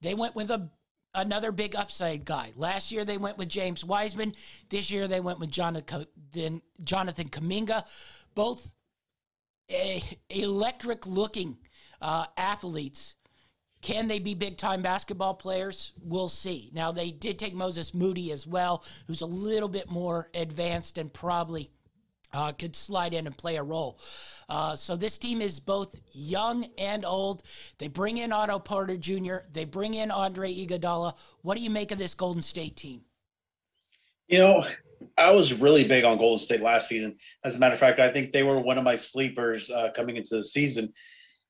They 0.00 0.14
went 0.14 0.34
with 0.34 0.50
a 0.50 0.70
another 1.14 1.52
big 1.52 1.76
upside 1.76 2.24
guy. 2.24 2.52
Last 2.56 2.90
year 2.90 3.04
they 3.04 3.18
went 3.18 3.38
with 3.38 3.48
James 3.48 3.84
Wiseman. 3.84 4.34
This 4.68 4.90
year 4.90 5.06
they 5.06 5.20
went 5.20 5.38
with 5.38 5.50
Jonathan 5.50 6.06
Jonathan 6.82 7.28
Kuminga. 7.28 7.84
Both 8.34 8.74
a, 9.70 10.02
electric 10.28 11.06
looking 11.06 11.58
uh, 12.00 12.26
athletes. 12.36 13.16
Can 13.80 14.08
they 14.08 14.18
be 14.18 14.34
big 14.34 14.56
time 14.56 14.82
basketball 14.82 15.34
players? 15.34 15.92
We'll 16.02 16.30
see. 16.30 16.70
Now, 16.72 16.90
they 16.90 17.10
did 17.10 17.38
take 17.38 17.54
Moses 17.54 17.92
Moody 17.92 18.32
as 18.32 18.46
well, 18.46 18.82
who's 19.06 19.20
a 19.20 19.26
little 19.26 19.68
bit 19.68 19.90
more 19.90 20.30
advanced 20.34 20.96
and 20.96 21.12
probably 21.12 21.70
uh, 22.32 22.52
could 22.52 22.74
slide 22.74 23.14
in 23.14 23.26
and 23.26 23.36
play 23.36 23.56
a 23.56 23.62
role. 23.62 23.98
Uh, 24.48 24.76
so 24.76 24.96
this 24.96 25.18
team 25.18 25.40
is 25.40 25.60
both 25.60 26.00
young 26.12 26.66
and 26.78 27.04
old. 27.04 27.42
They 27.78 27.88
bring 27.88 28.18
in 28.18 28.32
Otto 28.32 28.58
Porter 28.58 28.96
Jr. 28.96 29.36
They 29.52 29.64
bring 29.64 29.94
in 29.94 30.10
Andre 30.10 30.52
Iguodala. 30.52 31.16
What 31.42 31.56
do 31.56 31.62
you 31.62 31.70
make 31.70 31.92
of 31.92 31.98
this 31.98 32.14
Golden 32.14 32.42
State 32.42 32.76
team? 32.76 33.02
You 34.28 34.38
know, 34.38 34.64
I 35.16 35.30
was 35.32 35.52
really 35.52 35.84
big 35.84 36.04
on 36.04 36.18
Golden 36.18 36.38
State 36.38 36.60
last 36.60 36.88
season. 36.88 37.16
As 37.44 37.56
a 37.56 37.58
matter 37.58 37.74
of 37.74 37.80
fact, 37.80 38.00
I 38.00 38.10
think 38.10 38.32
they 38.32 38.42
were 38.42 38.58
one 38.58 38.78
of 38.78 38.84
my 38.84 38.94
sleepers 38.94 39.70
uh, 39.70 39.90
coming 39.94 40.16
into 40.16 40.36
the 40.36 40.44
season, 40.44 40.92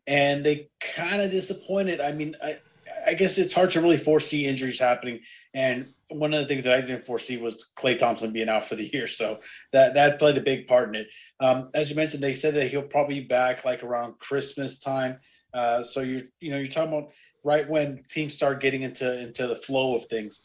and 0.06 0.44
they 0.44 0.68
kind 0.80 1.22
of 1.22 1.30
disappointed. 1.30 2.00
I 2.00 2.12
mean, 2.12 2.34
I, 2.42 2.58
I 3.06 3.14
guess 3.14 3.38
it's 3.38 3.54
hard 3.54 3.70
to 3.72 3.80
really 3.80 3.96
foresee 3.96 4.46
injuries 4.46 4.78
happening, 4.78 5.20
and 5.54 5.86
one 6.14 6.32
of 6.32 6.40
the 6.40 6.46
things 6.46 6.64
that 6.64 6.74
I 6.74 6.80
didn't 6.80 7.04
foresee 7.04 7.36
was 7.36 7.72
Klay 7.76 7.98
Thompson 7.98 8.32
being 8.32 8.48
out 8.48 8.64
for 8.64 8.76
the 8.76 8.90
year. 8.92 9.06
So 9.06 9.40
that 9.72 9.94
that 9.94 10.18
played 10.18 10.38
a 10.38 10.42
big 10.42 10.66
part 10.66 10.88
in 10.88 10.94
it. 10.94 11.08
Um, 11.40 11.70
as 11.74 11.90
you 11.90 11.96
mentioned, 11.96 12.22
they 12.22 12.32
said 12.32 12.54
that 12.54 12.68
he'll 12.68 12.82
probably 12.82 13.20
be 13.20 13.26
back 13.26 13.64
like 13.64 13.82
around 13.82 14.18
Christmas 14.18 14.78
time. 14.78 15.18
Uh, 15.52 15.82
so 15.82 16.00
you're 16.00 16.22
you 16.40 16.50
know 16.50 16.58
you're 16.58 16.66
talking 16.66 16.92
about 16.92 17.10
right 17.44 17.68
when 17.68 18.02
teams 18.08 18.34
start 18.34 18.60
getting 18.60 18.82
into 18.82 19.20
into 19.20 19.46
the 19.46 19.56
flow 19.56 19.94
of 19.94 20.06
things. 20.06 20.42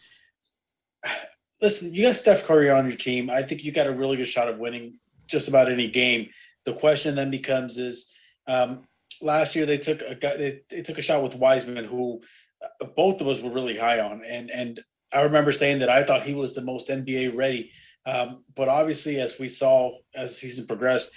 Listen, 1.61 1.93
you 1.93 2.03
got 2.03 2.15
Steph 2.15 2.45
Curry 2.45 2.69
on 2.69 2.87
your 2.87 2.95
team. 2.95 3.29
I 3.29 3.43
think 3.43 3.65
you 3.65 3.73
got 3.73 3.87
a 3.87 3.91
really 3.91 4.15
good 4.15 4.27
shot 4.27 4.47
of 4.47 4.59
winning 4.59 4.93
just 5.27 5.49
about 5.49 5.69
any 5.69 5.89
game. 5.89 6.29
The 6.63 6.73
question 6.73 7.15
then 7.15 7.29
becomes 7.29 7.77
is 7.77 8.13
um, 8.47 8.87
last 9.21 9.55
year 9.55 9.65
they 9.65 9.77
took 9.77 10.01
a 10.01 10.15
they, 10.19 10.61
they 10.69 10.81
took 10.81 10.97
a 10.97 11.01
shot 11.01 11.21
with 11.21 11.35
Wiseman, 11.35 11.85
who 11.85 12.21
uh, 12.63 12.85
both 12.95 13.19
of 13.19 13.27
us 13.27 13.41
were 13.41 13.51
really 13.51 13.77
high 13.77 13.99
on, 13.99 14.23
and 14.23 14.49
and 14.49 14.79
I 15.11 15.21
remember 15.21 15.51
saying 15.51 15.79
that 15.79 15.89
I 15.89 16.03
thought 16.03 16.25
he 16.25 16.33
was 16.33 16.53
the 16.53 16.61
most 16.61 16.87
NBA 16.87 17.35
ready. 17.35 17.71
Um, 18.05 18.43
but 18.55 18.67
obviously, 18.67 19.19
as 19.19 19.37
we 19.39 19.47
saw 19.47 19.97
as 20.15 20.31
the 20.31 20.35
season 20.35 20.67
progressed, 20.67 21.13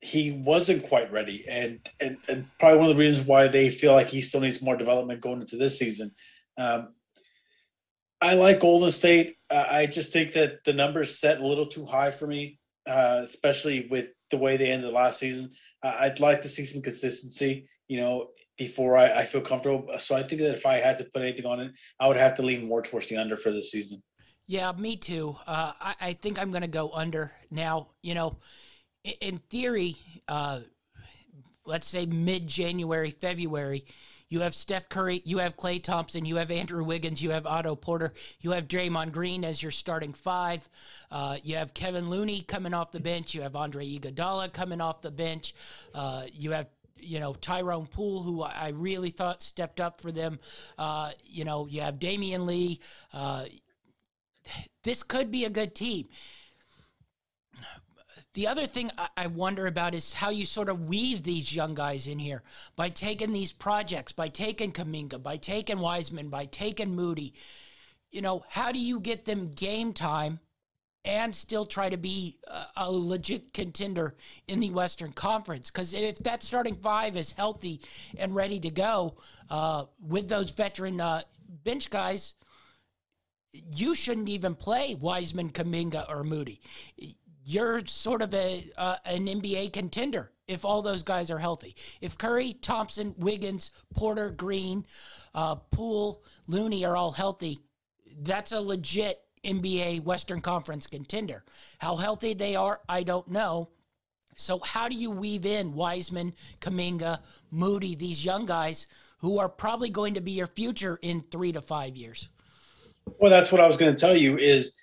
he 0.00 0.30
wasn't 0.30 0.88
quite 0.88 1.10
ready, 1.10 1.44
and, 1.48 1.80
and 2.00 2.18
and 2.28 2.46
probably 2.60 2.78
one 2.78 2.90
of 2.90 2.96
the 2.96 3.00
reasons 3.00 3.26
why 3.26 3.48
they 3.48 3.70
feel 3.70 3.92
like 3.92 4.08
he 4.08 4.20
still 4.20 4.40
needs 4.40 4.62
more 4.62 4.76
development 4.76 5.20
going 5.20 5.40
into 5.40 5.56
this 5.56 5.78
season. 5.78 6.12
Um, 6.58 6.94
I 8.20 8.34
like 8.34 8.60
Golden 8.60 8.90
State. 8.90 9.36
Uh, 9.50 9.64
I 9.68 9.86
just 9.86 10.12
think 10.12 10.32
that 10.32 10.64
the 10.64 10.72
numbers 10.72 11.18
set 11.18 11.40
a 11.40 11.46
little 11.46 11.66
too 11.66 11.86
high 11.86 12.10
for 12.10 12.26
me, 12.26 12.58
uh, 12.88 13.20
especially 13.24 13.88
with 13.90 14.06
the 14.30 14.36
way 14.36 14.56
they 14.56 14.70
ended 14.70 14.92
last 14.92 15.18
season. 15.18 15.50
Uh, 15.82 15.94
I'd 15.98 16.20
like 16.20 16.42
to 16.42 16.48
see 16.48 16.64
some 16.64 16.82
consistency. 16.82 17.68
You 17.88 18.00
know, 18.00 18.28
before 18.56 18.96
I, 18.96 19.20
I 19.20 19.24
feel 19.24 19.40
comfortable. 19.40 19.88
So 19.98 20.16
I 20.16 20.22
think 20.22 20.40
that 20.40 20.52
if 20.52 20.66
I 20.66 20.76
had 20.76 20.98
to 20.98 21.04
put 21.04 21.22
anything 21.22 21.46
on 21.46 21.60
it, 21.60 21.72
I 22.00 22.08
would 22.08 22.16
have 22.16 22.34
to 22.34 22.42
lean 22.42 22.66
more 22.66 22.82
towards 22.82 23.08
the 23.08 23.16
under 23.16 23.36
for 23.36 23.50
this 23.50 23.70
season. 23.70 24.02
Yeah, 24.46 24.72
me 24.72 24.96
too. 24.96 25.36
Uh, 25.46 25.72
I, 25.80 25.94
I 26.00 26.12
think 26.12 26.38
I'm 26.38 26.50
going 26.50 26.62
to 26.62 26.68
go 26.68 26.90
under. 26.92 27.32
Now, 27.50 27.88
you 28.02 28.14
know, 28.14 28.38
in, 29.04 29.14
in 29.20 29.38
theory, 29.50 29.96
uh, 30.28 30.60
let's 31.64 31.86
say 31.86 32.06
mid 32.06 32.46
January, 32.46 33.10
February, 33.10 33.84
you 34.28 34.40
have 34.40 34.54
Steph 34.54 34.88
Curry, 34.88 35.22
you 35.24 35.38
have 35.38 35.56
Klay 35.56 35.80
Thompson, 35.80 36.24
you 36.24 36.36
have 36.36 36.50
Andrew 36.50 36.82
Wiggins, 36.82 37.22
you 37.22 37.30
have 37.30 37.46
Otto 37.46 37.76
Porter, 37.76 38.12
you 38.40 38.50
have 38.52 38.66
Draymond 38.66 39.12
Green 39.12 39.44
as 39.44 39.62
your 39.62 39.70
starting 39.70 40.12
five. 40.12 40.68
Uh, 41.12 41.36
you 41.44 41.56
have 41.56 41.74
Kevin 41.74 42.10
Looney 42.10 42.40
coming 42.40 42.74
off 42.74 42.90
the 42.90 42.98
bench. 42.98 43.34
You 43.34 43.42
have 43.42 43.54
Andre 43.54 43.86
Iguodala 43.86 44.52
coming 44.52 44.80
off 44.80 45.00
the 45.00 45.12
bench. 45.12 45.54
Uh, 45.94 46.24
you 46.32 46.50
have 46.50 46.66
you 46.98 47.20
know 47.20 47.34
Tyrone 47.34 47.86
Poole, 47.86 48.22
who 48.22 48.42
I 48.42 48.68
really 48.68 49.10
thought 49.10 49.42
stepped 49.42 49.80
up 49.80 50.00
for 50.00 50.12
them. 50.12 50.38
Uh, 50.78 51.12
you 51.24 51.44
know 51.44 51.66
you 51.66 51.80
have 51.82 51.98
Damion 51.98 52.46
Lee. 52.46 52.80
Uh, 53.12 53.44
this 54.84 55.02
could 55.02 55.30
be 55.30 55.44
a 55.44 55.50
good 55.50 55.74
team. 55.74 56.08
The 58.34 58.48
other 58.48 58.66
thing 58.66 58.90
I 59.16 59.28
wonder 59.28 59.66
about 59.66 59.94
is 59.94 60.12
how 60.12 60.28
you 60.28 60.44
sort 60.44 60.68
of 60.68 60.88
weave 60.88 61.22
these 61.22 61.56
young 61.56 61.74
guys 61.74 62.06
in 62.06 62.18
here 62.18 62.42
by 62.76 62.90
taking 62.90 63.32
these 63.32 63.50
projects, 63.50 64.12
by 64.12 64.28
taking 64.28 64.72
Kuminga, 64.72 65.22
by 65.22 65.38
taking 65.38 65.78
Wiseman, 65.78 66.28
by 66.28 66.44
taking 66.44 66.94
Moody. 66.94 67.32
You 68.10 68.20
know, 68.20 68.44
how 68.50 68.72
do 68.72 68.78
you 68.78 69.00
get 69.00 69.24
them 69.24 69.48
game 69.48 69.94
time 69.94 70.40
and 71.06 71.34
still 71.34 71.64
try 71.64 71.88
to 71.88 71.96
be 71.96 72.38
a, 72.76 72.90
legit 72.90 73.54
contender 73.54 74.14
in 74.48 74.60
the 74.60 74.70
Western 74.70 75.12
Conference? 75.12 75.70
Because 75.70 75.94
if 75.94 76.16
that 76.18 76.42
starting 76.42 76.74
five 76.76 77.16
is 77.16 77.32
healthy 77.32 77.80
and 78.18 78.34
ready 78.34 78.60
to 78.60 78.70
go 78.70 79.16
uh, 79.48 79.84
with 80.06 80.28
those 80.28 80.50
veteran 80.50 81.00
uh, 81.00 81.22
bench 81.64 81.88
guys, 81.88 82.34
you 83.74 83.94
shouldn't 83.94 84.28
even 84.28 84.54
play 84.54 84.94
Wiseman, 84.94 85.50
Kuminga, 85.50 86.08
or 86.10 86.24
Moody 86.24 86.60
you're 87.46 87.86
sort 87.86 88.22
of 88.22 88.34
a 88.34 88.68
uh, 88.76 88.96
an 89.04 89.26
NBA 89.26 89.72
contender 89.72 90.32
if 90.48 90.64
all 90.64 90.82
those 90.82 91.04
guys 91.04 91.30
are 91.30 91.38
healthy. 91.38 91.76
If 92.00 92.18
Curry, 92.18 92.52
Thompson, 92.54 93.14
Wiggins, 93.18 93.70
Porter, 93.94 94.30
Green, 94.30 94.84
uh, 95.34 95.54
Poole, 95.54 96.22
Looney 96.48 96.84
are 96.84 96.96
all 96.96 97.12
healthy, 97.12 97.60
that's 98.20 98.52
a 98.52 98.60
legit 98.60 99.20
NBA 99.46 100.02
Western 100.02 100.40
Conference 100.40 100.86
contender. 100.86 101.44
How 101.78 101.96
healthy 101.96 102.34
they 102.34 102.56
are, 102.56 102.80
I 102.88 103.02
don't 103.02 103.28
know. 103.28 103.70
So 104.36 104.58
how 104.58 104.88
do 104.88 104.96
you 104.96 105.10
weave 105.10 105.46
in 105.46 105.72
Wiseman, 105.72 106.34
Kuminga, 106.60 107.20
Moody, 107.50 107.94
these 107.94 108.24
young 108.24 108.44
guys 108.44 108.86
who 109.18 109.38
are 109.38 109.48
probably 109.48 109.88
going 109.88 110.14
to 110.14 110.20
be 110.20 110.32
your 110.32 110.46
future 110.46 110.98
in 111.00 111.22
three 111.30 111.52
to 111.52 111.62
five 111.62 111.96
years? 111.96 112.28
Well, 113.18 113.30
that's 113.30 113.50
what 113.50 113.60
I 113.60 113.66
was 113.66 113.76
going 113.76 113.94
to 113.94 113.98
tell 113.98 114.16
you 114.16 114.36
is 114.36 114.78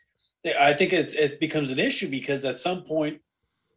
I 0.59 0.73
think 0.73 0.91
it, 0.91 1.13
it 1.13 1.39
becomes 1.39 1.69
an 1.69 1.79
issue 1.79 2.09
because 2.09 2.45
at 2.45 2.59
some 2.59 2.83
point, 2.83 3.21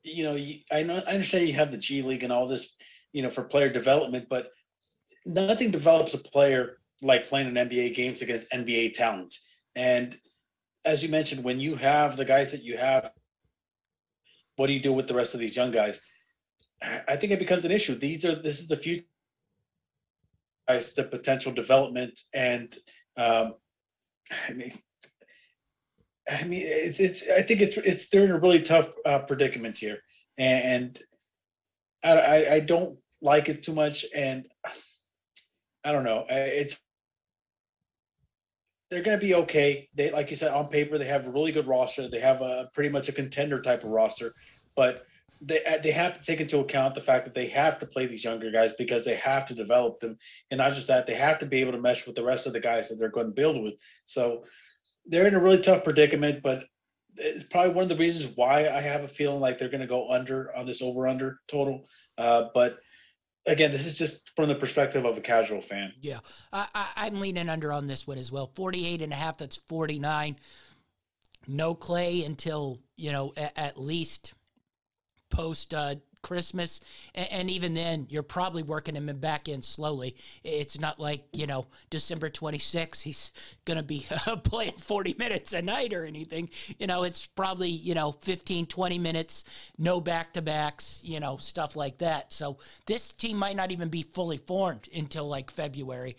you 0.03 0.25
know, 0.25 0.37
I 0.71 0.83
know 0.83 1.03
I 1.07 1.13
understand 1.13 1.49
you 1.49 1.55
have 1.55 1.73
the 1.73 1.79
G 1.79 2.03
League 2.03 2.23
and 2.23 2.33
all 2.33 2.47
this, 2.47 2.77
you 3.13 3.23
know, 3.23 3.31
for 3.31 3.43
player 3.43 3.69
development, 3.69 4.29
but 4.31 4.51
nothing 5.27 5.71
develops 5.71 6.15
a 6.15 6.19
player 6.19 6.79
like 7.03 7.29
playing 7.29 7.49
an 7.49 7.69
NBA 7.69 7.95
games 7.95 8.23
against 8.23 8.51
NBA 8.51 8.95
talent. 8.95 9.35
And 9.75 10.17
as 10.87 11.03
you 11.03 11.09
mentioned, 11.09 11.45
when 11.45 11.61
you 11.61 11.75
have 11.75 12.17
the 12.17 12.25
guys 12.25 12.53
that 12.53 12.63
you 12.63 12.79
have, 12.79 13.11
what 14.55 14.69
do 14.69 14.73
you 14.73 14.81
do 14.81 14.93
with 14.93 15.09
the 15.09 15.15
rest 15.15 15.35
of 15.35 15.41
these 15.41 15.57
young 15.57 15.73
guys? 15.73 16.01
I 17.09 17.17
think 17.17 17.33
it 17.33 17.39
becomes 17.39 17.65
an 17.65 17.73
issue. 17.73 17.95
These 17.97 18.25
are 18.25 18.37
this 18.37 18.61
is 18.61 18.69
the 18.69 18.77
future 18.77 19.05
guys, 20.69 20.95
the 20.95 21.05
potential 21.05 21.53
development, 21.53 22.19
and 22.33 22.75
um, 23.17 23.55
I 24.49 24.53
mean, 24.53 24.73
I 26.31 26.45
mean, 26.45 26.63
it's, 26.65 27.01
it's 27.01 27.29
I 27.31 27.43
think 27.43 27.61
it's 27.61 27.77
it's 27.79 28.09
they're 28.09 28.25
in 28.25 28.31
a 28.31 28.39
really 28.39 28.63
tough 28.63 28.91
uh, 29.05 29.21
predicament 29.21 29.79
here, 29.79 29.99
and 30.39 30.99
I, 32.05 32.13
I, 32.13 32.53
I 32.55 32.61
don't 32.61 32.99
like 33.21 33.49
it 33.49 33.63
too 33.63 33.75
much, 33.75 34.05
and 34.15 34.47
I 35.85 35.93
don't 35.93 36.05
know. 36.05 36.27
It's 36.29 36.79
they're 38.91 39.03
going 39.03 39.19
to 39.19 39.27
be 39.27 39.35
okay. 39.35 39.89
They 39.95 40.11
like 40.11 40.31
you 40.31 40.37
said 40.37 40.53
on 40.53 40.69
paper 40.69 40.99
they 40.99 41.07
have 41.07 41.27
a 41.27 41.31
really 41.31 41.53
good 41.53 41.67
roster. 41.67 42.09
They 42.09 42.21
have 42.21 42.41
a 42.41 42.71
pretty 42.73 42.91
much 42.91 43.09
a 43.09 43.13
contender 43.13 43.61
type 43.61 43.85
of 43.85 43.91
roster, 43.91 44.35
but 44.75 45.07
they 45.41 45.65
uh, 45.65 45.79
they 45.83 45.91
have 45.91 46.19
to 46.19 46.25
take 46.25 46.41
into 46.41 46.59
account 46.61 46.95
the 46.95 47.01
fact 47.01 47.25
that 47.25 47.35
they 47.35 47.47
have 47.49 47.79
to 47.81 47.87
play 47.87 48.07
these 48.07 48.25
younger 48.25 48.51
guys 48.51 48.73
because 48.75 49.05
they 49.05 49.17
have 49.17 49.47
to 49.47 49.55
develop 49.55 49.99
them, 49.99 50.19
and 50.51 50.59
not 50.59 50.73
just 50.73 50.89
that 50.89 51.07
they 51.07 51.15
have 51.15 51.39
to 51.41 51.47
be 51.47 51.61
able 51.61 51.73
to 51.73 51.81
mesh 51.81 52.07
with 52.07 52.17
the 52.17 52.25
rest 52.25 52.47
of 52.47 52.53
the 52.53 52.61
guys 52.61 52.89
that 52.89 52.99
they're 52.99 53.09
going 53.09 53.27
to 53.27 53.33
build 53.33 53.63
with. 53.63 53.75
So 54.05 54.45
they're 55.05 55.27
in 55.27 55.35
a 55.35 55.41
really 55.41 55.61
tough 55.61 55.85
predicament, 55.85 56.43
but 56.43 56.65
it's 57.17 57.45
probably 57.45 57.73
one 57.73 57.85
of 57.85 57.89
the 57.89 57.97
reasons 57.97 58.33
why 58.37 58.69
I 58.69 58.81
have 58.81 59.05
a 59.05 59.09
feeling 59.09 59.41
like 59.41 59.59
they're 59.59 59.69
going 59.69 59.81
to 59.81 59.87
go 59.87 60.11
under 60.11 60.55
on 60.57 60.67
this 60.67 60.83
over 60.83 61.07
under 61.07 61.41
total. 61.49 61.85
Uh, 62.19 62.45
but 62.55 62.79
again, 63.47 63.71
this 63.71 63.87
is 63.87 63.97
just 63.97 64.35
from 64.35 64.49
the 64.49 64.55
perspective 64.55 65.05
of 65.05 65.17
a 65.17 65.21
casual 65.21 65.61
fan. 65.61 65.93
Yeah, 66.01 66.21
I, 66.53 66.67
am 66.97 67.21
leaning 67.21 67.49
under 67.49 67.73
on 67.73 67.87
this 67.87 68.07
one 68.07 68.19
as 68.19 68.31
well. 68.33 68.51
48 68.55 69.03
and 69.03 69.13
a 69.13 69.17
half, 69.17 69.39
that's 69.39 69.57
49. 69.57 70.37
No 71.47 71.75
Klay 71.75 72.27
until, 72.27 72.81
you 72.97 73.13
know, 73.13 73.33
at, 73.37 73.53
at 73.57 73.81
least 73.81 74.35
post 75.31 75.75
uh, 75.75 75.97
Christmas, 76.27 76.81
and, 77.15 77.31
and, 77.31 77.51
even 77.51 77.75
then, 77.75 78.09
you're 78.11 78.25
probably 78.25 78.65
working 78.65 78.97
him 78.97 79.07
back 79.19 79.49
in 79.49 79.63
slowly. 79.63 80.17
It's 80.43 80.79
not 80.81 80.99
like 80.99 81.25
you 81.33 81.47
know 81.47 81.67
December 81.89 82.31
26th 82.31 83.03
he's 83.03 83.31
gonna 83.65 83.85
be 83.85 84.07
playing 84.43 84.73
40 84.77 85.15
minutes 85.19 85.53
a 85.53 85.63
night 85.63 85.95
or 85.95 86.05
anything. 86.05 86.51
You 86.81 86.89
know, 86.89 87.05
it's 87.05 87.27
probably 87.27 87.71
you 87.71 87.95
know 87.95 88.11
15, 88.11 88.67
20 88.67 88.99
minutes, 88.99 89.45
no 89.79 90.01
back 90.01 90.33
to 90.33 90.43
backs, 90.43 91.01
you 91.05 91.21
know, 91.21 91.37
stuff 91.37 91.77
like 91.77 91.99
that. 91.99 92.33
So 92.33 92.59
this 92.87 93.13
team 93.13 93.37
might 93.37 93.55
not 93.55 93.71
even 93.71 93.89
be 93.89 94.03
fully 94.03 94.39
formed 94.39 94.89
until 94.93 95.29
like 95.29 95.53
February. 95.53 96.17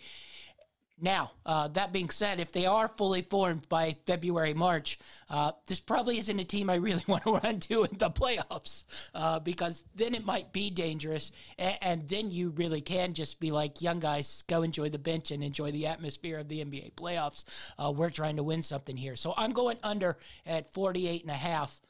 Now, 1.00 1.30
uh, 1.46 1.68
that 1.68 1.92
being 1.92 2.10
said, 2.10 2.40
if 2.40 2.50
they 2.50 2.66
are 2.66 2.88
fully 2.88 3.22
formed 3.22 3.68
by 3.68 3.96
February, 4.04 4.54
March, 4.54 4.98
uh, 5.30 5.52
this 5.66 5.78
probably 5.78 6.18
isn't 6.18 6.38
a 6.38 6.44
team 6.44 6.68
I 6.68 6.74
really 6.74 7.04
want 7.08 7.22
to 7.22 7.34
run 7.34 7.60
to 7.60 7.84
in 7.84 7.98
the 7.98 8.10
playoffs 8.10 8.84
uh, 9.14 9.38
because 9.38 9.84
then 9.94 10.14
it 10.14 10.24
might 10.24 10.52
be 10.52 10.70
dangerous. 10.70 11.30
And, 11.58 11.78
and, 11.80 12.08
then 12.08 12.30
you 12.30 12.50
really 12.50 12.80
can 12.80 13.14
just 13.14 13.38
be 13.38 13.50
like, 13.50 13.82
young 13.82 14.00
guys, 14.00 14.42
go 14.46 14.62
enjoy 14.62 14.88
the 14.88 14.98
bench 14.98 15.30
and 15.30 15.44
enjoy 15.44 15.70
the 15.70 15.86
atmosphere 15.86 16.38
of 16.38 16.48
the 16.48 16.64
NBA 16.64 16.94
playoffs. 16.94 17.44
Uh, 17.78 17.92
we're 17.92 18.10
trying 18.10 18.36
to 18.36 18.42
win 18.42 18.62
something 18.62 18.96
here. 18.96 19.14
So 19.14 19.34
I'm 19.36 19.52
going 19.52 19.78
under 19.82 20.16
at 20.46 20.72
48 20.72 21.22
and 21.22 21.30
a 21.30 21.34
half. 21.34 21.80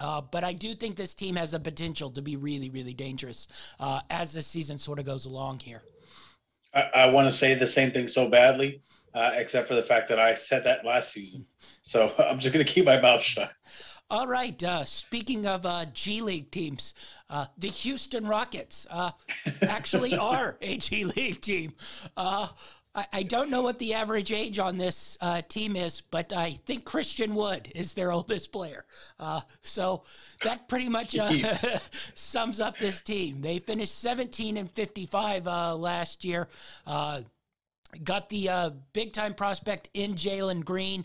Uh, 0.00 0.22
but 0.22 0.44
I 0.44 0.54
do 0.54 0.74
think 0.74 0.96
this 0.96 1.14
team 1.14 1.36
has 1.36 1.50
the 1.50 1.60
potential 1.60 2.10
to 2.12 2.22
be 2.22 2.36
really, 2.36 2.70
really 2.70 2.94
dangerous 2.94 3.46
uh, 3.78 4.00
as 4.08 4.32
the 4.32 4.40
season 4.40 4.78
sort 4.78 4.98
of 4.98 5.04
goes 5.04 5.26
along 5.26 5.60
here. 5.60 5.82
I, 6.74 6.80
I 6.94 7.06
want 7.06 7.30
to 7.30 7.36
say 7.36 7.54
the 7.54 7.66
same 7.66 7.90
thing 7.90 8.08
so 8.08 8.28
badly, 8.28 8.82
uh, 9.14 9.32
except 9.34 9.68
for 9.68 9.74
the 9.74 9.82
fact 9.82 10.08
that 10.08 10.18
I 10.18 10.34
said 10.34 10.64
that 10.64 10.84
last 10.84 11.12
season. 11.12 11.46
So 11.82 12.12
I'm 12.18 12.38
just 12.38 12.52
going 12.52 12.64
to 12.64 12.72
keep 12.72 12.84
my 12.84 13.00
mouth 13.00 13.22
shut. 13.22 13.52
All 14.10 14.26
right. 14.26 14.60
Uh, 14.62 14.84
speaking 14.84 15.46
of 15.46 15.64
uh, 15.64 15.84
G 15.92 16.20
League 16.20 16.50
teams, 16.50 16.94
uh, 17.28 17.46
the 17.56 17.68
Houston 17.68 18.26
Rockets 18.26 18.84
uh, 18.90 19.12
actually 19.62 20.16
are 20.18 20.58
a 20.60 20.78
G 20.78 21.04
League 21.04 21.40
team. 21.40 21.74
Uh, 22.94 23.02
I, 23.12 23.18
I 23.18 23.22
don't 23.22 23.50
know 23.50 23.62
what 23.62 23.78
the 23.78 23.94
average 23.94 24.32
age 24.32 24.58
on 24.58 24.78
this 24.78 25.16
uh, 25.20 25.42
team 25.42 25.76
is, 25.76 26.00
but 26.00 26.32
I 26.32 26.52
think 26.52 26.84
Christian 26.84 27.34
Wood 27.34 27.70
is 27.74 27.94
their 27.94 28.12
oldest 28.12 28.52
player. 28.52 28.84
Uh, 29.18 29.40
so 29.62 30.02
that 30.42 30.68
pretty 30.68 30.88
much 30.88 31.16
uh, 31.16 31.30
sums 32.14 32.60
up 32.60 32.78
this 32.78 33.00
team. 33.00 33.40
They 33.40 33.58
finished 33.58 33.98
17 33.98 34.56
and 34.56 34.70
55 34.70 35.46
uh, 35.46 35.76
last 35.76 36.24
year. 36.24 36.48
Uh, 37.92 37.98
got 38.02 38.28
the 38.28 38.48
uh, 38.48 38.70
big 38.92 39.12
time 39.12 39.34
prospect 39.34 39.88
in 39.94 40.14
Jalen 40.14 40.64
Green. 40.64 41.04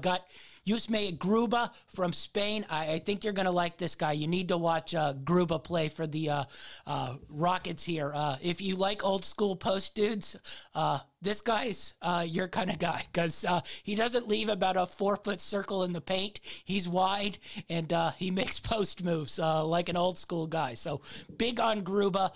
got 0.00 0.26
Usman 0.70 1.16
Garuba 1.16 1.70
from 1.88 2.12
Spain. 2.12 2.64
I, 2.70 2.92
I 2.92 2.98
think 2.98 3.24
you're 3.24 3.32
going 3.32 3.46
to 3.46 3.52
like 3.52 3.76
this 3.76 3.94
guy. 3.94 4.12
You 4.12 4.26
need 4.26 4.48
to 4.48 4.56
watch 4.56 4.94
uh, 4.94 5.12
Garuba 5.12 5.62
play 5.62 5.88
for 5.88 6.06
the 6.06 6.30
uh, 6.30 6.44
uh, 6.86 7.14
Rockets 7.28 7.84
here. 7.84 8.12
Uh, 8.14 8.36
if 8.42 8.60
you 8.60 8.76
like 8.76 9.04
old 9.04 9.24
school 9.24 9.56
post 9.56 9.94
dudes, 9.94 10.36
uh, 10.74 11.00
this 11.20 11.40
guy's 11.40 11.94
uh, 12.02 12.24
your 12.26 12.48
kind 12.48 12.70
of 12.70 12.78
guy 12.78 13.04
because 13.12 13.44
he 13.82 13.94
doesn't 13.94 14.28
leave 14.28 14.48
about 14.48 14.76
a 14.76 14.86
four 14.86 15.16
foot 15.16 15.40
circle 15.40 15.84
in 15.84 15.92
the 15.92 16.00
paint. 16.00 16.40
He's 16.64 16.88
wide 16.88 17.38
and 17.68 17.92
he 18.16 18.30
makes 18.30 18.60
post 18.60 19.04
moves 19.04 19.38
like 19.38 19.88
an 19.88 19.96
old 19.96 20.18
school 20.18 20.46
guy. 20.46 20.74
So 20.74 21.00
big 21.36 21.60
on 21.60 21.82
Garuba. 21.82 22.32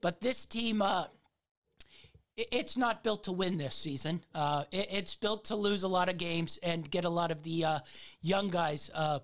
but 0.00 0.20
this 0.20 0.44
team, 0.44 0.82
it's 2.36 2.76
not 2.76 3.04
built 3.04 3.24
to 3.24 3.32
win 3.32 3.58
this 3.58 3.74
season. 3.74 4.24
Uh, 4.34 4.64
it, 4.72 4.88
it's 4.90 5.14
built 5.14 5.44
to 5.46 5.56
lose 5.56 5.82
a 5.82 5.88
lot 5.88 6.08
of 6.08 6.18
games 6.18 6.58
and 6.62 6.90
get 6.90 7.04
a 7.04 7.10
lot 7.10 7.30
of 7.30 7.42
the 7.42 7.64
uh, 7.64 7.78
young 8.20 8.50
guys 8.50 8.90
uh, 8.94 9.20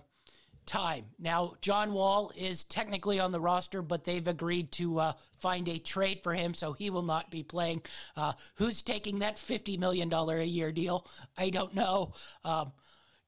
time. 0.66 1.06
Now, 1.18 1.54
John 1.60 1.92
Wall 1.92 2.30
is 2.36 2.62
technically 2.64 3.18
on 3.18 3.32
the 3.32 3.40
roster, 3.40 3.82
but 3.82 4.04
they've 4.04 4.26
agreed 4.26 4.70
to 4.72 5.00
uh, 5.00 5.12
find 5.38 5.68
a 5.68 5.78
trade 5.78 6.22
for 6.22 6.34
him, 6.34 6.54
so 6.54 6.72
he 6.72 6.90
will 6.90 7.02
not 7.02 7.30
be 7.30 7.42
playing. 7.42 7.82
Uh, 8.16 8.34
who's 8.56 8.82
taking 8.82 9.18
that 9.20 9.36
$50 9.36 9.78
million 9.78 10.12
a 10.12 10.44
year 10.44 10.70
deal? 10.70 11.06
I 11.36 11.50
don't 11.50 11.74
know. 11.74 12.12
Um, 12.44 12.72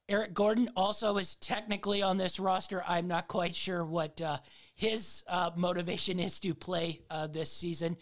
Eric 0.07 0.33
Gordon 0.33 0.69
also 0.75 1.17
is 1.17 1.35
technically 1.35 2.01
on 2.01 2.17
this 2.17 2.39
roster. 2.39 2.83
I'm 2.87 3.07
not 3.07 3.27
quite 3.27 3.55
sure 3.55 3.83
what 3.83 4.21
uh, 4.21 4.37
his 4.75 5.23
motivation 5.55 6.19
is 6.19 6.39
to 6.41 6.53
play 6.53 7.01
this 7.31 7.51
season. 7.51 7.97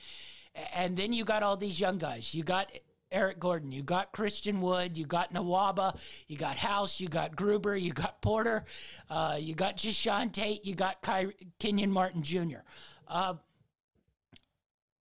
And 0.73 0.97
then 0.97 1.13
you 1.13 1.23
got 1.23 1.43
all 1.43 1.57
these 1.57 1.79
young 1.79 1.97
guys. 1.97 2.33
You 2.33 2.43
got 2.43 2.71
Eric 3.11 3.39
Gordon. 3.39 3.71
You 3.71 3.83
got 3.83 4.11
Christian 4.11 4.61
Wood. 4.61 4.97
You 4.97 5.05
got 5.05 5.33
Nwaba, 5.33 5.97
You 6.27 6.37
got 6.37 6.57
House. 6.57 6.99
You 6.99 7.07
got 7.07 7.35
Garuba. 7.35 7.79
You 7.79 7.93
got 7.93 8.21
Porter. 8.21 8.63
Uh, 9.09 9.37
you 9.39 9.53
got 9.53 9.77
Jae'Sean 9.77 10.31
Tate. 10.31 10.65
You 10.65 10.75
got 10.75 11.01
Ky- 11.01 11.33
Kenyon 11.59 11.91
Martin 11.91 12.23
Jr. 12.23 12.59
Uh, 13.07 13.35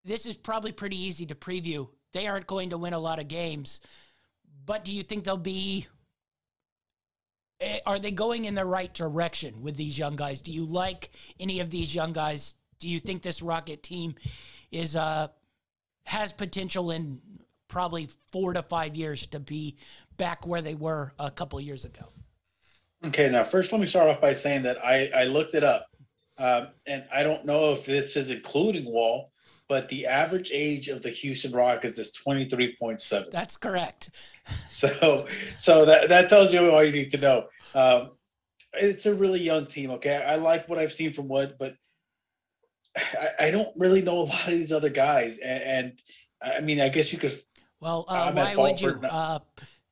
this 0.03 0.25
is 0.25 0.37
probably 0.37 0.71
pretty 0.71 0.97
easy 0.99 1.25
to 1.27 1.35
preview. 1.35 1.87
They 2.13 2.27
aren't 2.27 2.47
going 2.47 2.71
to 2.71 2.77
win 2.77 2.93
a 2.93 2.99
lot 2.99 3.19
of 3.19 3.27
games, 3.27 3.81
but 4.65 4.83
do 4.83 4.91
you 4.91 5.03
think 5.03 5.23
they'll 5.23 5.37
be? 5.37 5.87
Eh, 7.59 7.79
are 7.85 7.99
they 7.99 8.11
going 8.11 8.45
in 8.45 8.55
the 8.55 8.65
right 8.65 8.91
direction 8.93 9.61
with 9.61 9.75
these 9.75 9.99
young 9.99 10.15
guys? 10.15 10.41
Do 10.41 10.51
you 10.51 10.65
like 10.65 11.11
any 11.39 11.59
of 11.59 11.69
these 11.69 11.93
young 11.93 12.13
guys? 12.13 12.55
Do 12.79 12.89
you 12.89 12.99
think 12.99 13.21
this 13.21 13.41
Rocket 13.41 13.83
team 13.83 14.15
is 14.71 14.95
uh 14.95 15.27
has 16.09 16.33
potential 16.33 16.89
in 16.89 17.21
probably 17.67 18.09
four 18.31 18.51
to 18.53 18.63
five 18.63 18.95
years 18.95 19.27
to 19.27 19.39
be 19.39 19.77
back 20.17 20.47
where 20.47 20.61
they 20.61 20.73
were 20.73 21.13
a 21.19 21.29
couple 21.29 21.61
years 21.61 21.85
ago. 21.85 22.09
Okay, 23.05 23.29
now 23.29 23.43
first 23.43 23.71
let 23.71 23.79
me 23.79 23.85
start 23.87 24.09
off 24.09 24.19
by 24.19 24.33
saying 24.33 24.63
that 24.63 24.83
I, 24.83 25.11
I 25.15 25.23
looked 25.25 25.53
it 25.53 25.63
up, 25.63 25.85
um, 26.39 26.69
and 26.87 27.05
I 27.13 27.21
don't 27.21 27.45
know 27.45 27.71
if 27.73 27.85
this 27.85 28.17
is 28.17 28.31
including 28.31 28.85
Wall, 28.85 29.31
but 29.69 29.87
the 29.87 30.07
average 30.07 30.49
age 30.51 30.89
of 30.89 31.03
the 31.03 31.09
Houston 31.09 31.51
Rockets 31.51 31.99
is 31.99 32.11
twenty 32.11 32.49
three 32.49 32.75
point 32.77 32.99
seven. 33.01 33.29
That's 33.31 33.55
correct. 33.55 34.09
So, 34.67 35.27
so 35.57 35.85
that 35.85 36.09
that 36.09 36.27
tells 36.27 36.51
you 36.51 36.71
all 36.71 36.83
you 36.83 36.91
need 36.91 37.11
to 37.11 37.17
know. 37.17 37.45
Um, 37.75 38.11
it's 38.73 39.05
a 39.05 39.13
really 39.13 39.39
young 39.39 39.67
team. 39.67 39.91
Okay, 39.91 40.15
I 40.15 40.37
like 40.37 40.67
what 40.67 40.79
I've 40.79 40.91
seen 40.91 41.13
from 41.13 41.27
Wood, 41.27 41.55
but 41.59 41.75
I, 42.97 43.47
I 43.47 43.51
don't 43.51 43.69
really 43.75 44.01
know 44.01 44.19
a 44.19 44.23
lot 44.23 44.47
of 44.47 44.53
these 44.53 44.71
other 44.71 44.89
guys, 44.89 45.37
and, 45.37 45.63
and 45.63 46.01
I 46.41 46.61
mean, 46.61 46.81
I 46.81 46.89
guess 46.89 47.13
you 47.13 47.19
could 47.19 47.39
well, 47.79 48.05
uh, 48.07 48.31
why 48.31 48.55
would 48.55 48.81
you? 48.81 48.99
Uh, 49.09 49.39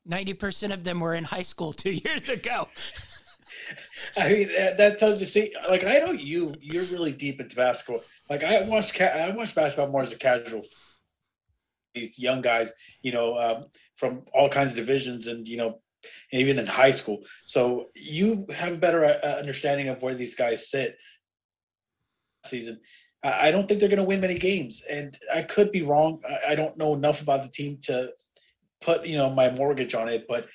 ninety 0.06 0.34
percent 0.34 0.74
of 0.74 0.84
them 0.84 0.99
were 0.99 1.14
in 1.14 1.24
high 1.24 1.41
school 1.41 1.74
two 1.74 1.91
years 2.06 2.30
ago. 2.30 2.68
I 4.18 4.30
mean, 4.30 4.48
that 4.78 4.98
tells 4.98 5.19
you. 5.19 5.28
See, 5.28 5.53
like 5.69 5.84
I 5.84 5.99
know 5.99 6.11
you, 6.11 6.53
you're 6.61 6.86
really 6.86 7.11
deep 7.11 7.40
into 7.40 7.56
basketball. 7.56 8.03
Like 8.30 8.44
I 8.44 8.61
watch, 8.64 8.94
ca- 8.94 9.06
I 9.06 9.32
watch 9.32 9.56
basketball 9.56 9.91
more 9.91 10.02
as 10.02 10.14
a 10.14 10.18
casual. 10.18 10.61
These 11.95 12.19
young 12.19 12.41
guys, 12.41 12.74
you 13.02 13.11
know, 13.11 13.38
um, 13.38 13.65
from 13.95 14.24
all 14.34 14.49
kinds 14.49 14.72
of 14.72 14.76
divisions, 14.76 15.28
and 15.28 15.48
you 15.48 15.57
know, 15.57 15.80
even 16.32 16.60
in 16.60 16.68
high 16.68 16.91
school. 16.91 17.19
So 17.45 17.88
you 17.95 18.45
have 18.53 18.74
a 18.74 18.78
better 18.78 19.06
uh, 19.06 19.28
understanding 19.40 19.90
of 19.90 20.02
where 20.02 20.14
these 20.14 20.36
guys 20.36 20.69
sit. 20.69 20.98
Season, 22.48 22.80
I 23.24 23.52
don't 23.52 23.68
think 23.68 23.80
they're 23.80 23.90
going 23.90 23.98
to 23.98 24.03
win 24.03 24.22
many 24.22 24.38
games, 24.38 24.84
and 24.90 25.18
I 25.34 25.41
could 25.41 25.72
be 25.72 25.82
wrong. 25.82 26.22
I 26.48 26.56
don't 26.56 26.78
know 26.78 26.94
enough 26.94 27.22
about 27.22 27.44
the 27.44 27.49
team 27.49 27.80
to 27.84 28.14
put 28.82 29.06
you 29.06 29.18
know 29.18 29.30
my 29.30 29.49
mortgage 29.49 29.95
on 29.95 30.07
it, 30.07 30.26
but 30.28 30.48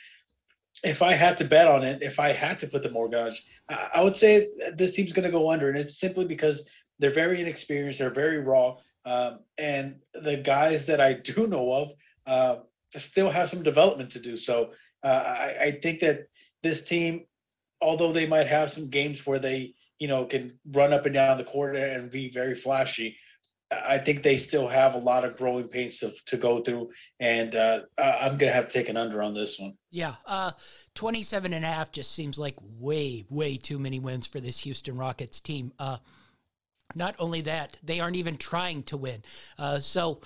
if 0.84 1.02
I 1.02 1.12
had 1.12 1.36
to 1.38 1.44
bet 1.44 1.68
on 1.68 1.84
it, 1.84 2.02
if 2.02 2.18
I 2.18 2.32
had 2.32 2.58
to 2.60 2.66
put 2.66 2.82
the 2.82 2.90
mortgage, 2.90 3.44
I 3.68 4.02
would 4.02 4.16
say 4.16 4.48
this 4.74 4.92
team's 4.92 5.12
going 5.12 5.24
to 5.24 5.30
go 5.30 5.50
under, 5.50 5.68
and 5.68 5.78
it's 5.78 5.98
simply 5.98 6.24
because 6.24 6.68
they're 6.98 7.10
very 7.10 7.40
inexperienced, 7.40 7.98
they're 7.98 8.10
very 8.10 8.40
raw, 8.40 8.76
um, 9.04 9.40
and 9.58 9.96
the 10.14 10.36
guys 10.36 10.86
that 10.86 11.00
I 11.00 11.12
do 11.30 11.46
know 11.46 11.72
of 11.72 11.92
uh, 12.26 12.62
still 12.96 13.30
have 13.30 13.50
some 13.50 13.62
development 13.62 14.10
to 14.12 14.20
do. 14.20 14.36
So 14.36 14.72
uh, 15.02 15.08
I, 15.08 15.56
I 15.60 15.70
think 15.82 16.00
that 16.00 16.26
this 16.62 16.84
team, 16.84 17.26
although 17.80 18.12
they 18.12 18.26
might 18.26 18.46
have 18.46 18.70
some 18.70 18.88
games 18.88 19.26
where 19.26 19.38
they 19.38 19.74
you 20.02 20.08
know, 20.08 20.24
can 20.24 20.58
run 20.72 20.92
up 20.92 21.06
and 21.06 21.14
down 21.14 21.38
the 21.38 21.44
court 21.44 21.76
and 21.76 22.10
be 22.10 22.28
very 22.28 22.56
flashy. 22.56 23.16
I 23.70 23.98
think 23.98 24.24
they 24.24 24.36
still 24.36 24.66
have 24.66 24.96
a 24.96 24.98
lot 24.98 25.24
of 25.24 25.36
growing 25.36 25.68
pains 25.68 26.00
to, 26.00 26.10
to 26.26 26.36
go 26.36 26.58
through. 26.58 26.90
And 27.20 27.54
uh, 27.54 27.82
I'm 27.96 28.36
going 28.36 28.50
to 28.50 28.52
have 28.52 28.66
to 28.66 28.72
take 28.72 28.88
an 28.88 28.96
under 28.96 29.22
on 29.22 29.32
this 29.32 29.60
one. 29.60 29.74
Yeah. 29.92 30.16
Uh, 30.26 30.50
27 30.96 31.52
and 31.52 31.64
a 31.64 31.68
half 31.68 31.92
just 31.92 32.10
seems 32.10 32.36
like 32.36 32.56
way, 32.60 33.24
way 33.30 33.56
too 33.56 33.78
many 33.78 34.00
wins 34.00 34.26
for 34.26 34.40
this 34.40 34.58
Houston 34.64 34.96
Rockets 34.96 35.38
team. 35.38 35.72
Uh, 35.78 35.98
not 36.96 37.14
only 37.20 37.40
that, 37.42 37.76
they 37.80 38.00
aren't 38.00 38.16
even 38.16 38.36
trying 38.36 38.82
to 38.82 38.96
win. 38.96 39.22
Uh, 39.56 39.78
so 39.78 40.20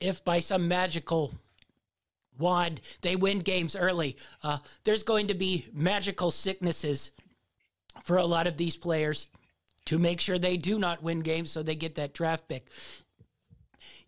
if 0.00 0.24
by 0.24 0.40
some 0.40 0.66
magical 0.66 1.34
wand 2.36 2.80
they 3.02 3.14
win 3.14 3.38
games 3.38 3.76
early, 3.76 4.16
uh, 4.42 4.58
there's 4.82 5.04
going 5.04 5.28
to 5.28 5.34
be 5.34 5.66
magical 5.72 6.32
sicknesses 6.32 7.12
for 8.04 8.16
a 8.16 8.24
lot 8.24 8.46
of 8.46 8.56
these 8.56 8.76
players 8.76 9.26
to 9.86 9.98
make 9.98 10.20
sure 10.20 10.38
they 10.38 10.56
do 10.56 10.78
not 10.78 11.02
win 11.02 11.20
games 11.20 11.50
so 11.50 11.62
they 11.62 11.74
get 11.74 11.94
that 11.94 12.12
draft 12.12 12.48
pick. 12.48 12.68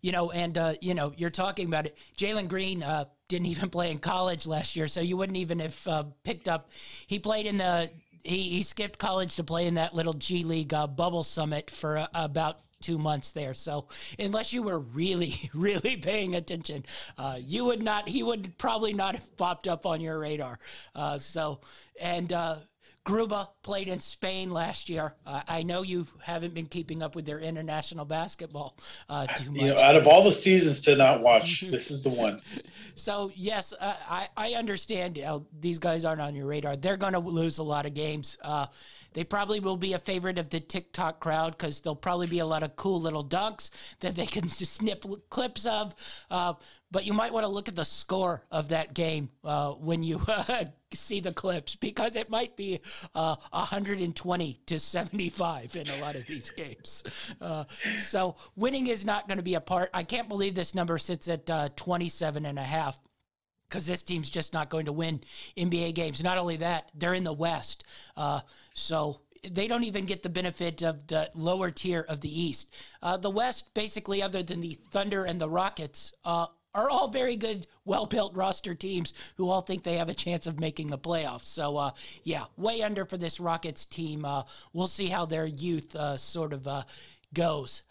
You 0.01 0.11
know, 0.11 0.31
and, 0.31 0.57
uh, 0.57 0.73
you 0.81 0.93
know, 0.93 1.13
you're 1.15 1.29
talking 1.29 1.67
about 1.67 1.85
it. 1.85 1.97
Jalen 2.17 2.47
Green 2.47 2.83
uh, 2.83 3.05
didn't 3.27 3.47
even 3.47 3.69
play 3.69 3.91
in 3.91 3.99
college 3.99 4.45
last 4.45 4.75
year, 4.75 4.87
so 4.87 5.01
you 5.01 5.17
wouldn't 5.17 5.37
even 5.37 5.59
have 5.59 5.87
uh, 5.87 6.03
picked 6.23 6.47
up. 6.47 6.69
He 7.07 7.19
played 7.19 7.45
in 7.45 7.57
the, 7.57 7.89
he, 8.23 8.49
he 8.49 8.63
skipped 8.63 8.99
college 8.99 9.35
to 9.35 9.43
play 9.43 9.67
in 9.67 9.75
that 9.75 9.93
little 9.93 10.13
G 10.13 10.43
League 10.43 10.73
uh, 10.73 10.87
bubble 10.87 11.23
summit 11.23 11.69
for 11.69 11.97
uh, 11.97 12.07
about 12.13 12.59
two 12.81 12.97
months 12.97 13.31
there. 13.31 13.53
So 13.53 13.87
unless 14.19 14.53
you 14.53 14.63
were 14.63 14.79
really, 14.79 15.35
really 15.53 15.97
paying 15.97 16.35
attention, 16.35 16.85
uh, 17.17 17.37
you 17.39 17.65
would 17.65 17.81
not. 17.81 18.09
He 18.09 18.23
would 18.23 18.57
probably 18.57 18.93
not 18.93 19.15
have 19.15 19.37
popped 19.37 19.67
up 19.67 19.85
on 19.85 20.01
your 20.01 20.19
radar. 20.19 20.59
Uh, 20.93 21.19
so 21.19 21.61
and 21.99 22.33
uh, 22.33 22.57
Garuba 23.03 23.49
played 23.63 23.87
in 23.87 23.99
Spain 23.99 24.51
last 24.51 24.87
year. 24.87 25.15
Uh, 25.25 25.41
I 25.47 25.63
know 25.63 25.81
you 25.81 26.05
haven't 26.21 26.53
been 26.53 26.67
keeping 26.67 27.01
up 27.01 27.15
with 27.15 27.25
their 27.25 27.39
international 27.39 28.05
basketball 28.05 28.77
uh, 29.09 29.25
too 29.25 29.49
much. 29.51 29.61
You 29.61 29.73
know, 29.73 29.81
out 29.81 29.95
of 29.95 30.05
all 30.05 30.23
the 30.23 30.31
seasons 30.31 30.81
to 30.81 30.95
not 30.95 31.21
watch, 31.21 31.61
this 31.71 31.89
is 31.89 32.03
the 32.03 32.09
one. 32.09 32.41
So 32.93 33.31
yes, 33.35 33.73
uh, 33.79 33.95
I 34.07 34.29
I 34.37 34.53
understand 34.53 35.17
how 35.17 35.45
these 35.59 35.79
guys 35.79 36.05
aren't 36.05 36.21
on 36.21 36.35
your 36.35 36.45
radar. 36.45 36.75
They're 36.75 36.97
going 36.97 37.13
to 37.13 37.19
lose 37.19 37.57
a 37.57 37.63
lot 37.63 37.87
of 37.87 37.95
games. 37.95 38.37
Uh, 38.43 38.67
they 39.13 39.23
probably 39.23 39.59
will 39.59 39.77
be 39.77 39.93
a 39.93 39.99
favorite 39.99 40.37
of 40.37 40.51
the 40.51 40.59
TikTok 40.59 41.19
crowd 41.19 41.57
because 41.57 41.81
there'll 41.81 41.95
probably 41.95 42.27
be 42.27 42.39
a 42.39 42.45
lot 42.45 42.63
of 42.63 42.75
cool 42.75 43.01
little 43.01 43.25
dunks 43.25 43.71
that 44.01 44.15
they 44.15 44.27
can 44.27 44.47
snip 44.49 45.03
clips 45.29 45.65
of. 45.65 45.95
But 46.91 47.05
you 47.05 47.13
might 47.13 47.31
want 47.31 47.45
to 47.45 47.51
look 47.51 47.69
at 47.69 47.75
the 47.75 47.85
score 47.85 48.43
of 48.51 48.69
that 48.69 48.93
game 48.93 49.29
uh, 49.43 49.71
when 49.71 50.03
you 50.03 50.19
uh, 50.27 50.65
see 50.93 51.21
the 51.21 51.31
clips 51.31 51.75
because 51.75 52.15
it 52.15 52.29
might 52.29 52.57
be 52.57 52.81
uh, 53.15 53.37
120 53.51 54.59
to 54.65 54.79
75 54.79 55.75
in 55.75 55.87
a 55.87 56.01
lot 56.01 56.15
of 56.15 56.25
these 56.25 56.49
games. 56.57 57.03
Uh, 57.39 57.63
so 57.97 58.35
winning 58.55 58.87
is 58.87 59.05
not 59.05 59.27
going 59.27 59.37
to 59.37 59.43
be 59.43 59.55
a 59.55 59.61
part. 59.61 59.89
I 59.93 60.03
can't 60.03 60.27
believe 60.27 60.53
this 60.53 60.75
number 60.75 60.97
sits 60.97 61.27
at 61.29 61.49
uh, 61.49 61.69
27 61.75 62.45
and 62.45 62.59
a 62.59 62.63
half 62.63 62.99
because 63.69 63.87
this 63.87 64.03
team's 64.03 64.29
just 64.29 64.53
not 64.53 64.69
going 64.69 64.85
to 64.85 64.91
win 64.91 65.21
NBA 65.55 65.95
games. 65.95 66.21
Not 66.21 66.37
only 66.37 66.57
that, 66.57 66.91
they're 66.93 67.13
in 67.13 67.23
the 67.23 67.31
West. 67.31 67.85
Uh, 68.17 68.41
so 68.73 69.21
they 69.49 69.67
don't 69.67 69.85
even 69.85 70.05
get 70.05 70.23
the 70.23 70.29
benefit 70.29 70.83
of 70.83 71.07
the 71.07 71.29
lower 71.33 71.71
tier 71.71 72.01
of 72.01 72.19
the 72.19 72.41
East. 72.41 72.71
Uh, 73.01 73.15
the 73.15 73.29
West, 73.29 73.73
basically, 73.73 74.21
other 74.21 74.43
than 74.43 74.59
the 74.59 74.77
Thunder 74.91 75.23
and 75.23 75.39
the 75.39 75.49
Rockets, 75.49 76.11
uh, 76.25 76.47
are 76.73 76.89
all 76.89 77.07
very 77.09 77.35
good, 77.35 77.67
well 77.85 78.05
built 78.05 78.35
roster 78.35 78.73
teams 78.75 79.13
who 79.37 79.49
all 79.49 79.61
think 79.61 79.83
they 79.83 79.97
have 79.97 80.09
a 80.09 80.13
chance 80.13 80.47
of 80.47 80.59
making 80.59 80.87
the 80.87 80.97
playoffs. 80.97 81.45
So, 81.45 81.77
uh, 81.77 81.91
yeah, 82.23 82.45
way 82.57 82.81
under 82.81 83.05
for 83.05 83.17
this 83.17 83.39
Rockets 83.39 83.85
team. 83.85 84.25
Uh, 84.25 84.43
we'll 84.73 84.87
see 84.87 85.07
how 85.07 85.25
their 85.25 85.45
youth 85.45 85.95
uh, 85.95 86.17
sort 86.17 86.53
of 86.53 86.67
uh, 86.67 86.83
goes. 87.33 87.83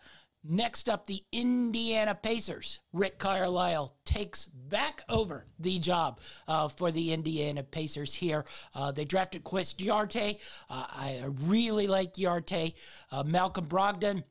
Next 0.42 0.88
up, 0.88 1.04
the 1.06 1.22
Indiana 1.32 2.14
Pacers. 2.14 2.80
Rick 2.94 3.18
Carlisle 3.18 3.94
takes 4.06 4.46
back 4.46 5.02
over 5.10 5.44
the 5.58 5.78
job 5.78 6.18
uh, 6.48 6.68
for 6.68 6.90
the 6.90 7.12
Indiana 7.12 7.62
Pacers 7.62 8.14
here. 8.14 8.46
Uh, 8.74 8.90
they 8.90 9.04
drafted 9.04 9.44
Chris 9.44 9.74
Duarte. 9.74 10.38
Uh, 10.70 10.86
I 10.88 11.24
really 11.42 11.86
like 11.86 12.14
Duarte. 12.14 12.72
Uh, 13.12 13.22
Malcolm 13.22 13.66
Brogdon 13.66 14.24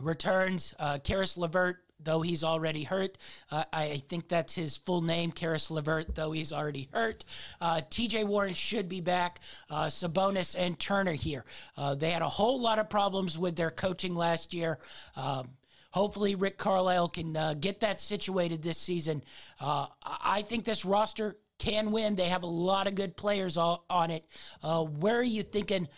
returns. 0.00 0.74
Uh, 0.76 0.98
Caris 0.98 1.36
LeVert 1.36 1.83
though 2.04 2.22
he's 2.22 2.44
already 2.44 2.84
hurt. 2.84 3.18
Uh, 3.50 3.64
I 3.72 4.02
think 4.08 4.28
that's 4.28 4.54
his 4.54 4.76
full 4.76 5.00
name, 5.00 5.32
Caris 5.32 5.70
LeVert, 5.70 6.14
though 6.14 6.32
he's 6.32 6.52
already 6.52 6.88
hurt. 6.92 7.24
Uh, 7.60 7.80
TJ 7.90 8.24
Warren 8.24 8.54
should 8.54 8.88
be 8.88 9.00
back. 9.00 9.40
Uh, 9.70 9.86
Sabonis 9.86 10.54
and 10.58 10.78
Turner 10.78 11.12
here. 11.12 11.44
Uh, 11.76 11.94
they 11.94 12.10
had 12.10 12.22
a 12.22 12.28
whole 12.28 12.60
lot 12.60 12.78
of 12.78 12.88
problems 12.88 13.38
with 13.38 13.56
their 13.56 13.70
coaching 13.70 14.14
last 14.14 14.54
year. 14.54 14.78
Um, 15.16 15.50
hopefully, 15.90 16.34
Rick 16.34 16.58
Carlisle 16.58 17.08
can 17.08 17.36
uh, 17.36 17.54
get 17.54 17.80
that 17.80 18.00
situated 18.00 18.62
this 18.62 18.78
season. 18.78 19.22
Uh, 19.60 19.86
I 20.02 20.42
think 20.42 20.64
this 20.64 20.84
roster 20.84 21.36
can 21.58 21.92
win. 21.92 22.16
They 22.16 22.28
have 22.28 22.42
a 22.42 22.48
lot 22.48 22.86
of 22.86 22.94
good 22.94 23.16
players 23.16 23.56
all, 23.56 23.84
on 23.88 24.10
it. 24.10 24.24
Where 24.62 25.16
are 25.16 25.22
you 25.22 25.42
thinking 25.42 25.88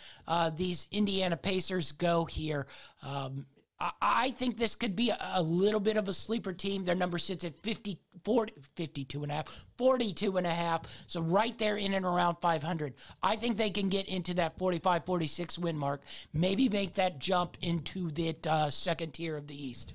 these 0.55 0.87
Indiana 0.93 1.37
Pacers 1.37 1.93
go 1.93 2.25
here? 2.27 2.67
Um, 3.03 3.47
I 3.79 4.31
think 4.31 4.57
this 4.57 4.75
could 4.75 4.97
be 4.97 5.13
a, 5.19 5.43
little 5.43 5.81
bit 5.81 5.99
of 5.99 6.09
a 6.09 6.13
sleeper 6.13 6.55
team. 6.55 6.85
Their 6.85 6.95
number 6.95 7.19
sits 7.19 7.45
at 7.45 7.59
50, 7.59 7.99
40, 8.25 8.55
52 8.75 9.23
and 9.23 9.31
a 9.31 9.35
half, 9.35 9.65
42 9.77 10.39
and 10.39 10.47
a 10.47 10.51
half. 10.51 10.83
So 11.07 11.21
right 11.21 11.57
there 11.59 11.77
in 11.77 11.93
and 11.93 12.07
around 12.07 12.37
500. 12.37 12.95
I 13.23 13.37
think 13.37 13.59
they 13.59 13.69
can 13.69 13.91
get 13.91 14.09
into 14.09 14.33
that 14.35 14.57
45, 14.57 15.05
46 15.05 15.59
win 15.59 15.77
mark, 15.77 16.03
maybe 16.33 16.71
make 16.71 16.95
that 16.95 17.19
jump 17.19 17.59
into 17.61 18.11
the 18.11 18.35
uh, 18.49 18.71
second 18.71 19.13
tier 19.13 19.37
of 19.37 19.47
the 19.47 19.67
East. 19.67 19.95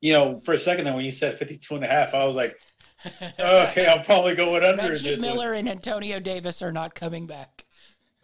You 0.00 0.14
know, 0.14 0.38
for 0.40 0.54
a 0.54 0.58
second 0.58 0.86
there, 0.86 0.94
when 0.94 1.04
you 1.04 1.12
said 1.12 1.34
52 1.34 1.74
and 1.74 1.84
a 1.84 1.88
half, 1.88 2.14
I 2.14 2.24
was 2.24 2.36
like, 2.36 2.56
okay, 3.38 3.86
I'm 3.86 4.02
probably 4.02 4.34
going 4.34 4.64
under. 4.64 4.92
Reggie 4.92 5.16
Miller 5.16 5.50
one. 5.50 5.58
and 5.58 5.68
Antonio 5.68 6.20
Davis 6.20 6.62
are 6.62 6.72
not 6.72 6.94
coming 6.94 7.26
back. 7.26 7.63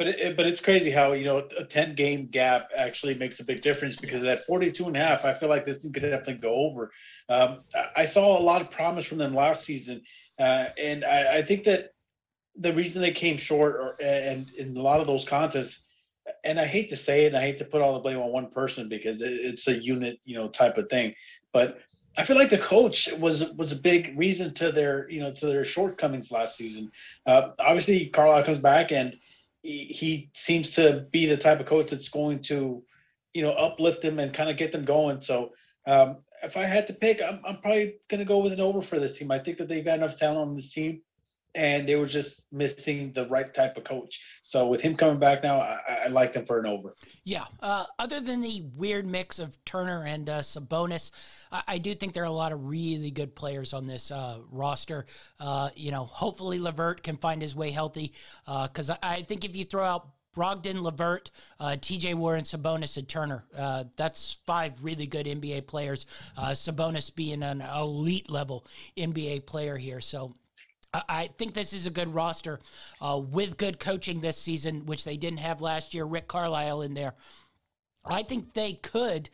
But 0.00 0.08
it, 0.08 0.34
but 0.34 0.46
it's 0.46 0.62
crazy 0.62 0.90
how 0.90 1.12
you 1.12 1.26
know 1.26 1.46
a 1.58 1.62
10 1.62 1.94
game 1.94 2.28
gap 2.28 2.70
actually 2.74 3.16
makes 3.16 3.38
a 3.38 3.44
big 3.44 3.60
difference 3.60 3.96
because 3.96 4.24
at 4.24 4.46
42 4.46 4.86
and 4.86 4.96
a 4.96 4.98
half, 4.98 5.26
I 5.26 5.34
feel 5.34 5.50
like 5.50 5.66
this 5.66 5.82
could 5.82 6.00
definitely 6.00 6.36
go 6.36 6.54
over. 6.54 6.90
Um, 7.28 7.58
I 7.94 8.06
saw 8.06 8.38
a 8.38 8.40
lot 8.40 8.62
of 8.62 8.70
promise 8.70 9.04
from 9.04 9.18
them 9.18 9.34
last 9.34 9.62
season, 9.62 10.00
uh, 10.38 10.68
and 10.82 11.04
I, 11.04 11.40
I, 11.40 11.42
think 11.42 11.64
that 11.64 11.90
the 12.56 12.72
reason 12.72 13.02
they 13.02 13.12
came 13.12 13.36
short, 13.36 13.74
or, 13.74 13.96
and 14.02 14.50
in 14.56 14.74
a 14.74 14.80
lot 14.80 15.00
of 15.00 15.06
those 15.06 15.28
contests, 15.28 15.86
and 16.44 16.58
I 16.58 16.64
hate 16.64 16.88
to 16.88 16.96
say 16.96 17.26
it, 17.26 17.34
and 17.34 17.36
I 17.36 17.42
hate 17.42 17.58
to 17.58 17.66
put 17.66 17.82
all 17.82 17.92
the 17.92 18.00
blame 18.00 18.20
on 18.20 18.32
one 18.32 18.48
person 18.48 18.88
because 18.88 19.20
it, 19.20 19.32
it's 19.32 19.68
a 19.68 19.82
unit, 19.82 20.18
you 20.24 20.34
know, 20.34 20.48
type 20.48 20.78
of 20.78 20.88
thing. 20.88 21.12
But 21.52 21.78
I 22.16 22.24
feel 22.24 22.36
like 22.36 22.48
the 22.48 22.56
coach 22.56 23.12
was 23.18 23.44
was 23.52 23.72
a 23.72 23.76
big 23.76 24.18
reason 24.18 24.54
to 24.54 24.72
their 24.72 25.10
you 25.10 25.20
know 25.20 25.30
to 25.32 25.46
their 25.46 25.62
shortcomings 25.62 26.30
last 26.32 26.56
season. 26.56 26.90
Uh, 27.26 27.50
obviously, 27.58 28.06
Carlisle 28.06 28.44
comes 28.44 28.58
back 28.60 28.92
and 28.92 29.18
he, 29.62 30.30
seems 30.34 30.72
to 30.72 31.06
be 31.10 31.26
the 31.26 31.36
type 31.36 31.60
of 31.60 31.66
coach 31.66 31.90
that's 31.90 32.08
going 32.08 32.40
to, 32.42 32.82
you 33.34 33.42
know, 33.42 33.52
uplift 33.52 34.02
them 34.02 34.18
and 34.18 34.32
kind 34.32 34.50
of 34.50 34.56
get 34.56 34.72
them 34.72 34.84
going. 34.84 35.20
So 35.20 35.50
um, 35.86 36.18
if 36.42 36.56
I 36.56 36.64
had 36.64 36.86
to 36.86 36.92
pick, 36.92 37.20
I'm, 37.22 37.40
I'm 37.46 37.58
probably 37.58 37.96
going 38.08 38.20
to 38.20 38.24
go 38.24 38.38
with 38.38 38.52
an 38.52 38.60
over 38.60 38.80
for 38.80 38.98
this 38.98 39.18
team. 39.18 39.30
I 39.30 39.38
think 39.38 39.58
that 39.58 39.68
they've 39.68 39.84
got 39.84 39.98
enough 39.98 40.16
talent 40.16 40.38
on 40.38 40.54
this 40.54 40.72
team 40.72 41.02
and 41.54 41.88
they 41.88 41.96
were 41.96 42.06
just 42.06 42.46
missing 42.52 43.12
the 43.12 43.26
right 43.28 43.52
type 43.52 43.76
of 43.76 43.84
coach. 43.84 44.20
So 44.42 44.68
with 44.68 44.80
him 44.80 44.94
coming 44.96 45.18
back 45.18 45.42
now, 45.42 45.60
I, 45.60 45.78
I 46.04 46.08
like 46.08 46.32
them 46.32 46.44
for 46.44 46.58
an 46.58 46.66
over. 46.66 46.94
Yeah. 47.24 47.46
Uh, 47.60 47.84
other 47.98 48.20
than 48.20 48.40
the 48.40 48.64
weird 48.74 49.06
mix 49.06 49.38
of 49.38 49.62
Turner 49.64 50.04
and 50.04 50.28
uh, 50.28 50.40
Sabonis, 50.40 51.10
I, 51.50 51.62
I, 51.68 51.78
do 51.78 51.94
think 51.94 52.12
there 52.12 52.22
are 52.22 52.26
a 52.26 52.30
lot 52.30 52.52
of 52.52 52.66
really 52.66 53.10
good 53.10 53.34
players 53.34 53.74
on 53.74 53.86
this 53.86 54.10
uh, 54.10 54.38
roster. 54.50 55.06
Uh, 55.38 55.70
you 55.74 55.90
know, 55.90 56.04
hopefully 56.04 56.58
Levert 56.58 57.02
can 57.02 57.16
find 57.16 57.42
his 57.42 57.56
way 57.56 57.70
healthy 57.70 58.12
because 58.44 58.90
uh, 58.90 58.96
I, 59.02 59.16
I, 59.16 59.22
think 59.22 59.44
if 59.44 59.56
you 59.56 59.64
throw 59.64 59.84
out 59.84 60.08
Brogdon, 60.34 60.80
Levert, 60.82 61.30
uh, 61.58 61.76
TJ 61.80 62.14
Warren, 62.14 62.44
Sabonis, 62.44 62.96
and 62.96 63.08
Turner. 63.08 63.42
Uh, 63.56 63.84
that's 63.96 64.38
five 64.46 64.82
really 64.82 65.06
good 65.06 65.26
NBA 65.26 65.66
players. 65.66 66.06
Uh, 66.36 66.50
Sabonis 66.50 67.14
being 67.14 67.42
an 67.42 67.60
elite 67.60 68.30
level 68.30 68.66
NBA 68.96 69.46
player 69.46 69.76
here. 69.76 70.00
So 70.00 70.36
I 70.92 71.30
think 71.38 71.54
this 71.54 71.72
is 71.72 71.86
a 71.86 71.90
good 71.90 72.12
roster 72.12 72.58
uh, 73.00 73.20
with 73.24 73.56
good 73.56 73.78
coaching 73.78 74.20
this 74.20 74.36
season, 74.36 74.86
which 74.86 75.04
they 75.04 75.16
didn't 75.16 75.38
have 75.38 75.60
last 75.60 75.94
year. 75.94 76.04
Rick 76.04 76.26
Carlisle 76.26 76.82
in 76.82 76.94
there. 76.94 77.14
I 78.04 78.22
think 78.22 78.54
they 78.54 78.72
could, 78.72 79.30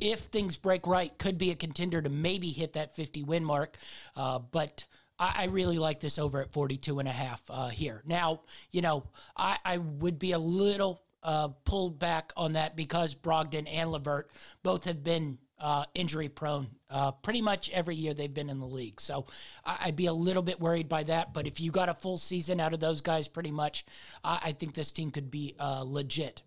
if 0.00 0.20
things 0.20 0.56
break 0.56 0.86
right, 0.86 1.16
could 1.18 1.38
be 1.38 1.50
a 1.50 1.54
contender 1.54 2.02
to 2.02 2.08
maybe 2.08 2.50
hit 2.50 2.72
that 2.72 2.96
50 2.96 3.22
win 3.22 3.44
mark. 3.44 3.76
Uh, 4.16 4.40
but 4.40 4.86
I, 5.18 5.34
I, 5.36 5.44
really 5.46 5.78
like 5.78 6.00
this 6.00 6.18
over 6.18 6.40
at 6.40 6.50
42 6.50 6.98
and 6.98 7.08
a 7.08 7.12
half 7.12 7.42
uh, 7.48 7.68
here. 7.68 8.02
Now, 8.04 8.40
you 8.72 8.82
know, 8.82 9.04
I, 9.36 9.58
I 9.64 9.78
would 9.78 10.18
be 10.18 10.32
a 10.32 10.38
little 10.38 11.02
uh, 11.22 11.48
pulled 11.64 11.98
back 11.98 12.32
on 12.36 12.52
that 12.52 12.74
because 12.74 13.14
Brogdon 13.14 13.68
and 13.70 13.90
Levert 13.90 14.30
both 14.62 14.84
have 14.84 15.04
been 15.04 15.38
uh, 15.58 15.84
injury 15.94 16.28
prone 16.28 16.68
uh, 16.90 17.12
pretty 17.12 17.40
much 17.40 17.70
every 17.70 17.96
year 17.96 18.14
they've 18.14 18.32
been 18.32 18.50
in 18.50 18.60
the 18.60 18.66
league. 18.66 19.00
So 19.00 19.26
I- 19.64 19.86
would 19.86 19.96
be 19.96 20.06
a 20.06 20.12
little 20.12 20.42
bit 20.42 20.60
worried 20.60 20.88
by 20.88 21.02
that. 21.04 21.32
But 21.32 21.46
if 21.46 21.60
you 21.60 21.70
got 21.70 21.88
a 21.88 21.94
full 21.94 22.18
season 22.18 22.60
out 22.60 22.74
of 22.74 22.80
those 22.80 23.00
guys, 23.00 23.28
pretty 23.28 23.50
much, 23.50 23.84
I, 24.22 24.40
I 24.44 24.52
think 24.52 24.74
this 24.74 24.92
team 24.92 25.10
could 25.10 25.30
be 25.30 25.54
a 25.58 25.84
legit 25.84 26.42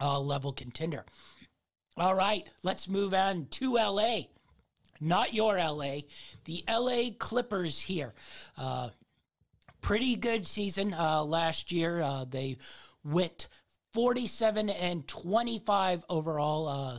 uh, 0.00 0.18
level 0.20 0.52
contender. 0.52 1.04
All 1.96 2.14
right, 2.14 2.48
let's 2.62 2.88
move 2.88 3.14
on 3.14 3.46
to 3.52 3.74
LA. 3.74 4.22
Not 5.00 5.34
your 5.34 5.58
LA, 5.58 6.00
the 6.44 6.64
LA 6.68 7.10
Clippers 7.18 7.80
here. 7.80 8.14
Uh, 8.56 8.90
pretty 9.80 10.16
good 10.16 10.46
season 10.46 10.94
uh, 10.94 11.22
last 11.24 11.70
year. 11.72 12.00
Uh, 12.00 12.24
they 12.24 12.56
went 13.04 13.48
47 13.92 14.70
and 14.70 15.06
25 15.06 16.04
overall. 16.08 16.68
Uh, 16.68 16.98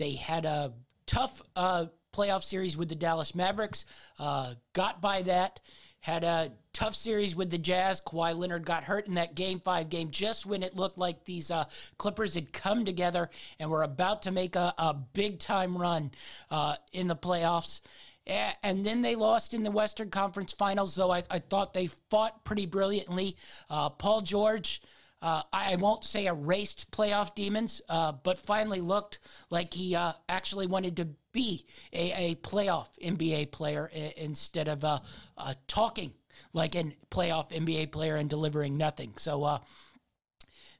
they 0.00 0.12
had 0.12 0.46
a 0.46 0.72
tough 1.04 1.42
uh, 1.54 1.84
playoff 2.14 2.42
series 2.42 2.76
with 2.76 2.88
the 2.88 2.94
Dallas 2.94 3.34
Mavericks, 3.34 3.84
uh, 4.18 4.54
got 4.72 5.02
by 5.02 5.22
that. 5.22 5.60
Had 6.00 6.24
a 6.24 6.52
tough 6.72 6.94
series 6.94 7.36
with 7.36 7.50
the 7.50 7.58
Jazz. 7.58 8.00
Kawhi 8.00 8.34
Leonard 8.34 8.64
got 8.64 8.84
hurt 8.84 9.06
in 9.06 9.14
that 9.14 9.34
game 9.34 9.60
five 9.60 9.90
game 9.90 10.10
just 10.10 10.46
when 10.46 10.62
it 10.62 10.74
looked 10.74 10.96
like 10.96 11.26
these 11.26 11.50
uh, 11.50 11.64
Clippers 11.98 12.34
had 12.34 12.50
come 12.54 12.86
together 12.86 13.28
and 13.58 13.70
were 13.70 13.82
about 13.82 14.22
to 14.22 14.30
make 14.30 14.56
a, 14.56 14.72
a 14.78 14.94
big 14.94 15.38
time 15.38 15.76
run 15.76 16.12
uh, 16.50 16.76
in 16.92 17.06
the 17.06 17.14
playoffs. 17.16 17.82
And 18.26 18.86
then 18.86 19.02
they 19.02 19.16
lost 19.16 19.52
in 19.52 19.64
the 19.64 19.70
Western 19.70 20.08
Conference 20.08 20.52
Finals, 20.54 20.94
though 20.94 21.10
I, 21.12 21.24
I 21.30 21.40
thought 21.40 21.74
they 21.74 21.88
fought 22.08 22.44
pretty 22.44 22.64
brilliantly. 22.64 23.36
Uh, 23.68 23.90
Paul 23.90 24.22
George 24.22 24.80
uh, 25.22 25.42
I 25.52 25.76
won't 25.76 26.04
say 26.04 26.26
erased 26.26 26.90
playoff 26.92 27.34
demons, 27.34 27.82
uh, 27.88 28.12
but 28.12 28.38
finally 28.38 28.80
looked 28.80 29.18
like 29.50 29.74
he 29.74 29.94
uh, 29.94 30.14
actually 30.28 30.66
wanted 30.66 30.96
to 30.96 31.08
be 31.32 31.66
a, 31.92 32.30
a 32.30 32.34
playoff 32.36 32.88
NBA 33.02 33.50
player 33.50 33.90
I- 33.94 34.14
instead 34.16 34.66
of 34.68 34.82
uh, 34.82 35.00
uh, 35.36 35.54
talking 35.66 36.14
like 36.54 36.74
a 36.74 36.96
playoff 37.10 37.50
NBA 37.50 37.92
player 37.92 38.16
and 38.16 38.30
delivering 38.30 38.78
nothing. 38.78 39.12
So, 39.18 39.44
uh, 39.44 39.58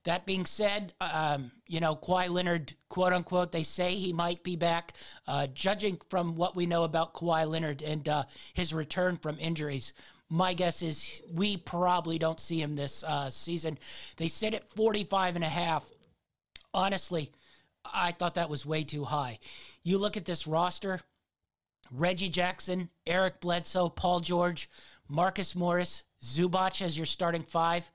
that 0.05 0.25
being 0.25 0.47
said, 0.47 0.95
um, 1.03 1.53
you 1.67 1.79
know, 1.79 1.95
Kawhi 1.95 2.31
Leonard, 2.31 2.73
quote 2.89 3.13
unquote, 3.13 3.53
they 3.53 3.63
say 3.63 3.95
he 3.95 4.15
might 4.15 4.43
be 4.43 4.57
back. 4.57 4.95
judging 5.53 6.01
from 6.09 6.37
what 6.37 6.57
we 6.57 6.65
know 6.65 6.85
about 6.85 7.13
Kawhi 7.13 7.47
Leonard 7.47 7.83
and 7.83 8.09
his 8.55 8.73
return 8.73 9.19
from 9.19 9.37
injuries, 9.39 9.93
my 10.31 10.55
guess 10.55 10.81
is 10.81 11.21
we 11.35 11.57
probably 11.57 12.19
don't 12.19 12.39
see 12.39 12.63
him 12.63 12.77
this 12.77 13.03
uh, 13.03 13.29
season. 13.29 13.77
They 14.17 14.29
sit 14.29 14.55
at 14.55 14.73
45 14.73 15.35
and 15.35 15.45
a 15.45 15.49
half. 15.49 15.91
Honestly, 16.73 17.31
I 17.85 18.13
thought 18.13 18.37
that 18.37 18.49
was 18.49 18.65
way 18.65 18.85
too 18.85 19.05
high. 19.05 19.41
You 19.83 19.99
look 19.99 20.17
at 20.17 20.25
this 20.25 20.47
roster 20.47 21.01
Reggie 21.93 22.29
Jackson, 22.29 22.89
Eric 23.05 23.41
Bledsoe, 23.41 23.89
Paul 23.89 24.21
George, 24.21 24.71
Marcus 25.09 25.57
Morris, 25.57 26.05
Zubac 26.23 26.81
as 26.81 26.97
your 26.97 27.07
starting 27.07 27.43
five. 27.43 27.91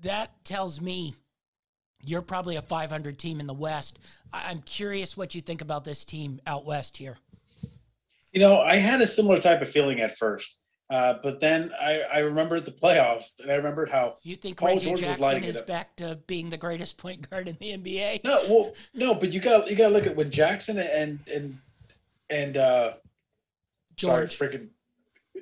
That 0.00 0.44
tells 0.44 0.80
me 0.80 1.14
you're 2.04 2.22
probably 2.22 2.56
a 2.56 2.62
500 2.62 3.16
team 3.16 3.38
in 3.38 3.46
the 3.46 3.54
West. 3.54 4.00
I'm 4.32 4.62
curious 4.62 5.16
what 5.16 5.36
you 5.36 5.40
think 5.40 5.60
about 5.60 5.84
this 5.84 6.04
team 6.04 6.40
out 6.44 6.66
West 6.66 6.96
here. 6.96 7.18
You 8.32 8.40
know, 8.40 8.60
I 8.60 8.76
had 8.76 9.00
a 9.00 9.06
similar 9.06 9.38
type 9.38 9.62
of 9.62 9.70
feeling 9.70 10.00
at 10.00 10.16
first. 10.18 10.61
Uh, 10.92 11.18
but 11.22 11.40
then 11.40 11.72
I, 11.80 12.02
I 12.02 12.18
remembered 12.18 12.66
the 12.66 12.70
playoffs, 12.70 13.40
and 13.40 13.50
I 13.50 13.54
remembered 13.54 13.88
how 13.88 14.16
you 14.24 14.36
think 14.36 14.58
Paul 14.58 14.74
Reggie 14.74 14.90
George 14.90 15.00
Jackson 15.00 15.42
is 15.42 15.62
back 15.62 15.96
to 15.96 16.16
being 16.26 16.50
the 16.50 16.58
greatest 16.58 16.98
point 16.98 17.30
guard 17.30 17.48
in 17.48 17.56
the 17.58 17.70
NBA. 17.72 18.22
No, 18.24 18.38
well, 18.46 18.74
no, 18.92 19.14
but 19.14 19.32
you 19.32 19.40
got 19.40 19.70
you 19.70 19.74
got 19.74 19.88
to 19.88 19.94
look 19.94 20.06
at 20.06 20.14
when 20.14 20.30
Jackson 20.30 20.78
and 20.78 21.18
and 21.32 21.58
and 22.28 22.58
uh, 22.58 22.92
George, 23.96 24.36
sorry, 24.36 24.50
freaking 24.50 24.68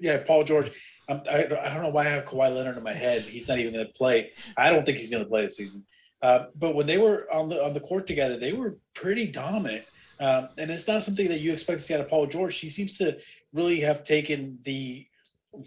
yeah, 0.00 0.18
Paul 0.18 0.44
George. 0.44 0.70
I'm, 1.08 1.20
I, 1.28 1.46
I 1.46 1.74
don't 1.74 1.82
know 1.82 1.88
why 1.88 2.02
I 2.02 2.10
have 2.10 2.26
Kawhi 2.26 2.54
Leonard 2.54 2.76
in 2.76 2.84
my 2.84 2.92
head. 2.92 3.22
He's 3.22 3.48
not 3.48 3.58
even 3.58 3.72
going 3.72 3.84
to 3.84 3.92
play. 3.92 4.30
I 4.56 4.70
don't 4.70 4.86
think 4.86 4.98
he's 4.98 5.10
going 5.10 5.24
to 5.24 5.28
play 5.28 5.42
this 5.42 5.56
season. 5.56 5.84
Uh, 6.22 6.44
but 6.54 6.76
when 6.76 6.86
they 6.86 6.98
were 6.98 7.26
on 7.32 7.48
the 7.48 7.60
on 7.60 7.72
the 7.72 7.80
court 7.80 8.06
together, 8.06 8.36
they 8.36 8.52
were 8.52 8.78
pretty 8.94 9.26
dominant. 9.26 9.84
Um, 10.20 10.50
and 10.58 10.70
it's 10.70 10.86
not 10.86 11.02
something 11.02 11.26
that 11.26 11.40
you 11.40 11.52
expect 11.52 11.80
to 11.80 11.84
see 11.84 11.94
out 11.94 12.00
of 12.00 12.08
Paul 12.08 12.28
George. 12.28 12.56
He 12.60 12.68
seems 12.68 12.98
to 12.98 13.18
really 13.52 13.80
have 13.80 14.04
taken 14.04 14.60
the 14.62 15.08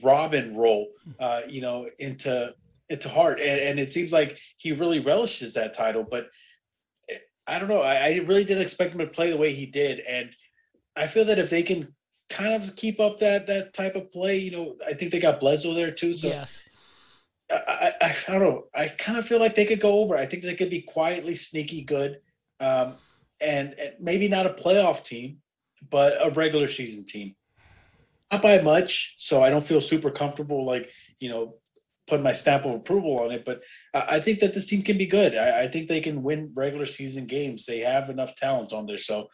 Robin 0.02 0.56
role, 0.56 0.88
uh, 1.20 1.42
you 1.48 1.62
know, 1.62 1.90
into 2.00 2.54
into 2.90 3.10
heart, 3.10 3.40
and, 3.40 3.60
and 3.60 3.80
it 3.80 3.94
seems 3.94 4.12
like 4.12 4.40
he 4.58 4.72
really 4.72 5.00
relishes 5.00 5.54
that 5.54 5.74
title. 5.74 6.06
But 6.10 6.28
eh, 7.10 7.18
I 7.48 7.60
don't 7.60 7.70
know. 7.70 7.82
I, 7.82 7.96
I 7.96 8.16
really 8.26 8.44
didn't 8.44 8.64
expect 8.64 8.94
him 8.94 9.00
to 9.00 9.08
play 9.08 9.30
the 9.30 9.38
way 9.38 9.54
he 9.54 9.66
did, 9.66 10.00
and 10.00 10.30
I 10.96 11.08
feel 11.08 11.26
that 11.26 11.40
if 11.40 11.50
they 11.50 11.64
can 11.64 11.94
kind 12.30 12.54
of 12.54 12.76
keep 12.76 13.00
up 13.00 13.20
that 13.20 13.48
that 13.48 13.74
type 13.74 13.96
of 13.96 14.12
play, 14.12 14.38
you 14.38 14.52
know, 14.52 14.76
I 14.86 14.94
think 14.94 15.12
they 15.12 15.20
got 15.20 15.40
Bledsoe 15.40 15.74
there 15.74 15.92
too. 15.92 16.14
So 16.14 16.28
yes. 16.28 16.64
I, 17.52 17.94
I, 18.02 18.16
I 18.28 18.32
don't 18.32 18.42
know. 18.42 18.64
I 18.74 18.88
kind 18.88 19.18
of 19.18 19.26
feel 19.26 19.40
like 19.40 19.56
they 19.56 19.66
could 19.66 19.82
go 19.82 20.00
over. 20.00 20.18
I 20.18 20.26
think 20.26 20.44
they 20.44 20.56
could 20.56 20.70
be 20.70 20.82
quietly 20.82 21.36
sneaky 21.36 21.82
good, 21.82 22.20
um, 22.60 22.94
and, 23.42 23.76
and 23.78 23.94
maybe 24.00 24.28
not 24.28 24.46
a 24.46 24.50
playoff 24.50 25.04
team, 25.04 25.40
but 25.90 26.14
a 26.26 26.30
regular 26.32 26.68
season 26.68 27.06
team. 27.06 27.36
Not 28.34 28.42
by 28.42 28.62
much, 28.62 29.16
so 29.18 29.44
I 29.44 29.50
don't 29.50 29.64
feel 29.64 29.82
super 29.82 30.12
comfortable, 30.12 30.66
like 30.66 30.92
you 31.22 31.30
know, 31.30 31.56
putting 32.08 32.24
my 32.24 32.34
stamp 32.34 32.66
of 32.66 32.76
approval 32.76 33.20
on 33.20 33.32
it. 33.32 33.46
But 33.46 33.62
I, 33.94 34.20
think 34.20 34.40
that 34.40 34.54
this 34.54 34.68
team 34.68 34.82
can 34.82 34.98
be 34.98 35.06
good. 35.06 35.36
I, 35.36 35.62
I, 35.62 35.68
think 35.68 35.88
they 35.88 36.02
can 36.02 36.22
win 36.24 36.52
regular 36.54 36.86
season 36.86 37.26
games. 37.28 37.66
They 37.66 37.80
have 37.80 38.10
enough 38.10 38.36
talent 38.36 38.74
on 38.74 38.86
there. 38.86 38.98
So 38.98 39.30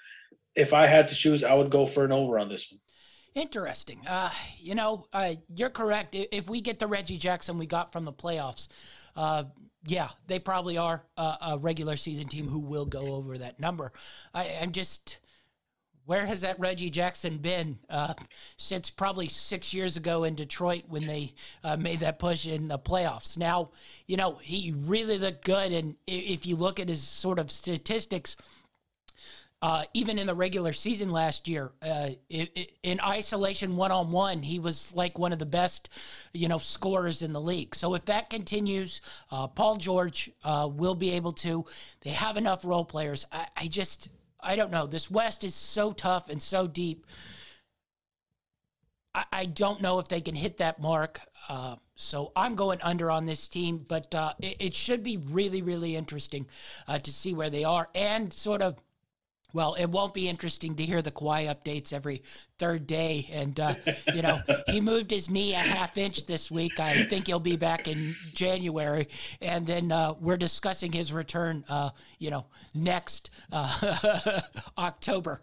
if 0.56 0.74
I 0.74 0.86
had 0.86 1.08
to 1.08 1.16
choose, 1.16 1.44
I 1.44 1.56
would 1.56 1.72
go 1.72 1.86
for 1.86 2.06
an 2.06 2.12
over 2.12 2.38
on 2.38 2.50
this 2.50 2.72
one. 2.72 2.80
Interesting. 3.36 4.06
Uh, 4.08 4.30
you 4.58 4.76
know, 4.76 5.06
uh, 5.14 5.34
you're 5.56 5.70
correct. 5.70 6.14
If 6.14 6.50
we 6.50 6.62
get 6.62 6.80
the 6.80 6.88
Reggie 6.88 7.18
Jackson 7.18 7.58
we 7.58 7.66
got 7.66 7.92
from 7.92 8.06
the 8.06 8.14
playoffs, 8.14 8.68
uh, 9.16 9.46
yeah, 9.86 10.10
they 10.28 10.40
probably 10.40 10.78
are 10.78 11.04
a, 11.18 11.38
a, 11.42 11.58
regular 11.58 11.96
season 11.96 12.28
team 12.28 12.48
who 12.48 12.60
will 12.60 12.86
go 12.86 13.14
over 13.14 13.38
that 13.38 13.60
number. 13.60 13.92
I, 14.34 14.44
am 14.46 14.74
just, 14.74 15.20
where 16.10 16.26
has 16.26 16.42
that 16.42 16.60
Reggie 16.60 16.90
Jackson 16.90 17.38
been 17.38 17.78
uh, 17.88 18.16
since 18.58 18.90
probably 18.90 19.28
six 19.28 19.76
years 19.76 19.96
ago 19.96 20.24
in 20.24 20.34
Detroit 20.34 20.86
when 20.88 21.06
they 21.06 21.36
uh, 21.64 21.78
made 21.78 22.00
that 22.00 22.18
push 22.18 22.48
in 22.48 22.68
the 22.68 22.80
playoffs? 22.80 23.38
Now, 23.38 23.70
you 24.08 24.18
know, 24.18 24.40
he 24.42 24.74
really 24.76 25.20
looked 25.20 25.46
good. 25.46 25.72
And 25.72 25.98
if 26.08 26.48
you 26.48 26.56
look 26.56 26.80
at 26.80 26.90
his 26.90 27.04
sort 27.04 27.38
of 27.38 27.52
statistics, 27.52 28.36
uh, 29.62 29.84
even 29.94 30.18
in 30.18 30.26
the 30.26 30.34
regular 30.34 30.74
season 30.74 31.12
last 31.12 31.48
year, 31.48 31.74
uh, 31.84 32.10
it, 32.28 32.50
it, 32.56 32.72
in 32.82 33.00
isolation 33.02 33.76
one 33.76 33.92
on 33.92 34.12
one, 34.12 34.42
he 34.42 34.58
was 34.58 34.92
like 34.96 35.20
one 35.20 35.32
of 35.32 35.38
the 35.38 35.46
best, 35.46 35.90
you 36.34 36.48
know, 36.48 36.58
scorers 36.58 37.22
in 37.22 37.34
the 37.34 37.42
league. 37.42 37.76
So 37.76 37.94
if 37.94 38.06
that 38.06 38.32
continues, 38.32 39.02
uh, 39.32 39.46
Paul 39.46 39.76
George 39.76 40.32
uh, 40.44 40.68
will 40.72 40.96
be 40.96 41.12
able 41.12 41.34
to. 41.34 41.66
They 42.02 42.12
have 42.12 42.36
enough 42.36 42.66
role 42.66 42.86
players. 42.86 43.28
I, 43.32 43.46
I, 43.56 43.68
just, 43.68 44.10
I 44.40 44.56
don't 44.56 44.72
know. 44.72 44.86
This 44.86 45.12
West 45.12 45.44
is 45.44 45.56
so 45.56 45.92
tough 45.92 46.30
and 46.30 46.42
so 46.42 46.68
deep. 46.68 47.06
I, 49.14 49.26
I 49.32 49.46
don't 49.46 49.82
know 49.82 50.00
if 50.00 50.08
they 50.08 50.22
can 50.22 50.36
hit 50.36 50.58
that 50.58 50.82
mark. 50.82 51.22
Uh, 51.48 51.76
so 51.96 52.32
I'm 52.36 52.56
going 52.56 52.80
under 52.82 53.12
on 53.12 53.26
this 53.26 53.48
team, 53.48 53.86
but 53.88 54.14
uh, 54.16 54.34
it, 54.40 54.58
it, 54.60 54.74
should 54.74 55.04
be 55.04 55.18
really, 55.18 55.62
really 55.62 55.96
interesting 55.96 56.46
to 56.88 57.12
see 57.12 57.34
where 57.34 57.50
they 57.50 57.64
are 57.64 57.90
and 57.94 58.32
sort 58.32 58.62
of 58.62 58.78
well, 59.54 59.74
it 59.74 59.88
won't 59.88 60.14
be 60.14 60.30
interesting 60.30 60.76
to 60.76 60.86
hear 60.86 61.02
the 61.02 61.12
Kawhi 61.12 61.48
updates 61.48 61.92
every 61.92 62.22
third 62.58 62.86
day. 62.86 63.28
And, 63.32 63.60
uh, 63.60 63.76
you 64.14 64.22
know, 64.22 64.42
he 64.68 64.80
moved 64.82 65.12
his 65.12 65.30
knee 65.30 65.54
a 65.54 65.58
half 65.58 65.98
inch 65.98 66.26
this 66.26 66.52
week. 66.52 66.80
I 66.80 67.04
think 67.06 67.28
he'll 67.28 67.40
be 67.40 67.58
back 67.58 67.88
in 67.88 68.16
January. 68.34 69.08
And 69.42 69.66
then 69.66 69.92
uh, 69.92 70.14
we're 70.20 70.38
discussing 70.38 70.92
his 70.92 71.12
return, 71.12 71.66
uh, 71.68 71.90
you 72.20 72.30
know, 72.30 72.46
next 72.76 73.32
uh, 73.52 74.42
October. 74.78 75.42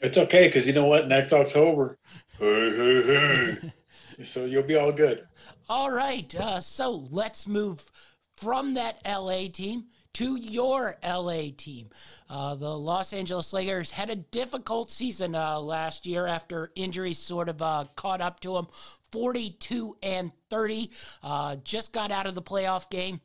It's 0.00 0.18
okay 0.18 0.48
because 0.48 0.66
you 0.66 0.72
know 0.72 0.86
what? 0.86 1.06
Next 1.06 1.32
October, 1.32 1.98
hey, 2.38 2.70
hey, 2.76 3.60
hey. 4.18 4.24
so 4.24 4.44
you'll 4.44 4.64
be 4.64 4.76
all 4.76 4.90
good. 4.90 5.26
All 5.68 5.92
right. 5.92 6.34
Uh, 6.34 6.60
so 6.60 7.06
let's 7.10 7.46
move 7.46 7.90
from 8.36 8.74
that 8.74 9.00
LA 9.06 9.46
team 9.52 9.84
to 10.14 10.36
your 10.36 10.96
LA 11.02 11.44
team. 11.56 11.90
Uh, 12.28 12.54
the 12.54 12.76
Los 12.76 13.12
Angeles 13.12 13.52
Lakers 13.52 13.92
had 13.92 14.10
a 14.10 14.16
difficult 14.16 14.90
season 14.90 15.34
uh, 15.34 15.58
last 15.58 16.06
year 16.06 16.26
after 16.26 16.70
injuries 16.74 17.18
sort 17.18 17.48
of 17.48 17.62
uh, 17.62 17.84
caught 17.96 18.20
up 18.20 18.40
to 18.40 18.54
them. 18.54 18.68
42 19.10 19.96
and 20.02 20.32
30. 20.50 20.90
Uh, 21.22 21.56
just 21.64 21.92
got 21.92 22.10
out 22.10 22.26
of 22.26 22.34
the 22.34 22.42
playoff 22.42 22.90
game. 22.90 23.20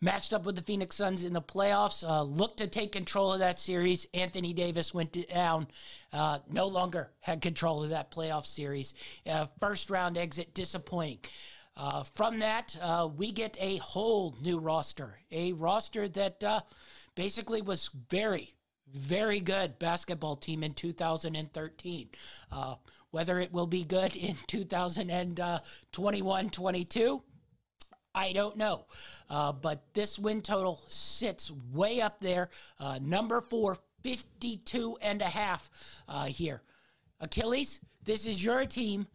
Matched 0.00 0.32
up 0.32 0.46
with 0.46 0.56
the 0.56 0.62
Phoenix 0.62 0.96
Suns 0.96 1.22
in 1.22 1.34
the 1.34 1.42
playoffs, 1.42 2.02
uh, 2.02 2.22
looked 2.22 2.58
to 2.58 2.66
take 2.66 2.92
control 2.92 3.34
of 3.34 3.40
that 3.40 3.60
series. 3.60 4.06
Anthony 4.14 4.54
Davis 4.54 4.94
went 4.94 5.28
down, 5.28 5.66
uh, 6.14 6.38
no 6.50 6.66
longer 6.66 7.10
had 7.20 7.42
control 7.42 7.84
of 7.84 7.90
that 7.90 8.10
playoff 8.10 8.46
series. 8.46 8.94
first 9.60 9.90
round 9.90 10.16
exit, 10.16 10.54
disappointing. 10.54 11.18
Uh, 11.76 12.02
from 12.02 12.38
that, 12.38 12.74
uh, 12.80 13.06
we 13.14 13.30
get 13.30 13.54
a 13.60 13.76
whole 13.76 14.34
new 14.40 14.58
roster, 14.58 15.18
a 15.30 15.52
roster 15.52 16.08
that 16.08 16.42
uh, 16.42 16.60
basically 17.14 17.60
was 17.60 17.90
very, 18.08 18.54
very 18.94 19.40
good 19.40 19.78
basketball 19.78 20.36
team 20.36 20.62
in 20.62 20.72
2013. 20.72 22.08
Uh, 22.50 22.76
whether 23.10 23.38
it 23.38 23.52
will 23.52 23.66
be 23.66 23.84
good 23.84 24.16
in 24.16 24.36
2021 24.46 26.50
22, 26.50 27.22
I 28.14 28.32
don't 28.32 28.56
know. 28.56 28.86
Uh, 29.28 29.52
but 29.52 29.82
this 29.92 30.18
win 30.18 30.40
total 30.40 30.80
sits 30.88 31.52
way 31.72 32.00
up 32.00 32.20
there. 32.20 32.48
Uh, 32.80 32.98
number 33.02 33.42
four, 33.42 33.76
52 34.02 34.96
and 35.02 35.20
a 35.20 35.26
half 35.26 35.68
here. 36.28 36.62
Achilles, 37.20 37.82
this 38.02 38.24
is 38.24 38.42
your 38.42 38.64
team. 38.64 39.08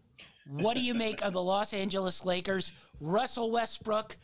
What 0.47 0.75
do 0.75 0.81
you 0.81 0.93
make 0.93 1.21
of 1.21 1.33
the 1.33 1.41
Los 1.41 1.73
Angeles 1.73 2.25
Lakers? 2.25 2.71
Russell 2.99 3.51
Westbrook, 3.51 4.17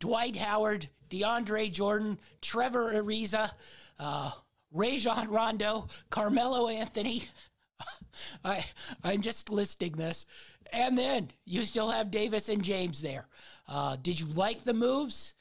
Dwight 0.00 0.36
Howard, 0.36 0.88
DeAndre 1.10 1.70
Jordan, 1.70 2.18
Trevor 2.40 2.92
Ariza, 2.92 3.52
uh, 3.98 4.32
Rajon 4.72 5.28
Rondo, 5.28 5.88
Carmelo 6.10 6.68
Anthony. 6.68 7.24
I 8.44 8.64
I'm 9.02 9.20
just 9.22 9.50
listing 9.50 9.92
this, 9.92 10.26
and 10.72 10.96
then 10.96 11.30
you 11.44 11.62
still 11.62 11.90
have 11.90 12.10
Davis 12.10 12.48
and 12.48 12.62
James 12.62 13.02
there. 13.02 13.26
Uh, 13.68 13.96
did 14.00 14.18
you 14.18 14.26
like 14.26 14.64
the 14.64 14.74
moves? 14.74 15.34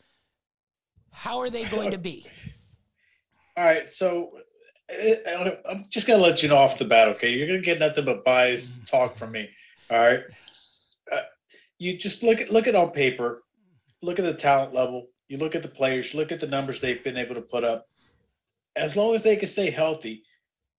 How 1.12 1.40
are 1.40 1.50
they 1.50 1.66
going 1.66 1.92
to 1.92 1.98
be? 1.98 2.26
All 3.58 3.66
right, 3.66 3.90
so 3.90 4.32
uh, 4.90 5.52
I'm 5.70 5.84
just 5.90 6.08
gonna 6.08 6.22
let 6.22 6.42
you 6.42 6.50
know 6.50 6.58
off 6.58 6.78
the 6.78 6.86
bat. 6.86 7.08
Okay, 7.10 7.32
you're 7.32 7.48
gonna 7.48 7.60
get 7.60 7.80
nothing 7.80 8.06
but 8.06 8.24
biased 8.24 8.88
talk 8.88 9.16
from 9.16 9.32
me. 9.32 9.50
All 9.92 9.98
right. 9.98 10.24
Uh, 11.12 11.20
you 11.78 11.98
just 11.98 12.24
look 12.24 12.40
at 12.40 12.50
look 12.50 12.66
at 12.66 12.76
on 12.76 12.92
paper, 12.92 13.44
look 14.02 14.20
at 14.20 14.26
the 14.26 14.34
talent 14.34 14.74
level. 14.74 15.08
You 15.28 15.38
look 15.38 15.54
at 15.54 15.64
the 15.64 15.68
players. 15.68 16.14
Look 16.14 16.32
at 16.32 16.40
the 16.40 16.48
numbers 16.48 16.80
they've 16.80 17.04
been 17.04 17.18
able 17.18 17.36
to 17.36 17.42
put 17.42 17.66
up. 17.66 17.88
As 18.78 18.96
long 18.96 19.16
as 19.16 19.24
they 19.24 19.36
can 19.36 19.50
stay 19.50 19.70
healthy, 19.70 20.24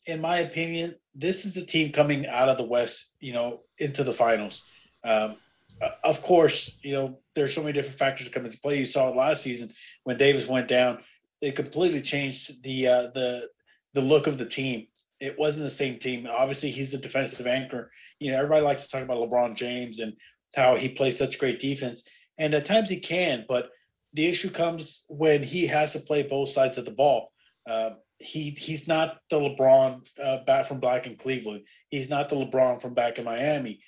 in 0.06 0.22
my 0.22 0.38
opinion, 0.38 0.94
this 1.14 1.44
is 1.44 1.52
the 1.52 1.64
team 1.64 1.92
coming 1.92 2.26
out 2.26 2.48
of 2.48 2.56
the 2.56 2.64
West. 2.64 3.12
You 3.20 3.34
know, 3.34 3.60
into 3.76 4.02
the 4.02 4.14
finals. 4.14 4.64
Um, 5.04 5.36
uh, 5.82 5.90
of 6.04 6.22
course, 6.22 6.78
you 6.82 6.94
know 6.94 7.18
there's 7.34 7.54
so 7.54 7.60
many 7.60 7.74
different 7.74 7.98
factors 7.98 8.26
that 8.26 8.32
come 8.32 8.46
into 8.46 8.58
play. 8.60 8.78
You 8.78 8.86
saw 8.86 9.10
it 9.10 9.16
last 9.16 9.42
season 9.42 9.74
when 10.04 10.16
Davis 10.16 10.48
went 10.48 10.68
down; 10.68 11.00
it 11.42 11.54
completely 11.54 12.00
changed 12.00 12.62
the 12.62 12.88
uh, 12.88 13.02
the 13.08 13.50
the 13.92 14.00
look 14.00 14.26
of 14.26 14.38
the 14.38 14.46
team 14.46 14.86
it 15.22 15.38
wasn't 15.38 15.64
the 15.64 15.70
same 15.70 16.00
team. 16.00 16.26
Obviously, 16.28 16.72
he's 16.72 16.90
the 16.90 16.98
defensive 16.98 17.46
anchor. 17.46 17.92
You 18.18 18.32
know, 18.32 18.38
everybody 18.38 18.64
likes 18.64 18.84
to 18.84 18.90
talk 18.90 19.04
about 19.04 19.18
LeBron 19.18 19.54
James 19.54 20.00
and 20.00 20.14
how 20.56 20.74
he 20.74 20.88
plays 20.88 21.16
such 21.16 21.38
great 21.38 21.60
defense, 21.60 22.06
and 22.38 22.52
at 22.54 22.66
times 22.66 22.90
he 22.90 22.98
can. 22.98 23.44
But 23.48 23.70
the 24.12 24.26
issue 24.26 24.50
comes 24.50 25.04
when 25.08 25.44
he 25.44 25.68
has 25.68 25.92
to 25.92 26.00
play 26.00 26.24
both 26.24 26.48
sides 26.48 26.76
of 26.76 26.84
the 26.84 26.90
ball. 26.90 27.32
Uh, 27.70 27.90
he 28.18 28.50
he's 28.50 28.88
not 28.88 29.18
the 29.30 29.38
LeBron 29.38 30.00
uh, 30.22 30.38
back 30.44 30.66
from 30.66 30.80
back 30.80 31.06
in 31.06 31.16
Cleveland. 31.16 31.66
He's 31.88 32.10
not 32.10 32.28
the 32.28 32.36
LeBron 32.36 32.82
from 32.82 32.94
back 32.94 33.18
in 33.18 33.24
Miami. 33.24 33.80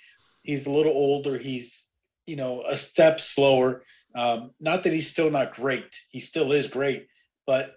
He's 0.43 0.66
a 0.66 0.70
little 0.70 0.93
older. 0.93 1.36
He's 1.36 1.90
you 2.27 2.36
know 2.36 2.62
a 2.62 2.77
step 2.77 3.20
slower. 3.20 3.82
Um, 4.15 4.52
not 4.61 4.85
that 4.85 4.93
he's 4.93 5.11
still 5.11 5.32
not 5.32 5.56
great. 5.56 5.97
He 6.11 6.20
still 6.20 6.52
is 6.52 6.69
great, 6.69 7.09
but 7.44 7.74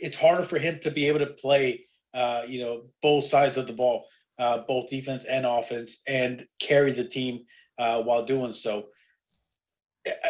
it's 0.00 0.18
harder 0.18 0.42
for 0.42 0.58
him 0.58 0.80
to 0.80 0.90
be 0.90 1.06
able 1.06 1.20
to 1.20 1.26
play 1.26 1.86
uh, 2.16 2.42
you 2.48 2.60
know, 2.60 2.84
both 3.02 3.24
sides 3.24 3.58
of 3.58 3.66
the 3.66 3.74
ball, 3.74 4.06
uh, 4.38 4.58
both 4.66 4.88
defense 4.88 5.26
and 5.26 5.44
offense, 5.44 6.00
and 6.06 6.46
carry 6.58 6.92
the 6.92 7.04
team 7.04 7.44
uh, 7.78 8.00
while 8.02 8.24
doing 8.24 8.54
so. 8.54 8.86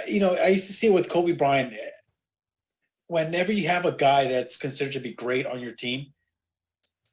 You 0.08 0.20
know, 0.20 0.34
I 0.34 0.48
used 0.48 0.66
to 0.66 0.72
see 0.72 0.88
it 0.88 0.92
with 0.92 1.08
Kobe 1.08 1.32
Bryant. 1.32 1.74
Whenever 3.06 3.52
you 3.52 3.68
have 3.68 3.86
a 3.86 3.92
guy 3.92 4.26
that's 4.26 4.56
considered 4.56 4.94
to 4.94 5.00
be 5.00 5.14
great 5.14 5.46
on 5.46 5.60
your 5.60 5.72
team, 5.72 6.06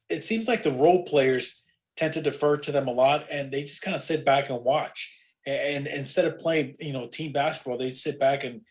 it 0.09 0.25
seems 0.25 0.47
like 0.47 0.63
the 0.63 0.71
role 0.71 1.03
players 1.03 1.63
tend 1.95 2.15
to 2.15 2.21
defer 2.21 2.57
to 2.57 2.71
them 2.71 2.87
a 2.87 2.91
lot, 2.91 3.27
and 3.29 3.51
they 3.51 3.61
just 3.61 3.83
kind 3.83 3.95
of 3.95 4.01
sit 4.01 4.25
back 4.25 4.49
and 4.49 4.63
watch. 4.63 5.15
And, 5.45 5.85
and 5.85 5.87
instead 5.87 6.25
of 6.25 6.39
playing, 6.39 6.77
you 6.79 6.93
know, 6.93 7.07
team 7.07 7.31
basketball, 7.31 7.77
they 7.77 7.91
sit 7.91 8.19
back 8.19 8.43
and 8.43 8.61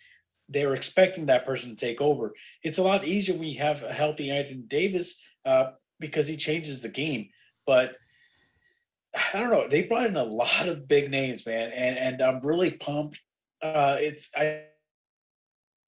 they're 0.48 0.74
expecting 0.74 1.26
that 1.26 1.46
person 1.46 1.70
to 1.70 1.76
take 1.76 2.00
over. 2.00 2.34
It's 2.64 2.78
a 2.78 2.82
lot 2.82 3.04
easier 3.04 3.36
when 3.36 3.48
you 3.48 3.60
have 3.60 3.84
a 3.84 3.92
healthy 3.92 4.30
Anthony 4.30 4.62
Davis 4.66 5.22
uh, 5.44 5.70
because 6.02 6.26
he 6.26 6.36
changes 6.36 6.82
the 6.82 6.90
game. 6.90 7.30
But 7.66 7.96
I 9.14 9.40
don't 9.40 9.50
know. 9.50 9.68
They 9.68 9.84
brought 9.84 10.06
in 10.06 10.16
a 10.16 10.24
lot 10.24 10.68
of 10.68 10.86
big 10.86 11.10
names, 11.10 11.46
man, 11.46 11.70
and 11.72 11.96
and 11.96 12.20
I'm 12.20 12.44
really 12.44 12.70
pumped. 12.72 13.20
Uh, 13.62 13.96
it's 13.98 14.30
I, 14.36 14.64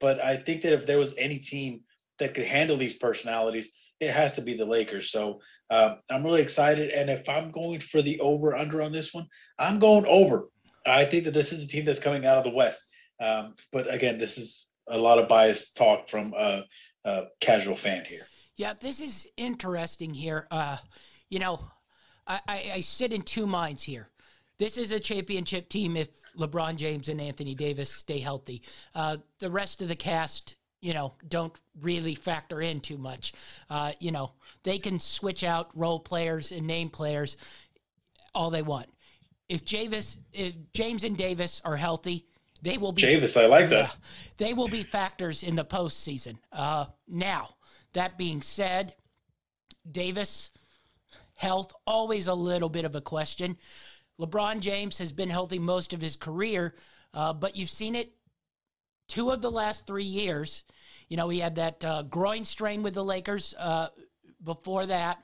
but 0.01 0.23
I 0.25 0.37
think 0.37 0.63
that 0.63 0.73
if 0.73 0.87
there 0.87 0.99
was 0.99 1.15
any 1.19 1.39
team 1.39 1.81
that 2.19 2.35
could 2.35 2.45
handle 2.45 2.77
these 2.77 2.97
personalities, 2.97 3.73
it 4.01 4.13
has 4.13 4.35
to 4.35 4.43
be 4.43 4.55
the 4.55 4.67
Lakers. 4.67 5.11
So 5.11 5.41
uh, 5.71 5.97
I'm 6.11 6.25
really 6.25 6.43
excited. 6.43 6.91
And 6.91 7.11
if 7.11 7.29
I'm 7.29 7.51
going 7.51 7.81
for 7.81 8.03
the 8.03 8.21
over 8.21 8.57
under 8.57 8.83
on 8.83 8.93
this 8.93 9.13
one, 9.13 9.27
I'm 9.59 9.79
going 9.79 10.07
over. 10.07 10.49
I 10.87 11.07
think 11.07 11.25
that 11.25 11.35
this 11.35 11.53
is 11.53 11.65
a 11.65 11.69
team 11.69 11.85
that's 11.85 12.01
coming 12.01 12.27
out 12.27 12.39
of 12.39 12.45
the 12.45 12.51
West. 12.51 12.83
Um, 13.21 13.55
but 13.73 13.93
again, 13.93 14.19
this 14.19 14.37
is 14.37 14.71
a 14.89 14.99
lot 14.99 15.19
of 15.19 15.29
biased 15.29 15.77
talk 15.77 16.09
from 16.09 16.35
a, 16.37 16.65
a 17.05 17.25
casual 17.41 17.77
fan 17.77 18.05
here. 18.05 18.27
Yeah, 18.57 18.75
this 18.79 19.01
is 19.01 19.27
interesting 19.37 20.15
here. 20.15 20.47
Uh, 20.51 20.77
you 21.29 21.39
know, 21.39 21.61
I, 22.27 22.41
I, 22.47 22.71
I 22.75 22.81
sit 22.81 23.13
in 23.13 23.23
two 23.23 23.47
minds 23.47 23.83
here. 23.83 24.09
This 24.59 24.79
is 24.79 24.93
a 24.93 25.01
championship 25.01 25.69
team 25.69 25.97
if 25.97 26.09
LeBron 26.35 26.77
James 26.77 27.09
and 27.09 27.21
Anthony 27.21 27.57
Davis 27.57 27.91
stay 27.91 28.21
healthy. 28.21 28.63
Uh, 28.95 29.17
the 29.41 29.51
rest 29.51 29.83
of 29.83 29.89
the 29.89 29.97
cast, 29.97 30.55
you 30.81 30.95
know, 30.95 31.15
don't 31.27 31.53
really 31.81 32.15
factor 32.15 32.61
in 32.61 32.81
too 32.81 32.97
much. 32.97 33.33
Uh, 33.69 33.93
you 33.99 34.13
know, 34.13 34.33
they 34.63 34.79
can 34.79 35.01
switch 35.01 35.43
out 35.43 35.71
role 35.75 35.99
players 35.99 36.53
and 36.53 36.67
name 36.67 36.89
players 36.89 37.37
all 38.35 38.51
they 38.51 38.63
want. 38.63 38.87
If 39.49 39.65
Javis, 39.65 40.19
if 40.33 40.55
James 40.73 41.03
and 41.03 41.17
Davis 41.17 41.61
are 41.65 41.77
healthy, 41.77 42.27
they 42.63 42.79
will 42.79 42.93
be. 42.93 43.03
Javis, 43.03 43.37
I 43.37 43.47
like 43.47 43.71
that. 43.71 43.95
they 44.39 44.55
will 44.55 44.69
be 44.69 44.83
factors 44.83 45.43
in 45.43 45.57
the 45.57 45.65
postseason. 45.65 46.39
Uh, 46.53 46.87
now, 47.09 47.57
that 47.95 48.19
being 48.19 48.43
said, 48.43 48.95
Davis 49.91 50.51
health 51.37 51.73
always 51.87 52.27
a 52.27 52.35
little 52.35 52.69
bit 52.69 52.85
of 52.85 52.95
a 52.95 53.01
question. 53.01 53.57
LeBron 54.21 54.61
James 54.61 54.99
has 54.99 55.13
been 55.13 55.31
healthy 55.31 55.59
most 55.59 55.93
of 55.93 56.01
his 56.01 56.17
career, 56.17 56.75
uh, 57.13 57.33
but 57.33 57.57
you've 57.57 57.69
seen 57.69 57.95
it 57.95 58.13
two 59.09 59.31
of 59.31 59.41
the 59.41 59.51
last 59.51 59.87
three 59.87 60.05
years. 60.05 60.65
You 61.09 61.17
know, 61.17 61.29
he 61.29 61.41
had 61.41 61.57
that 61.57 61.85
uh, 61.85 62.03
groin 62.03 62.45
strain 62.45 62.83
with 62.83 62.95
the 62.95 63.05
Lakers 63.05 63.55
uh, 63.59 63.89
before 64.43 64.87
that. 64.87 65.19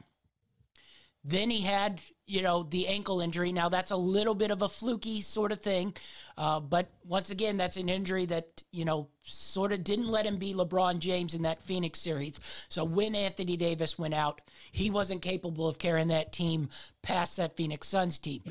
Then 1.25 1.51
he 1.51 1.63
had, 1.63 2.01
you 2.31 2.43
know, 2.43 2.63
the 2.63 2.87
ankle 2.87 3.21
injury. 3.21 3.51
Now 3.51 3.69
that's 3.69 3.91
a 3.91 3.97
little 3.97 4.37
bit 4.37 4.53
of 4.53 4.63
a 4.63 4.69
fluky 4.69 5.21
sort 5.21 5.51
of 5.51 5.61
thing, 5.61 5.97
uh, 6.39 6.61
but 6.61 6.87
once 7.05 7.31
again, 7.31 7.57
that's 7.57 7.77
an 7.77 7.89
injury 7.89 8.25
that 8.27 8.63
you 8.71 8.85
know 8.85 9.09
sort 9.25 9.73
of 9.73 9.83
didn't 9.83 10.07
let 10.07 10.27
him 10.27 10.37
be 10.37 10.55
LeBron 10.55 11.01
James 11.01 11.35
in 11.35 11.43
that 11.43 11.61
Phoenix 11.61 11.99
series. 11.99 12.39
So 12.69 12.85
when 12.85 13.17
Anthony 13.17 13.57
Davis 13.57 13.99
went 13.99 14.15
out, 14.15 14.43
he 14.71 14.91
wasn't 14.91 15.23
capable 15.23 15.67
of 15.67 15.79
carrying 15.79 16.07
that 16.09 16.33
team 16.33 16.69
past 17.03 17.37
that 17.37 17.57
Phoenix 17.57 17.89
Suns 17.89 18.21
team. 18.21 18.45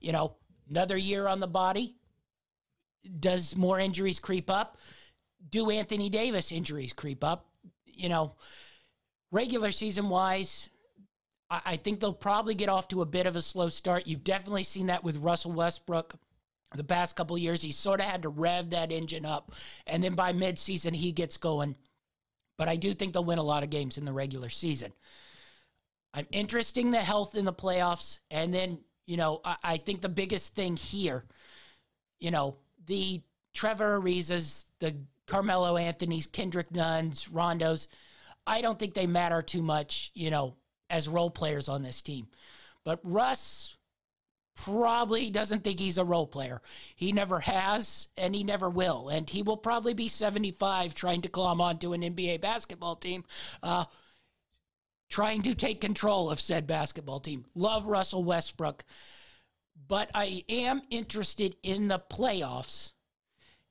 You 0.00 0.12
know, 0.12 0.36
another 0.70 0.96
year 0.96 1.28
on 1.28 1.40
the 1.40 1.46
body. 1.46 1.94
Does 3.20 3.54
more 3.54 3.78
injuries 3.78 4.18
creep 4.18 4.48
up? 4.48 4.78
Do 5.50 5.68
Anthony 5.68 6.08
Davis 6.08 6.50
injuries 6.50 6.94
creep 6.94 7.22
up? 7.22 7.46
You 7.84 8.08
know, 8.08 8.34
regular 9.30 9.72
season 9.72 10.08
wise, 10.08 10.70
I 11.48 11.76
think 11.76 12.00
they'll 12.00 12.12
probably 12.12 12.54
get 12.54 12.68
off 12.68 12.88
to 12.88 13.02
a 13.02 13.06
bit 13.06 13.26
of 13.26 13.36
a 13.36 13.42
slow 13.42 13.68
start. 13.68 14.06
You've 14.06 14.24
definitely 14.24 14.64
seen 14.64 14.88
that 14.88 15.04
with 15.04 15.18
Russell 15.18 15.52
Westbrook 15.52 16.16
the 16.74 16.84
past 16.84 17.14
couple 17.14 17.38
years. 17.38 17.62
He 17.62 17.70
sort 17.70 18.00
of 18.00 18.06
had 18.06 18.22
to 18.22 18.28
rev 18.28 18.70
that 18.70 18.90
engine 18.90 19.24
up, 19.24 19.52
and 19.86 20.02
then 20.02 20.14
by 20.14 20.32
midseason 20.32 20.94
he 20.94 21.12
gets 21.12 21.36
going. 21.36 21.76
But 22.58 22.68
I 22.68 22.76
do 22.76 22.94
think 22.94 23.12
they'll 23.12 23.24
win 23.24 23.38
a 23.38 23.44
lot 23.44 23.62
of 23.62 23.70
games 23.70 23.98
in 23.98 24.04
the 24.04 24.12
regular 24.12 24.48
season. 24.48 24.92
I'm 26.12 26.26
interesting 26.32 26.90
the 26.90 26.98
health 26.98 27.34
in 27.34 27.44
the 27.44 27.52
playoffs, 27.52 28.18
and 28.30 28.52
then 28.52 28.80
you 29.06 29.16
know 29.16 29.40
I, 29.44 29.56
I 29.62 29.76
think 29.76 30.00
the 30.00 30.08
biggest 30.08 30.54
thing 30.54 30.76
here, 30.76 31.24
you 32.18 32.32
know, 32.32 32.56
the 32.86 33.22
Trevor 33.54 34.00
Arizas, 34.00 34.64
the 34.80 34.96
Carmelo 35.26 35.76
Anthony's, 35.76 36.26
Kendrick 36.26 36.72
Nunn's, 36.72 37.28
Rondos. 37.28 37.86
I 38.46 38.60
don't 38.60 38.78
think 38.78 38.94
they 38.94 39.06
matter 39.06 39.42
too 39.42 39.62
much, 39.62 40.12
you 40.14 40.30
know, 40.30 40.56
as 40.90 41.08
role 41.08 41.30
players 41.30 41.68
on 41.68 41.82
this 41.82 42.02
team. 42.02 42.28
But 42.84 43.00
Russ 43.02 43.76
probably 44.56 45.30
doesn't 45.30 45.62
think 45.62 45.78
he's 45.78 45.98
a 45.98 46.04
role 46.04 46.26
player. 46.26 46.60
He 46.94 47.12
never 47.12 47.40
has, 47.40 48.08
and 48.16 48.34
he 48.34 48.42
never 48.42 48.68
will. 48.68 49.08
And 49.08 49.28
he 49.28 49.42
will 49.42 49.56
probably 49.56 49.94
be 49.94 50.08
75 50.08 50.94
trying 50.94 51.22
to 51.22 51.28
climb 51.28 51.60
onto 51.60 51.92
an 51.92 52.00
NBA 52.00 52.40
basketball 52.40 52.96
team, 52.96 53.24
uh, 53.62 53.84
trying 55.08 55.42
to 55.42 55.54
take 55.54 55.80
control 55.80 56.30
of 56.30 56.40
said 56.40 56.66
basketball 56.66 57.20
team. 57.20 57.44
Love 57.54 57.86
Russell 57.86 58.24
Westbrook, 58.24 58.84
but 59.86 60.10
I 60.14 60.44
am 60.48 60.82
interested 60.90 61.56
in 61.62 61.88
the 61.88 61.98
playoffs. 61.98 62.92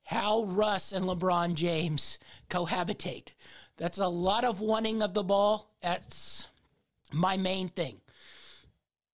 How 0.04 0.44
Russ 0.44 0.92
and 0.92 1.06
LeBron 1.06 1.56
James 1.56 2.20
cohabitate. 2.48 3.30
That's 3.78 3.98
a 3.98 4.08
lot 4.08 4.46
of 4.46 4.62
wanting 4.62 5.02
of 5.02 5.16
the 5.16 5.24
ball. 5.24 5.74
That's 5.82 6.48
my 7.16 7.38
main 7.38 7.70
thing. 7.70 8.02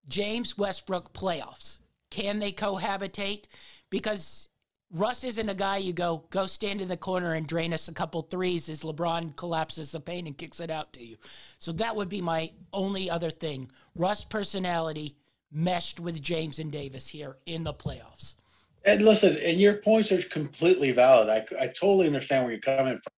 James 0.08 0.58
Westbrook 0.58 1.14
playoffs. 1.14 1.78
Can 2.10 2.40
they 2.40 2.52
cohabitate? 2.52 3.46
Because 3.90 4.50
Russ 4.92 5.24
isn't 5.24 5.48
a 5.48 5.54
guy 5.54 5.78
you 5.78 5.94
go, 5.94 6.26
go 6.32 6.48
stand 6.48 6.82
in 6.82 6.90
the 6.90 6.98
corner 6.98 7.34
and 7.34 7.48
drain 7.48 7.74
us 7.74 7.88
a 7.88 7.94
couple 7.94 8.22
threes 8.24 8.68
as 8.68 8.82
LeBron 8.82 9.38
collapses 9.38 9.92
the 9.92 10.00
paint 10.00 10.28
and 10.28 10.38
kicks 10.38 10.60
it 10.60 10.70
out 10.70 10.92
to 10.94 11.06
you. 11.06 11.18
So 11.60 11.72
that 11.74 11.96
would 11.96 12.10
be 12.10 12.22
my 12.22 12.52
only 12.74 13.10
other 13.10 13.30
thing. 13.30 13.72
Russ 13.96 14.26
personality 14.26 15.16
meshed 15.52 16.00
with 16.00 16.22
James 16.22 16.60
and 16.60 16.72
Davis 16.72 17.08
here 17.08 17.38
in 17.46 17.64
the 17.64 17.74
playoffs. 17.74 18.36
And 18.84 19.04
listen, 19.04 19.38
and 19.38 19.62
your 19.62 19.76
points 19.76 20.12
are 20.12 20.22
completely 20.24 20.92
valid. 20.92 21.30
I, 21.30 21.46
I 21.64 21.68
totally 21.68 22.08
understand 22.08 22.44
where 22.44 22.52
you're 22.52 22.62
coming 22.62 23.00
from, 23.00 23.14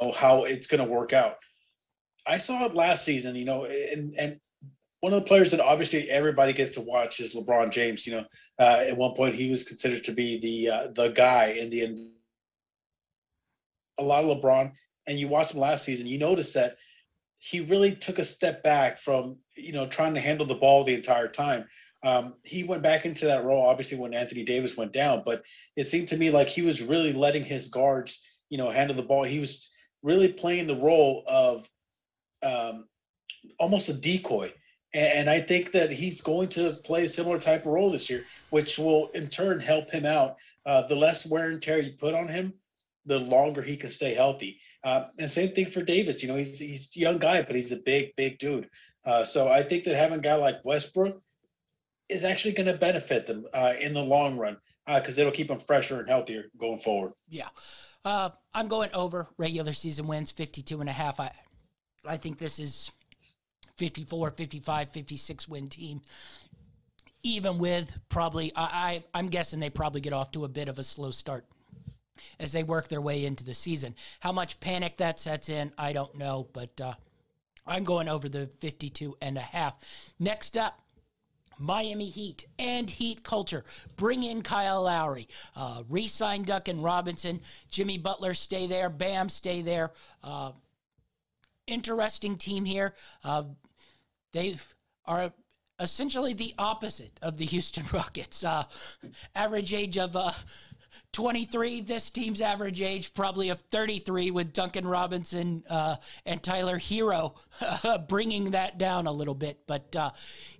oh, 0.00 0.12
how 0.12 0.42
it's 0.42 0.66
going 0.66 0.84
to 0.84 0.90
work 0.90 1.12
out. 1.12 1.36
I 2.26 2.38
saw 2.38 2.64
it 2.64 2.74
last 2.74 3.04
season, 3.04 3.36
you 3.36 3.44
know, 3.44 3.64
and 3.66 4.14
and 4.18 4.40
one 5.00 5.12
of 5.12 5.20
the 5.22 5.28
players 5.28 5.50
that 5.50 5.60
obviously 5.60 6.10
everybody 6.10 6.54
gets 6.54 6.72
to 6.72 6.80
watch 6.80 7.20
is 7.20 7.34
LeBron 7.34 7.70
James. 7.70 8.06
You 8.06 8.14
know, 8.14 8.24
uh, 8.58 8.84
at 8.88 8.96
one 8.96 9.14
point 9.14 9.34
he 9.34 9.50
was 9.50 9.62
considered 9.62 10.04
to 10.04 10.12
be 10.12 10.40
the 10.40 10.70
uh, 10.70 10.86
the 10.94 11.08
guy 11.08 11.56
in 11.58 11.70
the 11.70 12.10
a 13.98 14.02
lot 14.02 14.24
of 14.24 14.38
LeBron. 14.38 14.72
And 15.06 15.20
you 15.20 15.28
watched 15.28 15.52
him 15.52 15.60
last 15.60 15.84
season, 15.84 16.06
you 16.06 16.18
notice 16.18 16.54
that 16.54 16.76
he 17.38 17.60
really 17.60 17.94
took 17.94 18.18
a 18.18 18.24
step 18.24 18.62
back 18.62 18.98
from 18.98 19.36
you 19.54 19.72
know 19.72 19.86
trying 19.86 20.14
to 20.14 20.20
handle 20.20 20.46
the 20.46 20.54
ball 20.54 20.84
the 20.84 20.94
entire 20.94 21.28
time. 21.28 21.66
Um, 22.02 22.36
he 22.42 22.64
went 22.64 22.82
back 22.82 23.04
into 23.04 23.26
that 23.26 23.44
role 23.44 23.66
obviously 23.66 23.98
when 23.98 24.14
Anthony 24.14 24.44
Davis 24.44 24.76
went 24.76 24.92
down, 24.92 25.22
but 25.24 25.42
it 25.76 25.86
seemed 25.86 26.08
to 26.08 26.16
me 26.16 26.30
like 26.30 26.48
he 26.48 26.62
was 26.62 26.82
really 26.82 27.12
letting 27.12 27.44
his 27.44 27.68
guards 27.68 28.26
you 28.48 28.56
know 28.56 28.70
handle 28.70 28.96
the 28.96 29.02
ball. 29.02 29.24
He 29.24 29.40
was 29.40 29.68
really 30.02 30.32
playing 30.32 30.66
the 30.66 30.76
role 30.76 31.24
of 31.26 31.68
um, 32.44 32.86
almost 33.58 33.88
a 33.88 33.94
decoy. 33.94 34.52
And 34.92 35.28
I 35.28 35.40
think 35.40 35.72
that 35.72 35.90
he's 35.90 36.20
going 36.20 36.48
to 36.50 36.74
play 36.84 37.04
a 37.04 37.08
similar 37.08 37.40
type 37.40 37.62
of 37.62 37.72
role 37.72 37.90
this 37.90 38.08
year, 38.08 38.24
which 38.50 38.78
will 38.78 39.08
in 39.08 39.26
turn 39.26 39.58
help 39.58 39.90
him 39.90 40.06
out. 40.06 40.36
Uh, 40.64 40.86
the 40.86 40.94
less 40.94 41.26
wear 41.26 41.50
and 41.50 41.60
tear 41.60 41.80
you 41.80 41.94
put 41.98 42.14
on 42.14 42.28
him, 42.28 42.54
the 43.04 43.18
longer 43.18 43.60
he 43.60 43.76
can 43.76 43.90
stay 43.90 44.14
healthy. 44.14 44.60
Uh, 44.84 45.06
and 45.18 45.28
same 45.28 45.52
thing 45.52 45.66
for 45.66 45.82
Davis. 45.82 46.22
You 46.22 46.28
know, 46.28 46.36
he's 46.36 46.60
he's 46.60 46.90
a 46.96 47.00
young 47.00 47.18
guy, 47.18 47.42
but 47.42 47.56
he's 47.56 47.72
a 47.72 47.76
big, 47.76 48.14
big 48.16 48.38
dude. 48.38 48.70
Uh, 49.04 49.24
so 49.24 49.50
I 49.50 49.62
think 49.62 49.84
that 49.84 49.96
having 49.96 50.18
a 50.18 50.22
guy 50.22 50.36
like 50.36 50.64
Westbrook 50.64 51.20
is 52.08 52.22
actually 52.22 52.54
going 52.54 52.66
to 52.66 52.74
benefit 52.74 53.26
them 53.26 53.46
uh, 53.52 53.72
in 53.80 53.94
the 53.94 54.02
long 54.02 54.36
run 54.36 54.58
because 54.86 55.18
uh, 55.18 55.22
it'll 55.22 55.32
keep 55.32 55.48
them 55.48 55.58
fresher 55.58 55.98
and 55.98 56.08
healthier 56.08 56.44
going 56.58 56.78
forward. 56.78 57.12
Yeah. 57.28 57.48
Uh, 58.04 58.30
I'm 58.52 58.68
going 58.68 58.90
over 58.92 59.28
regular 59.38 59.72
season 59.72 60.06
wins, 60.06 60.30
52 60.30 60.80
and 60.80 60.90
a 60.90 60.92
half. 60.92 61.18
I, 61.18 61.32
I 62.06 62.16
think 62.16 62.38
this 62.38 62.58
is 62.58 62.90
54, 63.76 64.30
55, 64.30 64.90
56 64.90 65.48
win 65.48 65.68
team. 65.68 66.00
Even 67.22 67.58
with 67.58 67.98
probably, 68.08 68.52
I, 68.54 68.62
I, 68.62 69.04
I'm 69.18 69.28
guessing 69.28 69.60
they 69.60 69.70
probably 69.70 70.00
get 70.00 70.12
off 70.12 70.30
to 70.32 70.44
a 70.44 70.48
bit 70.48 70.68
of 70.68 70.78
a 70.78 70.82
slow 70.82 71.10
start 71.10 71.46
as 72.38 72.52
they 72.52 72.62
work 72.62 72.88
their 72.88 73.00
way 73.00 73.24
into 73.24 73.44
the 73.44 73.54
season. 73.54 73.94
How 74.20 74.32
much 74.32 74.60
panic 74.60 74.98
that 74.98 75.18
sets 75.18 75.48
in, 75.48 75.72
I 75.78 75.92
don't 75.92 76.14
know, 76.16 76.48
but 76.52 76.80
uh, 76.80 76.94
I'm 77.66 77.84
going 77.84 78.08
over 78.08 78.28
the 78.28 78.46
52 78.60 79.16
and 79.20 79.38
a 79.38 79.42
half. 79.42 79.76
Next 80.18 80.56
up, 80.56 80.80
Miami 81.58 82.06
Heat 82.06 82.46
and 82.58 82.90
Heat 82.90 83.22
culture. 83.22 83.64
Bring 83.96 84.22
in 84.22 84.42
Kyle 84.42 84.82
Lowry. 84.82 85.28
Uh, 85.54 85.82
re-sign 85.88 86.42
Duncan 86.42 86.82
Robinson. 86.82 87.40
Jimmy 87.70 87.96
Butler, 87.96 88.34
stay 88.34 88.66
there. 88.66 88.90
Bam, 88.90 89.28
stay 89.28 89.62
there. 89.62 89.92
Uh, 90.22 90.52
interesting 91.66 92.36
team 92.36 92.64
here. 92.64 92.94
Uh, 93.22 93.44
they 94.32 94.56
are 95.06 95.32
essentially 95.78 96.32
the 96.32 96.54
opposite 96.58 97.18
of 97.22 97.38
the 97.38 97.44
Houston 97.46 97.84
Rockets. 97.92 98.44
Uh, 98.44 98.64
average 99.34 99.72
age 99.74 99.98
of 99.98 100.16
uh, 100.16 100.32
23. 101.12 101.80
This 101.80 102.10
team's 102.10 102.40
average 102.40 102.80
age 102.80 103.14
probably 103.14 103.48
of 103.48 103.60
33, 103.60 104.30
with 104.30 104.52
Duncan 104.52 104.86
Robinson 104.86 105.64
uh, 105.68 105.96
and 106.24 106.42
Tyler 106.42 106.78
Herro 106.78 107.34
bringing 108.08 108.52
that 108.52 108.78
down 108.78 109.06
a 109.06 109.12
little 109.12 109.34
bit. 109.34 109.60
But 109.66 109.94
uh, 109.96 110.10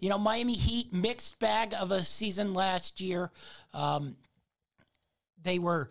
you 0.01 0.09
know, 0.09 0.19
Miami 0.19 0.55
Heat 0.55 0.93
mixed 0.93 1.39
bag 1.39 1.75
of 1.79 1.91
a 1.91 2.03
season 2.03 2.55
last 2.55 3.01
year. 3.01 3.31
Um, 3.73 4.17
they 5.43 5.59
were 5.59 5.91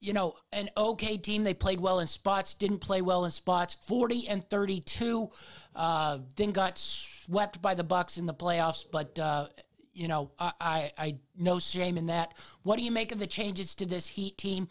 you 0.00 0.12
know, 0.12 0.34
an 0.52 0.70
okay 0.76 1.16
team. 1.16 1.44
They 1.44 1.54
played 1.54 1.80
well 1.80 2.00
in 2.00 2.06
spots, 2.06 2.54
didn't 2.54 2.78
play 2.78 3.02
well 3.02 3.24
in 3.24 3.30
spots. 3.30 3.76
40 3.86 4.28
and 4.28 4.48
32, 4.48 5.30
uh, 5.76 6.18
then 6.36 6.52
got 6.52 6.78
swept 6.78 7.60
by 7.60 7.74
the 7.74 7.84
Bucks 7.84 8.16
in 8.16 8.26
the 8.26 8.34
playoffs. 8.34 8.84
But 8.90 9.18
uh, 9.18 9.46
you 9.92 10.08
know, 10.08 10.30
I, 10.38 10.52
I, 10.60 10.92
I 10.98 11.16
no 11.36 11.58
shame 11.58 11.98
in 11.98 12.06
that. 12.06 12.34
What 12.62 12.76
do 12.76 12.82
you 12.82 12.90
make 12.90 13.12
of 13.12 13.18
the 13.18 13.26
changes 13.26 13.74
to 13.76 13.86
this 13.86 14.08
Heat 14.08 14.38
team? 14.38 14.68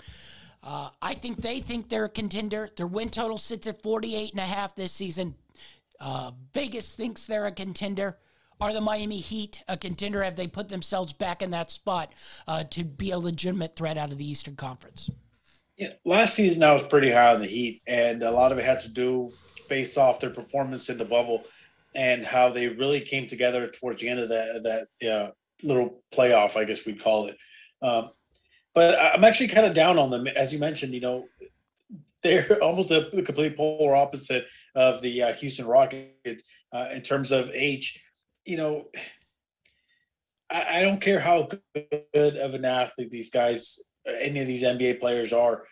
Uh, 0.64 0.90
I 1.02 1.14
think 1.14 1.42
they 1.42 1.62
think 1.62 1.90
they're 1.90 2.06
a 2.06 2.10
contender. 2.10 2.70
Their 2.76 2.88
win 2.88 3.10
total 3.10 3.38
sits 3.38 3.68
at 3.68 3.82
48 3.82 4.32
and 4.32 4.42
a 4.42 4.46
half 4.46 4.76
this 4.76 4.92
season. 4.92 5.36
Uh, 6.00 6.32
Vegas 6.54 6.94
thinks 6.96 7.26
they're 7.26 7.46
a 7.46 7.52
contender. 7.52 8.18
Are 8.62 8.74
the 8.74 8.82
Miami 8.82 9.20
Heat 9.20 9.64
a 9.68 9.78
contender? 9.78 10.24
Have 10.24 10.36
they 10.36 10.48
put 10.48 10.70
themselves 10.70 11.14
back 11.14 11.42
in 11.42 11.52
that 11.52 11.72
spot 11.72 12.14
uh, 12.48 12.64
to 12.66 12.84
be 12.84 13.12
a 13.12 13.20
legitimate 13.20 13.76
threat 13.76 13.98
out 13.98 14.12
of 14.12 14.18
the 14.18 14.30
Eastern 14.30 14.56
Conference? 14.56 15.10
Yeah, 15.78 15.94
last 16.04 16.36
season 16.36 16.62
I 16.64 16.74
was 16.74 16.86
pretty 16.86 17.10
high 17.10 17.34
on 17.34 17.40
the 17.40 17.48
Heat, 17.48 17.82
and 17.88 18.22
a 18.22 18.32
lot 18.32 18.52
of 18.52 18.58
it 18.58 18.66
had 18.66 18.82
to 18.82 18.90
do 18.90 19.32
based 19.70 19.98
off 19.98 20.20
their 20.20 20.30
performance 20.30 20.90
in 20.90 20.98
the 20.98 21.06
bubble 21.06 21.46
and 21.96 22.26
how 22.26 22.50
they 22.50 22.68
really 22.68 23.00
came 23.00 23.28
together 23.28 23.68
towards 23.68 24.02
the 24.02 24.10
end 24.10 24.20
of 24.20 24.30
that 24.30 24.88
that 25.02 25.10
uh, 25.10 25.32
little 25.64 26.04
playoff, 26.14 26.58
I 26.58 26.66
guess 26.66 26.86
we'd 26.86 27.02
call 27.02 27.28
it. 27.28 27.38
Um, 27.82 28.10
but 28.74 29.00
I'm 29.00 29.24
actually 29.24 29.48
kind 29.48 29.66
of 29.66 29.74
down 29.74 29.98
on 29.98 30.10
them, 30.10 30.28
as 30.28 30.52
you 30.52 30.60
mentioned. 30.60 30.94
You 30.94 31.02
know, 31.02 31.26
they're 32.24 32.60
almost 32.62 32.92
a, 32.92 33.10
complete 33.26 33.56
polar 33.56 33.96
opposite 33.96 34.48
of 34.76 35.02
the 35.02 35.24
uh, 35.24 35.34
Houston 35.34 35.66
Rockets 35.66 36.44
uh, 36.74 36.88
in 36.94 37.02
terms 37.02 37.32
of 37.32 37.50
age. 37.54 38.04
You 38.50 38.58
know, 38.58 38.88
I, 40.52 40.80
I, 40.80 40.82
don't 40.82 41.00
care 41.00 41.20
how 41.20 41.48
good 41.76 42.38
of 42.38 42.56
an 42.56 42.66
athlete 42.66 43.12
these 43.12 43.30
guys, 43.30 43.80
any 44.08 44.40
of 44.40 44.48
these 44.48 44.64
NBA 44.64 45.00
players 45.00 45.32
are. 45.32 45.66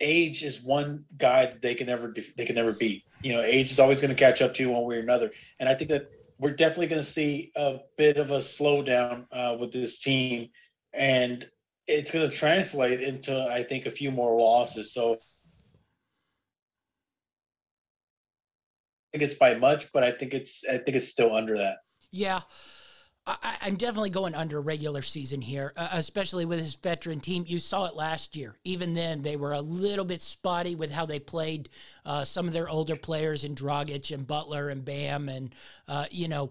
Age 0.00 0.44
is 0.44 0.62
one 0.62 1.04
guy 1.16 1.46
that 1.46 1.60
they 1.60 1.74
can 1.74 1.88
never 1.88 2.14
they 2.36 2.46
can 2.46 2.54
never 2.54 2.72
beat. 2.72 3.02
You 3.22 3.34
know, 3.34 3.42
age 3.42 3.70
is 3.70 3.80
always 3.80 4.00
going 4.00 4.14
to 4.14 4.18
catch 4.18 4.40
up 4.40 4.54
to 4.54 4.62
you 4.62 4.70
one 4.70 4.84
way 4.84 4.96
or 4.96 5.00
another. 5.00 5.30
And 5.58 5.68
I 5.68 5.74
think 5.74 5.90
that 5.90 6.10
we're 6.38 6.52
definitely 6.52 6.86
going 6.86 7.02
to 7.02 7.06
see 7.06 7.50
a 7.54 7.80
bit 7.98 8.16
of 8.16 8.30
a 8.30 8.38
slowdown 8.38 9.26
uh, 9.30 9.56
with 9.58 9.72
this 9.72 9.98
team, 9.98 10.50
and 10.94 11.46
it's 11.86 12.12
going 12.12 12.30
to 12.30 12.34
translate 12.34 13.02
into 13.02 13.46
I 13.46 13.64
think 13.64 13.84
a 13.84 13.90
few 13.90 14.10
more 14.10 14.40
losses. 14.40 14.94
So 14.94 15.14
I 19.12 19.18
think 19.18 19.24
it's 19.24 19.34
by 19.34 19.54
much, 19.54 19.92
but 19.92 20.04
I 20.04 20.12
think 20.12 20.32
it's 20.32 20.64
I 20.64 20.78
think 20.78 20.96
it's 20.96 21.08
still 21.08 21.34
under 21.34 21.58
that. 21.58 21.78
Yeah. 22.10 22.40
I, 23.26 23.68
am 23.68 23.76
definitely 23.76 24.10
going 24.10 24.34
under 24.34 24.60
regular 24.60 25.02
season 25.02 25.40
here, 25.42 25.72
uh, 25.76 25.88
especially 25.92 26.44
with 26.44 26.58
his 26.58 26.76
veteran 26.76 27.20
team. 27.20 27.44
You 27.46 27.58
saw 27.58 27.86
it 27.86 27.94
last 27.94 28.34
year. 28.34 28.56
Even 28.64 28.94
then, 28.94 29.22
they 29.22 29.36
were 29.36 29.52
a 29.52 29.60
little 29.60 30.04
bit 30.04 30.22
spotty 30.22 30.74
with 30.74 30.90
how 30.90 31.06
they 31.06 31.20
played 31.20 31.68
uh, 32.04 32.24
some 32.24 32.46
of 32.46 32.52
their 32.52 32.68
older 32.68 32.96
players 32.96 33.44
in 33.44 33.54
Dragic 33.54 34.12
and 34.12 34.26
Butler 34.26 34.70
and 34.70 34.84
Bam, 34.84 35.28
and 35.28 35.54
uh, 35.86 36.06
you 36.10 36.28
know 36.28 36.50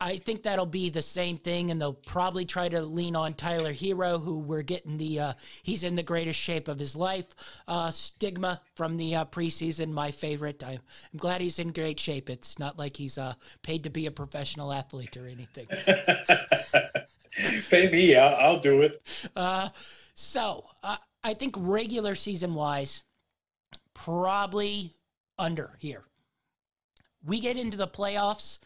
I 0.00 0.16
think 0.16 0.42
that'll 0.42 0.64
be 0.64 0.88
the 0.88 1.02
same 1.02 1.36
thing, 1.36 1.70
and 1.70 1.78
they'll 1.78 1.92
probably 1.92 2.46
try 2.46 2.70
to 2.70 2.80
lean 2.80 3.14
on 3.14 3.34
Tyler 3.34 3.72
Herro, 3.72 4.22
who 4.22 4.38
we're 4.38 4.62
getting 4.62 4.96
the 4.96 5.20
uh, 5.20 5.32
he's 5.62 5.82
in 5.82 5.94
the 5.94 6.02
greatest 6.02 6.40
shape 6.40 6.68
of 6.68 6.78
his 6.78 6.96
life 6.96 7.26
uh, 7.68 7.90
stigma 7.90 8.62
from 8.74 8.96
the 8.96 9.14
uh, 9.14 9.24
preseason. 9.26 9.92
My 9.92 10.10
favorite. 10.10 10.64
I, 10.64 10.72
am 10.72 10.80
glad 11.18 11.42
he's 11.42 11.58
in 11.58 11.72
great 11.72 12.00
shape. 12.00 12.30
It's 12.30 12.58
not 12.58 12.78
like 12.78 12.96
he's 12.96 13.18
uh, 13.18 13.34
paid 13.62 13.84
to 13.84 13.90
be 13.90 14.06
a 14.06 14.10
professional 14.10 14.72
athlete 14.72 15.18
or 15.18 15.26
anything. 15.26 15.66
Maybe 17.70 18.16
I'll, 18.16 18.34
I'll 18.36 18.60
do 18.60 18.80
it. 18.80 19.02
Uh, 19.36 19.68
so 20.14 20.64
uh, 20.82 20.96
I 21.22 21.34
think 21.34 21.56
regular 21.58 22.14
season 22.14 22.54
wise, 22.54 23.04
probably 23.92 24.92
under 25.38 25.72
here. 25.78 26.04
We 27.26 27.40
get 27.40 27.58
into 27.58 27.76
the 27.76 27.88
playoffs 27.88 28.60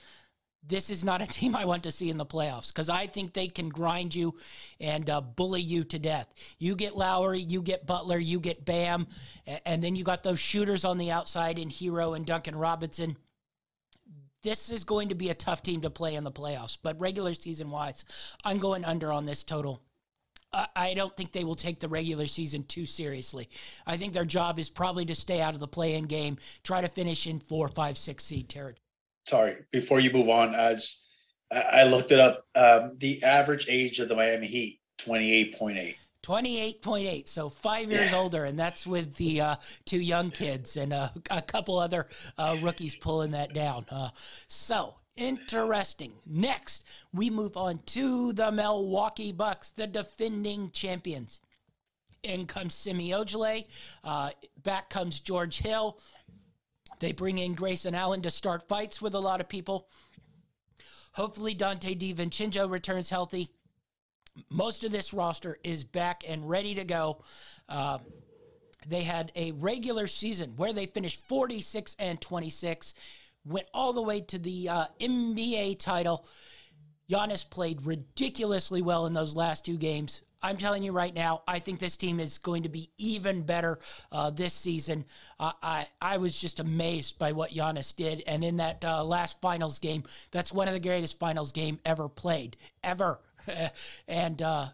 this 0.66 0.90
is 0.90 1.02
not 1.04 1.22
a 1.22 1.26
team 1.28 1.56
I 1.56 1.64
want 1.64 1.82
to 1.84 1.92
see 1.92 2.10
in 2.10 2.16
the 2.16 2.26
playoffs 2.26 2.68
because 2.68 2.88
I 2.88 3.06
think 3.06 3.32
they 3.32 3.48
can 3.48 3.68
grind 3.68 4.14
you 4.14 4.36
and 4.80 5.08
uh, 5.08 5.20
bully 5.20 5.62
you 5.62 5.84
to 5.84 5.98
death. 5.98 6.32
You 6.58 6.76
get 6.76 6.96
Lowry, 6.96 7.40
you 7.40 7.62
get 7.62 7.86
Butler, 7.86 8.18
you 8.18 8.40
get 8.40 8.64
Bam, 8.64 9.06
and 9.64 9.82
then 9.82 9.96
you 9.96 10.04
got 10.04 10.22
those 10.22 10.38
shooters 10.38 10.84
on 10.84 10.98
the 10.98 11.10
outside 11.10 11.58
in 11.58 11.70
Herro 11.70 12.14
and 12.14 12.26
Duncan 12.26 12.56
Robinson. 12.56 13.16
This 14.42 14.70
is 14.70 14.84
going 14.84 15.08
to 15.08 15.14
be 15.16 15.30
a 15.30 15.34
tough 15.34 15.62
team 15.62 15.80
to 15.80 15.90
play 15.90 16.14
in 16.14 16.22
the 16.24 16.30
playoffs, 16.30 16.78
but 16.80 17.00
regular 17.00 17.34
season 17.34 17.70
wise, 17.70 18.04
I'm 18.44 18.58
going 18.58 18.84
under 18.84 19.12
on 19.12 19.24
this 19.24 19.42
total. 19.42 19.82
I 20.50 20.94
don't 20.94 21.14
think 21.14 21.32
they 21.32 21.44
will 21.44 21.56
take 21.56 21.78
the 21.78 21.90
regular 21.90 22.26
season 22.26 22.62
too 22.62 22.86
seriously. 22.86 23.50
I 23.86 23.98
think 23.98 24.14
their 24.14 24.24
job 24.24 24.58
is 24.58 24.70
probably 24.70 25.04
to 25.04 25.14
stay 25.14 25.42
out 25.42 25.52
of 25.52 25.60
the 25.60 25.68
play 25.68 25.94
in 25.94 26.04
game, 26.04 26.38
try 26.62 26.80
to 26.80 26.88
finish 26.88 27.26
in 27.26 27.38
four, 27.38 27.68
five, 27.68 27.98
six 27.98 28.24
seed 28.24 28.48
territory 28.48 28.87
sorry, 29.28 29.56
before 29.70 30.00
you 30.00 30.10
move 30.10 30.28
on, 30.28 30.54
as 30.54 31.02
I 31.50 31.84
looked 31.84 32.12
it 32.12 32.20
up, 32.20 32.44
um, 32.54 32.96
the 32.98 33.22
average 33.22 33.68
age 33.68 34.00
of 34.00 34.08
the 34.08 34.16
Miami 34.16 34.46
Heat, 34.46 34.80
28.8. 34.98 35.96
28.8 36.24 37.28
so 37.28 37.48
five 37.48 37.90
years 37.90 38.10
yeah. 38.10 38.18
older 38.18 38.44
and 38.44 38.58
that's 38.58 38.86
with 38.86 39.14
the 39.14 39.40
uh, 39.40 39.56
two 39.86 40.00
young 40.00 40.32
kids 40.32 40.76
and 40.76 40.92
uh, 40.92 41.08
a 41.30 41.40
couple 41.40 41.78
other 41.78 42.08
uh, 42.36 42.56
rookies 42.60 42.96
pulling 42.96 43.30
that 43.30 43.54
down 43.54 43.86
uh, 43.88 44.08
so 44.48 44.96
interesting 45.16 46.12
next 46.26 46.84
we 47.14 47.30
move 47.30 47.56
on 47.56 47.78
to 47.86 48.32
the 48.32 48.50
milwaukee 48.50 49.30
bucks 49.30 49.70
the 49.70 49.86
defending 49.86 50.70
champions 50.72 51.38
in 52.22 52.46
comes 52.46 52.74
Semi 52.74 53.10
Ojeleye. 53.10 53.66
Uh, 54.04 54.30
back 54.62 54.90
comes 54.90 55.20
George 55.20 55.58
Hill. 55.58 55.98
They 57.00 57.12
bring 57.12 57.38
in 57.38 57.54
Grayson 57.54 57.94
Allen 57.94 58.22
to 58.22 58.30
start 58.30 58.68
fights 58.68 59.00
with 59.00 59.14
a 59.14 59.20
lot 59.20 59.40
of 59.40 59.48
people. 59.48 59.88
Hopefully, 61.12 61.54
Donte 61.54 61.98
DiVincenzo 61.98 62.70
returns 62.70 63.10
healthy. 63.10 63.48
Most 64.50 64.84
of 64.84 64.92
this 64.92 65.12
roster 65.12 65.58
is 65.64 65.84
back 65.84 66.22
and 66.26 66.48
ready 66.48 66.74
to 66.74 66.84
go. 66.84 67.22
Uh, 67.68 67.98
they 68.86 69.02
had 69.02 69.32
a 69.34 69.52
regular 69.52 70.06
season 70.06 70.54
where 70.56 70.72
they 70.72 70.86
finished 70.86 71.26
46 71.26 71.96
and 71.98 72.20
26, 72.20 72.94
went 73.44 73.66
all 73.74 73.92
the 73.92 74.02
way 74.02 74.20
to 74.20 74.38
the 74.38 74.68
uh, 74.68 74.84
NBA 75.00 75.78
title. 75.80 76.24
Giannis 77.10 77.48
played 77.48 77.86
ridiculously 77.86 78.82
well 78.82 79.06
in 79.06 79.12
those 79.12 79.34
last 79.34 79.64
two 79.64 79.76
games. 79.76 80.22
I'm 80.42 80.56
telling 80.56 80.82
you 80.82 80.92
right 80.92 81.14
now, 81.14 81.42
I 81.46 81.58
think 81.58 81.78
this 81.80 81.96
team 81.96 82.20
is 82.20 82.38
going 82.38 82.62
to 82.62 82.68
be 82.68 82.90
even 82.98 83.42
better 83.42 83.78
uh, 84.12 84.30
this 84.30 84.54
season. 84.54 85.04
Uh, 85.38 85.52
I 85.62 85.86
I 86.00 86.18
was 86.18 86.38
just 86.38 86.60
amazed 86.60 87.18
by 87.18 87.32
what 87.32 87.50
Giannis 87.50 87.94
did, 87.94 88.22
and 88.26 88.44
in 88.44 88.58
that 88.58 88.84
uh, 88.84 89.04
last 89.04 89.40
finals 89.40 89.78
game, 89.78 90.04
that's 90.30 90.52
one 90.52 90.68
of 90.68 90.74
the 90.74 90.80
greatest 90.80 91.18
finals 91.18 91.52
game 91.52 91.80
ever 91.84 92.08
played, 92.08 92.56
ever. 92.82 93.20
and 94.08 94.42
uh, 94.42 94.68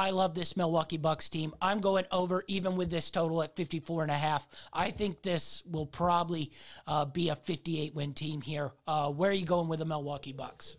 I 0.00 0.10
love 0.10 0.34
this 0.34 0.56
Milwaukee 0.56 0.96
Bucks 0.96 1.28
team. 1.28 1.54
I'm 1.60 1.80
going 1.80 2.06
over 2.10 2.42
even 2.46 2.76
with 2.76 2.88
this 2.88 3.10
total 3.10 3.42
at 3.42 3.54
54 3.54 4.02
and 4.04 4.10
a 4.10 4.14
half. 4.14 4.48
I 4.72 4.90
think 4.90 5.22
this 5.22 5.62
will 5.66 5.84
probably 5.84 6.50
uh, 6.86 7.04
be 7.04 7.28
a 7.28 7.36
58 7.36 7.94
win 7.94 8.14
team 8.14 8.40
here. 8.40 8.72
Uh, 8.86 9.10
where 9.10 9.30
are 9.30 9.34
you 9.34 9.44
going 9.44 9.68
with 9.68 9.78
the 9.78 9.84
Milwaukee 9.84 10.32
Bucks? 10.32 10.76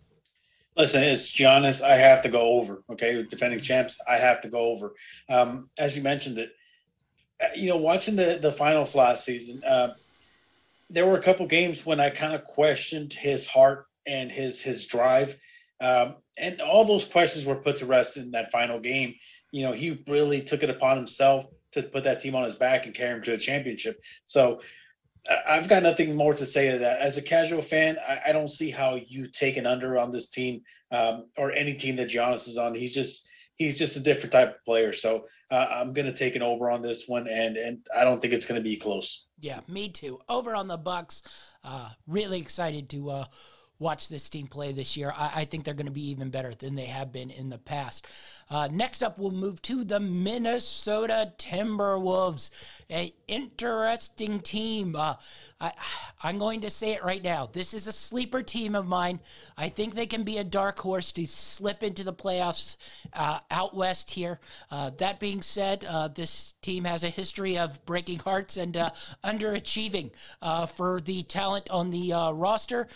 Listen, 0.76 1.02
it's 1.02 1.30
Giannis. 1.30 1.82
I 1.82 1.96
have 1.96 2.22
to 2.22 2.28
go 2.28 2.40
over. 2.40 2.82
Okay, 2.90 3.22
defending 3.24 3.60
champs, 3.60 4.00
I 4.08 4.16
have 4.16 4.40
to 4.42 4.48
go 4.48 4.58
over. 4.58 4.94
Um, 5.28 5.68
as 5.78 5.96
you 5.96 6.02
mentioned 6.02 6.38
it, 6.38 6.52
uh, 7.42 7.48
you 7.54 7.66
know, 7.66 7.76
watching 7.76 8.16
the 8.16 8.38
the 8.40 8.52
finals 8.52 8.94
last 8.94 9.24
season, 9.24 9.62
uh, 9.64 9.94
there 10.88 11.06
were 11.06 11.16
a 11.16 11.22
couple 11.22 11.46
games 11.46 11.84
when 11.84 12.00
I 12.00 12.10
kind 12.10 12.34
of 12.34 12.44
questioned 12.44 13.12
his 13.12 13.46
heart 13.46 13.86
and 14.06 14.30
his 14.30 14.62
his 14.62 14.86
drive, 14.86 15.36
um, 15.80 16.16
and 16.38 16.60
all 16.62 16.84
those 16.84 17.04
questions 17.04 17.44
were 17.44 17.56
put 17.56 17.76
to 17.76 17.86
rest 17.86 18.16
in 18.16 18.30
that 18.30 18.50
final 18.50 18.80
game. 18.80 19.14
You 19.50 19.64
know, 19.64 19.72
he 19.72 20.02
really 20.08 20.40
took 20.40 20.62
it 20.62 20.70
upon 20.70 20.96
himself 20.96 21.46
to 21.72 21.82
put 21.82 22.04
that 22.04 22.20
team 22.20 22.34
on 22.34 22.44
his 22.44 22.54
back 22.54 22.86
and 22.86 22.94
carry 22.94 23.14
him 23.14 23.22
to 23.22 23.34
a 23.34 23.38
championship. 23.38 24.00
So 24.24 24.60
I've 25.46 25.68
got 25.68 25.82
nothing 25.82 26.16
more 26.16 26.34
to 26.34 26.44
say 26.44 26.72
to 26.72 26.78
that. 26.78 27.00
As 27.00 27.16
a 27.16 27.22
casual 27.22 27.62
fan, 27.62 27.96
I, 28.06 28.30
I 28.30 28.32
don't 28.32 28.50
see 28.50 28.70
how 28.70 28.96
you 28.96 29.28
take 29.28 29.56
an 29.56 29.66
under 29.66 29.96
on 29.98 30.10
this 30.10 30.28
team 30.28 30.62
um, 30.90 31.26
or 31.36 31.52
any 31.52 31.74
team 31.74 31.96
that 31.96 32.08
Giannis 32.08 32.48
is 32.48 32.58
on. 32.58 32.74
He's 32.74 32.94
just 32.94 33.28
he's 33.56 33.78
just 33.78 33.96
a 33.96 34.00
different 34.00 34.32
type 34.32 34.56
of 34.56 34.64
player. 34.64 34.92
So 34.92 35.26
uh, 35.50 35.66
I'm 35.70 35.92
going 35.92 36.06
to 36.06 36.16
take 36.16 36.34
an 36.34 36.42
over 36.42 36.70
on 36.70 36.82
this 36.82 37.06
one, 37.06 37.28
and 37.28 37.56
and 37.56 37.86
I 37.96 38.04
don't 38.04 38.20
think 38.20 38.34
it's 38.34 38.46
going 38.46 38.60
to 38.60 38.64
be 38.64 38.76
close. 38.76 39.26
Yeah, 39.40 39.60
me 39.68 39.88
too. 39.88 40.18
Over 40.28 40.54
on 40.54 40.68
the 40.68 40.76
Bucks. 40.76 41.22
Uh, 41.62 41.90
really 42.06 42.40
excited 42.40 42.88
to 42.90 43.10
uh, 43.10 43.24
watch 43.82 44.08
this 44.08 44.28
team 44.28 44.46
play 44.46 44.72
this 44.72 44.96
year. 44.96 45.12
I, 45.14 45.32
I 45.34 45.44
think 45.44 45.64
they're 45.64 45.74
going 45.74 45.86
to 45.86 45.92
be 45.92 46.10
even 46.10 46.30
better 46.30 46.54
than 46.54 46.76
they 46.76 46.86
have 46.86 47.12
been 47.12 47.30
in 47.30 47.50
the 47.50 47.58
past. 47.58 48.06
Uh, 48.48 48.68
next 48.70 49.02
up, 49.02 49.18
we'll 49.18 49.30
move 49.30 49.60
to 49.62 49.82
the 49.82 49.98
Minnesota 49.98 51.32
Timberwolves, 51.38 52.50
a 52.90 53.12
interesting 53.26 54.40
team. 54.40 54.94
Uh, 54.94 55.14
I, 55.60 55.72
I'm 56.22 56.38
going 56.38 56.60
to 56.60 56.70
say 56.70 56.92
it 56.92 57.02
right 57.02 57.22
now. 57.22 57.48
This 57.50 57.74
is 57.74 57.86
a 57.86 57.92
sleeper 57.92 58.42
team 58.42 58.74
of 58.74 58.86
mine. 58.86 59.20
I 59.56 59.68
think 59.68 59.94
they 59.94 60.06
can 60.06 60.22
be 60.22 60.38
a 60.38 60.44
dark 60.44 60.78
horse 60.78 61.12
to 61.12 61.26
slip 61.26 61.82
into 61.82 62.04
the 62.04 62.12
playoffs 62.12 62.76
uh, 63.14 63.40
out 63.50 63.74
west 63.74 64.10
here. 64.12 64.38
Uh, 64.70 64.90
that 64.98 65.18
being 65.18 65.42
said, 65.42 65.84
uh, 65.88 66.08
this 66.08 66.54
team 66.62 66.84
has 66.84 67.04
a 67.04 67.08
history 67.08 67.58
of 67.58 67.84
breaking 67.86 68.20
hearts 68.20 68.56
and 68.56 68.76
uh, 68.76 68.90
underachieving 69.24 70.10
for 70.68 71.00
the 71.00 71.22
talent 71.24 71.70
on 71.70 71.90
the 71.90 72.12
roster 72.34 72.86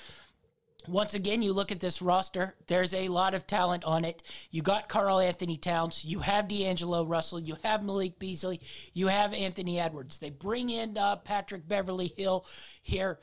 once 0.88 1.14
again, 1.14 1.42
you 1.42 1.52
look 1.52 1.72
at 1.72 1.80
this 1.80 2.00
roster, 2.02 2.54
there's 2.66 2.94
a 2.94 3.08
lot 3.08 3.34
of 3.34 3.46
talent 3.46 3.84
on 3.84 4.04
it. 4.04 4.22
You 4.50 4.62
got 4.62 4.88
Karl-Anthony 4.88 5.56
Towns, 5.56 6.04
you 6.04 6.20
have 6.20 6.48
D'Angelo 6.48 7.04
Russell, 7.04 7.40
you 7.40 7.56
have 7.62 7.82
Malik 7.84 8.18
Beasley, 8.18 8.60
you 8.92 9.08
have 9.08 9.34
Anthony 9.34 9.78
Edwards. 9.80 10.18
They 10.18 10.30
bring 10.30 10.70
in 10.70 10.96
uh, 10.96 11.16
Patrick 11.16 11.66
Beverley 11.66 12.12
Hill 12.16 12.46
here. 12.82 13.18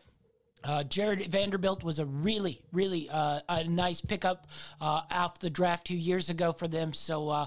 Uh, 0.63 0.83
Jarred 0.83 1.19
Vanderbilt 1.27 1.83
was 1.83 1.99
a 1.99 2.05
really, 2.05 2.61
really 2.71 3.09
uh, 3.09 3.41
a 3.49 3.65
nice 3.65 3.99
pickup 3.99 4.47
uh, 4.79 5.01
out 5.11 5.39
the 5.39 5.49
draft 5.49 5.87
two 5.87 5.97
years 5.97 6.29
ago 6.29 6.53
for 6.53 6.69
them. 6.69 6.93
So 6.93 7.29
uh, 7.29 7.45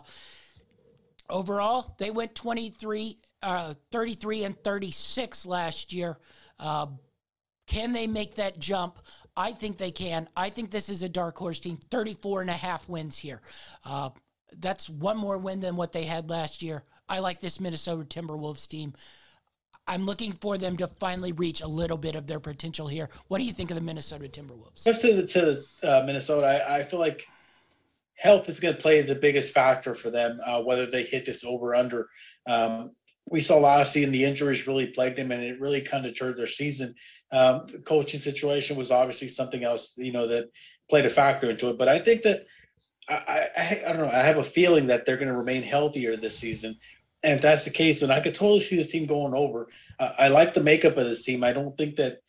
overall, 1.30 1.94
they 1.98 2.10
went 2.10 2.34
23, 2.34 3.18
uh, 3.42 3.74
33 3.90 4.44
and 4.44 4.62
36 4.62 5.46
last 5.46 5.92
year. 5.94 6.18
Uh, 7.68 7.72
can 7.72 7.92
they 7.92 8.06
make 8.06 8.34
that 8.36 8.58
jump? 8.58 8.98
I 9.36 9.52
think 9.52 9.78
they 9.78 9.90
can. 9.90 10.28
I 10.36 10.50
think 10.50 10.70
this 10.70 10.88
is 10.88 11.02
a 11.02 11.08
dark 11.08 11.36
horse 11.36 11.58
team. 11.58 11.78
34 11.90 12.42
and 12.42 12.50
a 12.50 12.54
half 12.54 12.88
wins 12.88 13.18
here. 13.18 13.40
that's 14.58 14.88
one 14.88 15.16
more 15.16 15.38
win 15.38 15.60
than 15.60 15.76
what 15.76 15.92
they 15.92 16.04
had 16.04 16.30
last 16.30 16.62
year. 16.62 16.84
I 17.08 17.20
like 17.20 17.40
this 17.40 17.60
Minnesota 17.60 18.04
Timberwolves 18.04 18.66
team. 18.66 18.94
I'm 19.88 20.04
looking 20.04 20.32
for 20.32 20.58
them 20.58 20.76
to 20.78 20.88
finally 20.88 21.32
reach 21.32 21.60
a 21.60 21.66
little 21.66 21.96
bit 21.96 22.16
of 22.16 22.26
their 22.26 22.40
potential 22.40 22.88
here. 22.88 23.08
What 23.28 23.38
do 23.38 23.44
you 23.44 23.52
think 23.52 23.70
of 23.70 23.76
the 23.76 23.82
Minnesota 23.82 24.26
Timberwolves? 24.26 24.82
To, 24.82 25.26
to 25.26 25.62
uh, 25.82 26.02
Minnesota, 26.04 26.46
I, 26.46 26.78
I, 26.78 26.82
feel 26.82 26.98
like 26.98 27.28
health 28.16 28.48
is 28.48 28.58
going 28.58 28.74
to 28.74 28.80
play 28.80 29.02
the 29.02 29.14
biggest 29.14 29.54
factor 29.54 29.94
for 29.94 30.10
them, 30.10 30.40
uh, 30.44 30.60
whether 30.60 30.86
they 30.86 31.04
hit 31.04 31.24
this 31.24 31.44
over 31.44 31.76
under. 31.76 32.08
Um, 32.48 32.96
we 33.30 33.40
saw 33.40 33.58
last 33.58 33.92
season 33.92 34.10
the 34.10 34.24
injuries 34.24 34.66
really 34.66 34.86
plagued 34.86 35.18
them, 35.18 35.30
and 35.30 35.42
it 35.42 35.60
really 35.60 35.80
kind 35.80 36.04
of 36.04 36.18
turned 36.18 36.36
their 36.36 36.46
season. 36.48 36.94
Um, 37.32 37.66
the 37.66 37.78
coaching 37.78 38.20
situation 38.20 38.76
was 38.76 38.90
obviously 38.90 39.28
something 39.28 39.64
else, 39.64 39.96
you 39.98 40.12
know, 40.12 40.28
that 40.28 40.50
played 40.88 41.06
a 41.06 41.10
factor 41.10 41.50
into 41.50 41.68
it. 41.68 41.78
But 41.78 41.88
I 41.88 41.98
think 41.98 42.22
that 42.22 42.46
I, 43.08 43.48
I, 43.56 43.82
I 43.86 43.92
don't 43.92 44.06
know. 44.06 44.10
I 44.10 44.22
have 44.22 44.38
a 44.38 44.44
feeling 44.44 44.86
that 44.88 45.04
they're 45.04 45.16
going 45.16 45.28
to 45.28 45.36
remain 45.36 45.62
healthier 45.62 46.16
this 46.16 46.38
season. 46.38 46.76
And 47.22 47.34
if 47.34 47.42
that's 47.42 47.64
the 47.64 47.70
case, 47.70 48.00
then 48.00 48.10
I 48.10 48.20
could 48.20 48.34
totally 48.34 48.60
see 48.60 48.76
this 48.76 48.88
team 48.88 49.06
going 49.06 49.34
over. 49.34 49.68
Uh, 49.98 50.12
I 50.18 50.28
like 50.28 50.54
the 50.54 50.62
makeup 50.62 50.96
of 50.96 51.06
this 51.06 51.24
team. 51.24 51.42
I 51.42 51.52
don't 51.52 51.76
think 51.76 51.96
that 51.96 52.20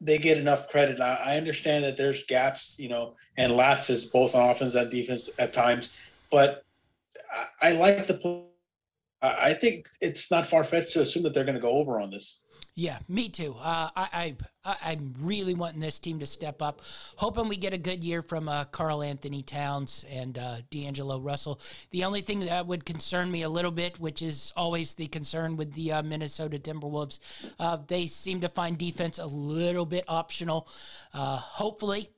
they 0.00 0.18
get 0.18 0.38
enough 0.38 0.68
credit. 0.68 1.00
I, 1.00 1.14
I, 1.14 1.36
understand 1.36 1.84
that 1.84 1.96
there's 1.96 2.24
gaps, 2.26 2.76
you 2.78 2.88
know, 2.88 3.16
and 3.36 3.56
lapses 3.56 4.06
both 4.06 4.34
on 4.34 4.48
offense 4.48 4.74
and 4.74 4.90
defense 4.90 5.30
at 5.38 5.52
times, 5.52 5.96
but 6.30 6.64
I, 7.60 7.70
I 7.70 7.72
like 7.72 8.06
the. 8.06 8.44
I 9.20 9.54
think 9.54 9.88
it's 10.00 10.30
not 10.30 10.46
far 10.46 10.62
fetched 10.62 10.92
to 10.92 11.00
assume 11.00 11.24
that 11.24 11.34
they're 11.34 11.44
going 11.44 11.56
to 11.56 11.60
go 11.60 11.72
over 11.72 12.00
on 12.00 12.10
this. 12.10 12.44
Yeah, 12.78 12.98
me 13.08 13.28
too. 13.28 13.56
Uh, 13.60 13.90
I, 13.96 14.36
I 14.64 14.76
I'm 14.82 15.12
really 15.18 15.52
wanting 15.52 15.80
this 15.80 15.98
team 15.98 16.20
to 16.20 16.26
step 16.26 16.62
up. 16.62 16.80
Hoping 17.16 17.48
we 17.48 17.56
get 17.56 17.72
a 17.72 17.78
good 17.78 18.04
year 18.04 18.22
from 18.22 18.48
uh, 18.48 18.66
Karl-Anthony 18.66 19.42
Towns 19.42 20.04
and 20.08 20.38
uh, 20.38 20.58
D'Angelo 20.70 21.18
Russell. 21.18 21.60
The 21.90 22.04
only 22.04 22.20
thing 22.20 22.38
that 22.38 22.68
would 22.68 22.84
concern 22.84 23.32
me 23.32 23.42
a 23.42 23.48
little 23.48 23.72
bit, 23.72 23.98
which 23.98 24.22
is 24.22 24.52
always 24.56 24.94
the 24.94 25.08
concern 25.08 25.56
with 25.56 25.72
the 25.72 25.90
uh, 25.90 26.02
Minnesota 26.04 26.60
Timberwolves, 26.60 27.18
uh, 27.58 27.78
they 27.84 28.06
seem 28.06 28.42
to 28.42 28.48
find 28.48 28.78
defense 28.78 29.18
a 29.18 29.26
little 29.26 29.84
bit 29.84 30.04
optional. 30.06 30.68
Uh, 31.12 31.38
hopefully, 31.38 32.10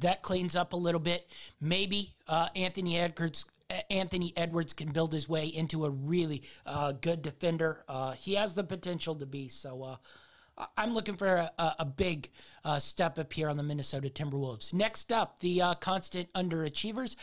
that 0.00 0.22
cleans 0.22 0.56
up 0.56 0.72
a 0.72 0.76
little 0.76 0.98
bit. 0.98 1.30
Maybe 1.60 2.14
uh, 2.26 2.48
Anthony 2.56 2.98
Edwards 2.98 3.44
Anthony 3.90 4.32
Edwards 4.36 4.72
can 4.72 4.92
build 4.92 5.12
his 5.12 5.28
way 5.28 5.46
into 5.46 5.84
a 5.84 5.90
really 5.90 6.42
uh, 6.66 6.92
good 6.92 7.22
defender. 7.22 7.84
Uh, 7.88 8.12
he 8.12 8.34
has 8.34 8.54
the 8.54 8.64
potential 8.64 9.14
to 9.16 9.26
be. 9.26 9.48
So 9.48 9.82
uh, 9.82 10.66
I'm 10.76 10.94
looking 10.94 11.16
for 11.16 11.36
a, 11.36 11.74
a 11.78 11.84
big 11.84 12.30
uh, 12.64 12.78
step 12.78 13.18
up 13.18 13.32
here 13.32 13.48
on 13.48 13.56
the 13.56 13.62
Minnesota 13.62 14.08
Timberwolves. 14.08 14.74
Next 14.74 15.12
up, 15.12 15.40
the 15.40 15.62
uh, 15.62 15.74
constant 15.74 16.32
underachievers. 16.32 17.16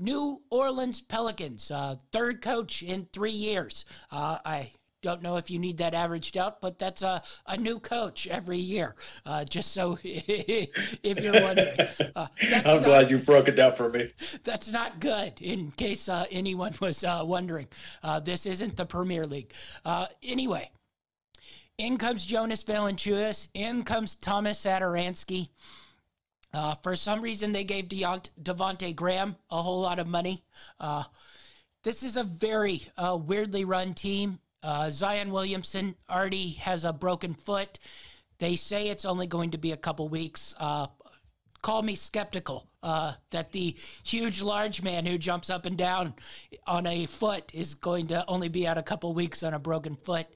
New 0.00 0.42
Orleans 0.48 1.00
Pelicans, 1.00 1.72
uh, 1.72 1.96
third 2.12 2.40
coach 2.40 2.84
in 2.84 3.08
three 3.12 3.32
years. 3.32 3.84
I 4.12 4.70
don't 5.00 5.22
know 5.22 5.36
if 5.36 5.50
you 5.50 5.58
need 5.58 5.78
that 5.78 5.94
averaged 5.94 6.36
out, 6.36 6.60
but 6.60 6.78
that's 6.78 7.02
a, 7.02 7.22
a 7.46 7.56
new 7.56 7.78
coach 7.78 8.26
every 8.26 8.58
year. 8.58 8.94
Uh, 9.24 9.44
just 9.44 9.72
so 9.72 9.98
if 10.02 11.20
you're 11.20 11.40
wondering, 11.40 11.78
uh, 12.16 12.26
I'm 12.42 12.64
not, 12.64 12.84
glad 12.84 13.10
you 13.10 13.18
broke 13.18 13.48
it 13.48 13.56
down 13.56 13.74
for 13.74 13.88
me. 13.88 14.12
That's 14.44 14.72
not 14.72 15.00
good. 15.00 15.40
In 15.40 15.70
case 15.72 16.08
uh, 16.08 16.26
anyone 16.30 16.74
was 16.80 17.04
uh, 17.04 17.22
wondering, 17.24 17.68
uh, 18.02 18.20
this 18.20 18.46
isn't 18.46 18.76
the 18.76 18.86
Premier 18.86 19.26
League. 19.26 19.52
Uh, 19.84 20.06
anyway, 20.22 20.70
in 21.76 21.96
comes 21.96 22.24
Jonas 22.24 22.64
Valanciunas. 22.64 23.48
In 23.54 23.84
comes 23.84 24.16
Tomas 24.16 24.64
Satoransky. 24.64 25.50
for 26.82 26.96
some 26.96 27.20
reason, 27.20 27.52
they 27.52 27.64
gave 27.64 27.84
Deont- 27.86 28.30
Devonte 28.42 28.96
Graham 28.96 29.36
a 29.50 29.62
whole 29.62 29.80
lot 29.80 30.00
of 30.00 30.08
money. 30.08 30.42
this 31.84 32.02
is 32.02 32.16
a 32.16 32.24
very 32.24 32.82
weirdly 32.98 33.64
run 33.64 33.94
team. 33.94 34.40
Uh, 34.62 34.90
Zion 34.90 35.30
Williamson 35.30 35.94
already 36.10 36.50
has 36.52 36.84
a 36.84 36.92
broken 36.92 37.34
foot. 37.34 37.78
They 38.38 38.56
say 38.56 38.88
it's 38.88 39.04
only 39.04 39.26
going 39.26 39.50
to 39.50 39.58
be 39.58 39.72
a 39.72 39.76
couple 39.76 40.08
weeks. 40.08 40.54
Uh, 40.58 40.88
call 41.62 41.82
me 41.82 41.94
skeptical 41.94 42.68
uh, 42.82 43.14
that 43.30 43.52
the 43.52 43.76
huge, 44.04 44.42
large 44.42 44.82
man 44.82 45.06
who 45.06 45.18
jumps 45.18 45.50
up 45.50 45.66
and 45.66 45.76
down 45.76 46.14
on 46.66 46.86
a 46.86 47.06
foot 47.06 47.50
is 47.54 47.74
going 47.74 48.08
to 48.08 48.24
only 48.28 48.48
be 48.48 48.66
out 48.66 48.78
a 48.78 48.82
couple 48.82 49.12
weeks 49.12 49.42
on 49.42 49.54
a 49.54 49.58
broken 49.58 49.96
foot 49.96 50.26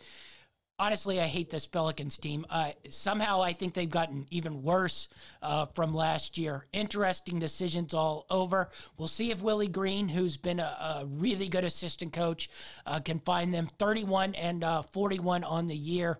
honestly, 0.82 1.20
I 1.20 1.28
hate 1.28 1.48
this 1.48 1.68
Pelicans 1.68 2.18
team. 2.18 2.44
Uh, 2.50 2.72
somehow, 2.90 3.40
I 3.40 3.52
think 3.52 3.72
they've 3.72 3.88
gotten 3.88 4.26
even 4.32 4.64
worse 4.64 5.08
uh, 5.40 5.66
from 5.66 5.94
last 5.94 6.36
year. 6.36 6.66
Interesting 6.72 7.38
decisions 7.38 7.94
all 7.94 8.26
over. 8.28 8.68
We'll 8.98 9.06
see 9.06 9.30
if 9.30 9.40
Willie 9.40 9.68
Green, 9.68 10.08
who's 10.08 10.36
been 10.36 10.58
a, 10.58 11.02
a 11.02 11.06
really 11.06 11.48
good 11.48 11.62
assistant 11.62 12.12
coach, 12.12 12.50
uh, 12.84 12.98
can 12.98 13.20
find 13.20 13.54
them 13.54 13.68
31 13.78 14.34
and 14.34 14.64
uh, 14.64 14.82
41 14.82 15.44
on 15.44 15.68
the 15.68 15.76
year. 15.76 16.18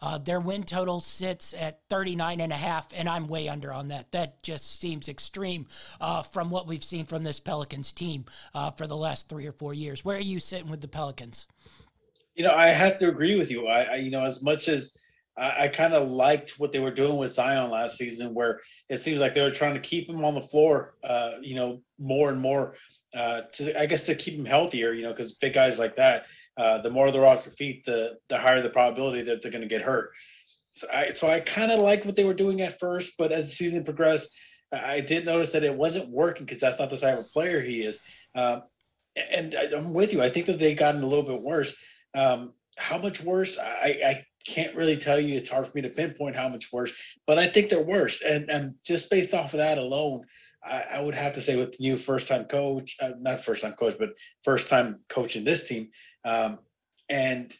Uh, 0.00 0.16
their 0.16 0.40
win 0.40 0.62
total 0.62 1.00
sits 1.00 1.52
at 1.52 1.80
39 1.90 2.40
and 2.40 2.52
a 2.52 2.56
half, 2.56 2.88
and 2.94 3.06
I'm 3.06 3.28
way 3.28 3.50
under 3.50 3.70
on 3.70 3.88
that. 3.88 4.12
That 4.12 4.42
just 4.42 4.80
seems 4.80 5.08
extreme 5.08 5.66
uh, 6.00 6.22
from 6.22 6.48
what 6.48 6.66
we've 6.66 6.82
seen 6.82 7.04
from 7.04 7.22
this 7.22 7.38
Pelicans 7.38 7.92
team 7.92 8.24
uh, 8.54 8.70
for 8.70 8.86
the 8.86 8.96
last 8.96 9.28
three 9.28 9.46
or 9.46 9.52
four 9.52 9.74
years. 9.74 10.06
Where 10.06 10.16
are 10.16 10.20
you 10.20 10.38
sitting 10.38 10.70
with 10.70 10.80
the 10.80 10.88
Pelicans? 10.88 11.46
You 12.38 12.44
know, 12.44 12.54
I 12.54 12.68
have 12.68 12.98
to 13.00 13.08
agree 13.08 13.34
with 13.34 13.50
you. 13.50 13.66
I, 13.66 13.82
I 13.82 13.94
you 13.96 14.12
know, 14.12 14.24
as 14.24 14.42
much 14.42 14.68
as 14.68 14.96
I, 15.36 15.64
I 15.64 15.68
kind 15.68 15.92
of 15.92 16.08
liked 16.08 16.58
what 16.60 16.70
they 16.70 16.78
were 16.78 16.92
doing 16.92 17.16
with 17.16 17.32
Zion 17.32 17.70
last 17.70 17.98
season, 17.98 18.32
where 18.32 18.60
it 18.88 18.98
seems 18.98 19.20
like 19.20 19.34
they 19.34 19.42
were 19.42 19.50
trying 19.50 19.74
to 19.74 19.80
keep 19.80 20.08
him 20.08 20.24
on 20.24 20.34
the 20.34 20.40
floor, 20.40 20.94
uh, 21.02 21.32
you 21.42 21.56
know, 21.56 21.82
more 21.98 22.30
and 22.30 22.40
more 22.40 22.76
uh, 23.12 23.42
to, 23.54 23.80
I 23.80 23.86
guess, 23.86 24.04
to 24.04 24.14
keep 24.14 24.34
him 24.34 24.44
healthier. 24.44 24.92
You 24.92 25.02
know, 25.02 25.10
because 25.10 25.34
big 25.34 25.52
guys 25.52 25.80
like 25.80 25.96
that, 25.96 26.26
uh, 26.56 26.78
the 26.78 26.90
more 26.90 27.10
they're 27.10 27.26
off 27.26 27.44
their 27.44 27.52
feet, 27.52 27.84
the 27.84 28.18
the 28.28 28.38
higher 28.38 28.62
the 28.62 28.70
probability 28.70 29.22
that 29.22 29.42
they're 29.42 29.50
going 29.50 29.62
to 29.62 29.68
get 29.68 29.82
hurt. 29.82 30.12
So 30.72 30.86
I, 30.94 31.12
so 31.12 31.26
I 31.26 31.40
kind 31.40 31.72
of 31.72 31.80
liked 31.80 32.06
what 32.06 32.14
they 32.14 32.24
were 32.24 32.34
doing 32.34 32.60
at 32.60 32.78
first, 32.78 33.14
but 33.18 33.32
as 33.32 33.46
the 33.46 33.50
season 33.50 33.82
progressed, 33.82 34.30
I 34.72 35.00
did 35.00 35.26
notice 35.26 35.50
that 35.52 35.64
it 35.64 35.74
wasn't 35.74 36.08
working 36.08 36.46
because 36.46 36.60
that's 36.60 36.78
not 36.78 36.88
the 36.88 36.98
type 36.98 37.18
of 37.18 37.32
player 37.32 37.60
he 37.60 37.82
is. 37.82 37.98
Um, 38.36 38.62
and 39.16 39.54
I'm 39.54 39.92
with 39.92 40.12
you. 40.12 40.22
I 40.22 40.30
think 40.30 40.46
that 40.46 40.60
they've 40.60 40.76
gotten 40.76 41.02
a 41.02 41.06
little 41.06 41.24
bit 41.24 41.42
worse. 41.42 41.76
Um, 42.18 42.52
how 42.76 42.98
much 42.98 43.22
worse? 43.22 43.58
I, 43.58 44.00
I 44.04 44.24
can't 44.46 44.74
really 44.74 44.96
tell 44.96 45.20
you. 45.20 45.36
It's 45.36 45.50
hard 45.50 45.66
for 45.66 45.72
me 45.74 45.82
to 45.82 45.88
pinpoint 45.88 46.36
how 46.36 46.48
much 46.48 46.72
worse, 46.72 46.92
but 47.26 47.38
I 47.38 47.46
think 47.46 47.68
they're 47.68 47.80
worse. 47.82 48.22
And, 48.22 48.50
and 48.50 48.74
just 48.84 49.10
based 49.10 49.34
off 49.34 49.52
of 49.54 49.58
that 49.58 49.78
alone, 49.78 50.24
I, 50.64 50.84
I 50.94 51.00
would 51.00 51.14
have 51.14 51.34
to 51.34 51.40
say 51.40 51.56
with 51.56 51.76
the 51.76 51.84
new 51.84 51.96
first 51.96 52.28
time 52.28 52.44
coach, 52.44 52.96
uh, 53.00 53.10
not 53.20 53.44
first 53.44 53.62
time 53.62 53.72
coach, 53.72 53.96
but 53.98 54.10
first 54.42 54.68
time 54.68 55.00
coaching 55.08 55.44
this 55.44 55.68
team, 55.68 55.90
um, 56.24 56.58
and 57.08 57.54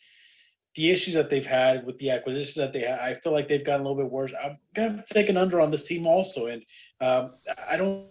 the 0.75 0.91
issues 0.91 1.15
that 1.15 1.31
they've 1.31 1.47
had 1.47 1.87
with 1.87 1.99
the 1.99 2.11
acquisitions 2.11 2.55
that 2.57 2.73
they 2.73 2.81
had, 2.81 3.01
I 3.01 3.15
feel 3.15 3.33
like 3.33 3.49
they've 3.49 3.65
gotten 3.65 3.85
a 3.85 3.89
little 3.89 4.03
bit 4.03 4.13
worse. 4.13 4.33
I'm 4.43 4.59
gonna 4.75 5.05
take 5.13 5.29
an 5.29 5.37
under 5.37 5.61
on 5.61 5.71
this 5.71 5.85
team 5.85 6.07
also, 6.07 6.47
and 6.47 6.63
um, 7.01 7.35
I 7.69 7.77
don't 7.77 8.09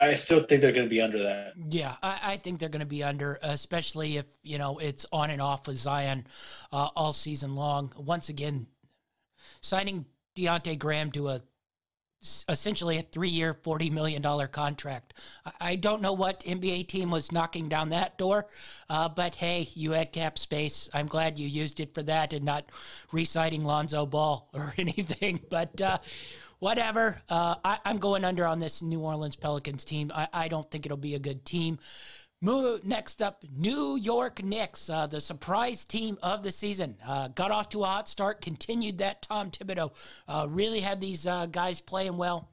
I 0.00 0.14
still 0.14 0.42
think 0.44 0.62
they're 0.62 0.72
going 0.72 0.86
to 0.86 0.90
be 0.90 1.00
under 1.00 1.18
that. 1.24 1.54
Yeah, 1.68 1.96
I, 2.02 2.20
I 2.22 2.36
think 2.36 2.60
they're 2.60 2.68
going 2.68 2.80
to 2.80 2.86
be 2.86 3.02
under, 3.02 3.38
especially 3.42 4.16
if 4.16 4.26
you 4.42 4.58
know 4.58 4.78
it's 4.78 5.04
on 5.12 5.30
and 5.30 5.42
off 5.42 5.66
with 5.66 5.76
Zion 5.76 6.26
uh, 6.72 6.88
all 6.94 7.12
season 7.12 7.56
long. 7.56 7.92
Once 7.96 8.28
again, 8.28 8.66
signing 9.60 10.06
Devonte 10.36 10.78
Graham 10.78 11.10
to 11.12 11.28
a 11.28 11.40
essentially 12.48 12.98
a 12.98 13.02
three-year, 13.02 13.54
forty 13.54 13.90
million 13.90 14.22
dollar 14.22 14.46
contract. 14.46 15.14
I 15.60 15.76
don't 15.76 16.02
know 16.02 16.12
what 16.12 16.40
NBA 16.40 16.86
team 16.88 17.10
was 17.10 17.32
knocking 17.32 17.68
down 17.68 17.88
that 17.88 18.18
door, 18.18 18.46
uh, 18.88 19.08
but 19.08 19.36
hey, 19.36 19.68
you 19.74 19.92
had 19.92 20.12
cap 20.12 20.38
space. 20.38 20.88
I'm 20.94 21.06
glad 21.06 21.38
you 21.38 21.48
used 21.48 21.80
it 21.80 21.94
for 21.94 22.02
that 22.04 22.32
and 22.32 22.44
not 22.44 22.66
re-signing 23.12 23.64
Lonzo 23.64 24.06
Ball 24.06 24.48
or 24.52 24.74
anything. 24.78 25.40
But 25.50 25.80
uh, 25.80 25.98
whatever. 26.58 27.20
Uh, 27.28 27.56
I, 27.64 27.78
am 27.84 27.98
going 27.98 28.24
under 28.24 28.46
on 28.46 28.58
this 28.58 28.82
New 28.82 29.00
Orleans 29.00 29.36
Pelicans 29.36 29.84
team. 29.84 30.10
I, 30.14 30.28
I 30.32 30.48
don't 30.48 30.68
think 30.70 30.86
it'll 30.86 30.96
be 30.96 31.14
a 31.14 31.18
good 31.18 31.44
team. 31.44 31.78
next 32.40 33.22
up, 33.22 33.44
New 33.56 33.96
York 33.96 34.42
Knicks, 34.42 34.90
uh, 34.90 35.06
the 35.06 35.20
surprise 35.20 35.84
team 35.84 36.18
of 36.22 36.42
the 36.42 36.50
season. 36.50 36.96
Uh, 37.06 37.28
got 37.28 37.50
off 37.50 37.68
to 37.70 37.82
a 37.82 37.86
hot 37.86 38.08
start, 38.08 38.40
continued 38.40 38.98
that. 38.98 39.22
Tom 39.22 39.50
Thibodeau 39.50 39.92
uh, 40.26 40.46
really 40.48 40.80
had 40.80 41.00
these 41.00 41.26
uh, 41.26 41.46
guys 41.46 41.80
playing 41.80 42.16
well. 42.16 42.48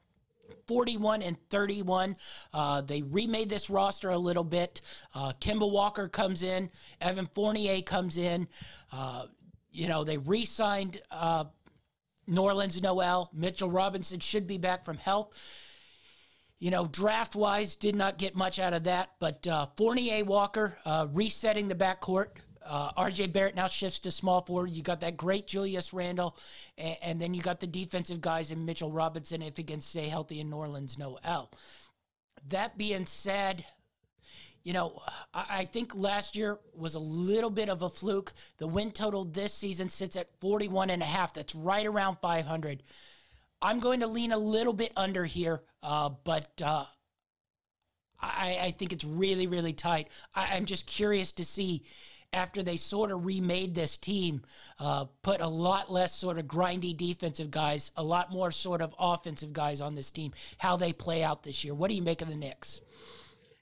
41 0.67 1.21
and 1.21 1.37
31. 1.49 2.17
Uh, 2.51 2.81
they 2.81 3.03
remade 3.03 3.49
this 3.49 3.69
roster 3.69 4.09
a 4.09 4.17
little 4.17 4.43
bit. 4.43 4.81
Uh, 5.13 5.31
Kemba 5.39 5.69
Walker 5.69 6.07
comes 6.07 6.41
in. 6.41 6.71
Evan 6.99 7.27
Fournier 7.27 7.81
comes 7.83 8.17
in. 8.17 8.47
Uh, 8.91 9.25
you 9.71 9.87
know, 9.87 10.03
they 10.03 10.17
re 10.17 10.45
signed 10.45 11.01
Nerlens 12.29 12.81
Noel, 12.81 13.29
Mitchell 13.33 13.69
Robinson 13.69 14.19
should 14.19 14.47
be 14.47 14.57
back 14.57 14.83
from 14.83 14.97
health. 14.97 15.33
You 16.57 16.71
know, 16.71 16.87
draft 16.87 17.35
wise, 17.35 17.75
did 17.75 17.95
not 17.95 18.17
get 18.17 18.35
much 18.35 18.59
out 18.59 18.73
of 18.73 18.85
that, 18.85 19.11
but 19.19 19.45
uh, 19.45 19.67
Fournier 19.77 20.23
Walker 20.23 20.77
uh, 20.85 21.07
resetting 21.11 21.67
the 21.67 21.75
backcourt. 21.75 22.27
Uh, 22.65 22.91
RJ 22.93 23.31
Barrett 23.31 23.55
now 23.55 23.67
shifts 23.67 23.99
to 23.99 24.11
small 24.11 24.41
forward. 24.41 24.71
You 24.71 24.81
got 24.81 25.01
that 25.01 25.17
great 25.17 25.45
Julius 25.45 25.93
Randle, 25.93 26.35
and, 26.77 26.97
and, 27.03 27.21
then 27.21 27.35
you 27.35 27.41
got 27.43 27.59
the 27.59 27.67
defensive 27.67 28.21
guys 28.21 28.49
in 28.49 28.65
Mitchell 28.65 28.91
Robinson 28.91 29.43
if 29.43 29.55
he 29.55 29.63
can 29.63 29.79
stay 29.79 30.07
healthy 30.07 30.39
in 30.39 30.49
Nerlens 30.49 30.97
Noel. 30.97 31.51
That 32.49 32.75
being 32.75 33.05
said, 33.05 33.65
you 34.65 34.73
know, 34.73 35.01
I, 35.33 35.45
I 35.49 35.65
think 35.65 35.95
last 35.95 36.35
year 36.35 36.57
was 36.75 36.95
a 36.95 36.99
little 36.99 37.51
bit 37.51 37.69
of 37.69 37.83
a 37.83 37.89
fluke. 37.89 38.33
The 38.57 38.67
win 38.67 38.91
total 38.91 39.23
this 39.23 39.53
season 39.53 39.89
sits 39.89 40.17
at 40.17 40.27
41 40.41 40.89
and 40.89 41.01
a 41.01 41.05
half. 41.05 41.33
That's 41.33 41.55
right 41.55 41.85
around 41.85 42.17
500. 42.21 42.83
I'm 43.61 43.79
going 43.79 44.01
to 44.01 44.07
lean 44.07 44.33
a 44.33 44.37
little 44.37 44.73
bit 44.73 44.91
under 44.97 45.23
here, 45.23 45.61
uh, 45.81 46.09
but 46.23 46.61
uh, 46.63 46.85
I, 48.19 48.59
I, 48.63 48.71
think 48.71 48.91
it's 48.91 49.05
really, 49.05 49.47
really 49.47 49.71
tight. 49.71 50.09
I, 50.35 50.57
am 50.57 50.65
just 50.65 50.87
curious 50.87 51.31
to 51.33 51.45
see 51.45 51.83
after 52.33 52.61
they 52.61 52.75
sort 52.75 53.11
of 53.11 53.25
remade 53.25 53.75
this 53.75 53.97
team, 53.97 54.41
uh, 54.79 55.05
put 55.21 55.41
a 55.41 55.47
lot 55.47 55.91
less 55.91 56.13
sort 56.13 56.37
of 56.37 56.45
grindy 56.47 56.95
defensive 56.95 57.49
guys, 57.49 57.91
a 57.95 58.03
lot 58.03 58.31
more 58.31 58.51
sort 58.51 58.81
of 58.81 58.93
offensive 58.99 59.53
guys 59.53 59.79
on 59.79 59.95
this 59.95 60.11
team, 60.11 60.33
how 60.57 60.75
they 60.75 60.91
play 60.91 61.23
out 61.23 61.43
this 61.43 61.63
year. 61.63 61.73
What 61.73 61.89
do 61.89 61.95
you 61.95 62.01
make 62.01 62.21
of 62.21 62.27
the 62.27 62.35
Knicks? 62.35 62.81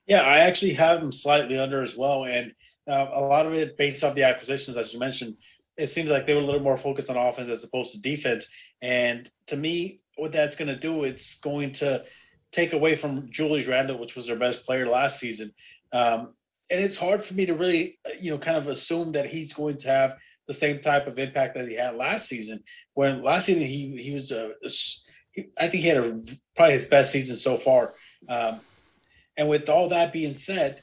Yeah, 0.08 0.22
I 0.22 0.40
actually 0.40 0.74
have 0.74 1.02
them 1.02 1.12
slightly 1.12 1.58
under 1.58 1.82
as 1.82 1.98
well. 1.98 2.26
And 2.26 2.54
uh, 2.90 3.08
a 3.14 3.22
lot 3.22 3.46
of 3.46 3.54
it 3.54 3.78
based 3.78 4.04
off 4.04 4.16
the 4.16 4.24
acquisitions, 4.24 4.78
as 4.78 4.94
you 4.94 5.00
mentioned, 5.00 5.36
it 5.78 5.88
seems 5.88 6.10
like 6.10 6.26
they 6.26 6.34
were 6.34 6.42
a 6.42 6.46
little 6.46 6.62
more 6.62 6.78
focused 6.78 7.10
on 7.10 7.18
offense 7.18 7.50
as 7.50 7.64
opposed 7.64 7.94
to 7.94 8.02
defense. 8.02 8.48
And 8.82 9.30
to 9.48 9.56
me, 9.56 10.02
what 10.18 10.32
that's 10.32 10.56
going 10.56 10.68
to 10.68 10.76
do, 10.76 11.04
it's 11.04 11.40
going 11.40 11.72
to 11.74 12.04
take 12.52 12.74
away 12.74 12.96
from 12.96 13.30
Julius 13.32 13.68
Randle, 13.68 13.98
which 13.98 14.16
was 14.16 14.28
their 14.28 14.36
best 14.36 14.66
player 14.66 14.88
last 14.88 15.20
season. 15.20 15.54
Um, 15.92 16.36
and 16.70 16.84
it's 16.84 16.98
hard 16.98 17.24
for 17.24 17.34
me 17.34 17.46
to 17.46 17.54
really, 17.54 18.00
you 18.20 18.32
know, 18.32 18.38
kind 18.38 18.58
of 18.58 18.68
assume 18.68 19.14
that 19.14 19.30
he's 19.30 19.54
going 19.54 19.78
to 19.80 19.88
have 19.88 20.18
the 20.48 20.54
same 20.54 20.80
type 20.80 21.08
of 21.08 21.18
impact 21.18 21.56
that 21.56 21.68
he 21.68 21.76
had 21.76 21.96
last 21.96 22.28
season. 22.28 22.64
When 22.94 23.24
last 23.24 23.46
season 23.46 23.64
he 23.64 23.96
he 23.98 24.14
was 24.14 24.32
a, 24.32 24.52
he, 25.32 25.46
I 25.58 25.68
think 25.68 25.84
he 25.84 25.90
had 25.90 25.98
a, 25.98 26.22
probably 26.56 26.74
his 26.74 26.86
best 26.86 27.12
season 27.12 27.36
so 27.38 27.58
far. 27.58 27.94
Um, 28.28 28.60
and 29.38 29.50
with 29.50 29.70
all 29.70 29.90
that 29.90 30.14
being 30.14 30.36
said, 30.36 30.82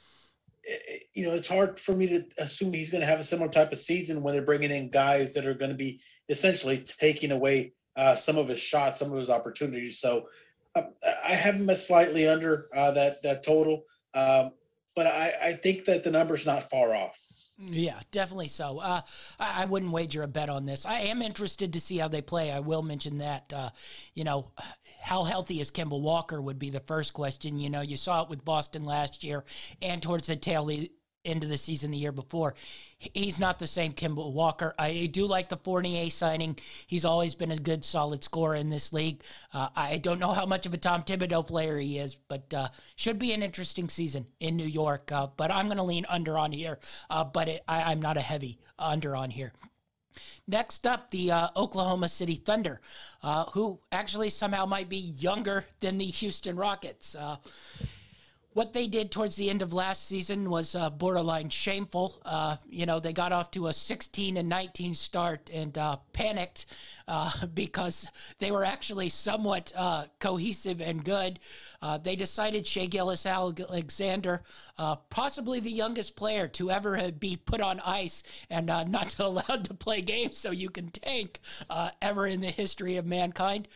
it, 0.62 1.02
you 1.14 1.24
know, 1.24 1.34
it's 1.34 1.48
hard 1.48 1.78
for 1.78 1.92
me 1.92 2.06
to 2.08 2.24
assume 2.38 2.72
he's 2.72 2.90
going 2.90 3.00
to 3.00 3.06
have 3.06 3.20
a 3.20 3.24
similar 3.24 3.50
type 3.50 3.72
of 3.72 3.78
season 3.78 4.22
when 4.22 4.34
they're 4.34 4.42
bringing 4.42 4.70
in 4.70 4.90
guys 4.90 5.34
that 5.34 5.46
are 5.46 5.54
going 5.54 5.70
to 5.70 5.76
be 5.76 6.00
essentially 6.28 6.78
taking 6.78 7.32
away 7.32 7.72
uh, 7.96 8.14
some 8.14 8.38
of 8.38 8.48
his 8.48 8.60
shots, 8.60 9.00
some 9.00 9.12
of 9.12 9.18
his 9.18 9.30
opportunities. 9.30 10.00
So 10.00 10.26
uh, 10.74 10.82
I 11.26 11.34
have 11.34 11.56
him 11.56 11.74
slightly 11.74 12.28
under 12.28 12.68
uh, 12.74 12.92
that 12.92 13.22
that 13.22 13.42
total, 13.42 13.84
um, 14.14 14.52
but 14.94 15.06
I, 15.06 15.34
I 15.42 15.52
think 15.54 15.84
that 15.86 16.04
the 16.04 16.10
number's 16.10 16.46
not 16.46 16.70
far 16.70 16.94
off. 16.94 17.18
Yeah, 17.62 17.98
definitely 18.10 18.48
so. 18.48 18.78
Uh, 18.78 19.02
I, 19.38 19.62
I, 19.62 19.64
wouldn't 19.66 19.92
wager 19.92 20.22
a 20.22 20.28
bet 20.28 20.48
on 20.48 20.64
this. 20.64 20.86
I 20.86 21.00
am 21.00 21.20
interested 21.20 21.74
to 21.74 21.80
see 21.80 21.98
how 21.98 22.08
they 22.08 22.22
play. 22.22 22.50
I 22.50 22.60
will 22.60 22.80
mention 22.80 23.18
that. 23.18 23.52
Uh, 23.54 23.68
you 24.14 24.24
know, 24.24 24.52
how 25.00 25.24
healthy 25.24 25.60
is 25.60 25.70
Kemba 25.70 26.00
Walker 26.00 26.40
would 26.40 26.58
be 26.58 26.70
the 26.70 26.80
first 26.80 27.12
question. 27.12 27.58
You 27.58 27.70
know, 27.70 27.80
you 27.80 27.96
saw 27.96 28.22
it 28.22 28.28
with 28.28 28.44
Boston 28.44 28.84
last 28.84 29.24
year 29.24 29.44
and 29.82 30.02
towards 30.02 30.26
the 30.28 30.36
tail 30.36 30.70
end 31.24 31.44
of 31.44 31.50
the 31.50 31.56
season 31.56 31.90
the 31.90 31.98
year 31.98 32.12
before. 32.12 32.54
He's 32.98 33.38
not 33.38 33.58
the 33.58 33.66
same 33.66 33.92
Kemba 33.92 34.32
Walker. 34.32 34.74
I 34.78 35.08
do 35.10 35.26
like 35.26 35.48
the 35.48 35.56
Fournier 35.56 36.10
signing. 36.10 36.58
He's 36.86 37.04
always 37.04 37.34
been 37.34 37.50
a 37.50 37.56
good, 37.56 37.84
solid 37.84 38.24
scorer 38.24 38.54
in 38.54 38.70
this 38.70 38.92
league. 38.92 39.22
Uh, 39.52 39.68
I 39.74 39.98
don't 39.98 40.18
know 40.18 40.32
how 40.32 40.46
much 40.46 40.66
of 40.66 40.74
a 40.74 40.78
Tom 40.78 41.02
Thibodeau 41.02 41.46
player 41.46 41.78
he 41.78 41.98
is, 41.98 42.14
but 42.14 42.52
uh, 42.52 42.68
should 42.96 43.18
be 43.18 43.32
an 43.32 43.42
interesting 43.42 43.88
season 43.88 44.26
in 44.38 44.56
New 44.56 44.66
York. 44.66 45.10
Uh, 45.12 45.28
but 45.36 45.50
I'm 45.50 45.66
going 45.66 45.78
to 45.78 45.82
lean 45.82 46.06
under 46.08 46.38
on 46.38 46.52
here, 46.52 46.78
uh, 47.08 47.24
but 47.24 47.48
it, 47.48 47.64
I, 47.66 47.90
I'm 47.90 48.02
not 48.02 48.16
a 48.16 48.22
heavy 48.22 48.58
under 48.78 49.16
on 49.16 49.30
here. 49.30 49.52
Next 50.46 50.86
up, 50.86 51.10
the 51.10 51.30
uh, 51.30 51.48
Oklahoma 51.56 52.08
City 52.08 52.34
Thunder, 52.34 52.80
uh, 53.22 53.46
who 53.46 53.80
actually 53.92 54.30
somehow 54.30 54.66
might 54.66 54.88
be 54.88 54.96
younger 54.96 55.66
than 55.80 55.98
the 55.98 56.06
Houston 56.06 56.56
Rockets. 56.56 57.14
Uh, 57.14 57.36
what 58.52 58.72
they 58.72 58.88
did 58.88 59.12
towards 59.12 59.36
the 59.36 59.48
end 59.48 59.62
of 59.62 59.72
last 59.72 60.08
season 60.08 60.50
was 60.50 60.74
uh, 60.74 60.90
borderline 60.90 61.48
shameful. 61.48 62.20
Uh, 62.24 62.56
you 62.68 62.84
know, 62.84 62.98
they 62.98 63.12
got 63.12 63.30
off 63.30 63.50
to 63.52 63.68
a 63.68 63.72
16 63.72 64.36
and 64.36 64.48
19 64.48 64.94
start 64.94 65.48
and 65.54 65.78
uh, 65.78 65.96
panicked 66.12 66.66
uh, 67.06 67.30
because 67.54 68.10
they 68.38 68.50
were 68.50 68.64
actually 68.64 69.08
somewhat 69.08 69.72
uh, 69.76 70.04
cohesive 70.18 70.80
and 70.80 71.04
good. 71.04 71.38
Uh, 71.80 71.96
they 71.96 72.16
decided 72.16 72.66
Shai 72.66 72.86
Gilgeous-Alexander, 72.86 74.42
possibly 75.08 75.60
the 75.60 75.70
youngest 75.70 76.16
player 76.16 76.46
to 76.48 76.70
ever 76.70 77.10
be 77.12 77.36
put 77.36 77.60
on 77.60 77.80
ice 77.80 78.22
and 78.50 78.66
not 78.66 79.16
allowed 79.18 79.64
to 79.64 79.74
play 79.74 80.02
games 80.02 80.36
so 80.36 80.50
you 80.50 80.68
can 80.68 80.90
tank 80.90 81.40
ever 82.02 82.26
in 82.26 82.40
the 82.40 82.48
history 82.48 82.96
of 82.96 83.06
mankind, 83.06 83.68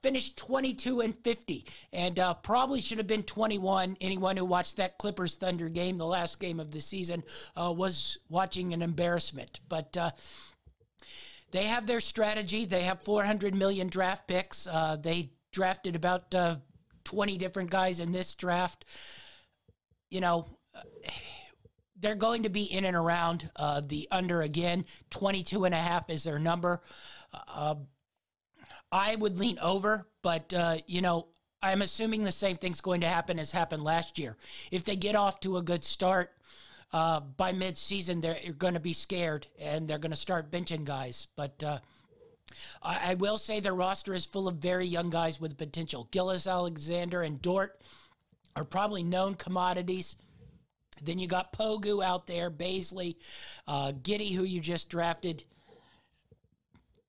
finished 0.00 0.38
22 0.38 1.00
and 1.00 1.14
50 1.18 1.64
and 1.92 2.18
probably 2.42 2.80
should 2.80 2.98
have 2.98 3.06
been 3.06 3.22
21 3.22 3.95
anyone 4.00 4.36
who 4.36 4.44
watched 4.44 4.76
that 4.76 4.98
Clippers 4.98 5.36
Thunder 5.36 5.68
game, 5.68 5.98
the 5.98 6.06
last 6.06 6.38
game 6.40 6.60
of 6.60 6.70
the 6.70 6.80
season, 6.80 7.24
uh, 7.56 7.72
was 7.76 8.18
watching 8.28 8.72
an 8.72 8.82
embarrassment. 8.82 9.60
But 9.68 9.96
uh, 9.96 10.10
they 11.50 11.64
have 11.64 11.86
their 11.86 12.00
strategy. 12.00 12.64
They 12.64 12.82
have 12.82 13.02
400 13.02 13.54
million 13.54 13.88
draft 13.88 14.26
picks. 14.26 14.66
Uh, 14.66 14.96
they 15.00 15.30
drafted 15.52 15.96
about 15.96 16.34
uh, 16.34 16.56
20 17.04 17.38
different 17.38 17.70
guys 17.70 18.00
in 18.00 18.12
this 18.12 18.34
draft. 18.34 18.84
You 20.10 20.20
know, 20.20 20.46
they're 21.98 22.14
going 22.14 22.42
to 22.42 22.50
be 22.50 22.64
in 22.64 22.84
and 22.84 22.96
around 22.96 23.50
uh, 23.56 23.80
the 23.80 24.06
under 24.10 24.42
again. 24.42 24.84
22 25.10 25.64
and 25.64 25.74
a 25.74 25.78
half 25.78 26.10
is 26.10 26.24
their 26.24 26.38
number. 26.38 26.82
Uh, 27.32 27.76
I 28.92 29.16
would 29.16 29.38
lean 29.38 29.58
over, 29.60 30.06
but, 30.22 30.52
you 30.86 31.00
know, 31.00 31.28
I'm 31.62 31.82
assuming 31.82 32.22
the 32.22 32.32
same 32.32 32.56
thing's 32.56 32.80
going 32.80 33.00
to 33.00 33.08
happen 33.08 33.38
as 33.38 33.52
happened 33.52 33.82
last 33.82 34.18
year. 34.18 34.36
If 34.70 34.84
they 34.84 34.96
get 34.96 35.16
off 35.16 35.40
to 35.40 35.56
a 35.56 35.62
good 35.62 35.84
start 35.84 36.32
uh, 36.92 37.20
by 37.20 37.52
mid-season, 37.52 38.20
they're 38.20 38.38
going 38.58 38.74
to 38.74 38.80
be 38.80 38.92
scared 38.92 39.46
and 39.58 39.88
they're 39.88 39.98
going 39.98 40.10
to 40.10 40.16
start 40.16 40.50
benching 40.50 40.84
guys. 40.84 41.28
But 41.34 41.62
uh, 41.64 41.78
I, 42.82 43.12
I, 43.12 43.14
will 43.14 43.38
say 43.38 43.60
their 43.60 43.74
roster 43.74 44.14
is 44.14 44.26
full 44.26 44.48
of 44.48 44.56
very 44.56 44.86
young 44.86 45.10
guys 45.10 45.40
with 45.40 45.58
potential. 45.58 46.08
Gilgeous-Alexander 46.10 47.22
and 47.22 47.40
Dort 47.42 47.78
are 48.54 48.64
probably 48.64 49.02
known 49.02 49.34
commodities. 49.34 50.16
Then 51.02 51.18
you 51.18 51.26
got 51.26 51.52
Poku 51.52 52.04
out 52.04 52.26
there, 52.26 52.50
Bazley, 52.50 53.16
uh, 53.66 53.92
Giddey, 53.92 54.34
who 54.34 54.44
you 54.44 54.60
just 54.60 54.88
drafted. 54.88 55.44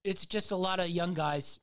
It's 0.03 0.25
just 0.25 0.51
a 0.51 0.57
lot 0.57 0.79
of 0.79 0.89
young 0.89 1.13
guys. 1.13 1.59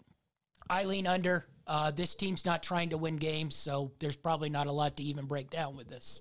I 0.69 0.85
lean 0.85 1.07
under. 1.07 1.47
Uh, 1.67 1.91
this 1.91 2.15
team's 2.15 2.45
not 2.45 2.63
trying 2.63 2.91
to 2.91 2.97
win 2.97 3.17
games, 3.17 3.55
so 3.55 3.93
there's 3.99 4.17
probably 4.17 4.51
not 4.51 4.67
a 4.67 4.73
lot 4.73 4.97
to 4.97 5.03
even 5.03 5.27
break 5.27 5.51
down 5.51 5.77
with 5.77 5.89
this. 5.89 6.21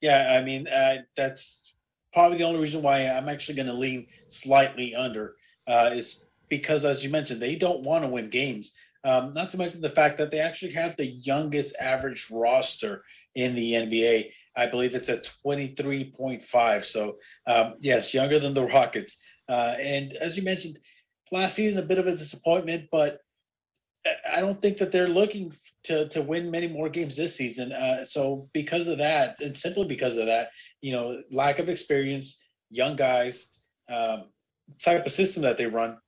Yeah, 0.00 0.36
I 0.38 0.42
mean 0.42 0.66
uh, 0.68 0.98
that's 1.16 1.74
probably 2.12 2.38
the 2.38 2.44
only 2.44 2.60
reason 2.60 2.82
why 2.82 3.06
I'm 3.06 3.28
actually 3.28 3.54
going 3.54 3.68
to 3.68 3.72
lean 3.72 4.06
slightly 4.28 4.94
under 4.94 5.36
uh, 5.66 5.90
is 5.92 6.24
because, 6.48 6.84
as 6.84 7.02
you 7.02 7.10
mentioned, 7.10 7.40
they 7.40 7.56
don't 7.56 7.82
want 7.82 8.04
to 8.04 8.08
win 8.08 8.28
games. 8.28 8.72
Um, 9.04 9.32
not 9.34 9.50
to 9.50 9.58
mention 9.58 9.80
the 9.80 9.90
fact 9.90 10.18
that 10.18 10.30
they 10.30 10.38
actually 10.38 10.72
have 10.72 10.96
the 10.96 11.06
youngest 11.06 11.74
average 11.80 12.28
roster 12.30 13.04
in 13.34 13.54
the 13.54 13.72
NBA. 13.72 14.30
I 14.56 14.66
believe 14.66 14.94
it's 14.94 15.08
at 15.08 15.24
23.5. 15.24 16.84
So, 16.84 17.16
um, 17.46 17.74
yes, 17.80 18.12
younger 18.12 18.38
than 18.38 18.54
the 18.54 18.66
Rockets. 18.66 19.20
Uh, 19.48 19.74
and 19.80 20.12
as 20.14 20.36
you 20.36 20.42
mentioned, 20.42 20.78
last 21.32 21.56
season, 21.56 21.78
a 21.78 21.86
bit 21.86 21.98
of 21.98 22.06
a 22.06 22.10
disappointment, 22.10 22.88
but 22.92 23.18
I 24.30 24.40
don't 24.40 24.60
think 24.60 24.78
that 24.78 24.90
they're 24.90 25.08
looking 25.08 25.52
to 25.84 26.08
to 26.08 26.22
win 26.22 26.50
many 26.50 26.68
more 26.68 26.88
games 26.88 27.16
this 27.16 27.36
season. 27.36 27.72
Uh, 27.72 28.04
so 28.04 28.48
because 28.52 28.88
of 28.88 28.98
that, 28.98 29.36
and 29.40 29.56
simply 29.56 29.86
because 29.86 30.16
of 30.16 30.26
that, 30.26 30.48
you 30.80 30.92
know, 30.92 31.22
lack 31.30 31.58
of 31.58 31.68
experience, 31.68 32.42
young 32.70 32.96
guys, 32.96 33.46
um, 33.88 34.24
type 34.82 35.06
of 35.06 35.12
system 35.12 35.42
that 35.44 35.56
they 35.56 35.66
run, 35.66 35.98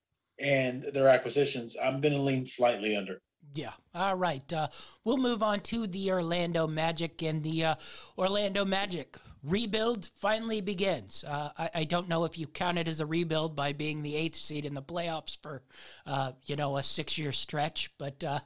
and 0.41 0.85
their 0.93 1.09
acquisitions, 1.09 1.77
I'm 1.83 2.01
going 2.01 2.15
to 2.15 2.21
lean 2.21 2.47
slightly 2.47 2.97
under. 2.97 3.21
Yeah. 3.53 3.73
All 3.95 4.17
right. 4.17 4.53
Uh, 4.53 4.69
we'll 5.05 5.19
move 5.19 5.43
on 5.43 5.61
to 5.61 5.87
the 5.87 6.11
Orlando 6.11 6.67
Magic 6.67 7.23
and 7.23 7.43
the 7.43 7.65
uh, 7.65 7.75
Orlando 8.19 8.65
Magic 8.65 9.17
rebuild 9.45 10.11
finally 10.17 10.61
begins. 10.61 11.25
Uh, 11.25 11.51
I, 11.57 11.71
I, 11.75 11.85
don't 11.85 12.09
know 12.09 12.25
if 12.25 12.39
you 12.39 12.47
count 12.47 12.79
it 12.79 12.89
as 12.89 13.01
a 13.01 13.07
rebuild 13.07 13.55
by 13.55 13.73
being 13.73 14.03
the 14.03 14.17
eighth 14.17 14.37
seed 14.37 14.65
in 14.65 14.75
the 14.75 14.83
playoffs 14.83 15.41
for, 15.41 15.63
uh, 16.07 16.33
you 16.45 16.57
know, 16.57 16.77
a 16.77 16.83
six 16.83 17.19
year 17.19 17.33
stretch, 17.33 17.91
but 17.99 18.25
uh, 18.25 18.41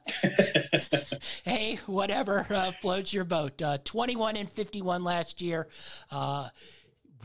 hey, 1.43 1.79
whatever 1.85 2.45
uh, 2.49 2.71
floats 2.71 3.13
your 3.13 3.23
boat. 3.23 3.61
Uh, 3.61 3.77
21 3.83 4.35
and 4.35 4.51
51 4.51 5.03
last 5.03 5.41
year 5.41 5.67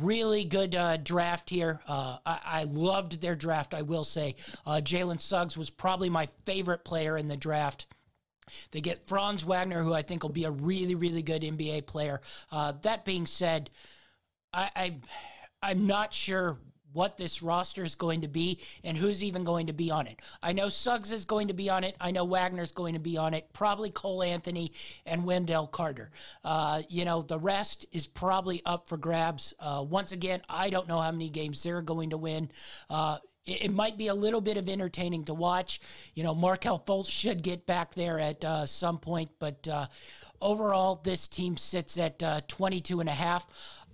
really 0.01 0.45
good 0.45 0.75
uh, 0.75 0.97
draft 0.97 1.51
here. 1.51 1.81
Uh, 1.87 2.19
I, 2.27 2.41
I, 2.45 2.65
loved 2.65 3.21
their 3.21 3.37
draft, 3.37 3.75
I 3.75 3.83
will 3.83 4.05
say. 4.05 4.37
Uh, 4.67 4.81
Jalen 4.83 5.21
Suggs 5.21 5.57
was 5.57 5.71
probably 5.71 6.11
my 6.11 6.27
favorite 6.45 6.85
player 6.85 7.17
in 7.17 7.29
the 7.29 7.37
draft. 7.37 7.87
They 8.71 8.81
get 8.81 9.07
Franz 9.09 9.45
Wagner, 9.45 9.83
who 9.83 9.93
I 9.93 10.03
think 10.03 10.23
will 10.23 10.31
be 10.31 10.45
a 10.45 10.51
really, 10.51 10.95
really 10.95 11.23
good 11.23 11.43
NBA 11.43 11.87
player. 11.87 12.21
Uh, 12.51 12.73
that 12.83 13.05
being 13.05 13.27
said, 13.27 13.71
I, 14.53 14.71
I 14.75 14.95
I'm 15.63 15.87
not 15.87 16.13
sure 16.13 16.59
what 16.95 17.17
this 17.17 17.43
roster 17.43 17.83
is 17.83 17.97
going 17.97 18.23
to 18.23 18.29
be 18.29 18.61
and 18.85 18.97
who's 18.97 19.23
even 19.23 19.45
going 19.45 19.67
to 19.67 19.73
be 19.73 19.91
on 19.91 20.07
it. 20.07 20.21
I 20.43 20.53
know 20.53 20.69
Suggs 20.69 21.13
is 21.13 21.25
going 21.25 21.49
to 21.49 21.55
be 21.55 21.69
on 21.69 21.85
it. 21.85 21.97
I 22.01 22.13
know 22.13 22.25
Wagner's 22.25 22.73
going 22.73 22.95
to 22.95 23.01
be 23.01 23.17
on 23.17 23.35
it. 23.35 23.53
Probably 23.53 23.91
Cole 23.91 24.23
Anthony 24.23 24.73
and 25.05 25.25
Wendell 25.25 25.67
Carter. 25.67 26.11
Uh, 26.45 26.83
you 26.89 27.05
know, 27.05 27.21
the 27.21 27.39
rest 27.39 27.85
is 27.93 28.07
probably 28.07 28.63
up 28.65 28.87
for 28.87 28.97
grabs. 28.97 29.53
Uh, 29.59 29.85
once 29.87 30.13
again, 30.13 30.41
I 30.49 30.71
don't 30.71 30.89
know 30.89 31.01
how 31.01 31.11
many 31.11 31.29
games 31.29 31.63
they're 31.63 31.83
going 31.83 32.11
to 32.11 32.17
win. 32.17 32.51
It, 33.47 33.73
might 33.73 33.99
be 33.99 34.07
a 34.09 34.15
little 34.15 34.41
bit 34.41 34.57
of 34.57 34.69
entertaining 34.69 35.25
to 35.25 35.35
watch. 35.35 35.81
You 36.15 36.25
know, 36.25 36.35
Markelle 36.35 36.79
Fultz 36.79 37.11
should 37.11 37.43
get 37.43 37.67
back 37.67 37.95
there 37.95 38.19
at 38.19 38.45
uh, 38.45 38.65
some 38.65 38.99
point, 38.99 39.31
but 39.39 39.69
uh, 39.69 39.87
overall, 40.41 41.01
this 41.05 41.29
team 41.29 41.57
sits 41.57 41.99
at 41.99 42.23
uh, 42.23 42.41
22 42.49 43.01
and 43.01 43.09
a 43.09 43.13
half. 43.13 43.47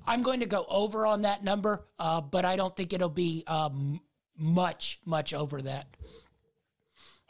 I'm 0.07 0.23
going 0.23 0.41
to 0.41 0.47
go 0.47 0.67
over 0.69 1.07
on 1.07 1.23
that 1.23 1.43
number, 1.43 1.85
uh, 1.99 2.21
but 2.21 2.45
I 2.45 2.57
don't 2.57 2.75
think 2.77 2.93
it'll 2.93 3.09
be 3.09 3.45
um, 3.47 4.01
much, 4.37 5.01
much 5.05 5.35
over 5.35 5.61
that. 5.63 5.87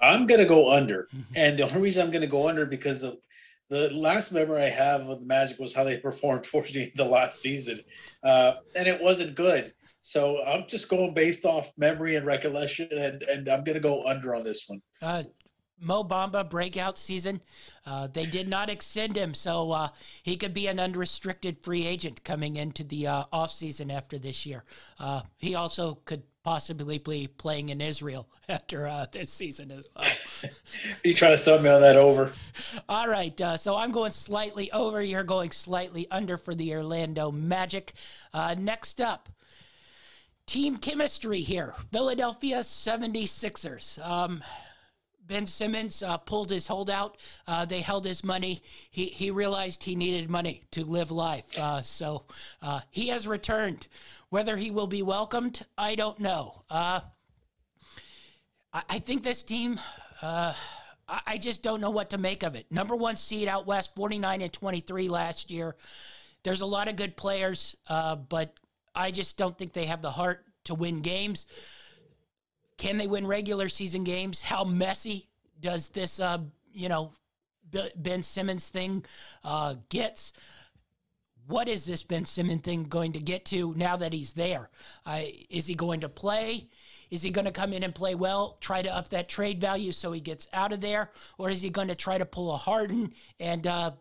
I'm 0.00 0.26
going 0.26 0.40
to 0.40 0.46
go 0.46 0.72
under. 0.74 1.08
Mm-hmm. 1.14 1.34
And 1.36 1.58
the 1.58 1.64
only 1.64 1.80
reason 1.80 2.02
I'm 2.02 2.10
going 2.10 2.22
to 2.22 2.26
go 2.26 2.48
under 2.48 2.64
because 2.64 3.02
the, 3.02 3.18
the 3.68 3.90
last 3.90 4.32
memory 4.32 4.62
I 4.62 4.70
have 4.70 5.08
of 5.08 5.20
the 5.20 5.26
Magic 5.26 5.58
was 5.58 5.74
how 5.74 5.84
they 5.84 5.96
performed 5.98 6.44
towards 6.44 6.72
the, 6.72 6.82
end 6.82 6.92
of 6.92 6.96
the 6.96 7.04
last 7.04 7.40
season. 7.40 7.80
Uh, 8.22 8.54
and 8.74 8.88
it 8.88 9.00
wasn't 9.00 9.34
good. 9.34 9.72
So 10.00 10.44
I'm 10.44 10.66
just 10.66 10.88
going 10.88 11.14
based 11.14 11.44
off 11.44 11.72
memory 11.76 12.16
and 12.16 12.26
recollection, 12.26 12.88
and, 12.92 13.22
and 13.22 13.48
I'm 13.48 13.64
going 13.64 13.74
to 13.74 13.80
go 13.80 14.06
under 14.06 14.34
on 14.34 14.42
this 14.42 14.64
one. 14.66 14.80
Uh, 15.02 15.24
Mo 15.80 16.04
Bamba 16.04 16.48
breakout 16.48 16.98
season. 16.98 17.40
Uh, 17.86 18.06
they 18.06 18.26
did 18.26 18.48
not 18.48 18.68
extend 18.68 19.16
him, 19.16 19.34
so 19.34 19.72
uh, 19.72 19.88
he 20.22 20.36
could 20.36 20.52
be 20.52 20.66
an 20.66 20.78
unrestricted 20.78 21.58
free 21.62 21.86
agent 21.86 22.22
coming 22.22 22.56
into 22.56 22.84
the 22.84 23.06
uh, 23.06 23.24
offseason 23.32 23.92
after 23.92 24.18
this 24.18 24.44
year. 24.44 24.64
Uh, 24.98 25.22
he 25.38 25.54
also 25.54 25.94
could 26.04 26.22
possibly 26.42 26.98
be 26.98 27.26
playing 27.26 27.68
in 27.68 27.80
Israel 27.80 28.28
after 28.48 28.86
uh, 28.86 29.06
this 29.10 29.32
season 29.32 29.70
as 29.70 29.86
well. 29.94 30.52
you 31.04 31.14
trying 31.14 31.32
to 31.32 31.38
sum 31.38 31.62
me 31.62 31.70
on 31.70 31.80
that 31.80 31.96
over? 31.96 32.32
All 32.88 33.08
right, 33.08 33.38
uh, 33.40 33.56
so 33.56 33.76
I'm 33.76 33.92
going 33.92 34.12
slightly 34.12 34.70
over. 34.72 35.02
You're 35.02 35.22
going 35.22 35.50
slightly 35.50 36.06
under 36.10 36.36
for 36.36 36.54
the 36.54 36.74
Orlando 36.74 37.30
Magic. 37.30 37.94
Uh, 38.32 38.54
next 38.58 39.00
up, 39.00 39.28
team 40.50 40.76
chemistry 40.78 41.42
here 41.42 41.74
Philadelphia 41.92 42.58
76ers. 42.58 44.04
Um, 44.04 44.42
Ben 45.24 45.46
Simmons 45.46 46.02
uh, 46.02 46.18
pulled 46.18 46.50
his 46.50 46.66
holdout. 46.66 47.18
Uh, 47.46 47.64
they 47.64 47.82
held 47.82 48.04
his 48.04 48.24
money. 48.24 48.60
He, 48.90 49.06
he 49.06 49.30
realized 49.30 49.84
he 49.84 49.94
needed 49.94 50.28
money 50.28 50.64
to 50.72 50.84
live 50.84 51.12
life. 51.12 51.56
Uh, 51.56 51.82
so 51.82 52.24
uh, 52.62 52.80
he 52.90 53.08
has 53.08 53.28
returned. 53.28 53.86
Whether 54.30 54.56
he 54.56 54.72
will 54.72 54.88
be 54.88 55.04
welcomed, 55.04 55.64
I 55.78 55.94
don't 55.94 56.18
know. 56.18 56.64
Uh, 56.68 57.02
I, 58.72 58.82
I, 58.88 58.98
think 58.98 59.22
this 59.22 59.44
team, 59.44 59.78
uh, 60.20 60.54
I, 61.08 61.20
I 61.28 61.38
just 61.38 61.62
don't 61.62 61.80
know 61.80 61.90
what 61.90 62.10
to 62.10 62.18
make 62.18 62.42
of 62.42 62.56
it. 62.56 62.66
Number 62.72 62.96
one 62.96 63.14
seed 63.14 63.46
out 63.46 63.68
west, 63.68 63.94
49 63.94 64.42
and 64.42 64.52
23 64.52 65.08
last 65.08 65.52
year. 65.52 65.76
There's 66.42 66.60
a 66.60 66.66
lot 66.66 66.88
of 66.88 66.96
good 66.96 67.16
players, 67.16 67.76
but 67.88 68.58
I 68.94 69.10
just 69.10 69.36
don't 69.36 69.56
think 69.56 69.72
they 69.72 69.86
have 69.86 70.02
the 70.02 70.10
heart 70.10 70.44
to 70.64 70.74
win 70.74 71.00
games. 71.00 71.46
Can 72.76 72.96
they 72.96 73.06
win 73.06 73.26
regular 73.26 73.68
season 73.68 74.04
games? 74.04 74.42
How 74.42 74.64
messy 74.64 75.28
does 75.60 75.90
this, 75.90 76.20
uh, 76.20 76.38
you 76.72 76.88
know, 76.88 77.12
Ben 77.96 78.22
Simmons 78.22 78.68
thing 78.68 79.04
uh, 79.44 79.74
gets? 79.88 80.32
What 81.46 81.68
is 81.68 81.84
this 81.84 82.02
Ben 82.02 82.24
Simmons 82.24 82.62
thing 82.62 82.84
going 82.84 83.12
to 83.12 83.20
get 83.20 83.44
to 83.46 83.74
now 83.76 83.96
that 83.96 84.12
he's 84.12 84.32
there? 84.32 84.70
Uh, 85.04 85.22
is 85.48 85.66
he 85.66 85.74
going 85.74 86.00
to 86.00 86.08
play? 86.08 86.68
Is 87.10 87.22
he 87.22 87.30
going 87.30 87.44
to 87.44 87.50
come 87.50 87.72
in 87.72 87.82
and 87.82 87.94
play 87.94 88.14
well, 88.14 88.56
try 88.60 88.82
to 88.82 88.94
up 88.94 89.08
that 89.08 89.28
trade 89.28 89.60
value 89.60 89.90
so 89.92 90.12
he 90.12 90.20
gets 90.20 90.46
out 90.52 90.72
of 90.72 90.80
there? 90.80 91.10
Or 91.38 91.50
is 91.50 91.60
he 91.60 91.68
going 91.68 91.88
to 91.88 91.96
try 91.96 92.18
to 92.18 92.24
pull 92.24 92.54
a 92.54 92.56
Harden 92.56 93.12
and 93.40 93.66
uh, 93.66 93.92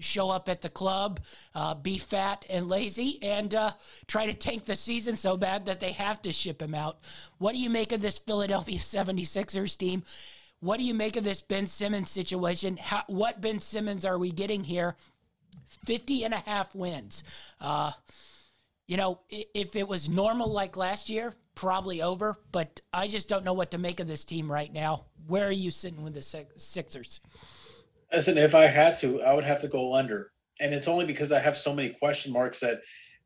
show 0.00 0.30
up 0.30 0.48
at 0.48 0.60
the 0.60 0.68
club, 0.68 1.20
uh, 1.54 1.74
be 1.74 1.98
fat 1.98 2.44
and 2.48 2.68
lazy, 2.68 3.18
and 3.22 3.54
uh, 3.54 3.72
try 4.06 4.26
to 4.26 4.34
tank 4.34 4.64
the 4.64 4.76
season 4.76 5.16
so 5.16 5.36
bad 5.36 5.66
that 5.66 5.80
they 5.80 5.92
have 5.92 6.22
to 6.22 6.32
ship 6.32 6.62
him 6.62 6.74
out. 6.74 6.98
What 7.38 7.52
do 7.52 7.58
you 7.58 7.70
make 7.70 7.92
of 7.92 8.00
this 8.00 8.18
Philadelphia 8.18 8.78
76ers 8.78 9.76
team? 9.76 10.04
What 10.60 10.78
do 10.78 10.84
you 10.84 10.94
make 10.94 11.16
of 11.16 11.24
this 11.24 11.40
Ben 11.40 11.66
Simmons 11.66 12.10
situation? 12.10 12.76
How, 12.76 13.04
what 13.06 13.40
Ben 13.40 13.60
Simmons 13.60 14.04
are 14.04 14.18
we 14.18 14.30
getting 14.30 14.64
here? 14.64 14.96
50 15.86 16.24
and 16.24 16.34
a 16.34 16.38
half 16.38 16.74
wins. 16.74 17.22
Uh, 17.60 17.92
you 18.86 18.96
know, 18.96 19.20
if 19.28 19.76
it 19.76 19.86
was 19.86 20.08
normal 20.08 20.50
like 20.50 20.76
last 20.76 21.10
year, 21.10 21.34
probably 21.54 22.00
over, 22.00 22.38
but 22.52 22.80
I 22.92 23.08
just 23.08 23.28
don't 23.28 23.44
know 23.44 23.52
what 23.52 23.72
to 23.72 23.78
make 23.78 24.00
of 24.00 24.08
this 24.08 24.24
team 24.24 24.50
right 24.50 24.72
now. 24.72 25.04
Where 25.26 25.46
are 25.46 25.52
you 25.52 25.70
sitting 25.70 26.02
with 26.02 26.14
the 26.14 26.22
Sixers? 26.56 27.20
Listen, 28.12 28.38
if 28.38 28.54
I 28.54 28.66
had 28.66 28.98
to, 29.00 29.22
I 29.22 29.34
would 29.34 29.44
have 29.44 29.60
to 29.62 29.68
go 29.68 29.94
under, 29.94 30.30
and 30.60 30.74
it's 30.74 30.88
only 30.88 31.04
because 31.04 31.32
I 31.32 31.40
have 31.40 31.58
so 31.58 31.74
many 31.74 31.90
question 31.90 32.32
marks 32.32 32.60
that 32.60 32.80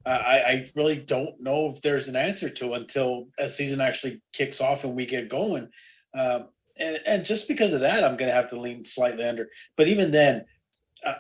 uh, 0.05 0.11
I, 0.11 0.35
I, 0.35 0.71
really 0.75 0.97
don't 0.97 1.41
know 1.41 1.71
if 1.71 1.81
there's 1.81 2.09
an 2.09 2.17
answer 2.17 2.51
to 2.51 2.73
until 2.73 3.29
a 3.39 3.49
season 3.49 3.81
actually 3.81 4.21
kicks 4.33 4.61
off 4.61 4.83
and 4.83 4.97
we 4.97 5.07
get 5.07 5.29
going. 5.29 5.69
Um, 6.13 6.49
and 6.77 6.99
and 7.07 7.25
just 7.25 7.47
because 7.47 7.73
of 7.73 7.81
that, 7.81 8.03
I'm 8.03 8.17
going 8.17 8.29
to 8.29 8.35
have 8.35 8.51
to 8.51 8.61
lean 8.61 8.85
slightly 8.85 9.25
under. 9.25 9.49
But 9.77 9.89
even 9.89 10.11
then, 10.11 10.45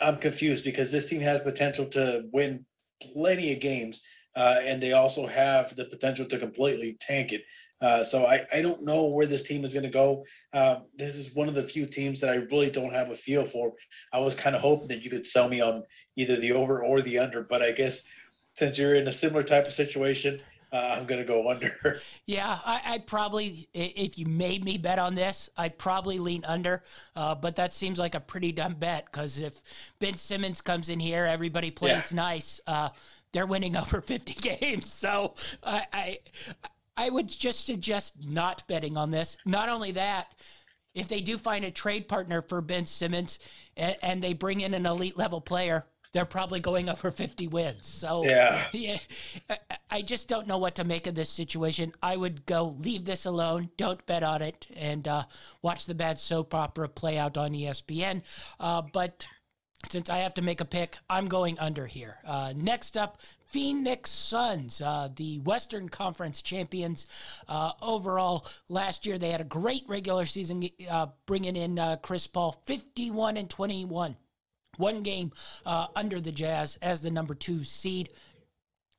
I'm 0.01 0.17
confused 0.17 0.65
because 0.65 0.91
this 0.91 1.09
team 1.09 1.21
has 1.21 1.41
potential 1.41 1.87
to 1.87 2.25
win 2.33 2.65
plenty 3.13 3.53
of 3.53 3.61
games, 3.61 4.03
uh, 4.35 4.61
and 4.63 4.83
they 4.83 4.93
also 4.93 5.27
have 5.27 5.77
the 5.77 5.85
potential 5.85 6.27
to 6.27 6.39
completely 6.39 6.97
tank 7.01 7.33
it. 7.33 7.43
Uh, 7.83 8.05
so 8.05 8.27
I, 8.27 8.47
I 8.53 8.63
don't 8.63 8.83
know 8.83 9.07
where 9.07 9.27
this 9.27 9.43
team 9.43 9.65
is 9.65 9.75
going 9.75 9.83
to 9.83 9.91
go. 9.91 10.25
Uh, 10.53 10.77
this 10.97 11.17
is 11.17 11.35
one 11.35 11.49
of 11.49 11.55
the 11.55 11.65
few 11.65 11.85
teams 11.85 12.21
that 12.21 12.31
I 12.31 12.37
really 12.37 12.71
don't 12.71 12.93
have 12.93 13.11
a 13.11 13.17
feel 13.17 13.45
for. 13.45 13.73
I 14.13 14.21
was 14.21 14.37
kind 14.37 14.55
of 14.55 14.63
hoping 14.63 14.89
that 14.89 15.03
you 15.03 15.11
could 15.11 15.27
sell 15.27 15.49
me 15.49 15.61
on 15.61 15.83
either 16.17 16.37
the 16.37 16.53
over 16.53 16.85
or 16.85 17.03
the 17.03 17.19
under, 17.19 17.43
but 17.43 17.61
I 17.61 17.73
guess 17.73 18.05
since 18.55 18.79
you're 18.79 18.95
in 18.95 19.09
a 19.09 19.13
similar 19.13 19.43
type 19.43 19.67
of 19.67 19.73
situation, 19.73 20.41
uh, 20.73 20.97
I'm 20.97 21.07
going 21.07 21.21
to 21.21 21.27
go 21.27 21.51
under. 21.51 22.01
Yeah, 22.27 22.59
I, 22.65 22.93
would 22.93 23.07
probably, 23.07 23.69
if 23.75 24.17
you 24.17 24.27
made 24.27 24.65
me 24.65 24.79
bet 24.79 24.99
on 24.99 25.15
this, 25.15 25.51
I'd 25.57 25.77
probably 25.77 26.19
lean 26.19 26.45
under. 26.47 26.83
Uh, 27.15 27.35
but 27.35 27.57
that 27.57 27.75
seems 27.75 27.99
like 27.99 28.15
a 28.15 28.21
pretty 28.21 28.53
dumb 28.53 28.75
bet 28.75 29.07
because 29.07 29.41
if 29.41 29.61
Ben 29.99 30.17
Simmons 30.17 30.61
comes 30.61 30.89
in 30.89 31.01
here, 31.01 31.25
everybody 31.27 31.71
plays 31.71 32.13
yeah. 32.13 32.17
nice. 32.17 32.61
Uh, 32.67 32.89
they're 33.33 33.47
winning 33.47 33.77
over 33.83 34.01
50 34.01 34.35
games. 34.35 34.91
So 34.91 35.35
I, 35.63 35.87
I, 35.93 36.19
I 36.97 37.09
would 37.09 37.29
just 37.29 37.67
suggest 37.67 38.29
not 38.29 38.67
betting 38.69 38.97
on 38.97 39.11
this. 39.11 39.37
Not 39.45 39.69
only 39.69 39.93
that, 39.93 40.33
if 40.95 41.09
they 41.09 41.21
do 41.21 41.39
find 41.39 41.65
a 41.65 41.71
trade 41.71 42.09
partner 42.09 42.43
for 42.43 42.61
Ben 42.61 42.87
Simmons 42.87 43.39
and, 43.77 43.97
and 44.03 44.23
they 44.23 44.35
bring 44.35 44.61
in 44.61 44.75
an 44.75 44.87
elite 44.87 45.17
level 45.17 45.41
player, 45.41 45.87
they're 46.13 46.27
probably 46.27 46.61
going 46.61 46.89
over 46.89 47.11
50 47.11 47.49
wins. 47.49 47.87
So 47.87 48.25
yeah, 48.25 48.63
yeah, 48.73 48.99
I 49.91 50.03
just 50.03 50.29
don't 50.29 50.47
know 50.47 50.59
what 50.59 50.75
to 50.77 50.85
make 50.85 51.07
of 51.07 51.15
this 51.15 51.31
situation. 51.31 51.93
I 52.03 52.17
would 52.17 52.45
go 52.47 52.77
leave 52.79 53.05
this 53.05 53.25
alone. 53.25 53.71
Don't 53.77 54.05
bet 54.07 54.23
on 54.23 54.43
it 54.43 54.67
and 54.77 55.09
uh, 55.09 55.25
watch 55.63 55.87
the 55.87 55.95
bad 55.95 56.21
soap 56.21 56.55
opera 56.55 56.89
play 56.89 57.19
out 57.19 57.39
on 57.39 57.53
ESPN. 57.53 58.23
Uh, 58.61 58.83
but 58.93 59.27
since 59.91 60.09
I 60.09 60.19
have 60.19 60.35
to 60.35 60.43
make 60.43 60.61
a 60.61 60.65
pick, 60.65 60.99
I'm 61.11 61.27
going 61.27 61.59
under 61.59 61.87
here. 61.87 62.19
Uh, 62.25 62.53
next 62.57 62.97
up, 62.97 63.21
Phoenix 63.45 64.11
Suns, 64.11 64.81
uh, 64.81 65.09
the 65.15 65.39
Western 65.41 65.89
Conference 65.89 66.41
champions. 66.41 67.07
Uh, 67.49 67.73
overall, 67.83 68.47
last 68.69 69.05
year 69.05 69.19
they 69.19 69.31
had 69.31 69.41
a 69.41 69.45
great 69.45 69.85
regular 69.87 70.25
season, 70.25 70.69
uh, 70.91 71.07
bringing 71.27 71.57
in 71.57 71.79
uh, 71.79 71.97
Chris 71.97 72.27
Paul, 72.27 72.53
51 72.67 73.37
and 73.37 73.51
21. 73.51 74.17
One 74.79 75.03
game 75.03 75.33
uh, 75.67 75.89
under 75.95 76.19
the 76.19 76.33
Jazz 76.33 76.79
as 76.81 77.03
the 77.03 77.11
number 77.11 77.35
two 77.35 77.63
seed. 77.63 78.09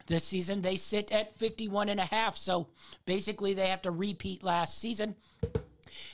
This 0.06 0.24
season 0.24 0.62
they 0.62 0.76
sit 0.76 1.12
at 1.12 1.34
51 1.34 1.90
and 1.90 2.00
a 2.00 2.06
half. 2.06 2.36
So 2.36 2.68
basically, 3.06 3.54
they 3.54 3.70
have 3.70 3.82
to 3.84 3.92
repeat 3.92 4.44
last 4.44 4.78
season. 4.78 5.16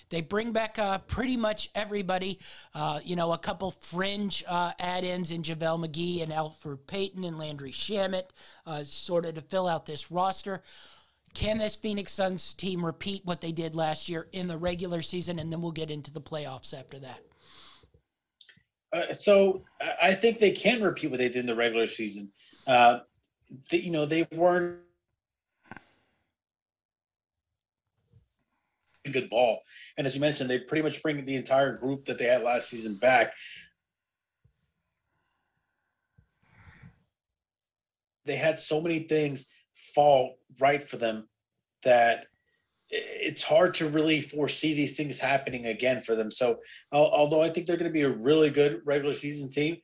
They 0.10 0.22
bring 0.22 0.51
back 0.51 0.80
uh, 0.80 0.99
pretty 0.99 1.38
much 1.38 1.69
everybody. 1.76 2.39
Uh, 2.73 2.99
you 3.03 3.15
know, 3.15 3.31
a 3.34 3.38
couple 3.38 3.72
fringe 3.72 4.43
uh, 4.47 4.72
add-ins 4.80 5.31
in 5.31 5.43
JaVale 5.43 5.88
McGee 5.88 6.23
and 6.23 6.31
Elfrid 6.31 6.80
Payton 6.88 7.23
and 7.23 7.38
Landry 7.38 7.72
Shamet, 7.72 8.30
uh, 8.65 8.84
sort 8.84 9.26
of 9.26 9.35
to 9.35 9.41
fill 9.41 9.68
out 9.68 9.85
this 9.85 10.11
roster. 10.11 10.61
Can 11.34 11.60
this 11.60 11.76
Phoenix 11.76 12.11
Suns 12.11 12.53
team 12.53 12.84
repeat 12.84 13.26
what 13.26 13.41
they 13.41 13.51
did 13.51 13.76
last 13.76 14.10
year 14.10 14.27
in 14.31 14.47
the 14.47 14.57
regular 14.57 15.01
season, 15.01 15.38
and 15.39 15.51
then 15.51 15.61
we'll 15.61 15.72
get 15.72 15.91
into 15.91 16.11
the 16.11 16.22
playoffs 16.22 16.73
after 16.77 16.97
that? 16.99 17.19
Uh, 18.91 19.14
so 19.14 19.64
I 20.01 20.15
think 20.15 20.39
they 20.39 20.51
can 20.51 20.81
repeat 20.81 21.11
what 21.11 21.19
they 21.19 21.27
did 21.27 21.38
in 21.38 21.45
the 21.45 21.56
regular 21.56 21.85
season. 21.85 22.31
Uh, 22.65 22.99
you 23.72 23.91
know, 23.91 24.06
they 24.06 24.27
weren't 24.31 24.80
good 29.07 29.30
ball. 29.30 29.59
And 29.97 30.05
as 30.05 30.15
you 30.15 30.21
mentioned, 30.21 30.49
they 30.49 30.59
pretty 30.59 30.81
much 30.81 31.01
bring 31.01 31.23
the 31.23 31.35
entire 31.35 31.77
group 31.77 32.05
that 32.05 32.17
they 32.17 32.26
had 32.26 32.43
last 32.43 32.69
season 32.69 32.97
back. 32.97 33.34
They 38.26 38.35
had 38.35 38.59
so 38.59 38.81
many 38.81 38.99
things 38.99 39.47
fall 39.93 40.38
right 40.59 40.84
for 40.88 40.97
them 40.97 41.27
that 41.84 42.26
it's 42.91 43.43
hard 43.43 43.76
to 43.76 43.88
really 43.88 44.19
foresee 44.21 44.73
these 44.73 44.97
things 44.97 45.19
happening 45.19 45.67
again 45.67 46.01
for 46.01 46.15
them. 46.15 46.31
So, 46.31 46.59
although 46.91 47.41
I 47.41 47.49
think 47.49 47.67
they're 47.67 47.77
going 47.77 47.91
to 47.91 47.93
be 47.93 48.01
a 48.01 48.09
really 48.09 48.49
good 48.49 48.81
regular 48.85 49.13
season 49.13 49.49
team, 49.49 49.77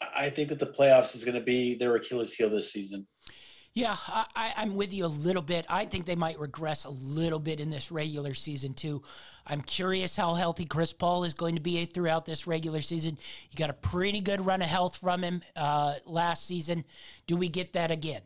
I 0.00 0.30
think 0.30 0.48
that 0.48 0.58
the 0.58 0.66
playoffs 0.66 1.14
is 1.14 1.24
going 1.24 1.36
to 1.36 1.40
be 1.40 1.74
their 1.74 1.94
Achilles 1.96 2.34
heel 2.34 2.50
this 2.50 2.72
season. 2.72 3.06
Yeah, 3.76 3.96
I, 4.36 4.52
am 4.58 4.76
with 4.76 4.94
you 4.94 5.04
a 5.04 5.08
little 5.08 5.42
bit. 5.42 5.66
I 5.68 5.84
think 5.84 6.06
they 6.06 6.14
might 6.14 6.38
regress 6.38 6.84
a 6.84 6.90
little 6.90 7.40
bit 7.40 7.58
in 7.58 7.70
this 7.70 7.90
regular 7.90 8.32
season, 8.32 8.72
too. 8.72 9.02
I'm 9.48 9.62
curious 9.62 10.14
how 10.14 10.34
healthy 10.34 10.64
Chris 10.64 10.92
Paul 10.92 11.24
is 11.24 11.34
going 11.34 11.56
to 11.56 11.60
be 11.60 11.84
throughout 11.84 12.24
this 12.24 12.46
regular 12.46 12.80
season. 12.80 13.18
You 13.50 13.56
got 13.56 13.70
a 13.70 13.74
pretty 13.74 14.20
good 14.20 14.46
run 14.46 14.62
of 14.62 14.68
health 14.68 14.98
from 14.98 15.24
him 15.24 15.42
uh, 15.56 15.94
last 16.06 16.46
season. 16.46 16.84
Do 17.26 17.36
we 17.36 17.48
get 17.48 17.72
that 17.72 17.90
again? 17.90 18.20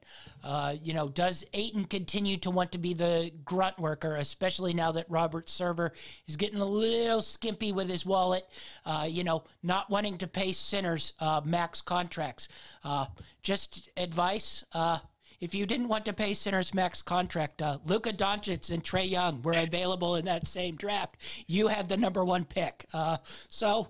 Uh, 0.45 0.75
you 0.83 0.93
know, 0.93 1.09
does 1.09 1.47
Ayton 1.55 1.87
continue 1.87 2.37
to 2.37 2.51
want 2.51 2.73
to 2.73 2.79
be 2.79 2.93
the 2.93 3.33
grunt 3.47 3.79
worker, 3.79 4.16
especially 4.16 4.75
now 4.75 4.93
that 4.93 5.07
Robert 5.09 5.47
Sarver 5.47 5.93
is 6.27 6.37
getting 6.37 6.61
a 6.61 6.66
little 6.66 7.23
skimpy 7.23 7.73
with 7.73 7.89
his 7.89 8.05
wallet, 8.05 8.45
uh, 8.85 9.07
you 9.09 9.25
know, 9.25 9.45
not 9.62 9.89
wanting 9.89 10.19
to 10.19 10.27
pay 10.27 10.53
sinners 10.53 11.15
uh, 11.20 11.41
max 11.43 11.81
contracts? 11.81 12.51
Uh, 12.85 13.07
just 13.41 13.89
advice 13.97 14.62
uh, 14.75 14.99
if 15.40 15.55
you 15.55 15.66
didn't 15.66 15.89
want 15.89 16.05
to 16.06 16.12
pay 16.12 16.35
Sinners 16.35 16.74
Max 16.74 17.01
contract, 17.02 17.62
uh, 17.62 17.78
Luka 17.85 18.12
Doncic 18.12 18.70
and 18.73 18.82
Trae 18.82 19.09
Young 19.09 19.43
were 19.43 19.55
available 19.56 20.16
in 20.16 20.24
that 20.24 20.47
same 20.47 20.77
draft. 20.77 21.16
You 21.47 21.69
had 21.69 21.89
the 21.89 21.97
number 21.97 22.24
one 22.24 22.44
pick. 22.44 22.86
Uh, 22.93 23.19
so 23.48 23.89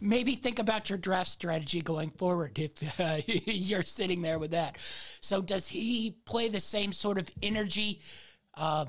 maybe 0.00 0.34
think 0.34 0.58
about 0.58 0.90
your 0.90 0.98
draft 0.98 1.30
strategy 1.30 1.80
going 1.80 2.10
forward 2.10 2.58
if 2.58 3.00
uh, 3.00 3.20
you're 3.26 3.82
sitting 3.82 4.22
there 4.22 4.38
with 4.38 4.50
that. 4.50 4.76
So 5.20 5.40
does 5.40 5.68
he 5.68 6.16
play 6.26 6.48
the 6.48 6.60
same 6.60 6.92
sort 6.92 7.18
of 7.18 7.30
energy? 7.42 8.00
Uh, 8.54 8.86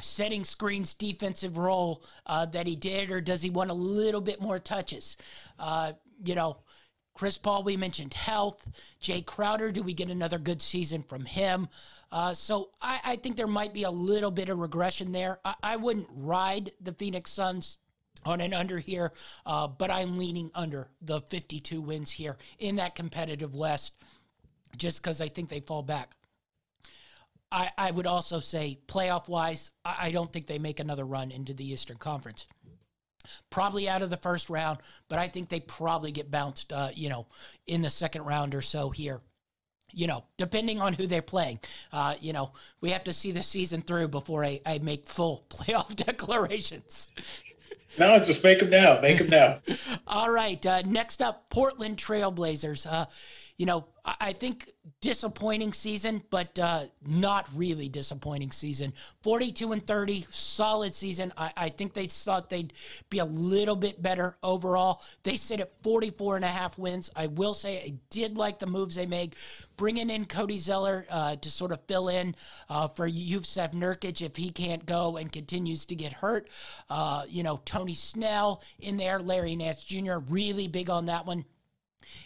setting 0.00 0.44
screens 0.44 0.94
defensive 0.94 1.58
role 1.58 2.04
uh, 2.26 2.46
that 2.46 2.68
he 2.68 2.76
did, 2.76 3.10
or 3.10 3.20
does 3.20 3.42
he 3.42 3.50
want 3.50 3.68
a 3.68 3.74
little 3.74 4.20
bit 4.20 4.40
more 4.40 4.60
touches? 4.60 5.16
Uh, 5.58 5.92
you 6.24 6.34
know, 6.34 6.58
Chris 7.18 7.36
Paul, 7.36 7.64
we 7.64 7.76
mentioned 7.76 8.14
health. 8.14 8.70
Jae 9.02 9.26
Crowder, 9.26 9.72
do 9.72 9.82
we 9.82 9.92
get 9.92 10.08
another 10.08 10.38
good 10.38 10.62
season 10.62 11.02
from 11.02 11.24
him? 11.24 11.68
Uh, 12.12 12.32
so 12.32 12.70
I, 12.80 13.00
I, 13.04 13.16
think 13.16 13.36
there 13.36 13.48
might 13.48 13.74
be 13.74 13.82
a 13.82 13.90
little 13.90 14.30
bit 14.30 14.48
of 14.48 14.60
regression 14.60 15.10
there. 15.10 15.40
I, 15.44 15.54
I 15.64 15.76
wouldn't 15.76 16.06
ride 16.14 16.70
the 16.80 16.92
Phoenix 16.92 17.32
Suns 17.32 17.78
on 18.24 18.40
an 18.40 18.54
under 18.54 18.78
here, 18.78 19.12
uh, 19.44 19.66
but 19.66 19.90
I'm 19.90 20.16
leaning 20.16 20.52
under 20.54 20.90
the 21.02 21.20
52 21.20 21.80
wins 21.80 22.12
here 22.12 22.36
in 22.60 22.76
that 22.76 22.94
competitive 22.94 23.52
West 23.52 23.94
just 24.76 25.02
because 25.02 25.20
I 25.20 25.26
think 25.26 25.48
they 25.48 25.58
fall 25.58 25.82
back. 25.82 26.14
I, 27.50 27.72
I 27.76 27.90
would 27.90 28.06
also 28.06 28.38
say, 28.38 28.78
playoff 28.86 29.28
wise, 29.28 29.72
I, 29.84 29.96
I 30.02 30.10
don't 30.12 30.32
think 30.32 30.46
they 30.46 30.60
make 30.60 30.78
another 30.78 31.04
run 31.04 31.32
into 31.32 31.52
the 31.52 31.68
Eastern 31.68 31.96
Conference 31.96 32.46
probably 33.50 33.88
out 33.88 34.02
of 34.02 34.10
the 34.10 34.16
first 34.16 34.50
round, 34.50 34.78
but 35.08 35.18
I 35.18 35.28
think 35.28 35.48
they 35.48 35.60
probably 35.60 36.12
get 36.12 36.30
bounced, 36.30 36.72
uh, 36.72 36.90
you 36.94 37.08
know, 37.08 37.26
in 37.66 37.82
the 37.82 37.90
second 37.90 38.24
round 38.24 38.54
or 38.54 38.60
so 38.60 38.90
here. 38.90 39.20
You 39.90 40.06
know, 40.06 40.24
depending 40.36 40.80
on 40.80 40.92
who 40.92 41.06
they're 41.06 41.22
playing, 41.22 41.60
uh, 41.92 42.14
you 42.20 42.34
know, 42.34 42.52
we 42.82 42.90
have 42.90 43.04
to 43.04 43.12
see 43.12 43.32
the 43.32 43.42
season 43.42 43.80
through 43.80 44.08
before 44.08 44.44
I, 44.44 44.60
I 44.66 44.78
make 44.78 45.06
full 45.06 45.46
playoff 45.50 45.96
declarations. 45.96 47.08
No, 47.98 48.18
just 48.18 48.44
make 48.44 48.58
them 48.60 48.70
now. 48.70 49.00
Make 49.00 49.18
them 49.18 49.30
now. 49.30 49.60
All 50.06 50.30
right. 50.30 50.64
Uh, 50.64 50.82
next 50.82 51.22
up, 51.22 51.48
Portland 51.48 51.96
Trailblazers. 51.96 52.90
Uh, 52.90 53.06
you 53.58 53.66
know, 53.66 53.86
I 54.20 54.32
think 54.32 54.70
disappointing 55.00 55.72
season, 55.72 56.22
but 56.30 56.58
uh, 56.60 56.84
not 57.04 57.48
really 57.54 57.88
disappointing 57.88 58.52
season. 58.52 58.92
42 59.22 59.72
and 59.72 59.86
30, 59.86 60.26
solid 60.30 60.94
season. 60.94 61.32
I, 61.36 61.52
I, 61.56 61.68
think 61.68 61.92
they 61.92 62.06
thought 62.06 62.50
they'd 62.50 62.72
be 63.10 63.18
a 63.18 63.24
little 63.24 63.74
bit 63.76 64.00
better 64.00 64.36
overall. 64.42 65.02
They 65.24 65.36
sit 65.36 65.60
at 65.60 65.72
44 65.82 66.36
and 66.36 66.44
a 66.44 66.48
half 66.48 66.78
wins. 66.78 67.10
I 67.16 67.26
will 67.26 67.52
say 67.52 67.78
I 67.78 67.94
did 68.10 68.38
like 68.38 68.60
the 68.60 68.66
moves 68.66 68.94
they 68.94 69.06
made, 69.06 69.34
bringing 69.76 70.08
in 70.08 70.24
Cody 70.24 70.58
Zeller 70.58 71.04
uh, 71.10 71.36
to 71.36 71.50
sort 71.50 71.72
of 71.72 71.80
fill 71.86 72.08
in 72.08 72.36
uh, 72.70 72.88
for 72.88 73.08
Jusuf 73.08 73.72
Nurkic 73.72 74.22
if 74.22 74.36
he 74.36 74.50
can't 74.50 74.86
go 74.86 75.16
and 75.16 75.30
continues 75.30 75.84
to 75.86 75.96
get 75.96 76.12
hurt. 76.12 76.48
Uh, 76.88 77.24
you 77.28 77.42
know, 77.42 77.60
Tony 77.64 77.94
Snell 77.94 78.62
in 78.78 78.96
there, 78.96 79.18
Larry 79.18 79.56
Nance 79.56 79.82
Jr., 79.82 80.18
really 80.28 80.68
big 80.68 80.90
on 80.90 81.06
that 81.06 81.26
one. 81.26 81.44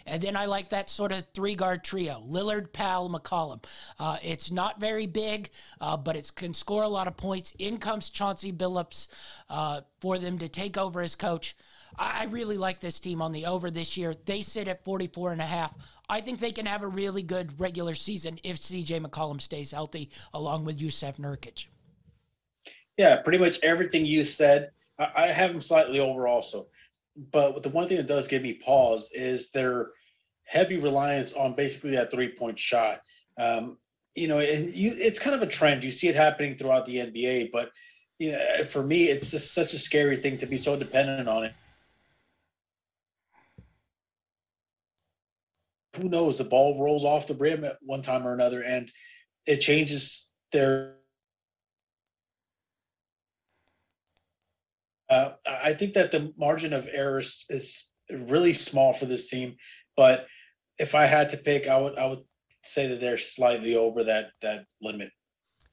And 0.07 0.23
then 0.23 0.36
I 0.36 0.47
like 0.47 0.70
that 0.70 0.90
sort 0.90 1.12
of 1.12 1.24
three 1.35 1.55
guard 1.55 1.85
trio 1.85 2.23
Lillard, 2.27 2.73
Powell, 2.73 3.11
McCollum. 3.11 3.65
Uh, 3.99 4.19
it's 4.23 4.51
not 4.51 4.81
very 4.81 5.07
big, 5.07 5.51
uh, 5.81 5.97
but 5.97 6.16
it 6.16 6.31
can 6.35 6.55
score 6.55 6.82
a 6.82 6.89
lot 6.89 7.07
of 7.07 7.16
points. 7.16 7.55
In 7.59 7.78
comes 7.78 8.11
Chauncey 8.11 8.53
Billups 8.53 9.09
uh, 9.49 9.82
for 10.01 10.19
them 10.19 10.39
to 10.39 10.49
take 10.49 10.77
over 10.77 11.01
as 11.01 11.15
coach. 11.15 11.57
I 11.99 12.24
really 12.24 12.57
like 12.57 12.81
this 12.81 12.99
team 13.01 13.20
on 13.20 13.32
the 13.32 13.47
over 13.47 13.70
this 13.70 13.97
year. 13.97 14.15
They 14.24 14.40
sit 14.40 14.66
at 14.66 14.85
44 14.85 15.32
and 15.32 15.43
a 15.43 15.47
half. 15.47 15.77
I 16.09 16.20
think 16.20 16.40
they 16.40 16.53
can 16.53 16.66
have 16.66 16.82
a 16.82 16.89
really 16.89 17.23
good 17.23 17.61
regular 17.61 17.94
season 17.94 18.39
if 18.43 18.59
CJ 18.59 19.05
McCollum 19.05 19.40
stays 19.40 19.73
healthy, 19.73 20.11
along 20.32 20.65
with 20.65 20.78
Jusuf 20.78 21.19
Nurkic. 21.19 21.66
Yeah, 22.97 23.16
pretty 23.16 23.39
much 23.39 23.59
everything 23.62 24.07
you 24.07 24.24
said. 24.24 24.70
I 24.99 25.28
have 25.28 25.53
them 25.53 25.61
slightly 25.61 26.01
over 26.01 26.28
also 26.28 26.66
but 27.16 27.62
the 27.62 27.68
one 27.68 27.89
thing 27.89 27.98
that 27.98 28.06
does 28.06 28.28
give 28.28 28.43
me 28.43 28.55
pause 28.55 29.10
is 29.12 29.51
their 29.51 29.90
heavy 30.44 30.76
reliance 30.76 31.32
on 31.32 31.55
basically 31.55 31.93
that 31.93 32.10
three 32.10 32.28
point 32.28 32.59
shot. 32.59 33.01
Um, 33.39 33.78
you 34.14 34.28
know, 34.28 34.39
and 34.39 34.74
you, 34.74 34.94
it's 34.97 35.18
kind 35.18 35.34
of 35.34 35.43
a 35.43 35.51
trend. 35.51 35.84
You 35.84 35.90
see 35.90 36.09
it 36.09 36.14
happening 36.14 36.56
throughout 36.56 36.86
the 36.86 36.97
NBA, 36.97 37.51
but 37.52 37.70
you 38.18 38.32
know, 38.32 38.64
for 38.64 38.82
me, 38.82 39.05
it's 39.05 39.30
just 39.30 39.52
such 39.52 39.72
a 39.72 39.78
scary 39.78 40.16
thing 40.16 40.39
to 40.39 40.47
be 40.47 40.56
so 40.56 40.76
dependent 40.76 41.28
on 41.28 41.44
it. 41.44 41.55
Who 45.97 46.09
knows? 46.09 46.39
The 46.39 46.44
ball 46.44 46.80
rolls 46.82 47.05
off 47.05 47.26
the 47.26 47.34
rim 47.34 47.64
at 47.64 47.78
one 47.82 48.02
time 48.02 48.26
or 48.26 48.32
another, 48.32 48.62
and 48.62 48.90
it 49.47 49.59
changes 49.59 50.30
their 50.52 50.94
Uh, 55.12 55.34
I 55.47 55.74
think 55.74 55.93
that 55.94 56.10
the 56.10 56.32
margin 56.39 56.72
of 56.72 56.89
error 56.90 57.18
is, 57.18 57.44
is 57.51 57.93
really 58.10 58.55
small 58.55 58.94
for 58.94 59.05
this 59.05 59.28
team, 59.28 59.56
but 59.94 60.26
if 60.78 60.94
I 60.94 61.05
had 61.05 61.30
to 61.30 61.36
pick, 61.36 61.68
I 61.68 61.76
would 61.78 61.98
I 61.98 62.06
would 62.06 62.24
say 62.64 62.86
that 62.89 63.01
they're 63.01 63.18
slightly 63.18 63.76
over 63.76 64.05
that 64.05 64.30
that 64.40 64.64
limit. 64.80 65.10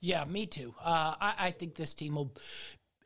Yeah, 0.02 0.26
me 0.26 0.46
too. 0.46 0.76
Uh, 0.84 1.16
I, 1.20 1.34
I 1.38 1.52
think 1.52 1.76
this 1.76 1.94
team 1.94 2.16
will 2.16 2.36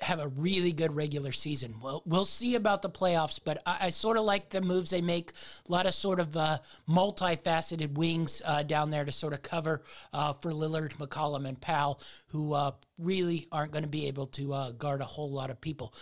have 0.03 0.19
a 0.19 0.27
really 0.27 0.71
good 0.71 0.95
regular 0.95 1.31
season. 1.31 1.75
Well, 1.81 2.03
we'll 2.05 2.25
see 2.25 2.55
about 2.55 2.81
the 2.81 2.89
playoffs, 2.89 3.39
but 3.43 3.61
I, 3.65 3.77
I 3.81 3.89
sort 3.89 4.17
of 4.17 4.25
like 4.25 4.49
the 4.49 4.61
moves 4.61 4.89
they 4.89 5.01
make. 5.01 5.31
A 5.67 5.71
lot 5.71 5.85
of 5.85 5.93
sort 5.93 6.19
of 6.19 6.35
uh, 6.38 6.59
multifaceted 6.88 7.93
wings 7.95 8.41
uh, 8.45 8.63
down 8.63 8.91
there 8.91 9.05
to 9.05 9.11
sort 9.11 9.34
of 9.34 9.41
cover 9.41 9.84
uh, 10.11 10.34
for 10.34 10.51
Lillard, 10.51 10.97
McCollum, 10.97 11.47
and 11.47 11.59
Powell, 11.59 11.99
who 12.27 12.53
uh, 12.53 12.71
really 12.97 13.47
aren't 13.51 13.71
going 13.71 13.84
to 13.84 13.89
be 13.89 14.07
able 14.07 14.27
to 14.27 14.53
uh, 14.53 14.71
guard 14.71 15.01
a 15.01 15.05
whole 15.05 15.31
lot 15.31 15.49
of 15.49 15.59
people. 15.59 15.93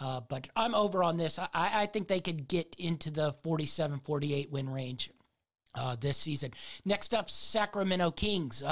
Uh, 0.00 0.20
but 0.28 0.48
I'm 0.56 0.74
over 0.74 1.04
on 1.04 1.16
this. 1.16 1.38
I, 1.38 1.48
I 1.54 1.86
think 1.86 2.08
they 2.08 2.20
could 2.20 2.48
get 2.48 2.74
into 2.78 3.10
the 3.10 3.32
47 3.44 4.00
48 4.00 4.50
win 4.50 4.68
range 4.68 5.10
this 6.00 6.16
season. 6.16 6.52
Next 6.84 7.14
up, 7.14 7.30
Sacramento 7.30 8.10
Kings. 8.10 8.62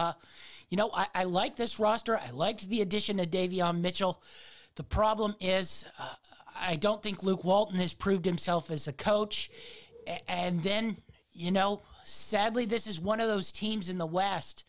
you 0.69 0.77
know, 0.77 0.91
I, 0.93 1.07
I 1.15 1.25
like 1.25 1.57
this 1.57 1.79
roster. 1.79 2.19
I 2.19 2.31
liked 2.31 2.69
the 2.69 2.81
addition 2.81 3.21
of 3.21 3.31
Davion 3.31 3.81
Mitchell. 3.81 4.21
The 4.79 4.85
problem 4.85 5.35
is, 5.41 5.87
uh, 5.99 6.15
I 6.55 6.77
don't 6.77 7.03
think 7.03 7.25
Luke 7.25 7.43
Walton 7.43 7.81
has 7.81 7.95
proved 7.95 8.25
himself 8.25 8.71
as 8.71 8.87
a 8.87 8.93
coach. 8.93 9.51
And 10.29 10.63
then, 10.63 10.99
you 11.33 11.51
know, 11.51 11.83
sadly, 12.05 12.65
this 12.65 12.87
is 12.87 13.01
one 13.01 13.19
of 13.19 13.27
those 13.27 13.51
teams 13.51 13.89
in 13.89 13.99
the 13.99 14.07
West 14.07 14.63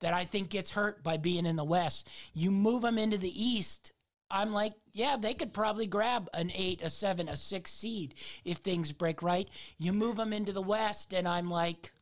that 0.00 0.14
I 0.14 0.24
think 0.24 0.48
gets 0.48 0.70
hurt 0.70 1.02
by 1.02 1.18
being 1.18 1.44
in 1.44 1.56
the 1.56 1.64
West. 1.64 2.08
You 2.32 2.50
move 2.50 2.80
them 2.80 2.96
into 2.96 3.18
the 3.18 3.28
East. 3.38 3.92
I'm 4.30 4.54
like, 4.54 4.72
yeah, 4.94 5.18
they 5.18 5.34
could 5.34 5.52
probably 5.52 5.86
grab 5.86 6.30
an 6.32 6.50
eight, 6.54 6.80
a 6.80 6.88
seven, 6.88 7.28
a 7.28 7.36
six 7.36 7.70
seed 7.70 8.14
if 8.46 8.58
things 8.58 8.92
break 8.92 9.22
right. 9.22 9.46
You 9.76 9.92
move 9.92 10.16
them 10.16 10.32
into 10.32 10.54
the 10.54 10.62
West, 10.62 11.12
and 11.12 11.28
I'm 11.28 11.50
like, 11.50 11.92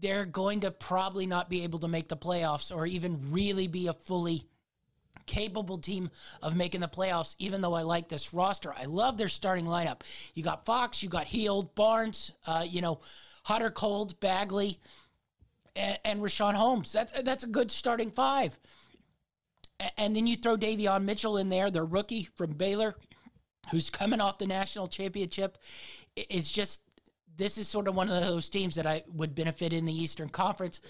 they're 0.00 0.24
going 0.24 0.60
to 0.60 0.70
probably 0.70 1.26
not 1.26 1.50
be 1.50 1.62
able 1.62 1.80
to 1.80 1.88
make 1.88 2.08
the 2.08 2.16
playoffs 2.16 2.74
or 2.74 2.86
even 2.86 3.30
really 3.30 3.66
be 3.66 3.86
a 3.86 3.92
fully 3.92 4.46
capable 5.38 5.78
team 5.78 6.10
of 6.42 6.54
making 6.56 6.80
the 6.82 6.88
playoffs, 6.88 7.34
even 7.38 7.60
though 7.62 7.76
I 7.80 7.82
like 7.94 8.08
this 8.08 8.34
roster. 8.34 8.72
I 8.82 8.86
love 8.86 9.16
their 9.16 9.28
starting 9.28 9.66
lineup. 9.66 10.00
You 10.34 10.42
got 10.42 10.64
Fox, 10.64 11.02
you 11.02 11.08
got 11.08 11.26
Hield, 11.26 11.74
Barnes, 11.74 12.32
uh, 12.46 12.64
you 12.74 12.80
know, 12.80 13.00
hot 13.44 13.62
or 13.62 13.70
cold, 13.70 14.18
Bagley. 14.20 14.78
and, 15.76 15.98
and 16.04 16.20
Richaun 16.20 16.54
Holmes. 16.54 16.92
That's 16.92 17.12
that's 17.22 17.44
a 17.44 17.48
good 17.48 17.70
starting 17.70 18.10
five. 18.10 18.58
And 19.96 20.14
then 20.14 20.26
you 20.26 20.36
throw 20.36 20.56
Davion 20.56 21.04
Mitchell 21.04 21.38
in 21.38 21.48
there, 21.48 21.70
the 21.70 21.82
rookie 21.82 22.28
from 22.34 22.52
Baylor, 22.52 22.96
who's 23.70 23.88
coming 23.88 24.20
off 24.20 24.38
the 24.38 24.46
national 24.46 24.88
championship. 24.88 25.56
It's 26.16 26.52
just 26.52 26.82
this 27.36 27.56
is 27.56 27.68
sort 27.68 27.88
of 27.88 27.94
one 27.94 28.10
of 28.10 28.22
those 28.22 28.48
teams 28.50 28.74
that 28.74 28.86
I 28.86 29.02
would 29.14 29.34
benefit 29.34 29.72
in 29.72 29.86
the 29.86 29.94
Eastern 29.94 30.28
Conference. 30.28 30.80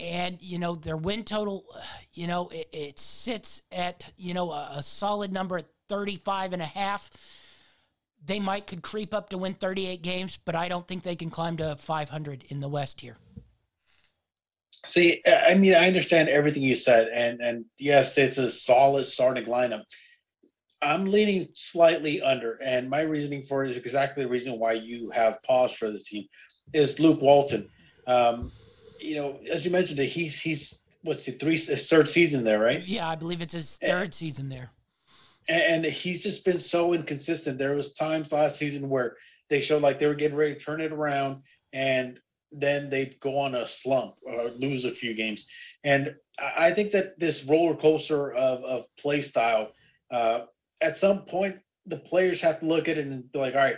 And, 0.00 0.38
you 0.40 0.58
know, 0.58 0.74
their 0.74 0.96
win 0.96 1.24
total, 1.24 1.64
you 2.14 2.26
know, 2.26 2.48
it, 2.48 2.68
it 2.72 2.98
sits 2.98 3.62
at, 3.70 4.10
you 4.16 4.34
know, 4.34 4.50
a, 4.50 4.72
a 4.76 4.82
solid 4.82 5.32
number 5.32 5.58
at 5.58 5.66
35 5.88 6.54
and 6.54 6.62
a 6.62 6.66
half. 6.66 7.10
They 8.24 8.40
might 8.40 8.66
could 8.66 8.82
creep 8.82 9.14
up 9.14 9.30
to 9.30 9.38
win 9.38 9.54
38 9.54 10.02
games, 10.02 10.38
but 10.44 10.54
I 10.54 10.68
don't 10.68 10.86
think 10.86 11.02
they 11.02 11.16
can 11.16 11.30
climb 11.30 11.56
to 11.58 11.76
500 11.76 12.44
in 12.48 12.60
the 12.60 12.68
West 12.68 13.00
here. 13.00 13.16
See, 14.84 15.22
I 15.26 15.54
mean, 15.54 15.74
I 15.74 15.86
understand 15.86 16.28
everything 16.30 16.62
you 16.62 16.74
said, 16.74 17.08
and 17.08 17.40
and 17.40 17.66
yes, 17.78 18.16
it's 18.16 18.38
a 18.38 18.48
solid 18.48 19.04
starting 19.04 19.44
lineup. 19.44 19.82
I'm 20.80 21.04
leaning 21.04 21.48
slightly 21.54 22.22
under, 22.22 22.58
and 22.64 22.88
my 22.88 23.02
reasoning 23.02 23.42
for 23.42 23.64
it 23.64 23.70
is 23.70 23.76
exactly 23.76 24.22
the 24.22 24.30
reason 24.30 24.58
why 24.58 24.72
you 24.72 25.10
have 25.10 25.42
paused 25.42 25.76
for 25.76 25.90
this 25.90 26.04
team 26.04 26.24
is 26.72 26.98
Luke 26.98 27.20
Walton. 27.20 27.68
Um, 28.06 28.52
you 29.00 29.16
know, 29.16 29.40
as 29.50 29.64
you 29.64 29.70
mentioned, 29.70 29.98
he's 30.00 30.40
he's 30.40 30.82
what's 31.02 31.26
the 31.26 31.32
three 31.32 31.52
his 31.52 31.88
third 31.88 32.08
season 32.08 32.44
there, 32.44 32.58
right? 32.58 32.86
Yeah, 32.86 33.08
I 33.08 33.16
believe 33.16 33.40
it's 33.40 33.54
his 33.54 33.78
third 33.78 34.02
and, 34.02 34.14
season 34.14 34.48
there. 34.48 34.70
And 35.48 35.84
he's 35.84 36.22
just 36.22 36.44
been 36.44 36.60
so 36.60 36.92
inconsistent. 36.92 37.58
There 37.58 37.74
was 37.74 37.94
times 37.94 38.32
last 38.32 38.58
season 38.58 38.88
where 38.88 39.16
they 39.48 39.60
showed 39.60 39.82
like 39.82 39.98
they 39.98 40.06
were 40.06 40.14
getting 40.14 40.36
ready 40.36 40.54
to 40.54 40.60
turn 40.60 40.80
it 40.80 40.92
around, 40.92 41.42
and 41.72 42.20
then 42.52 42.90
they'd 42.90 43.18
go 43.20 43.38
on 43.38 43.54
a 43.54 43.66
slump 43.66 44.14
or 44.22 44.50
lose 44.50 44.84
a 44.84 44.90
few 44.90 45.14
games. 45.14 45.48
And 45.84 46.14
I 46.38 46.72
think 46.72 46.92
that 46.92 47.18
this 47.18 47.44
roller 47.44 47.74
coaster 47.74 48.32
of, 48.32 48.64
of 48.64 48.86
play 48.96 49.20
style, 49.20 49.72
uh, 50.10 50.40
at 50.80 50.98
some 50.98 51.20
point, 51.22 51.58
the 51.86 51.98
players 51.98 52.40
have 52.40 52.60
to 52.60 52.66
look 52.66 52.88
at 52.88 52.98
it 52.98 53.06
and 53.06 53.30
be 53.32 53.38
like, 53.38 53.54
all 53.54 53.60
right, 53.60 53.76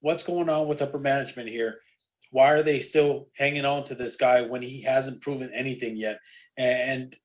what's 0.00 0.22
going 0.22 0.48
on 0.48 0.68
with 0.68 0.82
upper 0.82 0.98
management 0.98 1.48
here? 1.48 1.80
Why 2.30 2.52
are 2.52 2.62
they 2.62 2.80
still 2.80 3.28
hanging 3.36 3.64
on 3.64 3.84
to 3.84 3.94
this 3.94 4.16
guy 4.16 4.42
when 4.42 4.62
he 4.62 4.82
hasn't 4.82 5.20
proven 5.20 5.50
anything 5.54 5.96
yet? 5.96 6.18
And 6.56 7.16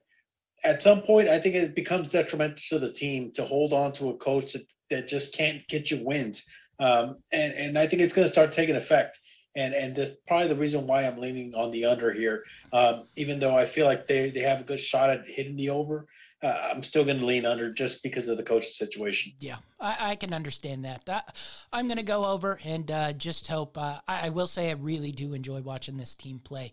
at 0.64 0.82
some 0.82 1.02
point, 1.02 1.30
I 1.30 1.40
think 1.40 1.56
it 1.56 1.76
becomes 1.76 2.08
detrimental 2.08 2.58
to 2.70 2.80
the 2.80 2.92
team 2.92 3.32
to 3.34 3.46
hold 3.46 3.74
on 3.74 3.92
to 3.94 4.10
a 4.10 4.18
coach 4.18 4.54
that, 4.54 4.66
that 4.90 5.08
just 5.08 5.36
can't 5.36 5.68
get 5.68 5.92
you 5.92 6.04
wins. 6.04 6.44
Um, 6.80 7.18
and, 7.32 7.54
and 7.54 7.78
I 7.78 7.88
think 7.88 8.02
it's 8.02 8.14
going 8.14 8.28
to 8.28 8.32
start 8.32 8.52
taking 8.52 8.76
effect 8.76 9.18
and 9.56 9.74
and 9.74 9.96
that's 9.96 10.12
probably 10.28 10.50
the 10.50 10.56
reason 10.56 10.86
why 10.86 11.04
I'm 11.04 11.18
leaning 11.18 11.56
on 11.56 11.72
the 11.72 11.86
under 11.86 12.12
here. 12.12 12.44
Um, 12.74 13.08
even 13.16 13.40
though 13.40 13.58
I 13.58 13.66
feel 13.66 13.86
like 13.86 14.08
they 14.08 14.30
they 14.30 14.42
have 14.42 14.62
a 14.62 14.66
good 14.66 14.80
shot 14.80 15.10
at 15.10 15.24
hitting 15.28 15.56
the 15.56 15.70
over, 15.70 16.08
uh, 16.46 16.70
I'm 16.72 16.84
still 16.84 17.04
going 17.04 17.20
to 17.20 17.26
lean 17.26 17.46
under 17.46 17.72
just 17.72 18.04
because 18.04 18.28
of 18.28 18.38
the 18.38 18.44
coaching 18.44 18.70
situation. 18.70 19.34
Yeah, 19.40 19.58
I, 19.80 20.12
I 20.12 20.16
can 20.16 20.32
understand 20.32 20.86
that. 20.86 21.02
I, 21.74 21.80
am 21.80 21.88
going 21.88 21.98
to 21.98 22.04
go 22.04 22.26
over 22.26 22.60
and 22.64 22.90
uh, 22.92 23.14
just 23.14 23.48
hope. 23.48 23.78
Uh, 23.78 24.00
I, 24.08 24.28
I, 24.28 24.30
will 24.30 24.46
say 24.46 24.70
I 24.70 24.74
really 24.74 25.12
do 25.12 25.34
enjoy 25.34 25.62
watching 25.62 25.98
this 25.98 26.14
team 26.14 26.38
play. 26.38 26.72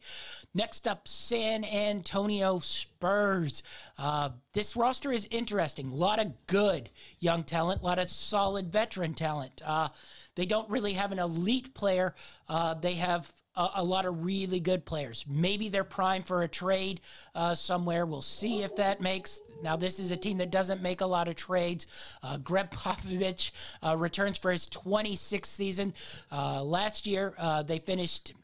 Next 0.53 0.87
up, 0.87 1.09
San 1.09 1.65
Antonio 1.65 2.59
Spurs. 2.59 3.63
Uh, 3.97 4.31
this 4.53 4.77
roster 4.77 5.11
is 5.11 5.27
interesting. 5.31 5.89
A 5.89 5.95
lot 5.95 6.19
of 6.19 6.47
good 6.47 6.91
young 7.19 7.43
talent, 7.43 7.81
a 7.81 7.85
lot 7.85 7.99
of 7.99 8.11
solid 8.11 8.71
veteran 8.71 9.15
talent. 9.15 9.63
Uh, 9.65 9.89
they 10.35 10.45
don't 10.45 10.69
really 10.69 10.93
have 10.95 11.13
an 11.13 11.19
elite 11.19 11.73
player. 11.75 12.15
Uh, 12.47 12.75
they 12.75 12.95
have 12.95 13.33
a, 13.57 13.69
a, 13.77 13.85
lot 13.85 14.05
of 14.05 14.25
really 14.25 14.61
good 14.61 14.85
players. 14.85 15.25
Maybe 15.29 15.69
they're 15.69 15.85
prime 15.85 16.23
for 16.23 16.43
a 16.43 16.49
trade 16.49 17.01
uh, 17.35 17.55
somewhere. 17.55 18.07
We'll 18.07 18.23
see 18.23 18.63
if 18.63 18.77
that 18.77 19.01
makes. 19.01 19.41
Now, 19.63 19.77
this 19.77 19.99
is 19.99 20.11
a 20.11 20.17
team 20.17 20.39
that 20.39 20.51
doesn't 20.51 20.83
make 20.83 21.01
a 21.01 21.07
lot 21.07 21.29
of 21.29 21.37
trades. 21.37 21.87
Uh, 22.23 22.39
Gregg 22.39 22.71
Popovich 22.71 23.51
uh, 23.83 23.97
returns 23.97 24.39
for 24.39 24.51
his 24.51 24.67
26th 24.67 25.47
season. 25.47 25.95
Uh, 26.31 26.63
last 26.63 27.07
year, 27.07 27.35
uh, 27.39 27.63
they 27.63 27.79
finished 27.79 28.35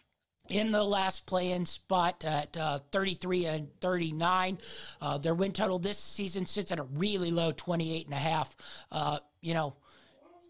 in 0.49 0.73
the 0.73 0.83
last 0.83 1.27
play-in 1.27 1.67
spot 1.67 2.25
at 2.25 2.57
uh, 2.57 2.79
33 2.91 3.47
and 3.47 3.81
39. 3.81 4.59
Uh, 5.01 5.19
their 5.19 5.35
win 5.35 5.53
total 5.53 5.79
this 5.79 5.99
season 5.99 6.47
sits 6.47 6.73
at 6.73 6.79
a 6.79 6.85
really 6.85 7.31
low 7.31 7.53
28 7.53 8.07
and 8.07 8.15
a 8.15 8.19
half. 8.19 8.57
Uh, 8.91 9.19
you 9.41 9.55
know, 9.55 9.75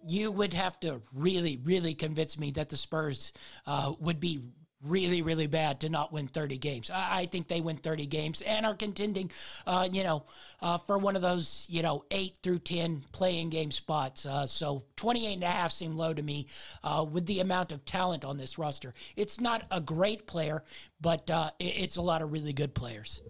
you 0.07 0.31
would 0.31 0.53
have 0.53 0.79
to 0.81 1.03
really, 1.13 1.59
really 1.63 1.95
convince 1.95 2.39
me 2.39 2.51
that 2.53 2.69
the 2.69 2.77
Spurs 2.77 3.33
uh, 3.67 3.93
would 4.01 4.21
be 4.21 4.41
really, 4.83 5.23
really 5.23 5.47
bad 5.47 5.81
to 5.81 5.89
not 5.89 6.13
win 6.13 6.29
30 6.29 6.59
games. 6.59 6.91
I, 6.91 7.21
I 7.21 7.27
think 7.27 7.49
they 7.49 7.61
win 7.61 7.77
30 7.79 8.07
games 8.07 8.43
and 8.43 8.65
are 8.65 8.75
contending, 8.75 9.31
uh, 9.67 9.89
you 9.91 10.05
know, 10.05 10.25
uh, 10.63 10.79
for 10.79 10.99
one 10.99 11.17
of 11.17 11.23
those, 11.23 11.67
you 11.69 11.83
know, 11.83 12.05
8 12.11 12.39
through 12.43 12.61
10 12.61 13.05
play-in 13.13 13.51
game 13.51 13.71
spots. 13.71 14.25
Uh, 14.25 14.47
so 14.47 14.85
28 14.97 15.35
and 15.35 15.43
a 15.43 15.49
half 15.49 15.73
seem 15.73 15.97
low 15.97 16.15
to 16.15 16.23
me 16.23 16.47
uh, 16.85 17.05
with 17.11 17.27
the 17.27 17.41
amount 17.41 17.73
of 17.73 17.85
talent 17.85 18.25
on 18.25 18.39
this 18.39 18.59
roster. 18.59 18.95
It's 19.17 19.41
not 19.41 19.65
a 19.71 19.81
great 19.81 20.27
player, 20.27 20.63
but 21.01 21.29
uh, 21.31 21.51
it, 21.59 21.75
it's 21.77 21.97
a 21.97 22.03
lot 22.03 22.23
of 22.23 22.33
really 22.33 22.53
good 22.53 22.75
players. 22.75 23.23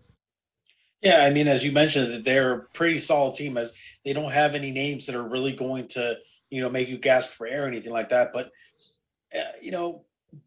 Yeah, 1.00 1.24
I 1.24 1.30
mean, 1.30 1.46
as 1.46 1.64
you 1.64 1.70
mentioned, 1.70 2.24
they're 2.24 2.52
a 2.52 2.62
pretty 2.74 2.98
solid 2.98 3.36
team 3.36 3.56
as 3.56 3.72
they 4.04 4.12
don't 4.12 4.32
have 4.32 4.56
any 4.56 4.72
names 4.72 5.06
that 5.06 5.14
are 5.14 5.26
really 5.26 5.52
going 5.52 5.88
to– 5.88 6.18
you 6.50 6.62
know, 6.62 6.70
make 6.70 6.88
you 6.88 6.98
gasp 6.98 7.30
for 7.30 7.46
air 7.46 7.64
or 7.64 7.68
anything 7.68 7.92
like 7.92 8.10
that. 8.10 8.32
But, 8.32 8.50
uh, 9.36 9.52
you 9.60 9.70
know, 9.70 10.04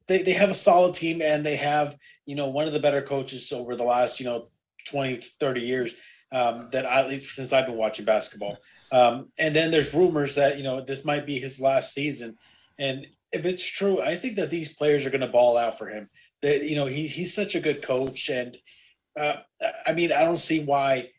they, 0.08 0.22
they 0.24 0.34
have 0.34 0.50
a 0.50 0.56
solid 0.56 0.96
team 0.96 1.22
and 1.22 1.46
they 1.46 1.56
have, 1.56 1.98
you 2.26 2.36
know, 2.36 2.48
one 2.48 2.68
of 2.68 2.74
the 2.74 2.80
better 2.80 3.02
coaches 3.02 3.52
over 3.52 3.76
the 3.76 3.84
last, 3.84 4.20
you 4.20 4.26
know, 4.26 4.48
20, 4.88 5.18
30 5.40 5.62
years 5.62 5.96
um, 6.32 6.70
that 6.72 6.86
I, 6.86 7.02
at 7.02 7.10
least 7.10 7.36
since 7.36 7.54
I've 7.54 7.66
been 7.66 7.78
watching 7.78 8.06
basketball. 8.06 8.58
Um, 8.92 9.30
and 9.38 9.56
then 9.56 9.72
there's 9.72 9.94
rumors 9.94 10.36
that, 10.36 10.58
you 10.58 10.64
know, 10.64 10.82
this 10.82 11.06
might 11.06 11.26
be 11.26 11.40
his 11.40 11.62
last 11.62 11.94
season. 11.94 12.38
And 12.78 13.08
if 13.32 13.46
it's 13.46 13.66
true, 13.66 14.02
I 14.02 14.18
think 14.18 14.36
that 14.36 14.50
these 14.50 14.74
players 14.74 15.06
are 15.06 15.10
going 15.10 15.22
to 15.22 15.28
ball 15.28 15.58
out 15.58 15.78
for 15.78 15.88
him. 15.88 16.10
That, 16.42 16.64
you 16.64 16.76
know, 16.76 16.88
he, 16.88 17.08
he's 17.08 17.34
such 17.34 17.56
a 17.56 17.62
good 17.62 17.82
coach. 17.82 18.30
And 18.30 18.58
uh, 19.20 19.36
I 19.86 19.94
mean, 19.94 20.12
I 20.12 20.22
don't 20.22 20.38
see 20.38 20.64
why 20.64 21.10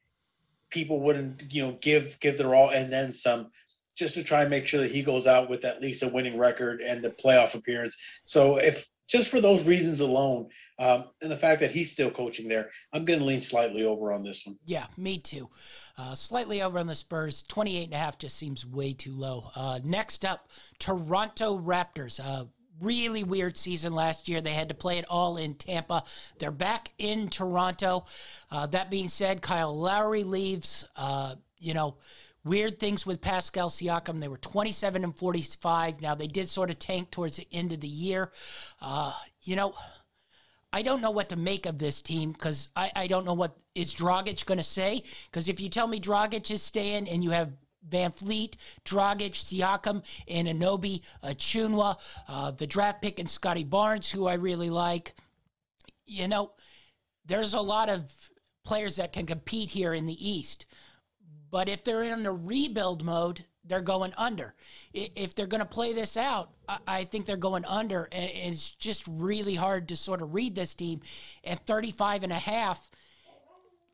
people 0.71 1.01
wouldn't, 1.01 1.53
you 1.53 1.67
know, 1.67 1.79
give, 1.81 2.19
give 2.21 2.37
their 2.37 2.55
all 2.55 2.71
and 2.71 2.93
then 2.93 3.13
some 3.13 3.51
just 3.97 4.15
to 4.15 4.25
try 4.25 4.43
and 4.43 4.51
make 4.51 4.67
sure 4.67 4.81
that 4.81 4.91
he 4.91 5.03
goes 5.03 5.27
out 5.27 5.51
with 5.51 5.65
at 5.65 5.81
least 5.81 6.03
a 6.03 6.09
winning 6.09 6.39
record 6.39 6.81
and 6.81 7.03
the 7.03 7.11
playoff 7.11 7.55
appearance. 7.55 7.97
So 8.25 8.57
if 8.57 8.89
just 9.07 9.31
for 9.31 9.41
those 9.41 9.65
reasons 9.65 10.01
alone, 10.01 10.49
um, 10.79 11.05
and 11.21 11.31
the 11.31 11.37
fact 11.37 11.61
that 11.61 11.71
he's 11.71 11.93
still 11.93 12.11
coaching 12.11 12.49
there, 12.49 12.71
I'm 12.93 13.05
going 13.05 13.19
to 13.19 13.25
lean 13.25 13.41
slightly 13.41 13.85
over 13.85 14.13
on 14.13 14.25
this 14.25 14.45
one. 14.47 14.59
Yeah, 14.65 14.87
me 14.97 15.19
too. 15.19 15.51
Uh, 15.99 16.15
slightly 16.15 16.63
over 16.63 16.79
on 16.79 16.87
the 16.87 16.95
Spurs. 16.95 17.43
28 17.43 17.85
and 17.85 17.95
a 17.95 17.99
half 17.99 18.19
just 18.19 18.37
seems 18.37 18.67
way 18.67 18.93
too 18.93 19.13
low. 19.13 19.51
Uh, 19.55 19.81
next 19.85 20.25
up, 20.25 20.49
Toronto 20.79 21.59
Raptors. 21.59 22.19
Uh, 22.19 22.47
really 22.81 23.23
weird 23.23 23.57
season 23.57 23.95
last 23.95 24.29
year. 24.29 24.41
They 24.41 24.55
had 24.55 24.71
to 24.71 24.75
play 24.75 24.99
it 24.99 25.05
all 25.09 25.37
in 25.37 25.55
Tampa. 25.55 26.05
They're 26.39 26.51
back 26.51 26.91
in 26.99 27.29
Toronto. 27.29 28.07
Uh, 28.51 28.67
that 28.67 28.91
being 28.91 29.09
said, 29.09 29.43
Kyle 29.43 29.77
Lowry 29.77 30.25
leaves. 30.25 30.87
Uh, 30.97 31.37
you 31.59 31.75
know, 31.75 31.97
Weird 32.45 32.81
things 32.81 33.07
with 33.07 33.21
Pascal 33.21 33.71
Siakam. 33.71 34.21
They 34.21 34.29
were 34.29 34.37
27 34.37 35.05
and 35.05 35.17
45. 35.17 36.01
Now, 36.01 36.15
they 36.15 36.27
did 36.27 36.49
sort 36.49 36.71
of 36.71 36.79
tank 36.79 37.11
towards 37.11 37.37
the 37.37 37.47
end 37.53 37.73
of 37.73 37.81
the 37.81 37.89
year. 37.89 38.33
Uh, 38.81 39.13
you 39.43 39.55
know, 39.55 39.75
I 40.73 40.83
don't 40.83 41.01
know 41.01 41.11
what 41.11 41.29
to 41.29 41.37
make 41.37 41.67
of 41.67 41.79
this 41.79 42.01
team 42.03 42.33
because 42.33 42.69
I, 42.75 42.91
I 42.97 43.07
don't 43.07 43.25
know 43.25 43.35
what 43.35 43.57
is 43.75 43.95
Dragic 43.95 44.45
going 44.45 44.59
to 44.59 44.65
say. 44.65 45.05
Because 45.31 45.49
if 45.49 45.61
you 45.61 45.69
tell 45.69 45.87
me 45.87 46.01
Dragic 46.01 46.51
is 46.51 46.63
staying 46.63 47.09
and 47.09 47.23
you 47.23 47.31
have 47.31 47.53
VanVleet, 47.89 48.57
Dragic, 48.85 49.33
Siakam, 49.33 50.03
and 50.27 50.49
Anunoby, 50.49 51.03
Achiuwa, 51.23 51.99
uh, 52.29 52.51
the 52.53 52.67
draft 52.67 53.03
pick 53.03 53.19
and 53.19 53.31
Scottie 53.31 53.65
Barnes, 53.65 54.11
who 54.11 54.27
I 54.27 54.35
really 54.35 54.71
like, 54.71 55.15
you 56.07 56.27
know, 56.27 56.53
there's 57.25 57.55
a 57.55 57.61
lot 57.61 57.89
of 57.89 58.13
players 58.65 58.97
that 58.97 59.13
can 59.13 59.27
compete 59.27 59.71
here 59.71 59.93
in 59.93 60.07
the 60.07 60.31
East. 60.31 60.67
But 61.53 61.69
if 61.69 61.85
they're 61.85 62.03
in 62.03 62.27
a 62.27 62.33
rebuild 62.33 63.05
mode, 63.05 63.45
they're 63.65 63.83
going 63.83 64.15
under. 64.17 64.55
If 64.93 65.35
they're 65.35 65.47
going 65.47 65.61
to 65.61 65.67
play 65.67 65.93
this 65.93 66.17
out, 66.17 66.51
I 66.89 67.05
think 67.05 67.27
they're 67.27 67.37
going 67.37 67.67
under. 67.67 68.09
And 68.11 68.29
it's 68.35 68.71
just 68.71 69.07
really 69.07 69.55
hard 69.55 69.89
to 69.89 69.97
sort 69.97 70.23
of 70.23 70.35
read 70.35 70.57
this 70.57 70.75
team 70.75 71.03
at 71.45 71.67
35 71.67 72.25
and 72.25 72.33
a 72.33 72.39
half. 72.39 72.89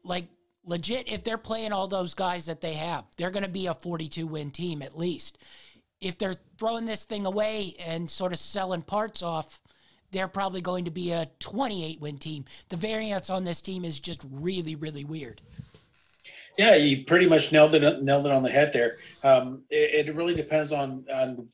Like, 0.04 0.28
legit, 0.64 1.10
if 1.10 1.24
they're 1.24 1.36
playing 1.36 1.72
all 1.72 1.88
those 1.88 2.14
guys 2.14 2.46
that 2.46 2.60
they 2.60 2.74
have, 2.74 3.04
they're 3.16 3.32
going 3.32 3.42
to 3.42 3.50
be 3.50 3.66
a 3.66 3.74
42 3.74 4.26
win 4.26 4.52
team 4.52 4.80
at 4.80 4.96
least. 4.96 5.36
If 6.00 6.16
they're 6.16 6.36
throwing 6.58 6.86
this 6.86 7.04
thing 7.04 7.26
away 7.26 7.74
and 7.84 8.08
sort 8.08 8.32
of 8.32 8.38
selling 8.38 8.82
parts 8.82 9.20
off, 9.20 9.60
they're 10.12 10.28
probably 10.28 10.60
going 10.60 10.84
to 10.84 10.90
be 10.92 11.10
a 11.10 11.28
28 11.40 12.00
win 12.00 12.18
team. 12.18 12.44
The 12.68 12.76
variance 12.76 13.28
on 13.28 13.42
this 13.42 13.60
team 13.60 13.84
is 13.84 13.98
just 13.98 14.24
really, 14.30 14.76
really 14.76 15.04
weird. 15.04 15.42
Yeah, 16.58 16.74
you 16.74 17.04
pretty 17.04 17.26
much 17.26 17.52
nailed 17.52 17.74
it 17.74 18.02
nailed 18.02 18.26
it 18.26 18.32
on 18.32 18.42
the 18.42 18.50
head 18.50 18.72
there. 18.72 18.98
Um, 19.22 19.62
it, 19.70 20.08
it, 20.08 20.14
really 20.14 20.34
depends 20.34 20.72
on 20.72 21.04
on 21.12 21.48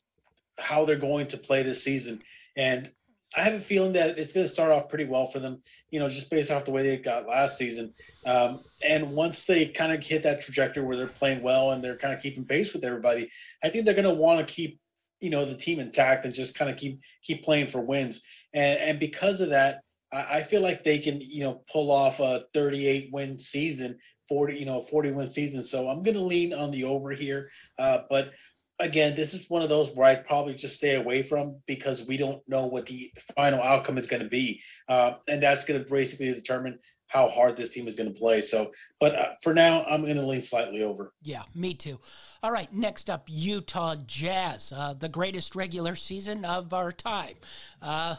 how 0.59 0.87
they're 0.87 0.97
going 0.97 1.27
to 1.29 1.37
play 1.37 1.63
this 1.63 1.85
season, 1.85 2.23
and 2.57 2.91
I 3.37 3.43
have 3.43 3.55
a 3.55 3.61
feeling 3.61 3.93
that 3.95 4.19
it's 4.19 4.33
going 4.33 4.47
to 4.47 4.53
start 4.53 4.71
off 4.71 4.89
pretty 4.89 5.05
well 5.05 5.27
for 5.27 5.41
them, 5.41 5.61
you 5.91 5.99
know, 5.99 6.09
just 6.09 6.31
based 6.31 6.51
off 6.51 6.65
the 6.65 6.71
way 6.71 6.83
they 6.83 6.97
got 6.97 7.27
last 7.27 7.59
season. 7.59 7.93
Um, 8.25 8.61
and 8.81 9.13
once 9.13 9.45
they 9.45 9.67
kind 9.67 9.93
of 9.93 10.05
hit 10.05 10.23
that 10.23 10.41
trajectory 10.41 10.85
where 10.85 10.97
they're 10.97 11.09
playing 11.09 11.43
well 11.43 11.73
and 11.73 11.83
they're 11.83 11.97
kind 11.97 12.15
of 12.15 12.23
keeping 12.23 12.45
pace 12.45 12.73
with 12.73 12.85
everybody, 12.85 13.31
I 13.63 13.71
think 13.71 13.85
they're 13.85 13.95
going 13.95 14.05
to 14.05 14.15
want 14.15 14.47
to 14.47 14.55
keep, 14.55 14.79
you 15.21 15.31
know, 15.31 15.45
the 15.45 15.57
team 15.57 15.81
intact 15.81 16.25
and 16.25 16.35
just 16.35 16.57
kind 16.57 16.71
of 16.71 16.77
keep 16.77 17.01
keep 17.23 17.45
playing 17.45 17.67
for 17.67 17.81
wins. 17.81 18.23
And 18.53 18.79
and 18.79 19.01
because 19.01 19.41
of 19.41 19.51
that, 19.51 19.81
I, 20.13 20.43
feel 20.43 20.63
like 20.63 20.85
they 20.85 20.99
can, 20.99 21.21
you 21.21 21.43
know, 21.43 21.65
pull 21.71 21.91
off 21.91 22.21
a 22.21 22.45
38 22.55 23.09
win 23.13 23.39
season 23.39 23.99
40, 24.29 24.57
you 24.57 24.67
know, 24.67 24.81
41 24.81 25.31
seasons. 25.31 25.71
So 25.71 25.89
I'm 25.89 26.03
going 26.03 26.17
to 26.17 26.23
lean 26.23 26.53
on 26.53 26.71
the 26.71 26.85
over 26.85 27.11
here. 27.13 27.51
Uh, 27.79 28.01
but 28.09 28.33
again, 28.79 29.15
this 29.15 29.35
is 29.35 29.49
one 29.49 29.63
of 29.63 29.69
those 29.69 29.91
where 29.91 30.09
I'd 30.09 30.27
probably 30.27 30.55
just 30.55 30.77
stay 30.77 30.97
away 30.97 31.23
from 31.23 31.61
because 31.67 32.07
we 32.07 32.17
don't 32.17 32.43
know 32.49 32.67
what 32.67 32.87
the 32.87 33.13
final 33.37 33.63
outcome 33.63 33.99
is 33.99 34.07
going 34.07 34.23
to 34.23 34.29
be. 34.29 34.63
Uh, 34.89 35.13
and 35.29 35.43
that's 35.43 35.65
going 35.65 35.83
to 35.83 35.91
basically 35.91 36.33
determine 36.33 36.79
how 37.15 37.29
hard 37.29 37.57
this 37.57 37.71
team 37.71 37.87
is 37.87 37.95
going 37.95 38.13
to 38.13 38.19
play. 38.19 38.41
So, 38.41 38.73
but 38.99 39.15
uh, 39.15 39.29
for 39.41 39.55
now, 39.55 39.85
I'm 39.85 40.03
going 40.03 40.17
to 40.17 40.27
lean 40.27 40.41
slightly 40.41 40.83
over. 40.83 41.13
Yeah, 41.23 41.43
me 41.55 41.73
too. 41.73 42.01
All 42.43 42.51
right, 42.51 42.71
next 42.73 43.09
up, 43.09 43.25
Utah 43.29 43.95
Jazz, 44.05 44.73
uh, 44.77 44.95
the 44.95 45.09
greatest 45.09 45.55
regular 45.55 45.95
season 45.95 46.45
of 46.45 46.75
our 46.75 46.91
time. 46.91 47.37
Uh, 47.81 48.17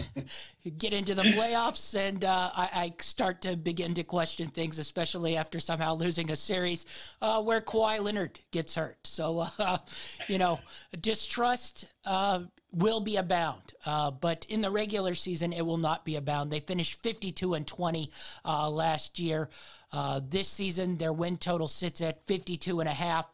get 0.78 0.94
into 0.94 1.14
the 1.14 1.22
playoffs, 1.22 1.94
and 1.96 2.24
uh, 2.24 2.50
I, 2.56 2.68
I, 2.72 2.94
start 3.00 3.42
to 3.42 3.56
begin 3.56 3.94
to 3.94 4.02
question 4.02 4.48
things, 4.48 4.78
especially 4.78 5.36
after 5.36 5.60
somehow 5.60 5.94
losing 5.94 6.30
a 6.30 6.36
series 6.36 6.86
uh, 7.20 7.42
where 7.42 7.60
Kawhi 7.60 8.02
Leonard 8.02 8.40
gets 8.50 8.74
hurt. 8.74 9.06
So, 9.06 9.46
uh, 9.58 9.78
you 10.28 10.38
know, 10.38 10.58
distrust 11.00 11.84
will 12.74 13.00
be 13.00 13.16
abound, 13.16 13.74
uh, 13.86 14.10
but 14.10 14.46
in 14.48 14.60
the 14.60 14.70
regular 14.70 15.14
season, 15.14 15.52
it 15.52 15.64
will 15.64 15.78
not 15.78 16.04
be 16.04 16.16
abound. 16.16 16.50
They 16.50 16.60
finished 16.60 17.02
52 17.02 17.54
and 17.54 17.66
20 17.66 18.10
uh, 18.44 18.70
last 18.70 19.18
year. 19.18 19.48
Uh, 19.92 20.20
this 20.28 20.48
season, 20.48 20.98
their 20.98 21.12
win 21.12 21.36
total 21.36 21.68
sits 21.68 22.00
at 22.00 22.26
52 22.26 22.80
and 22.80 22.88
a 22.88 22.94
half. 22.94 23.26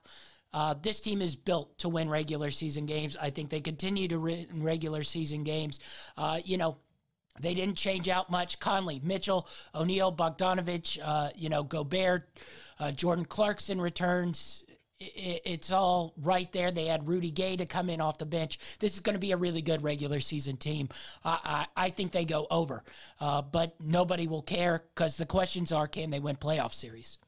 Uh, 0.52 0.74
this 0.82 1.00
team 1.00 1.22
is 1.22 1.36
built 1.36 1.78
to 1.78 1.88
win 1.88 2.08
regular 2.08 2.50
season 2.50 2.86
games. 2.86 3.16
I 3.20 3.30
think 3.30 3.50
they 3.50 3.60
continue 3.60 4.08
to 4.08 4.18
win 4.18 4.46
regular 4.62 5.02
season 5.02 5.44
games. 5.44 5.78
Uh, 6.16 6.40
you 6.44 6.58
know, 6.58 6.78
they 7.40 7.54
didn't 7.54 7.76
change 7.76 8.08
out 8.08 8.30
much. 8.30 8.58
Conley, 8.58 9.00
Mitchell, 9.02 9.46
O'Neale, 9.74 10.12
Bogdanovic, 10.12 10.98
uh, 11.02 11.30
you 11.36 11.48
know, 11.48 11.62
Gobert, 11.62 12.28
Jordan 12.96 13.24
Clarkson 13.24 13.80
returns 13.80 14.64
it's 15.00 15.72
all 15.72 16.12
right 16.20 16.50
there. 16.52 16.70
They 16.70 16.86
had 16.86 17.08
Rudy 17.08 17.30
Gay 17.30 17.56
to 17.56 17.64
come 17.64 17.88
in 17.88 18.00
off 18.00 18.18
the 18.18 18.26
bench. 18.26 18.58
This 18.80 18.94
is 18.94 19.00
going 19.00 19.14
to 19.14 19.20
be 19.20 19.32
a 19.32 19.36
really 19.36 19.62
good 19.62 19.82
regular 19.82 20.20
season 20.20 20.56
team. 20.56 20.90
I, 21.24 21.66
I, 21.76 21.86
I 21.86 21.90
think 21.90 22.12
they 22.12 22.24
go 22.24 22.46
over, 22.50 22.84
uh, 23.20 23.42
but 23.42 23.74
nobody 23.80 24.26
will 24.26 24.42
care 24.42 24.84
because 24.94 25.16
the 25.16 25.26
questions 25.26 25.72
are 25.72 25.86
can 25.86 26.10
they 26.10 26.20
win 26.20 26.36
playoff 26.36 26.74
series? 26.74 27.18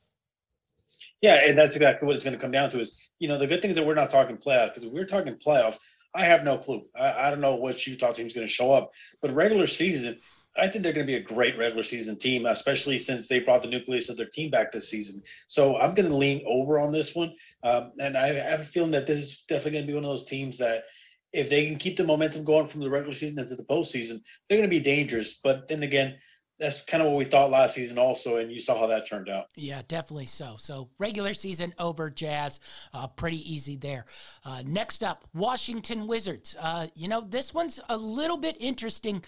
Yeah, 1.23 1.47
and 1.47 1.59
that's 1.59 1.77
exactly 1.77 2.07
what 2.07 2.17
it's 2.17 2.25
going 2.25 2.37
to 2.37 2.41
come 2.41 2.51
down 2.51 2.69
to. 2.71 2.81
Is 2.81 3.01
you 3.19 3.29
know 3.29 3.39
the 3.39 3.47
good 3.47 3.63
thing 3.63 3.71
is 3.71 3.77
that 3.77 3.87
we're 3.87 3.95
not 3.95 4.11
talking 4.11 4.37
playoffs 4.37 4.75
because 4.75 4.87
we're 4.87 5.07
talking 5.07 5.35
playoffs. 5.35 5.79
I 6.15 6.25
have 6.27 6.45
no 6.45 6.59
clue. 6.59 6.83
I, 6.95 7.13
I 7.13 7.31
don't 7.31 7.41
know 7.41 7.55
what 7.55 7.87
Utah 7.87 8.13
team's 8.13 8.35
going 8.35 8.47
to 8.47 8.53
show 8.53 8.73
up, 8.73 8.91
but 9.23 9.35
regular 9.35 9.67
season, 9.67 10.19
I 10.57 10.69
think 10.69 10.85
they're 10.85 10.93
going 10.93 11.07
to 11.07 11.11
be 11.11 11.17
a 11.17 11.23
great 11.23 11.57
regular 11.57 11.83
season 11.83 12.19
team, 12.19 12.47
especially 12.47 12.99
since 12.99 13.27
they 13.27 13.39
brought 13.39 13.63
the 13.63 13.69
nucleus 13.69 14.09
of 14.09 14.17
their 14.17 14.27
team 14.27 14.51
back 14.51 14.71
this 14.71 14.89
season. 14.89 15.23
So 15.47 15.79
I'm 15.79 15.95
going 15.95 16.09
to 16.09 16.15
lean 16.15 16.45
over 16.47 16.79
on 16.79 16.93
this 16.93 17.15
one. 17.15 17.35
Um, 17.63 17.93
and 17.99 18.17
I 18.19 18.35
have 18.35 18.61
a 18.61 18.65
feeling 18.65 18.91
that 18.91 19.07
this 19.07 19.19
is 19.19 19.45
definitely 19.49 19.73
going 19.73 19.87
to 19.87 19.93
be 19.93 19.95
one 19.95 20.05
of 20.05 20.11
those 20.11 20.25
teams 20.25 20.59
that 20.59 20.85
if 21.33 21.49
they 21.49 21.67
can 21.67 21.77
keep 21.77 21.97
the 21.97 22.05
momentum 22.05 22.45
going 22.45 22.67
from 22.67 22.81
the 22.81 22.91
regular 22.91 23.15
season 23.15 23.39
into 23.39 23.57
the 23.57 23.65
postseason, 23.65 24.21
they're 24.49 24.59
going 24.59 24.69
to 24.69 24.77
be 24.77 24.81
dangerous. 24.81 25.41
But 25.43 25.69
then 25.69 25.83
again, 25.83 26.17
that's 26.63 26.83
kind 26.83 27.03
of 27.03 27.09
what 27.09 27.17
we 27.17 27.25
thought 27.25 27.51
last 27.51 27.75
season 27.75 27.99
also 27.99 28.37
and 28.37 28.53
you 28.53 28.61
saw 28.61 28.79
how 28.79 28.87
that 28.87 29.07
turned 29.07 29.29
out 29.29 29.47
yeah 29.57 29.83
definitely 29.89 30.27
so 30.27 30.55
so 30.59 30.89
regular 30.99 31.35
season 31.35 31.75
over 31.79 32.09
jazz 32.09 32.61
uh, 32.95 33.07
pretty 33.09 33.53
easy 33.53 33.77
there 33.77 34.07
uh, 34.45 34.63
next 34.65 35.03
up 35.03 35.25
washington 35.35 36.07
wizards 36.07 36.57
uh, 36.61 36.87
you 36.95 37.09
know 37.09 37.21
this 37.21 37.53
one's 37.53 37.81
a 37.89 37.97
little 37.97 38.37
bit 38.37 38.57
interesting 38.61 39.25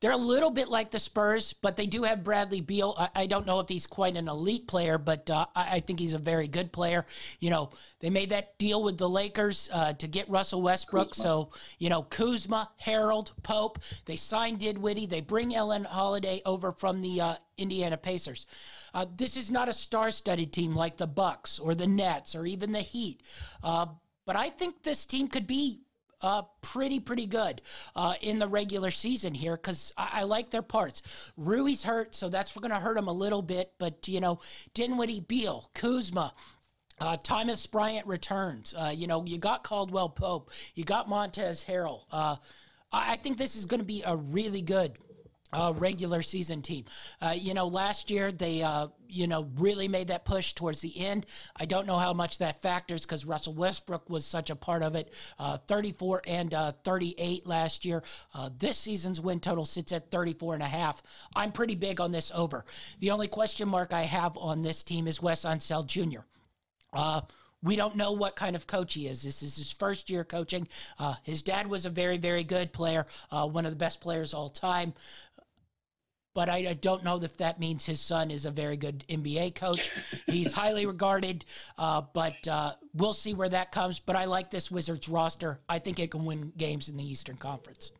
they're 0.00 0.12
a 0.12 0.16
little 0.16 0.50
bit 0.50 0.68
like 0.68 0.90
the 0.90 0.98
Spurs, 0.98 1.52
but 1.52 1.76
they 1.76 1.84
do 1.84 2.04
have 2.04 2.24
Bradley 2.24 2.62
Beal. 2.62 2.94
I, 2.98 3.08
I 3.14 3.26
don't 3.26 3.46
know 3.46 3.60
if 3.60 3.68
he's 3.68 3.86
quite 3.86 4.16
an 4.16 4.28
elite 4.28 4.66
player, 4.66 4.96
but 4.96 5.28
uh, 5.28 5.46
I, 5.54 5.76
I, 5.76 5.80
think 5.80 6.00
he's 6.00 6.14
a 6.14 6.18
very 6.18 6.48
good 6.48 6.72
player. 6.72 7.04
You 7.38 7.50
know, 7.50 7.70
they 8.00 8.08
made 8.08 8.30
that 8.30 8.56
deal 8.56 8.82
with 8.82 8.96
the 8.96 9.08
Lakers 9.08 9.68
uh, 9.72 9.92
to 9.94 10.08
get 10.08 10.28
Russell 10.30 10.62
Westbrook. 10.62 11.10
Kuzma. 11.10 11.22
So, 11.22 11.50
you 11.78 11.90
know, 11.90 12.02
Kuzma, 12.02 12.70
Harrell, 12.82 13.30
Pope, 13.42 13.78
they 14.06 14.16
signed 14.16 14.60
Dinwiddie. 14.60 15.06
They 15.06 15.20
bring 15.20 15.54
Aaron 15.54 15.84
Holiday 15.84 16.40
over 16.46 16.72
from 16.72 17.02
the 17.02 17.20
uh, 17.20 17.34
Indiana 17.58 17.98
Pacers. 17.98 18.46
Uh, 18.94 19.04
this 19.14 19.36
is 19.36 19.50
not 19.50 19.68
a 19.68 19.72
star-studded 19.74 20.50
team 20.50 20.74
like 20.74 20.96
the 20.96 21.06
Bucks 21.06 21.58
or 21.58 21.74
the 21.74 21.86
Nets 21.86 22.34
or 22.34 22.46
even 22.46 22.72
the 22.72 22.80
Heat. 22.80 23.22
Uh, 23.62 23.86
but 24.24 24.36
I 24.36 24.48
think 24.48 24.82
this 24.82 25.04
team 25.04 25.28
could 25.28 25.46
be 25.46 25.82
uh, 26.22 26.42
pretty, 26.62 27.00
pretty 27.00 27.26
good 27.26 27.62
uh, 27.94 28.14
in 28.20 28.38
the 28.38 28.48
regular 28.48 28.90
season 28.90 29.34
here 29.34 29.56
because 29.56 29.92
I, 29.96 30.08
I, 30.12 30.22
like 30.24 30.50
their 30.50 30.62
parts. 30.62 31.32
Rui's 31.36 31.82
hurt, 31.82 32.14
so 32.14 32.28
that's 32.28 32.54
going 32.54 32.70
to 32.70 32.80
hurt 32.80 32.96
him 32.96 33.08
a 33.08 33.12
little 33.12 33.42
bit. 33.42 33.72
But, 33.78 34.06
you 34.08 34.20
know, 34.20 34.40
Dinwiddie, 34.74 35.20
Beal, 35.20 35.70
Kuzma, 35.74 36.34
uh, 37.00 37.16
Thomas 37.22 37.66
Bryant 37.66 38.06
returns. 38.06 38.74
Uh, 38.74 38.92
you 38.94 39.06
know, 39.06 39.24
you 39.24 39.38
got 39.38 39.64
Caldwell 39.64 40.10
Pope, 40.10 40.50
you 40.74 40.84
got 40.84 41.08
Montrezl 41.08 41.64
Harrell. 41.64 42.02
Uh, 42.10 42.36
I 42.92 43.16
think 43.16 43.38
this 43.38 43.56
is 43.56 43.66
going 43.66 43.80
to 43.80 43.86
be 43.86 44.02
a 44.04 44.16
really 44.16 44.62
good 44.62 44.98
uh, 45.52 45.72
regular 45.76 46.22
season 46.22 46.62
team. 46.62 46.84
Uh, 47.20 47.34
you 47.36 47.54
know, 47.54 47.66
last 47.66 48.10
year 48.10 48.32
they, 48.32 48.62
uh, 48.62 48.88
you 49.08 49.26
know, 49.26 49.48
really 49.56 49.88
made 49.88 50.08
that 50.08 50.24
push 50.24 50.52
towards 50.52 50.80
the 50.80 50.98
end. 50.98 51.26
I 51.56 51.64
don't 51.66 51.86
know 51.86 51.96
how 51.96 52.12
much 52.12 52.38
that 52.38 52.62
factors 52.62 53.02
because 53.02 53.24
Russell 53.24 53.54
Westbrook 53.54 54.08
was 54.08 54.24
such 54.24 54.50
a 54.50 54.56
part 54.56 54.82
of 54.82 54.94
it. 54.94 55.12
Uh, 55.38 55.58
34 55.58 56.22
and 56.26 56.54
uh, 56.54 56.72
38 56.84 57.46
last 57.46 57.84
year. 57.84 58.02
Uh, 58.34 58.50
this 58.56 58.76
season's 58.76 59.20
win 59.20 59.40
total 59.40 59.64
sits 59.64 59.92
at 59.92 60.10
34 60.10 60.54
and 60.54 60.62
a 60.62 60.66
half. 60.66 61.02
I'm 61.34 61.52
pretty 61.52 61.74
big 61.74 62.00
on 62.00 62.12
this 62.12 62.30
over. 62.34 62.64
The 63.00 63.10
only 63.10 63.28
question 63.28 63.68
mark 63.68 63.92
I 63.92 64.02
have 64.02 64.36
on 64.36 64.62
this 64.62 64.82
team 64.82 65.06
is 65.06 65.20
Wes 65.20 65.44
Unseld 65.44 65.86
Jr. 65.86 66.20
We 67.62 67.76
don't 67.76 67.96
know 67.96 68.12
what 68.12 68.36
kind 68.36 68.56
of 68.56 68.66
coach 68.66 68.94
he 68.94 69.06
is. 69.06 69.22
This 69.22 69.42
is 69.42 69.56
his 69.56 69.72
first 69.72 70.08
year 70.08 70.24
coaching. 70.24 70.66
Uh, 70.98 71.14
his 71.22 71.42
dad 71.42 71.66
was 71.66 71.84
a 71.84 71.90
very, 71.90 72.16
very 72.16 72.42
good 72.42 72.72
player, 72.72 73.04
uh, 73.30 73.46
one 73.46 73.66
of 73.66 73.72
the 73.72 73.76
best 73.76 74.00
players 74.00 74.32
all 74.32 74.48
time 74.48 74.94
but 76.34 76.48
I, 76.48 76.68
I, 76.68 76.74
don't 76.74 77.04
know 77.04 77.16
if 77.16 77.36
that 77.38 77.58
means 77.58 77.84
his 77.84 78.00
son 78.00 78.30
is 78.30 78.44
a 78.44 78.50
very 78.50 78.76
good 78.76 79.04
NBA 79.08 79.54
coach. 79.54 79.90
He's 80.26 80.52
highly 80.52 80.86
regarded, 80.86 81.44
uh, 81.76 82.02
but 82.14 82.46
uh, 82.46 82.74
we'll 82.94 83.12
see 83.12 83.34
where 83.34 83.48
that 83.48 83.72
comes. 83.72 83.98
But 83.98 84.16
I 84.16 84.26
like 84.26 84.50
this 84.50 84.70
Wizards 84.70 85.08
roster. 85.08 85.60
I 85.68 85.78
think 85.78 85.98
it 85.98 86.10
can 86.10 86.24
win 86.24 86.52
games 86.56 86.88
in 86.88 86.96
the 86.96 87.04
Eastern 87.04 87.36
Conference. 87.36 87.92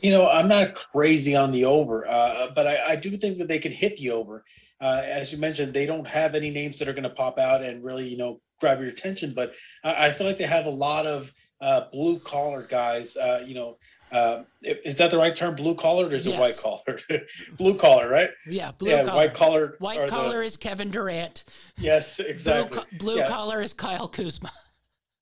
You 0.00 0.10
know, 0.10 0.28
I'm 0.28 0.48
not 0.48 0.74
crazy 0.74 1.34
on 1.36 1.52
the 1.52 1.64
over, 1.64 2.06
uh, 2.06 2.48
but 2.54 2.66
I, 2.66 2.92
I, 2.92 2.96
do 2.96 3.16
think 3.16 3.38
that 3.38 3.48
they 3.48 3.58
can 3.58 3.72
hit 3.72 3.96
the 3.96 4.10
over. 4.10 4.44
Uh, 4.78 5.00
as 5.02 5.32
you 5.32 5.38
mentioned, 5.38 5.72
they 5.72 5.86
don't 5.86 6.06
have 6.06 6.34
any 6.34 6.50
names 6.50 6.78
that 6.78 6.88
are 6.88 6.92
going 6.92 7.04
to 7.04 7.10
pop 7.10 7.38
out 7.38 7.62
and 7.62 7.82
really, 7.82 8.06
you 8.06 8.18
know, 8.18 8.40
grab 8.60 8.78
your 8.80 8.88
attention. 8.88 9.32
But 9.34 9.54
I, 9.82 10.06
I 10.06 10.12
feel 10.12 10.26
like 10.26 10.36
they 10.36 10.44
have 10.44 10.66
a 10.66 10.70
lot 10.70 11.06
of 11.06 11.32
uh, 11.62 11.82
blue 11.92 12.18
collar 12.18 12.66
guys. 12.66 13.16
Uh, 13.16 13.42
you 13.46 13.54
know, 13.54 13.78
uh, 14.12 14.42
is 14.62 14.98
that 14.98 15.10
the 15.10 15.18
right 15.18 15.34
term? 15.34 15.56
Blue 15.56 15.74
collar, 15.74 16.06
or 16.06 16.14
is 16.14 16.26
yes. 16.26 16.36
it 16.36 16.40
white 16.40 16.56
collar? 16.56 16.98
blue 17.56 17.74
collar, 17.74 18.08
right? 18.08 18.30
Yeah, 18.46 18.72
blue 18.72 18.90
yeah, 18.90 19.04
collar. 19.04 19.16
White 19.16 19.34
collar. 19.34 19.76
White 19.78 20.08
collar 20.08 20.38
the... 20.38 20.44
is 20.44 20.56
Kevin 20.56 20.90
Durant. 20.90 21.44
Yes, 21.78 22.20
exactly. 22.20 22.84
Blue, 22.92 22.98
blue 22.98 23.16
yeah. 23.18 23.28
collar 23.28 23.60
is 23.60 23.74
Kyle 23.74 24.08
Kuzma. 24.08 24.52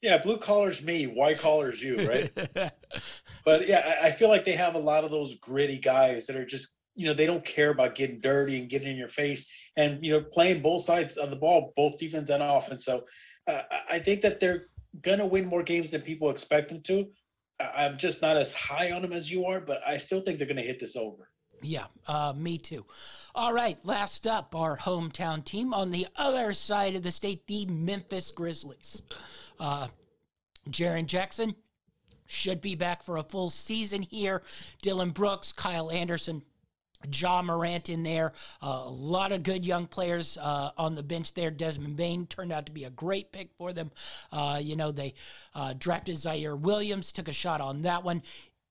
Yeah, 0.02 0.18
blue 0.18 0.36
collar's 0.36 0.84
me, 0.84 1.06
white 1.06 1.38
collar's 1.38 1.82
you, 1.82 2.06
right? 2.06 2.30
but 3.44 3.66
yeah, 3.66 3.96
I, 4.02 4.08
I 4.08 4.10
feel 4.10 4.28
like 4.28 4.44
they 4.44 4.52
have 4.52 4.74
a 4.74 4.78
lot 4.78 5.02
of 5.02 5.10
those 5.10 5.38
gritty 5.38 5.78
guys 5.78 6.26
that 6.26 6.36
are 6.36 6.44
just, 6.44 6.76
you 6.94 7.06
know, 7.06 7.14
they 7.14 7.24
don't 7.24 7.44
care 7.44 7.70
about 7.70 7.94
getting 7.94 8.20
dirty 8.20 8.58
and 8.58 8.68
getting 8.68 8.88
in 8.88 8.96
your 8.98 9.08
face, 9.08 9.50
and 9.78 10.04
you 10.04 10.12
know, 10.12 10.20
playing 10.20 10.60
both 10.60 10.84
sides 10.84 11.16
of 11.16 11.30
the 11.30 11.36
ball, 11.36 11.72
both 11.74 11.98
defense 11.98 12.28
and 12.28 12.42
offense. 12.42 12.84
So 12.84 13.04
uh, 13.50 13.62
I 13.90 13.98
think 13.98 14.20
that 14.20 14.40
they're 14.40 14.66
gonna 15.00 15.26
win 15.26 15.46
more 15.46 15.62
games 15.62 15.92
than 15.92 16.02
people 16.02 16.28
expect 16.28 16.68
them 16.68 16.82
to. 16.82 17.08
I'm 17.60 17.98
just 17.98 18.20
not 18.20 18.36
as 18.36 18.52
high 18.52 18.90
on 18.90 19.02
them 19.02 19.12
as 19.12 19.30
you 19.30 19.46
are, 19.46 19.60
but 19.60 19.80
I 19.86 19.96
still 19.96 20.20
think 20.20 20.38
they're 20.38 20.46
going 20.46 20.56
to 20.56 20.62
hit 20.62 20.80
this 20.80 20.96
over. 20.96 21.30
Yeah, 21.62 21.86
uh, 22.06 22.34
me 22.36 22.58
too. 22.58 22.84
All 23.34 23.52
right, 23.52 23.78
last 23.84 24.26
up, 24.26 24.54
our 24.54 24.76
hometown 24.76 25.44
team 25.44 25.72
on 25.72 25.90
the 25.90 26.06
other 26.16 26.52
side 26.52 26.94
of 26.94 27.02
the 27.02 27.10
state, 27.10 27.46
the 27.46 27.64
Memphis 27.66 28.30
Grizzlies. 28.30 29.02
Uh, 29.58 29.88
Jaren 30.68 31.06
Jackson 31.06 31.54
should 32.26 32.60
be 32.60 32.74
back 32.74 33.02
for 33.02 33.16
a 33.16 33.22
full 33.22 33.50
season 33.50 34.02
here. 34.02 34.42
Dillon 34.82 35.10
Brooks, 35.10 35.52
Kyle 35.52 35.90
Anderson, 35.90 36.42
Ja 37.12 37.42
Morant 37.42 37.88
in 37.88 38.02
there. 38.02 38.32
Uh, 38.62 38.82
a 38.84 38.90
lot 38.90 39.32
of 39.32 39.42
good 39.42 39.64
young 39.64 39.86
players 39.86 40.38
uh, 40.40 40.70
on 40.76 40.94
the 40.94 41.02
bench 41.02 41.34
there. 41.34 41.50
Desmond 41.50 41.96
Bane 41.96 42.26
turned 42.26 42.52
out 42.52 42.66
to 42.66 42.72
be 42.72 42.84
a 42.84 42.90
great 42.90 43.32
pick 43.32 43.50
for 43.58 43.72
them. 43.72 43.90
Uh, 44.32 44.60
you 44.62 44.76
know, 44.76 44.92
they 44.92 45.14
uh, 45.54 45.74
drafted 45.78 46.16
Ziaire 46.16 46.58
Williams, 46.58 47.12
took 47.12 47.28
a 47.28 47.32
shot 47.32 47.60
on 47.60 47.82
that 47.82 48.04
one. 48.04 48.22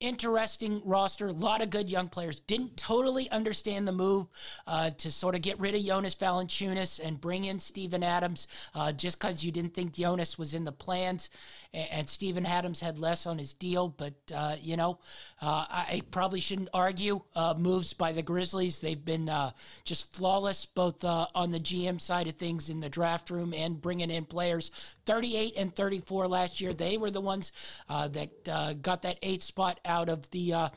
interesting 0.04 0.82
roster, 0.84 1.28
a 1.28 1.32
lot 1.32 1.62
of 1.62 1.70
good 1.70 1.90
young 1.90 2.10
players. 2.10 2.42
Didn't 2.42 2.76
totally 2.76 3.30
understand 3.32 3.88
the 3.88 3.94
move 3.94 4.28
uh, 4.68 4.90
to 4.90 5.12
sort 5.12 5.34
of 5.34 5.42
get 5.42 5.60
rid 5.60 5.76
of 5.76 5.84
Jonas 5.84 6.16
Valanciunas 6.16 7.00
and 7.02 7.20
bring 7.20 7.46
in 7.46 7.60
Steven 7.60 8.04
Adams 8.04 8.48
uh, 8.76 8.92
just 8.92 9.20
because 9.20 9.44
you 9.44 9.52
didn't 9.52 9.74
think 9.74 9.94
Jonas 9.94 10.38
was 10.38 10.54
in 10.54 10.66
the 10.66 10.74
plans 10.74 11.30
and, 11.74 12.10
Steven 12.10 12.46
Adams 12.46 12.82
had 12.82 12.98
less 12.98 13.26
on 13.26 13.38
his 13.38 13.54
deal. 13.54 13.88
But, 13.88 14.14
uh, 14.34 14.56
you 14.62 14.78
know, 14.78 15.00
uh, 15.42 15.66
I 15.70 16.02
probably 16.12 16.40
shouldn't 16.40 16.70
argue 16.74 17.22
uh, 17.36 17.56
moves 17.58 17.94
by 17.94 18.12
the 18.12 18.22
Grizzlies. 18.22 18.80
They've 18.80 19.04
been 19.04 19.30
uh, 19.30 19.52
just 19.84 20.14
flawless 20.14 20.66
both 20.66 21.04
on 21.04 21.52
the 21.52 21.60
GM 21.60 22.00
side 22.00 22.28
of 22.28 22.36
things 22.36 22.70
in 22.70 22.80
the 22.80 22.90
draft 22.90 23.30
room 23.30 23.54
and 23.54 23.82
bringing 23.82 24.12
in 24.12 24.26
players. 24.26 24.72
38 25.06 25.54
and 25.58 25.76
34 25.76 26.28
last 26.28 26.62
year. 26.62 26.74
They 26.74 26.98
were 26.98 27.12
the 27.12 27.22
ones 27.22 27.52
that 27.90 28.82
got 28.82 29.02
that 29.02 29.18
eight 29.22 29.44
spot 29.44 29.80
out 29.86 30.10
of 30.10 30.30
the 30.32 30.54
uh, 30.54 30.70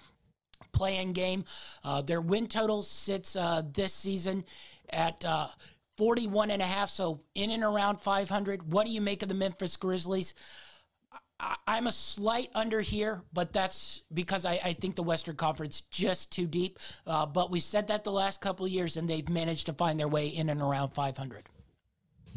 play-in 0.73 1.12
game. 1.12 1.44
Uh, 1.85 2.02
their 2.02 2.20
win 2.20 2.47
total 2.47 2.82
sits 2.82 3.36
uh, 3.36 3.62
this 3.73 3.93
season 3.93 4.44
at 4.90 5.24
uh, 5.24 5.48
41 5.97 6.51
and 6.51 6.62
a 6.62 6.66
half, 6.66 6.90
so 6.90 7.20
in 7.35 7.51
and 7.51 7.62
around 7.62 8.01
500. 8.01 8.73
What 8.73 8.86
do 8.86 8.93
you 8.93 9.01
make 9.01 9.23
of 9.23 9.28
the 9.28 9.35
Memphis 9.35 9.77
Grizzlies? 9.77 10.35
I, 11.38 11.78
am 11.78 11.86
a 11.86 11.92
slight 11.92 12.50
under 12.54 12.80
here, 12.80 13.22
but 13.32 13.52
that's 13.52 14.02
because 14.12 14.44
I, 14.44 14.60
I, 14.64 14.72
think 14.72 14.96
the 14.96 15.02
Western 15.02 15.36
Conference 15.36 15.82
just 15.82 16.32
too 16.32 16.46
deep. 16.46 16.78
Uh, 17.06 17.26
but 17.26 17.50
we 17.50 17.60
said 17.60 17.88
that 17.88 18.04
the 18.04 18.12
last 18.12 18.40
couple 18.40 18.66
years, 18.66 18.96
and 18.96 19.08
they've 19.08 19.28
managed 19.28 19.66
to 19.66 19.74
find 19.74 20.00
their 20.00 20.08
way 20.08 20.28
in 20.28 20.48
and 20.48 20.62
around 20.62 20.90
500. 20.90 21.44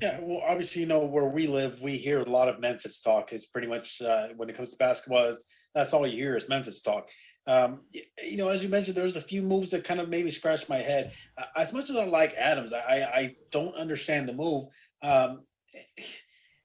Yeah, 0.02 0.20
well, 0.22 0.42
obviously, 0.46 0.82
you 0.82 0.88
know 0.88 1.00
where 1.00 1.26
we 1.26 1.48
live, 1.48 1.82
we 1.82 1.98
hear 1.98 2.20
a 2.20 2.30
lot 2.30 2.50
of 2.50 2.60
Memphis 2.60 3.00
talk. 3.02 3.34
Is 3.34 3.46
pretty 3.46 3.68
much 3.68 4.02
uh, 4.02 4.28
when 4.36 4.50
it 4.50 4.56
comes 4.56 4.72
to 4.72 4.78
basketball, 4.78 5.34
that's 5.74 5.94
all 5.94 6.08
you 6.08 6.18
hear 6.18 6.36
is 6.36 6.50
Memphis 6.50 6.82
talk. 6.82 7.10
Um, 7.48 7.82
you 7.92 8.38
know, 8.38 8.50
as 8.50 8.64
you 8.64 8.70
mentioned, 8.70 8.96
there's 8.96 9.16
a 9.16 9.22
few 9.22 9.42
moves 9.42 9.72
that 9.72 9.84
kind 9.84 10.00
of 10.00 10.08
maybe 10.08 10.30
scratch 10.30 10.70
my 10.70 10.78
head. 10.78 11.14
Uh, 11.38 11.46
as 11.56 11.74
much 11.74 11.90
as 11.90 11.96
I 11.96 12.06
like 12.06 12.34
Adams, 12.36 12.74
I, 12.74 13.10
I 13.14 13.36
don't 13.52 13.76
understand 13.76 14.30
the 14.30 14.34
move. 14.34 14.68
Um, 15.02 15.44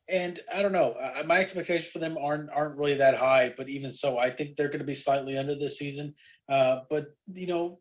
and 0.08 0.38
I 0.54 0.62
don't 0.62 0.72
know. 0.72 0.94
My 1.26 1.38
expectations 1.38 1.90
for 1.90 1.98
them 1.98 2.18
aren't 2.18 2.50
aren't 2.50 2.76
really 2.76 2.94
that 2.96 3.16
high, 3.16 3.54
but 3.56 3.68
even 3.68 3.92
so, 3.92 4.18
I 4.18 4.30
think 4.30 4.56
they're 4.56 4.68
going 4.68 4.80
to 4.80 4.84
be 4.84 4.94
slightly 4.94 5.38
under 5.38 5.54
this 5.54 5.78
season. 5.78 6.14
Uh, 6.48 6.80
but 6.90 7.06
you 7.32 7.46
know, 7.46 7.78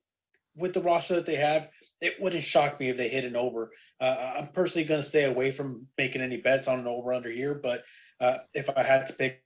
with 0.55 0.73
the 0.73 0.81
roster 0.81 1.15
that 1.15 1.25
they 1.25 1.35
have, 1.35 1.69
it 2.01 2.21
wouldn't 2.21 2.43
shock 2.43 2.79
me 2.79 2.89
if 2.89 2.97
they 2.97 3.09
hit 3.09 3.25
an 3.25 3.35
over. 3.35 3.71
Uh, 3.99 4.33
I'm 4.37 4.47
personally 4.47 4.87
going 4.87 5.01
to 5.01 5.07
stay 5.07 5.25
away 5.25 5.51
from 5.51 5.87
making 5.97 6.21
any 6.21 6.37
bets 6.37 6.67
on 6.67 6.79
an 6.79 6.87
over 6.87 7.13
under 7.13 7.29
here, 7.29 7.55
but 7.55 7.83
uh, 8.21 8.37
if 8.53 8.69
I 8.69 8.83
had 8.83 9.07
to 9.07 9.13
pick 9.13 9.43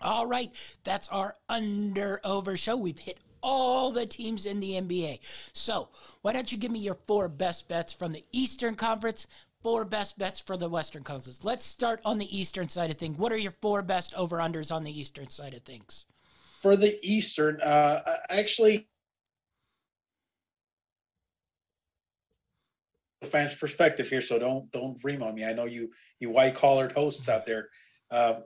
All 0.00 0.26
right, 0.26 0.50
that's 0.84 1.08
our 1.08 1.34
under 1.48 2.20
over 2.24 2.58
show. 2.58 2.76
We've 2.76 2.98
hit 2.98 3.18
all 3.44 3.92
the 3.92 4.06
teams 4.06 4.46
in 4.46 4.58
the 4.58 4.72
NBA. 4.72 5.20
So, 5.52 5.90
why 6.22 6.32
don't 6.32 6.50
you 6.50 6.58
give 6.58 6.72
me 6.72 6.80
your 6.80 6.98
four 7.06 7.28
best 7.28 7.68
bets 7.68 7.92
from 7.92 8.12
the 8.12 8.24
Eastern 8.32 8.74
Conference, 8.74 9.26
four 9.62 9.84
best 9.84 10.18
bets 10.18 10.40
for 10.40 10.56
the 10.56 10.68
Western 10.68 11.04
Conference? 11.04 11.44
Let's 11.44 11.64
start 11.64 12.00
on 12.04 12.18
the 12.18 12.36
Eastern 12.36 12.68
side 12.68 12.90
of 12.90 12.98
things. 12.98 13.18
What 13.18 13.30
are 13.30 13.36
your 13.36 13.52
four 13.52 13.82
best 13.82 14.14
over 14.14 14.38
unders 14.38 14.74
on 14.74 14.82
the 14.82 14.98
Eastern 14.98 15.28
side 15.28 15.54
of 15.54 15.62
things? 15.62 16.06
For 16.62 16.76
the 16.76 16.98
Eastern, 17.06 17.60
uh, 17.60 18.00
actually, 18.30 18.88
fans' 23.24 23.54
perspective 23.54 24.08
here, 24.08 24.20
so 24.20 24.38
don't 24.38 24.70
don't 24.72 24.98
dream 24.98 25.22
on 25.22 25.34
me. 25.34 25.44
I 25.44 25.52
know 25.52 25.66
you 25.66 25.90
you 26.20 26.30
white 26.30 26.54
collared 26.54 26.92
hosts 26.92 27.28
out 27.28 27.44
there. 27.46 27.68
Uh, 28.10 28.40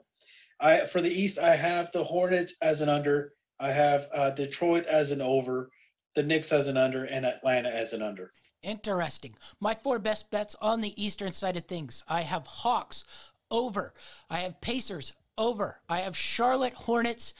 I 0.59 0.81
for 0.81 1.01
the 1.01 1.09
East, 1.09 1.39
I 1.39 1.55
have 1.55 1.91
the 1.91 2.03
Hornets 2.03 2.55
as 2.61 2.81
an 2.81 2.89
under. 2.89 3.33
I 3.59 3.71
have 3.71 4.07
uh, 4.13 4.29
Detroit 4.31 4.85
as 4.85 5.11
an 5.11 5.21
over, 5.21 5.69
the 6.15 6.23
Knicks 6.23 6.51
as 6.51 6.67
an 6.67 6.77
under, 6.77 7.03
and 7.03 7.25
Atlanta 7.25 7.69
as 7.69 7.93
an 7.93 8.01
under. 8.01 8.31
Interesting. 8.61 9.35
My 9.59 9.73
four 9.73 9.99
best 9.99 10.31
bets 10.31 10.55
on 10.61 10.81
the 10.81 11.01
Eastern 11.01 11.33
side 11.33 11.57
of 11.57 11.65
things. 11.65 12.03
I 12.07 12.21
have 12.21 12.45
Hawks 12.45 13.03
over. 13.49 13.93
I 14.29 14.39
have 14.39 14.61
Pacers 14.61 15.13
over. 15.37 15.79
I 15.87 15.99
have 15.99 16.17
Charlotte 16.17 16.73
Hornets 16.73 17.33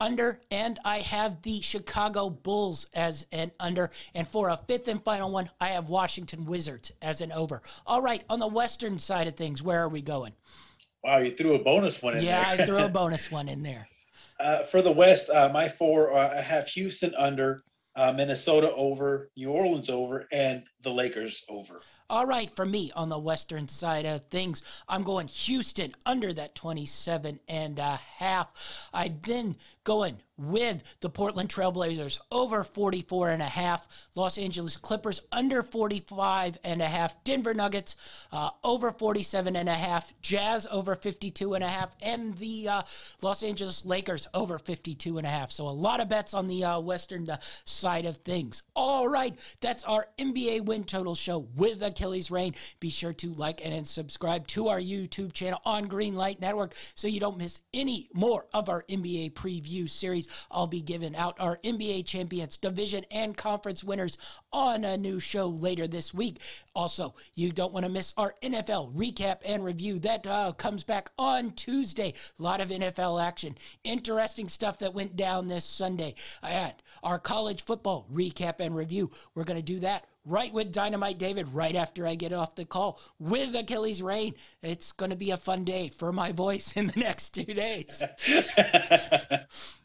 under, 0.00 0.40
and 0.50 0.78
I 0.84 0.98
have 0.98 1.42
the 1.42 1.60
Chicago 1.60 2.28
Bulls 2.28 2.88
as 2.92 3.26
an 3.30 3.52
under. 3.60 3.90
And 4.14 4.26
for 4.26 4.48
a 4.48 4.56
fifth 4.56 4.88
and 4.88 5.02
final 5.02 5.30
one, 5.30 5.50
I 5.60 5.68
have 5.68 5.88
Washington 5.88 6.44
Wizards 6.44 6.92
as 7.00 7.20
an 7.20 7.32
over. 7.32 7.62
All 7.86 8.02
right, 8.02 8.24
on 8.28 8.40
the 8.40 8.48
Western 8.48 8.98
side 8.98 9.28
of 9.28 9.36
things, 9.36 9.62
where 9.62 9.82
are 9.82 9.88
we 9.88 10.02
going? 10.02 10.32
Wow, 11.04 11.18
you 11.18 11.30
threw 11.30 11.54
a 11.54 11.58
bonus 11.58 12.02
one 12.02 12.16
in 12.16 12.24
yeah, 12.24 12.42
there. 12.42 12.56
Yeah, 12.56 12.62
I 12.62 12.66
threw 12.66 12.78
a 12.78 12.88
bonus 13.00 13.30
one 13.30 13.48
in 13.48 13.62
there. 13.62 13.88
Uh, 14.40 14.64
for 14.64 14.82
the 14.82 14.92
West, 14.92 15.30
uh, 15.30 15.48
my 15.52 15.68
four, 15.68 16.14
uh, 16.14 16.38
I 16.38 16.40
have 16.40 16.68
Houston 16.68 17.14
under, 17.16 17.62
uh, 17.96 18.12
Minnesota 18.12 18.72
over, 18.74 19.30
New 19.36 19.50
Orleans 19.50 19.88
over, 19.88 20.26
and 20.32 20.64
the 20.82 20.90
Lakers 20.90 21.44
over. 21.48 21.80
All 22.10 22.26
right, 22.26 22.50
for 22.50 22.66
me 22.66 22.92
on 22.94 23.08
the 23.08 23.18
western 23.18 23.68
side 23.68 24.04
of 24.04 24.26
things, 24.26 24.62
I'm 24.88 25.04
going 25.04 25.28
Houston 25.28 25.94
under 26.04 26.32
that 26.32 26.54
27 26.54 27.40
and 27.48 27.78
a 27.78 28.00
half. 28.18 28.88
I 28.92 29.12
then 29.24 29.56
going 29.84 30.18
with 30.36 30.82
the 31.00 31.10
Portland 31.10 31.48
Trailblazers 31.48 32.18
over 32.30 32.64
44 32.64 33.30
and 33.30 33.42
a 33.42 33.46
half, 33.46 33.86
Los 34.14 34.38
Angeles 34.38 34.76
Clippers 34.76 35.20
under 35.32 35.62
45 35.62 36.58
and 36.64 36.80
a 36.80 36.86
half, 36.86 37.22
Denver 37.24 37.54
Nuggets 37.54 37.96
uh, 38.32 38.50
over 38.62 38.90
47 38.90 39.56
and 39.56 39.68
a 39.68 39.74
half, 39.74 40.12
Jazz 40.22 40.66
over 40.70 40.94
52 40.94 41.54
and 41.54 41.64
a 41.64 41.68
half, 41.68 41.96
and 42.00 42.36
the 42.38 42.68
uh, 42.68 42.82
Los 43.22 43.42
Angeles 43.42 43.84
Lakers 43.84 44.26
over 44.34 44.58
52 44.58 45.18
and 45.18 45.26
a 45.26 45.30
half. 45.30 45.50
So 45.50 45.66
a 45.66 45.70
lot 45.70 46.00
of 46.00 46.08
bets 46.08 46.34
on 46.34 46.46
the 46.46 46.64
uh, 46.64 46.80
western 46.80 47.28
uh, 47.28 47.38
side 47.64 48.06
of 48.06 48.18
things. 48.18 48.62
All 48.74 49.08
right, 49.08 49.38
that's 49.60 49.84
our 49.84 50.08
NBA 50.18 50.64
win 50.64 50.84
total 50.84 51.14
show 51.14 51.48
with 51.56 51.82
Achilles 51.82 52.30
Reign. 52.30 52.54
Be 52.80 52.90
sure 52.90 53.12
to 53.14 53.32
like 53.34 53.64
and 53.64 53.86
subscribe 53.86 54.46
to 54.48 54.68
our 54.68 54.80
YouTube 54.80 55.32
channel 55.32 55.60
on 55.64 55.88
Greenlight 55.88 56.40
Network 56.40 56.74
so 56.94 57.08
you 57.08 57.20
don't 57.20 57.38
miss 57.38 57.60
any 57.72 58.08
more 58.14 58.46
of 58.52 58.68
our 58.68 58.84
NBA 58.88 59.32
preview 59.32 59.64
review 59.64 59.86
I'll 60.50 60.66
be 60.66 60.80
giving 60.80 61.16
out 61.16 61.36
our 61.40 61.58
NBA 61.64 62.06
champions, 62.06 62.56
division, 62.56 63.04
and 63.10 63.36
conference 63.36 63.84
winners 63.84 64.18
on 64.52 64.84
a 64.84 64.96
new 64.96 65.20
show 65.20 65.46
later 65.48 65.86
this 65.86 66.12
week. 66.14 66.38
Also, 66.74 67.14
you 67.34 67.52
don't 67.52 67.72
want 67.72 67.84
to 67.84 67.90
miss 67.90 68.12
our 68.16 68.34
NFL 68.42 68.94
recap 68.94 69.40
and 69.44 69.64
review 69.64 69.98
that 70.00 70.26
uh, 70.26 70.52
comes 70.52 70.84
back 70.84 71.10
on 71.18 71.52
Tuesday. 71.52 72.14
A 72.38 72.42
lot 72.42 72.60
of 72.60 72.68
NFL 72.68 73.22
action, 73.22 73.56
interesting 73.82 74.48
stuff 74.48 74.78
that 74.78 74.94
went 74.94 75.16
down 75.16 75.48
this 75.48 75.64
Sunday. 75.64 76.14
And 76.42 76.74
our 77.02 77.18
college 77.18 77.64
football 77.64 78.06
recap 78.12 78.60
and 78.60 78.74
review. 78.74 79.10
We're 79.34 79.44
going 79.44 79.58
to 79.58 79.64
do 79.64 79.80
that 79.80 80.06
right 80.24 80.52
with 80.52 80.72
Dynamite 80.72 81.18
David 81.18 81.48
right 81.48 81.76
after 81.76 82.06
I 82.06 82.14
get 82.14 82.32
off 82.32 82.54
the 82.54 82.64
call 82.64 83.00
with 83.18 83.54
Achilles 83.54 84.02
Reign. 84.02 84.34
It's 84.62 84.92
going 84.92 85.10
to 85.10 85.16
be 85.16 85.30
a 85.30 85.36
fun 85.36 85.64
day 85.64 85.88
for 85.88 86.12
my 86.12 86.32
voice 86.32 86.72
in 86.72 86.86
the 86.88 87.00
next 87.00 87.30
two 87.30 87.44
days. 87.44 88.02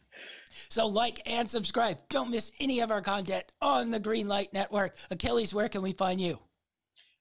so, 0.70 0.86
like 0.86 1.22
and 1.26 1.50
subscribe. 1.50 2.00
Don't 2.10 2.30
miss 2.30 2.52
any 2.60 2.80
of 2.80 2.91
our 2.91 3.02
content 3.02 3.46
on 3.62 3.90
the 3.90 4.00
Greenlight 4.00 4.54
Network. 4.54 4.96
Achilles, 5.10 5.54
where 5.54 5.68
can 5.68 5.82
we 5.82 5.94
find 5.94 6.22
you? 6.22 6.40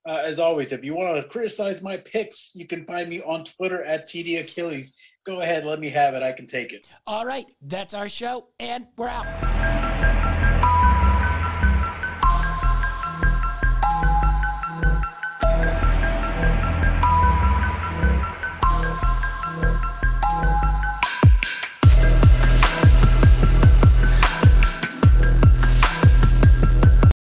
Uh, 0.06 0.22
as 0.24 0.38
always, 0.38 0.72
if 0.72 0.84
you 0.84 0.94
want 0.94 1.16
to 1.16 1.28
criticize 1.28 1.82
my 1.82 1.96
picks, 1.96 2.52
you 2.54 2.66
can 2.66 2.84
find 2.84 3.08
me 3.08 3.20
on 3.22 3.44
Twitter 3.44 3.84
at 3.84 4.08
TD 4.08 4.40
Achilles. 4.40 4.96
Go 5.24 5.40
ahead, 5.40 5.64
let 5.64 5.80
me 5.80 5.90
have 5.90 6.14
it. 6.14 6.22
I 6.22 6.32
can 6.32 6.46
take 6.46 6.72
it. 6.72 6.86
All 7.06 7.26
right, 7.26 7.46
that's 7.62 7.94
our 7.94 8.08
show, 8.08 8.48
and 8.58 8.86
we're 8.96 9.08
out. 9.08 10.27